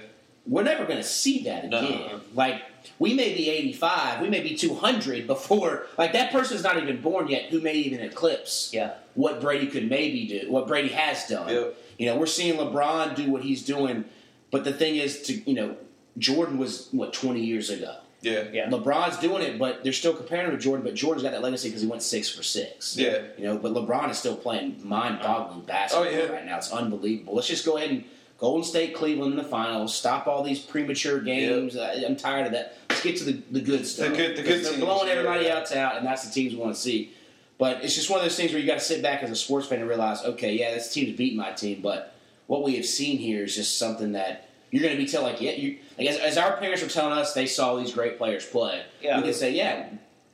we're 0.45 0.63
never 0.63 0.85
going 0.85 0.97
to 0.97 1.03
see 1.03 1.43
that 1.45 1.67
No. 1.69 1.79
again. 1.79 2.21
Like 2.35 2.61
we 2.99 3.13
may 3.13 3.33
be 3.33 3.49
85, 3.49 4.21
we 4.21 4.29
may 4.29 4.41
be 4.41 4.55
200 4.55 5.27
before. 5.27 5.87
Like 5.97 6.13
that 6.13 6.31
person's 6.31 6.63
not 6.63 6.77
even 6.81 7.01
born 7.01 7.27
yet, 7.27 7.49
who 7.49 7.59
may 7.61 7.73
even 7.73 7.99
eclipse 8.01 8.71
Yeah. 8.73 8.93
what 9.15 9.39
Brady 9.41 9.67
could 9.67 9.89
maybe 9.89 10.25
do, 10.27 10.51
what 10.51 10.67
Brady 10.67 10.89
has 10.89 11.27
done. 11.27 11.49
Yep. 11.49 11.75
You 11.97 12.05
know, 12.07 12.15
we're 12.17 12.25
seeing 12.27 12.57
LeBron 12.57 13.15
do 13.15 13.31
what 13.31 13.41
he's 13.43 13.63
doing, 13.63 14.05
but 14.51 14.63
the 14.63 14.73
thing 14.73 14.95
is, 14.97 15.21
to 15.23 15.33
you 15.49 15.55
know, 15.55 15.75
Jordan 16.17 16.57
was 16.57 16.89
what 16.91 17.13
20 17.13 17.39
years 17.43 17.69
ago. 17.69 17.95
Yeah. 18.21 18.45
Yeah. 18.51 18.69
LeBron's 18.69 19.17
doing 19.19 19.43
it, 19.43 19.59
but 19.59 19.83
they're 19.83 19.93
still 19.93 20.13
comparing 20.13 20.47
him 20.49 20.57
to 20.57 20.61
Jordan. 20.61 20.83
But 20.83 20.95
Jordan's 20.95 21.21
got 21.23 21.33
that 21.33 21.43
legacy 21.43 21.69
because 21.69 21.83
he 21.83 21.87
went 21.87 22.01
six 22.01 22.27
for 22.29 22.41
six. 22.41 22.97
Yeah. 22.97 23.19
You 23.37 23.43
know, 23.45 23.57
but 23.59 23.73
LeBron 23.73 24.09
is 24.09 24.17
still 24.17 24.35
playing 24.35 24.81
mind-boggling 24.83 25.61
basketball 25.65 26.07
Oh, 26.07 26.09
yeah. 26.09 26.25
right 26.25 26.43
now. 26.45 26.57
It's 26.57 26.71
unbelievable. 26.71 27.35
Let's 27.35 27.47
just 27.47 27.63
go 27.65 27.77
ahead 27.77 27.91
and 27.91 28.03
Golden 28.37 28.63
State, 28.63 28.93
Cleveland 28.93 29.31
in 29.33 29.37
the 29.37 29.43
finals. 29.43 29.95
Stop 29.95 30.27
all 30.27 30.43
these 30.43 30.59
premature 30.59 31.19
games. 31.19 31.75
I, 31.75 32.03
I'm 32.07 32.15
tired 32.15 32.45
of 32.45 32.51
that. 32.53 32.77
Let's 32.89 33.01
get 33.03 33.17
to 33.17 33.23
the, 33.25 33.41
the 33.51 33.61
good 33.61 33.85
stuff. 33.87 34.11
The 34.11 34.15
good- 34.15 34.37
the 34.37 34.43
good 34.43 34.63
They're 34.63 34.71
teams, 34.73 34.83
blowing 34.83 35.07
yeah. 35.07 35.13
everybody 35.13 35.49
else 35.49 35.71
out, 35.71 35.97
and 35.97 36.05
that's 36.05 36.27
the 36.27 36.31
teams 36.33 36.53
we 36.53 36.59
want 36.59 36.75
to 36.75 36.79
see. 36.81 37.13
But 37.57 37.83
it's 37.83 37.95
just 37.95 38.09
one 38.11 38.19
of 38.19 38.25
those 38.25 38.35
things 38.37 38.51
where 38.51 38.61
you 38.61 38.67
got 38.67 38.75
to 38.75 38.85
sit 38.85 39.01
back 39.01 39.23
as 39.23 39.31
a 39.31 39.35
sports 39.35 39.65
fan 39.67 39.79
and 39.79 39.89
realize, 39.89 40.23
okay, 40.23 40.53
yeah, 40.53 40.73
this 40.75 40.93
team's 40.93 41.17
beating 41.17 41.37
my 41.39 41.51
team, 41.53 41.81
but 41.81 42.13
what 42.45 42.63
we 42.63 42.75
have 42.75 42.85
seen 42.85 43.17
here 43.17 43.43
is 43.43 43.55
just 43.55 43.79
something 43.79 44.11
that 44.11 44.47
you're 44.69 44.83
going 44.83 44.95
to 44.95 45.01
be 45.03 45.09
telling, 45.09 45.33
like, 45.33 45.41
yeah, 45.41 45.51
you, 45.53 45.77
like 45.97 46.07
as, 46.07 46.17
as 46.17 46.37
our 46.37 46.57
parents 46.57 46.83
were 46.83 46.89
telling 46.89 47.17
us, 47.17 47.33
they 47.33 47.47
saw 47.47 47.75
these 47.77 47.91
great 47.93 48.19
players 48.19 48.45
play. 48.45 48.83
Yeah. 49.01 49.17
We 49.17 49.23
can 49.23 49.33
say, 49.33 49.51
yeah, 49.53 49.89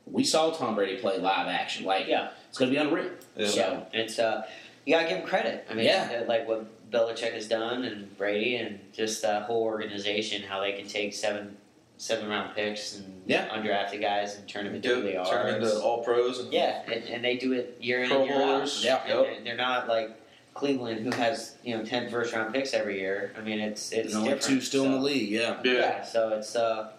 we 0.06 0.22
saw 0.24 0.50
Tom 0.50 0.74
Brady 0.74 1.00
play 1.00 1.18
live 1.18 1.46
action. 1.48 1.86
Like, 1.86 2.06
Yeah. 2.08 2.28
it's 2.50 2.58
going 2.58 2.70
to 2.70 2.76
be 2.78 2.82
unreal. 2.84 3.10
Yeah. 3.36 3.46
So, 3.46 3.86
It's 3.94 4.18
uh, 4.18 4.42
you 4.84 4.94
gotta 4.94 5.08
give 5.08 5.18
him 5.18 5.26
credit. 5.26 5.66
I 5.70 5.74
mean, 5.74 5.86
Yeah. 5.86 6.20
uh, 6.22 6.28
like 6.28 6.46
what 6.46 6.66
Belichick 6.94 7.32
has 7.32 7.48
done 7.48 7.84
and 7.84 8.16
Brady 8.16 8.56
and 8.56 8.78
just 8.92 9.22
the 9.22 9.40
whole 9.40 9.62
organization, 9.64 10.42
how 10.42 10.60
they 10.60 10.72
can 10.72 10.86
take 10.86 11.12
seven 11.12 11.56
seven 11.96 12.28
round 12.28 12.54
picks 12.54 12.96
and 12.98 13.22
Yeah. 13.26 13.48
undrafted 13.48 14.00
guys 14.00 14.36
and 14.36 14.48
turn 14.48 14.64
them 14.64 14.74
into 14.74 14.94
who 14.96 15.02
they 15.02 15.16
are. 15.16 15.26
Turn 15.26 15.54
into 15.54 15.80
all 15.80 16.02
pros. 16.02 16.40
And 16.40 16.52
yeah, 16.52 16.82
and, 16.90 17.04
and 17.04 17.24
they 17.24 17.36
do 17.36 17.52
it 17.52 17.76
year 17.80 18.02
in 18.02 18.08
Pro 18.10 18.20
and 18.22 18.28
year 18.30 18.42
out. 18.42 18.82
Yeah. 18.82 18.96
And 19.00 19.08
Yep. 19.08 19.24
they're- 19.26 19.44
they're 19.44 19.56
not 19.56 19.88
like 19.88 20.10
Cleveland, 20.54 21.00
who 21.04 21.10
has 21.20 21.56
you 21.64 21.76
know 21.76 21.84
10 21.84 22.10
first 22.10 22.32
round 22.34 22.52
picks 22.54 22.74
every 22.74 22.98
year. 23.00 23.32
I 23.36 23.40
mean, 23.40 23.58
it's 23.60 23.90
it's 23.92 24.02
there's 24.12 24.14
only 24.16 24.30
different. 24.30 24.60
two 24.60 24.60
still 24.60 24.84
in 24.84 24.92
the 24.92 24.98
league. 25.00 25.30
Yeah. 25.30 25.60
Yeah. 25.64 26.02
so 26.04 26.30
it's 26.30 26.54
uh, 26.56 26.90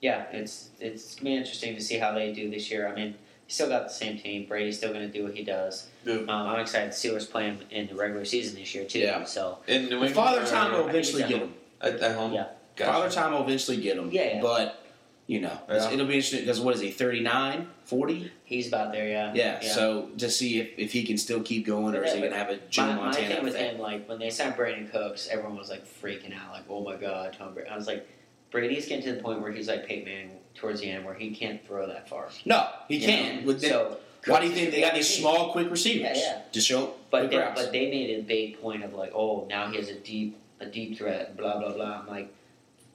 yeah, 0.00 0.26
it's 0.32 0.70
it's 0.80 1.14
gonna 1.16 1.30
be 1.30 1.36
interesting 1.36 1.74
to 1.74 1.80
see 1.80 1.98
how 1.98 2.12
they 2.12 2.32
do 2.32 2.50
this 2.50 2.70
year. 2.70 2.86
I 2.88 2.94
mean, 2.94 3.14
he 3.46 3.52
still 3.52 3.68
got 3.68 3.84
the 3.84 3.92
same 3.94 4.18
team. 4.18 4.46
Brady's 4.46 4.76
still 4.76 4.92
gonna 4.92 5.08
do 5.08 5.24
what 5.24 5.34
he 5.34 5.44
does. 5.44 5.88
Yeah. 6.04 6.14
Um, 6.14 6.30
I'm 6.30 6.60
excited 6.60 6.92
to 6.92 6.98
see 6.98 7.10
what's 7.12 7.24
playing 7.26 7.60
in 7.70 7.86
the 7.86 7.94
regular 7.94 8.24
season 8.24 8.58
this 8.58 8.74
year 8.74 8.84
too. 8.84 8.98
Yeah. 9.00 9.24
So 9.24 9.58
In 9.66 9.82
New 9.84 9.90
England. 9.92 10.14
Father 10.14 10.46
Time 10.46 10.72
will 10.72 10.88
eventually 10.88 11.22
get 11.22 11.42
him. 11.42 11.54
At, 11.80 12.00
at 12.00 12.16
home. 12.16 12.32
Yeah. 12.32 12.48
Gotcha. 12.74 12.92
Father 12.92 13.10
Time 13.10 13.32
will 13.32 13.42
eventually 13.44 13.76
get 13.78 13.96
him. 13.96 14.10
Yeah, 14.10 14.34
yeah. 14.36 14.40
But, 14.42 14.84
you 15.26 15.40
know, 15.40 15.58
Yeah. 15.68 15.90
it'll 15.90 16.06
be 16.06 16.14
interesting 16.14 16.40
because 16.40 16.60
what 16.60 16.74
is 16.74 16.80
he, 16.80 16.90
39, 16.90 17.68
40? 17.84 18.32
he's 18.44 18.68
about 18.68 18.92
there. 18.92 19.08
Yeah. 19.08 19.32
Yeah, 19.34 19.60
so 19.60 20.08
to 20.18 20.28
see 20.30 20.60
if, 20.60 20.70
if 20.78 20.92
he 20.92 21.04
can 21.04 21.16
still 21.18 21.42
keep 21.42 21.66
going 21.66 21.94
or 21.94 22.02
is 22.04 22.12
he 22.12 22.18
going 22.20 22.32
to 22.32 22.38
have 22.38 22.50
a 22.50 22.56
Joe 22.70 22.86
my, 22.86 23.06
my 23.06 23.12
thing 23.12 23.44
with 23.44 23.54
him, 23.56 23.78
like 23.78 24.08
when 24.08 24.18
they 24.18 24.30
signed 24.30 24.54
Brandin 24.54 24.90
Cooks, 24.90 25.28
everyone 25.30 25.56
was 25.56 25.68
like 25.70 25.84
freaking 25.84 26.34
out, 26.36 26.52
like, 26.52 26.64
"Oh 26.68 26.82
my 26.84 26.96
God, 26.96 27.34
Tom 27.38 27.54
Brady!" 27.54 27.68
I 27.68 27.76
was 27.76 27.86
like, 27.86 28.08
"Brady's 28.56 28.86
getting 28.86 29.04
to 29.04 29.12
the 29.14 29.22
point 29.22 29.42
where 29.42 29.52
he's 29.52 29.68
like 29.68 29.86
Peyton 29.86 30.04
Manning 30.06 30.30
towards 30.54 30.80
the 30.80 30.90
end, 30.90 31.04
where 31.04 31.14
he 31.14 31.30
can't 31.34 31.64
throw 31.66 31.86
that 31.86 32.08
far." 32.08 32.30
No, 32.46 32.68
he 32.88 32.96
You 32.96 33.06
can. 33.06 33.44
With 33.44 33.60
the- 33.60 33.68
so 33.68 33.96
why 34.26 34.40
do 34.40 34.46
you 34.46 34.52
think 34.54 34.70
they 34.70 34.80
got 34.80 34.94
these 34.94 35.12
small, 35.18 35.52
quick 35.52 35.70
receivers? 35.70 36.16
Yeah, 36.18 36.38
yeah. 36.38 36.42
To 36.52 36.60
show 36.60 36.94
But 37.10 37.30
they, 37.30 37.36
routes. 37.36 37.60
but 37.62 37.70
they 37.72 37.90
made 37.90 38.18
a 38.18 38.22
big 38.22 38.60
point 38.62 38.82
of 38.82 38.94
like, 38.94 39.12
oh, 39.14 39.46
now 39.48 39.70
he 39.70 39.76
has 39.76 39.88
a 39.90 39.94
deep 39.94 40.38
a 40.58 40.64
deep 40.66 40.96
threat, 40.96 41.36
blah 41.36 41.58
blah 41.58 41.72
blah. 41.72 41.98
I'm 42.00 42.06
like, 42.06 42.32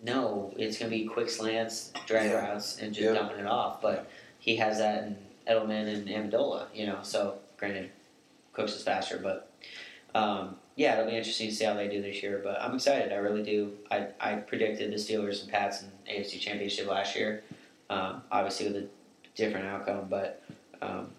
no, 0.04 0.52
it's 0.58 0.80
gonna 0.80 0.90
be 0.90 1.06
quick 1.06 1.30
slants, 1.30 1.94
drag 2.08 2.32
Yeah. 2.32 2.48
routes, 2.50 2.80
and 2.80 2.92
just 2.94 3.06
Yeah. 3.06 3.14
dumping 3.14 3.40
it 3.40 3.46
off. 3.46 3.82
But 3.84 4.08
he 4.40 4.56
has 4.56 4.80
that 4.80 5.04
in 5.04 5.16
Edelman 5.48 5.88
and 5.94 6.08
Amendola, 6.08 6.66
you 6.74 6.88
know. 6.88 7.00
So 7.04 7.38
granted, 7.58 7.92
Cooks 8.54 8.74
is 8.74 8.82
faster, 8.84 9.18
but 9.20 9.52
um, 10.16 10.58
yeah, 10.76 10.94
it'll 10.94 11.10
be 11.10 11.18
interesting 11.18 11.50
to 11.50 11.56
see 11.56 11.66
how 11.66 11.74
they 11.74 11.88
do 11.88 12.02
this 12.02 12.22
year. 12.24 12.42
But 12.44 12.62
I'm 12.62 12.76
excited. 12.76 13.12
I 13.12 13.16
really 13.18 13.44
do. 13.44 13.74
I 13.90 14.08
I 14.20 14.36
predicted 14.36 14.92
the 14.92 14.96
Steelers 14.98 15.42
and 15.44 15.52
Pats 15.52 15.84
in 15.84 15.90
AFC 16.14 16.40
Championship 16.40 16.88
last 16.88 17.16
year. 17.16 17.44
Um, 17.90 18.22
obviously 18.32 18.68
with 18.68 18.78
a 18.84 18.88
different 19.36 19.66
outcome, 19.68 20.08
but 20.10 20.42
um, 20.82 21.10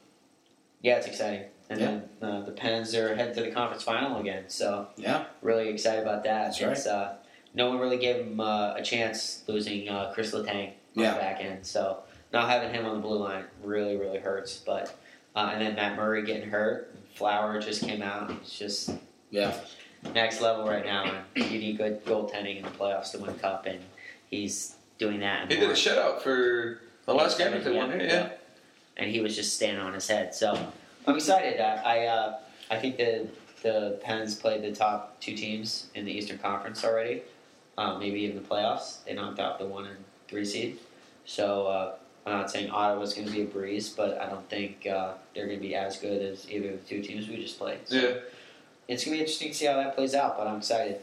yeah, 0.80 0.96
it's 0.96 1.06
exciting. 1.06 1.44
And 1.68 1.80
Yeah. 1.80 1.86
then 2.20 2.30
uh, 2.30 2.40
the 2.44 2.52
Pens 2.52 2.94
are 2.94 3.14
heading 3.14 3.34
to 3.34 3.42
the 3.42 3.50
conference 3.50 3.82
final 3.82 4.18
again, 4.18 4.44
so 4.48 4.88
yeah, 4.96 5.24
really 5.42 5.68
excited 5.68 6.02
about 6.02 6.24
that. 6.24 6.44
That's 6.58 6.60
it's, 6.60 6.86
uh, 6.86 7.16
no 7.54 7.68
one 7.68 7.78
really 7.78 7.98
gave 7.98 8.16
him 8.16 8.40
uh, 8.40 8.74
a 8.74 8.82
chance 8.82 9.42
losing 9.46 9.88
uh, 9.88 10.12
Chris 10.14 10.32
Letang 10.32 10.68
on 10.68 10.72
Yeah. 10.94 11.14
the 11.14 11.20
back 11.20 11.40
end, 11.42 11.66
so 11.66 11.98
not 12.32 12.48
having 12.48 12.72
him 12.72 12.86
on 12.86 12.94
the 12.96 13.00
blue 13.06 13.18
line 13.18 13.44
really 13.62 13.96
really 13.96 14.18
hurts. 14.18 14.56
But 14.58 14.94
uh, 15.36 15.50
and 15.52 15.60
then 15.60 15.74
Matt 15.74 15.96
Murray 15.96 16.24
getting 16.24 16.48
hurt, 16.50 16.94
Flower 17.14 17.60
just 17.60 17.82
came 17.82 18.00
out. 18.02 18.30
It's 18.30 18.58
just 18.58 18.90
yeah. 19.32 19.54
next 20.14 20.40
level 20.40 20.64
right 20.68 20.84
now. 20.84 21.22
You 21.36 21.58
need 21.58 21.78
good 21.78 22.04
goaltending 22.04 22.58
in 22.58 22.62
the 22.62 22.70
playoffs 22.70 23.10
to 23.12 23.18
win 23.18 23.30
a 23.30 23.34
cup, 23.34 23.66
and 23.66 23.80
he's 24.30 24.76
doing 24.98 25.20
that. 25.20 25.42
And 25.42 25.50
He 25.52 25.58
did 25.58 25.70
a 25.70 25.74
shutout 25.74 26.20
for 26.20 26.80
the 27.06 27.14
last 27.14 27.36
game 27.38 27.52
if 27.54 27.64
they 27.64 27.72
won 27.72 27.90
it. 27.90 28.02
Yeah. 28.08 28.30
and 28.96 29.10
he 29.10 29.20
was 29.20 29.34
just 29.34 29.56
standing 29.56 29.82
on 29.82 29.92
his 29.94 30.06
head. 30.06 30.34
So 30.34 30.54
I'm 31.06 31.16
excited. 31.16 31.60
I 31.60 31.74
I, 31.82 32.06
uh, 32.06 32.38
I 32.70 32.76
think 32.78 32.96
the 32.98 33.26
the 33.62 33.98
Pens 34.02 34.34
played 34.34 34.62
the 34.62 34.72
top 34.72 35.18
two 35.20 35.34
teams 35.36 35.86
in 35.94 36.04
the 36.04 36.12
Eastern 36.12 36.38
Conference 36.38 36.84
already. 36.84 37.22
Um, 37.78 37.98
maybe 38.00 38.20
even 38.20 38.36
the 38.36 38.48
playoffs. 38.48 39.02
They 39.04 39.14
knocked 39.14 39.38
out 39.40 39.58
the 39.58 39.66
one 39.66 39.86
and 39.86 39.96
three 40.28 40.44
seed. 40.44 40.78
So 41.24 41.66
uh, 41.66 41.94
I'm 42.26 42.32
not 42.32 42.50
saying 42.50 42.70
Ottawa's 42.70 43.14
going 43.14 43.26
to 43.26 43.32
be 43.32 43.42
a 43.42 43.46
breeze, 43.46 43.88
but 43.88 44.20
I 44.20 44.28
don't 44.28 44.48
think 44.50 44.86
uh, 44.86 45.14
they're 45.34 45.46
going 45.46 45.58
to 45.58 45.66
be 45.66 45.74
as 45.74 45.96
good 45.96 46.20
as 46.22 46.50
either 46.50 46.72
of 46.74 46.82
the 46.82 46.88
two 46.88 47.02
teams 47.02 47.28
we 47.28 47.36
just 47.36 47.58
played. 47.58 47.78
So 47.86 47.96
Yeah. 47.96 48.14
It's 48.88 49.04
going 49.04 49.12
to 49.14 49.18
be 49.18 49.20
interesting 49.20 49.48
to 49.48 49.54
see 49.54 49.66
how 49.66 49.74
that 49.76 49.94
plays 49.94 50.14
out, 50.14 50.36
but 50.36 50.46
I'm 50.46 50.58
excited. 50.58 51.00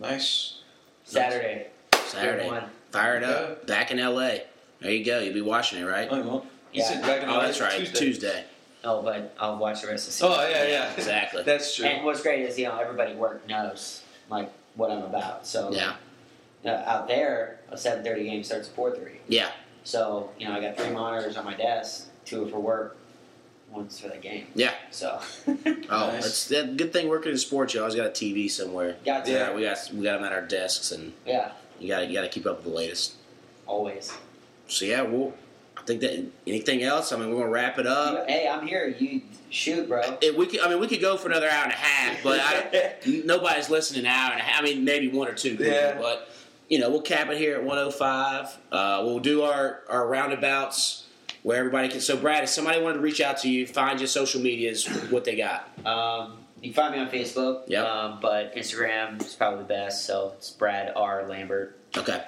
Nice. 0.00 0.58
Saturday. 1.04 1.66
Saturday. 2.06 2.46
One. 2.46 2.64
Fire 2.90 3.16
it 3.16 3.24
up. 3.24 3.66
Back 3.66 3.90
in 3.90 3.98
LA. 3.98 4.36
There 4.80 4.90
you 4.90 5.04
go. 5.04 5.20
You'll 5.20 5.34
be 5.34 5.40
watching 5.40 5.80
it, 5.80 5.84
right? 5.84 6.08
Oh, 6.10 6.20
well. 6.22 6.46
You 6.72 6.82
Yeah. 6.82 6.88
said 6.88 7.02
back 7.02 7.22
in 7.22 7.28
Oh, 7.28 7.40
that's 7.40 7.60
right. 7.60 7.78
Tuesday. 7.78 7.98
Tuesday. 7.98 8.44
Oh, 8.84 9.00
but 9.02 9.34
I'll 9.40 9.56
watch 9.56 9.80
the 9.82 9.88
rest 9.88 10.04
of 10.04 10.06
the 10.08 10.12
season. 10.12 10.28
Oh 10.30 10.48
yeah, 10.48 10.66
yeah. 10.66 10.92
Exactly. 10.94 11.42
That's 11.46 11.74
true. 11.74 11.86
And 11.86 12.04
what's 12.04 12.20
great 12.20 12.40
is 12.42 12.58
you 12.58 12.66
know 12.66 12.76
everybody 12.78 13.12
at 13.12 13.16
work 13.16 13.48
knows 13.48 14.02
like 14.28 14.50
what 14.74 14.90
I'm 14.90 15.02
about. 15.04 15.46
So 15.46 15.72
Yeah. 15.72 15.94
uh, 16.66 16.82
out 16.84 17.08
there, 17.08 17.60
a 17.70 17.76
7:30 17.76 18.24
game 18.24 18.44
starts 18.44 18.68
at 18.68 18.76
4:30. 18.76 19.20
Yeah. 19.26 19.52
So 19.84 20.30
you 20.38 20.46
know 20.46 20.52
I 20.54 20.60
got 20.60 20.76
three 20.76 20.90
monitors 20.90 21.38
on 21.38 21.46
my 21.46 21.54
desk, 21.54 22.08
two 22.26 22.46
for 22.50 22.58
work, 22.60 22.98
one's 23.74 23.98
for 24.00 24.08
the 24.08 24.16
game. 24.16 24.46
Yeah. 24.54 24.72
So 24.90 25.20
Oh, 25.46 25.52
Nice. 25.58 26.22
that's 26.22 26.48
the 26.48 26.72
good 26.76 26.92
thing 26.92 27.08
working 27.08 27.32
in 27.32 27.38
sports. 27.38 27.74
You 27.74 27.80
always 27.80 27.94
got 27.94 28.06
a 28.06 28.10
TV 28.10 28.50
somewhere. 28.50 28.96
got 29.04 29.24
to 29.26 29.30
Yeah. 29.32 29.50
Yeah, 29.50 29.54
we 29.54 29.62
got 29.62 29.78
we 29.92 30.04
got 30.04 30.16
them 30.16 30.24
at 30.24 30.32
our 30.32 30.42
desks, 30.42 30.92
and 30.92 31.12
yeah 31.26 31.52
you 31.80 31.88
got 31.88 32.06
you 32.08 32.14
got 32.14 32.22
to 32.22 32.28
keep 32.28 32.46
up 32.46 32.56
with 32.56 32.64
the 32.66 32.70
latest. 32.70 33.14
always. 33.66 34.12
So 34.68 34.84
yeah, 34.84 35.02
we'll 35.02 35.34
I 35.76 35.82
think 35.82 36.00
that 36.00 36.24
anything 36.46 36.82
else. 36.82 37.12
I 37.12 37.16
mean, 37.18 37.30
we're 37.30 37.40
gonna 37.40 37.50
wrap 37.50 37.78
it 37.78 37.86
up. 37.86 38.28
Hey, 38.28 38.48
I'm 38.48 38.66
here. 38.66 38.94
You 38.98 39.20
shoot, 39.50 39.88
bro. 39.88 40.00
If 40.22 40.36
we 40.36 40.46
could, 40.46 40.60
I 40.60 40.68
mean, 40.70 40.80
we 40.80 40.86
could 40.86 41.00
go 41.00 41.16
for 41.16 41.28
another 41.28 41.48
hour 41.50 41.64
and 41.64 41.72
a 41.72 41.76
half, 41.76 42.22
but 42.22 42.40
I, 42.40 42.94
nobody's 43.24 43.68
listening 43.68 44.00
an 44.00 44.06
hour 44.06 44.32
and 44.32 44.40
a 44.40 44.44
half. 44.44 44.60
I 44.62 44.64
mean, 44.64 44.84
maybe 44.84 45.08
one 45.08 45.28
or 45.28 45.34
two. 45.34 45.50
people, 45.50 45.66
Yeah. 45.66 45.98
But 45.98 46.28
you 46.70 46.78
know, 46.78 46.88
we'll 46.88 47.02
cap 47.02 47.28
it 47.28 47.36
here 47.36 47.56
at 47.56 47.64
105. 47.64 48.58
Uh, 48.72 49.02
we'll 49.04 49.18
do 49.18 49.42
our 49.42 49.80
our 49.88 50.06
roundabouts 50.06 51.03
where 51.44 51.58
everybody 51.58 51.88
can. 51.88 52.00
So, 52.00 52.16
Brad, 52.16 52.42
if 52.42 52.48
somebody 52.48 52.82
wanted 52.82 52.94
to 52.94 53.00
reach 53.00 53.20
out 53.20 53.38
to 53.38 53.50
you, 53.50 53.66
find 53.66 54.00
your 54.00 54.08
social 54.08 54.40
medias, 54.40 54.86
what 55.10 55.24
they 55.24 55.36
got. 55.36 55.70
Um, 55.86 56.38
you 56.60 56.72
can 56.72 56.82
find 56.82 56.94
me 56.94 57.00
on 57.00 57.08
Facebook. 57.10 57.68
Yep. 57.68 57.86
Um, 57.86 58.18
but 58.20 58.56
Instagram 58.56 59.20
is 59.20 59.34
probably 59.34 59.60
the 59.60 59.68
best. 59.68 60.06
So 60.06 60.32
it's 60.36 60.50
Brad 60.50 60.92
R 60.96 61.28
Lambert. 61.28 61.78
Okay. 61.96 62.24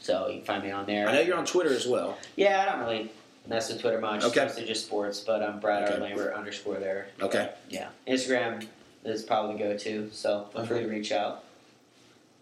So 0.00 0.28
you 0.28 0.36
can 0.36 0.44
find 0.44 0.62
me 0.62 0.70
on 0.70 0.86
there. 0.86 1.08
I 1.08 1.12
know 1.14 1.20
you're 1.20 1.36
on 1.38 1.46
Twitter 1.46 1.72
as 1.72 1.86
well. 1.86 2.18
Yeah, 2.36 2.62
I 2.62 2.70
don't 2.70 2.80
really 2.80 3.10
mess 3.48 3.72
with 3.72 3.80
Twitter 3.80 4.00
much. 4.00 4.22
Okay. 4.22 4.44
Mostly 4.44 4.66
just 4.66 4.84
sports. 4.86 5.20
But 5.20 5.42
I'm 5.42 5.58
Brad 5.60 5.84
Okay. 5.84 5.94
R 5.94 6.00
Lambert 6.00 6.34
underscore 6.34 6.76
there. 6.76 7.08
Okay. 7.22 7.50
Yeah. 7.70 7.88
Instagram 8.06 8.66
is 9.04 9.22
probably 9.22 9.56
the 9.56 9.64
go-to. 9.64 10.10
So 10.12 10.46
feel 10.52 10.66
free 10.66 10.80
to 10.80 10.88
reach 10.88 11.10
out. 11.10 11.44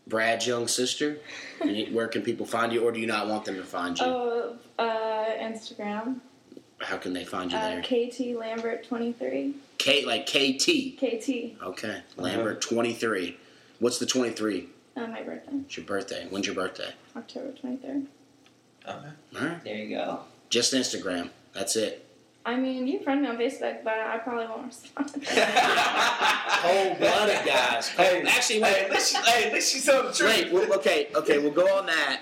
Brad's 0.07 0.47
young 0.47 0.69
sister. 0.69 1.19
Where 1.91 2.07
can 2.09 2.23
people 2.23 2.47
find 2.47 2.73
you, 2.73 2.83
or 2.85 2.93
do 2.93 3.01
you 3.01 3.07
not 3.07 3.27
want 3.29 3.45
them 3.45 3.57
to 3.57 3.65
find 3.65 3.99
you? 3.99 4.05
Oh, 4.07 4.57
uh, 4.79 4.85
Instagram. 5.41 6.21
How 6.81 6.97
can 6.99 7.13
they 7.13 7.25
find 7.25 7.51
you 7.51 7.59
Uh, 7.59 7.69
there? 7.71 7.83
KT 7.83 8.37
Lambert 8.39 8.85
23. 8.87 9.55
K 9.79 10.05
like 10.05 10.27
KT. 10.27 10.97
KT. 10.99 11.61
Okay. 11.63 12.03
Lambert 12.17 12.61
23. 12.61 13.37
What's 13.81 13.99
the 13.99 14.07
23? 14.07 14.69
Uh, 14.97 15.07
my 15.09 15.23
birthday. 15.23 15.57
It's 15.65 15.77
your 15.77 15.87
birthday. 15.87 16.27
When's 16.31 16.47
your 16.47 16.55
birthday? 16.55 16.93
October 17.17 17.53
23rd. 17.53 18.07
Okay. 18.89 18.99
All 19.37 19.43
right. 19.47 19.65
There 19.65 19.77
you 19.77 19.97
go. 19.97 20.21
Just 20.51 20.73
Instagram. 20.73 21.31
That's 21.53 21.75
it. 21.77 22.06
I 22.47 22.55
mean, 22.55 22.87
you 22.87 22.99
can 22.99 23.05
friend 23.05 23.23
me 23.23 23.29
on 23.29 23.37
Facebook, 23.37 23.83
but 23.83 23.95
I 23.95 24.19
probably 24.19 24.47
won't 24.47 24.67
respond. 24.67 25.09
Cold 25.27 26.99
blooded 26.99 27.45
guys. 27.45 27.89
Hey, 27.89 28.23
Actually, 28.23 28.61
hey, 28.61 28.63
wait. 28.63 28.85
at 28.85 28.91
least 28.93 29.11
she, 29.11 29.31
hey, 29.31 29.47
at 29.49 29.53
least 29.53 29.75
she 29.75 29.81
told 29.81 30.07
the 30.07 30.13
truth. 30.13 30.31
Wait. 30.31 30.53
well, 30.53 30.73
okay. 30.75 31.09
Okay. 31.17 31.39
We'll 31.39 31.51
go 31.51 31.67
on 31.77 31.87
that. 31.87 32.21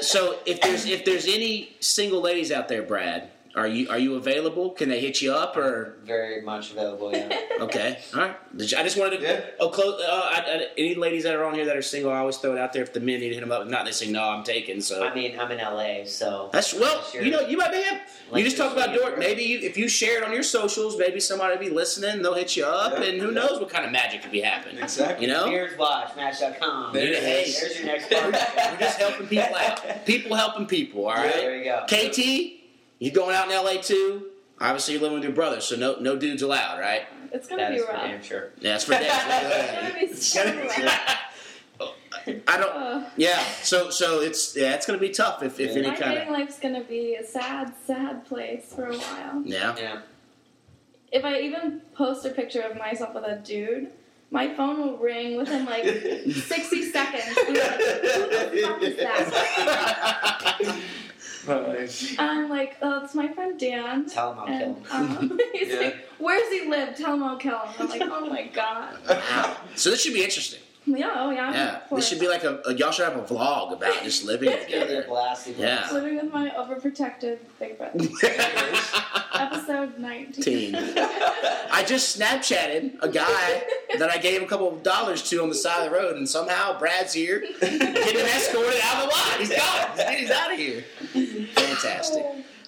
So 0.00 0.38
if 0.44 0.60
there's 0.60 0.84
if 0.86 1.04
there's 1.06 1.26
any 1.26 1.76
single 1.80 2.20
ladies 2.20 2.52
out 2.52 2.68
there, 2.68 2.82
Brad, 2.82 3.30
are 3.54 3.66
you 3.66 3.88
are 3.90 3.98
you 3.98 4.14
available? 4.16 4.70
Can 4.70 4.88
they 4.88 5.00
hit 5.00 5.20
you 5.22 5.32
up 5.32 5.56
or? 5.56 5.96
Very 6.04 6.40
much 6.42 6.72
available. 6.72 7.12
Yeah. 7.12 7.28
Okay. 7.62 7.96
All 8.12 8.20
right. 8.22 8.36
You- 8.56 8.76
I 8.76 8.82
just 8.82 8.98
wanted 8.98 9.18
to. 9.18 9.22
Yeah. 9.22 9.40
Oh, 9.60 9.68
close. 9.68 10.00
Uh, 10.02 10.04
I, 10.10 10.38
I, 10.40 10.66
any 10.76 10.96
ladies 10.96 11.22
that 11.22 11.36
are 11.36 11.44
on 11.44 11.54
here 11.54 11.64
that 11.66 11.76
are 11.76 11.82
single, 11.82 12.10
I 12.10 12.18
always 12.18 12.38
throw 12.38 12.54
it 12.54 12.58
out 12.58 12.72
there. 12.72 12.82
If 12.82 12.92
the 12.92 12.98
men 12.98 13.20
need 13.20 13.28
to 13.28 13.34
hit 13.34 13.40
them 13.40 13.52
up, 13.52 13.68
not, 13.68 13.84
they 13.84 13.92
say 13.92 14.10
no, 14.10 14.20
I'm 14.24 14.42
taken. 14.42 14.80
So 14.80 15.06
I 15.06 15.14
mean, 15.14 15.38
I'm 15.38 15.48
in 15.52 15.58
LA, 15.58 16.04
so 16.06 16.50
That's 16.52 16.74
well, 16.74 17.04
Sure. 17.04 17.22
you 17.22 17.30
know, 17.30 17.42
you 17.42 17.56
might 17.56 17.70
be 17.70 17.80
him. 17.80 18.00
Like 18.32 18.40
you 18.40 18.44
just 18.46 18.56
talk 18.56 18.72
about 18.72 18.86
social 18.88 19.10
door. 19.10 19.16
Maybe 19.16 19.44
you, 19.44 19.60
if 19.60 19.76
you 19.78 19.86
share 19.86 20.18
it 20.18 20.24
on 20.24 20.32
your 20.32 20.42
socials, 20.42 20.98
maybe 20.98 21.20
somebody 21.20 21.52
will 21.54 21.62
be 21.62 21.70
listening. 21.70 22.20
They'll 22.20 22.34
hit 22.34 22.56
you 22.56 22.64
up, 22.64 22.94
Yeah. 22.98 23.04
and 23.04 23.20
who 23.20 23.28
Yeah. 23.28 23.34
knows 23.34 23.60
what 23.60 23.68
kind 23.68 23.84
of 23.86 23.92
magic 23.92 24.22
could 24.22 24.32
be 24.32 24.40
happening. 24.40 24.82
Exactly. 24.82 25.24
You 25.26 25.32
know, 25.32 25.44
Beers 25.44 25.78
Watch, 25.78 26.16
Match.com. 26.16 26.92
There 26.94 27.12
it 27.12 27.20
There's 27.20 27.76
your 27.78 27.86
next 27.86 28.10
part. 28.10 28.24
we're 28.32 28.78
just 28.80 28.98
helping 28.98 29.28
people 29.28 29.54
out. 29.56 30.04
People 30.04 30.34
helping 30.36 30.66
people. 30.66 31.06
All 31.06 31.14
right. 31.14 31.32
There 31.32 31.56
you 31.56 31.64
go. 31.64 31.84
KT, 31.86 32.61
you 33.04 33.10
going 33.12 33.34
out 33.34 33.50
in 33.50 33.54
LA 33.56 33.80
too? 33.80 34.26
Obviously, 34.60 34.94
you're 34.94 35.02
living 35.02 35.16
with 35.16 35.24
your 35.24 35.32
brother, 35.32 35.60
so 35.60 35.76
no 35.76 35.96
no 36.00 36.16
dudes 36.16 36.42
allowed, 36.42 36.78
right? 36.80 37.02
it's 37.32 37.48
gonna 37.48 37.62
That 37.62 37.70
be 37.70 37.76
is 37.78 37.84
for 37.86 37.92
rough. 37.92 38.02
damn 38.02 38.22
sure. 38.22 38.50
Yeah, 38.60 38.72
that's 38.72 38.84
for 38.84 38.92
It's 38.96 40.32
that. 40.34 40.44
gonna 40.44 40.60
be 40.60 40.66
so 40.68 40.84
rough. 40.84 41.18
I 42.46 42.56
don't. 42.58 42.76
Uh, 42.76 43.04
Yeah. 43.16 43.42
So 43.62 43.90
so 43.90 44.20
it's 44.20 44.54
yeah, 44.56 44.74
it's 44.74 44.86
gonna 44.86 44.98
be 44.98 45.08
tough 45.10 45.42
if, 45.42 45.58
if 45.58 45.70
Yeah. 45.72 45.78
any 45.78 45.88
my 45.88 45.96
kind 45.96 46.12
dating 46.14 46.28
of 46.28 46.34
life's 46.38 46.58
gonna 46.60 46.84
be 46.84 47.14
a 47.16 47.24
sad, 47.24 47.72
sad 47.86 48.24
place 48.26 48.72
for 48.74 48.86
a 48.86 48.96
while. 48.96 49.42
yeah. 49.44 49.74
Yeah. 49.76 50.00
If 51.10 51.24
I 51.24 51.40
even 51.40 51.80
post 51.94 52.24
a 52.24 52.30
picture 52.30 52.60
of 52.62 52.76
myself 52.78 53.14
with 53.14 53.24
a 53.24 53.36
dude, 53.36 53.90
my 54.30 54.54
phone 54.54 54.78
will 54.80 54.96
ring 54.98 55.36
within 55.36 55.64
like 55.66 55.84
60 55.84 56.90
seconds. 56.90 57.24
I'm 57.36 57.54
like, 57.54 57.62
who 57.62 57.90
the 58.50 58.62
fuck 58.62 58.82
is 58.82 58.96
that? 58.96 60.76
Nice. 61.46 62.14
I'm 62.18 62.48
like, 62.48 62.76
oh, 62.82 63.04
it's 63.04 63.14
my 63.14 63.28
friend 63.32 63.58
Dan. 63.58 64.06
Tell 64.08 64.32
him 64.32 64.38
I'll 64.40 64.46
kill 64.46 64.74
him. 64.74 64.84
um, 65.32 65.40
he's 65.52 65.68
Yeah. 65.68 65.80
like, 65.80 65.96
where's 66.18 66.50
he 66.52 66.68
live? 66.68 66.96
Tell 66.96 67.14
him 67.14 67.22
I'll 67.24 67.36
kill 67.36 67.58
him. 67.58 67.74
I'm 67.80 67.88
like, 67.88 68.02
oh 68.04 68.26
my 68.26 68.44
god. 68.48 68.96
Wow. 69.08 69.56
So 69.74 69.90
this 69.90 70.02
should 70.02 70.14
be 70.14 70.22
interesting. 70.22 70.60
Yeah, 70.86 71.12
oh 71.16 71.30
yeah. 71.30 71.52
Yeah. 71.52 71.80
of. 71.88 71.96
This 71.96 72.08
should 72.08 72.18
be 72.18 72.26
like 72.26 72.42
a, 72.42 72.60
a 72.66 72.74
y'all 72.74 72.90
should 72.90 73.04
have 73.04 73.16
a 73.16 73.22
vlog 73.22 73.72
about 73.72 74.02
just 74.02 74.24
living 74.26 74.48
They're 74.50 74.64
together. 74.64 75.04
blasting. 75.06 75.54
Yeah. 75.56 75.88
Living 75.92 76.16
with 76.16 76.32
my 76.32 76.50
overprotective 76.50 77.38
big 77.60 77.78
brother. 77.78 78.00
Episode 79.34 79.98
19. 79.98 80.74
I 80.74 81.84
just 81.86 82.18
Snapchatted 82.18 82.96
a 83.00 83.08
guy 83.08 83.62
that 83.98 84.10
I 84.10 84.18
gave 84.18 84.42
a 84.42 84.46
couple 84.46 84.68
of 84.74 84.82
dollars 84.82 85.22
to 85.30 85.42
on 85.42 85.48
the 85.48 85.54
side 85.54 85.84
of 85.86 85.90
the 85.92 85.96
road, 85.96 86.16
and 86.16 86.28
somehow 86.28 86.78
Brad's 86.78 87.12
here 87.12 87.40
getting 87.60 88.26
escorted 88.26 88.80
out 88.84 89.04
of 89.04 89.10
the 89.10 89.14
lot. 89.14 89.38
He's 89.38 89.48
gone. 89.50 90.16
He's 90.16 90.30
out 90.30 90.52
of 90.52 90.58
here. 90.58 90.82
Fantastic. 91.54 92.24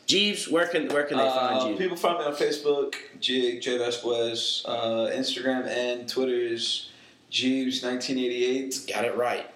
Jeebs, 0.07 0.51
where 0.51 0.67
can 0.69 0.89
where 0.89 1.05
can 1.05 1.17
they 1.19 1.25
Uh, 1.25 1.59
find 1.59 1.71
you? 1.71 1.77
People 1.79 1.97
find 1.97 2.19
me 2.19 2.25
on 2.27 2.35
Facebook, 2.35 2.95
Jig 3.21 3.61
J 3.62 3.79
Vasquez. 3.79 4.62
Uh, 4.67 5.11
Instagram 5.12 5.67
and 5.67 6.07
Twitter 6.09 6.35
is 6.35 6.91
Jeebs1988. 7.35 8.93
Got 8.93 9.05
it 9.05 9.16
right. 9.16 9.47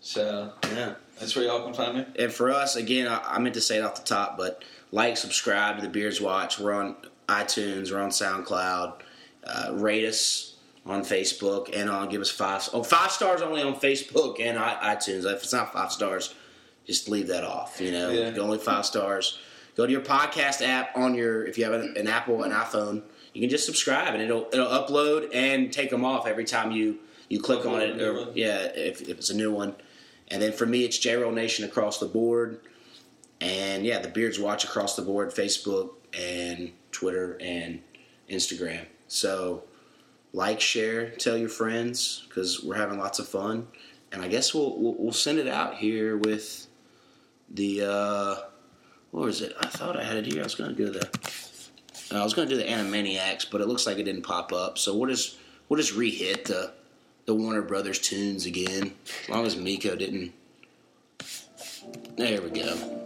So 0.00 0.52
Yeah. 0.64 0.94
that's 1.18 1.36
where 1.36 1.44
y'all 1.44 1.64
can 1.64 1.74
find 1.74 1.98
me. 1.98 2.06
And 2.18 2.32
for 2.32 2.50
us, 2.50 2.76
again, 2.76 3.06
I, 3.06 3.20
I 3.34 3.38
meant 3.38 3.54
to 3.54 3.60
say 3.60 3.78
it 3.78 3.82
off 3.82 3.94
the 3.96 4.02
top, 4.02 4.36
but 4.36 4.64
like, 4.92 5.16
subscribe 5.16 5.76
to 5.76 5.82
the 5.82 5.88
Beards 5.88 6.20
Watch. 6.20 6.58
We're 6.58 6.72
on 6.72 6.96
iTunes, 7.28 7.92
we're 7.92 8.00
on 8.00 8.10
SoundCloud. 8.10 8.94
Uh, 9.44 9.70
rate 9.74 10.04
us 10.04 10.54
on 10.84 11.02
Facebook 11.02 11.70
and 11.74 11.88
on 11.88 12.08
give 12.08 12.20
us 12.20 12.30
five. 12.30 12.68
Oh, 12.72 12.82
five 12.82 13.10
stars 13.10 13.40
only 13.42 13.62
on 13.62 13.74
Facebook 13.74 14.40
and 14.40 14.58
i- 14.58 14.94
iTunes. 14.94 15.24
If 15.24 15.42
it's 15.44 15.52
not 15.52 15.72
five 15.72 15.92
stars, 15.92 16.34
just 16.86 17.08
leave 17.08 17.28
that 17.28 17.44
off. 17.44 17.80
You 17.80 17.92
know, 17.92 18.10
Yeah. 18.10 18.36
only 18.38 18.58
five 18.58 18.84
stars. 18.84 19.38
Go 19.76 19.86
to 19.86 19.92
your 19.92 20.00
podcast 20.02 20.66
app 20.66 20.96
on 20.96 21.14
your 21.14 21.44
if 21.46 21.56
you 21.56 21.64
have 21.64 21.72
an, 21.74 21.94
an 21.96 22.08
Apple, 22.08 22.42
an 22.42 22.50
iPhone. 22.50 23.02
You 23.32 23.40
can 23.40 23.48
just 23.50 23.64
subscribe 23.64 24.12
and 24.14 24.22
it'll 24.22 24.48
it'll 24.52 24.66
upload 24.66 25.30
and 25.32 25.72
take 25.72 25.90
them 25.90 26.04
off 26.04 26.26
every 26.26 26.44
time 26.44 26.72
you 26.72 26.98
you 27.30 27.40
click 27.40 27.64
on 27.64 27.80
it. 27.80 28.02
Or, 28.02 28.30
yeah, 28.34 28.58
if, 28.74 29.00
if 29.00 29.16
it's 29.16 29.30
a 29.30 29.36
new 29.36 29.50
one. 29.50 29.74
And 30.28 30.42
then 30.42 30.52
for 30.52 30.66
me, 30.66 30.84
it's 30.84 30.98
J 30.98 31.16
Roll 31.16 31.32
Nation 31.32 31.64
across 31.64 31.98
the 31.98 32.06
board. 32.06 32.60
And 33.40 33.86
yeah, 33.86 34.00
the 34.00 34.08
Beards 34.08 34.38
Watch 34.38 34.64
across 34.64 34.96
the 34.96 35.02
board 35.02 35.30
Facebook 35.30 35.92
and 36.12 36.72
Twitter 36.92 37.38
and 37.40 37.80
Instagram. 38.28 38.84
So 39.08 39.64
like, 40.32 40.60
share, 40.60 41.10
tell 41.10 41.38
your 41.38 41.48
friends 41.48 42.26
because 42.28 42.62
we're 42.62 42.76
having 42.76 42.98
lots 42.98 43.18
of 43.18 43.26
fun. 43.26 43.68
And 44.12 44.22
I 44.22 44.28
guess 44.28 44.52
we'll, 44.52 44.78
we'll, 44.78 44.94
we'll 44.98 45.12
send 45.12 45.38
it 45.38 45.48
out 45.48 45.76
here 45.76 46.16
with 46.16 46.66
the, 47.48 47.82
uh, 47.82 48.34
what 49.10 49.24
was 49.24 49.40
it? 49.40 49.54
I 49.60 49.66
thought 49.66 49.98
I 49.98 50.04
had 50.04 50.16
it 50.16 50.26
here. 50.26 50.42
I 50.42 50.44
was 50.44 50.54
going 50.54 50.70
to 50.70 50.76
do 50.76 50.90
the, 50.90 51.08
I 52.12 52.22
was 52.22 52.34
going 52.34 52.48
to 52.48 52.54
do 52.54 52.60
the 52.60 52.68
Animaniacs, 52.68 53.50
but 53.50 53.60
it 53.60 53.68
looks 53.68 53.86
like 53.86 53.98
it 53.98 54.04
didn't 54.04 54.22
pop 54.22 54.52
up. 54.52 54.78
So 54.78 54.96
we'll 54.96 55.08
just, 55.08 55.38
we'll 55.68 55.80
just 55.80 55.94
re-hit 55.94 56.44
the, 56.44 56.72
the 57.30 57.34
Warner 57.36 57.62
Brothers 57.62 58.00
tunes 58.00 58.44
again, 58.44 58.92
as 59.22 59.28
long 59.28 59.46
as 59.46 59.56
Miko 59.56 59.94
didn't. 59.94 60.32
There 62.16 62.42
we 62.42 62.50
go. 62.50 63.00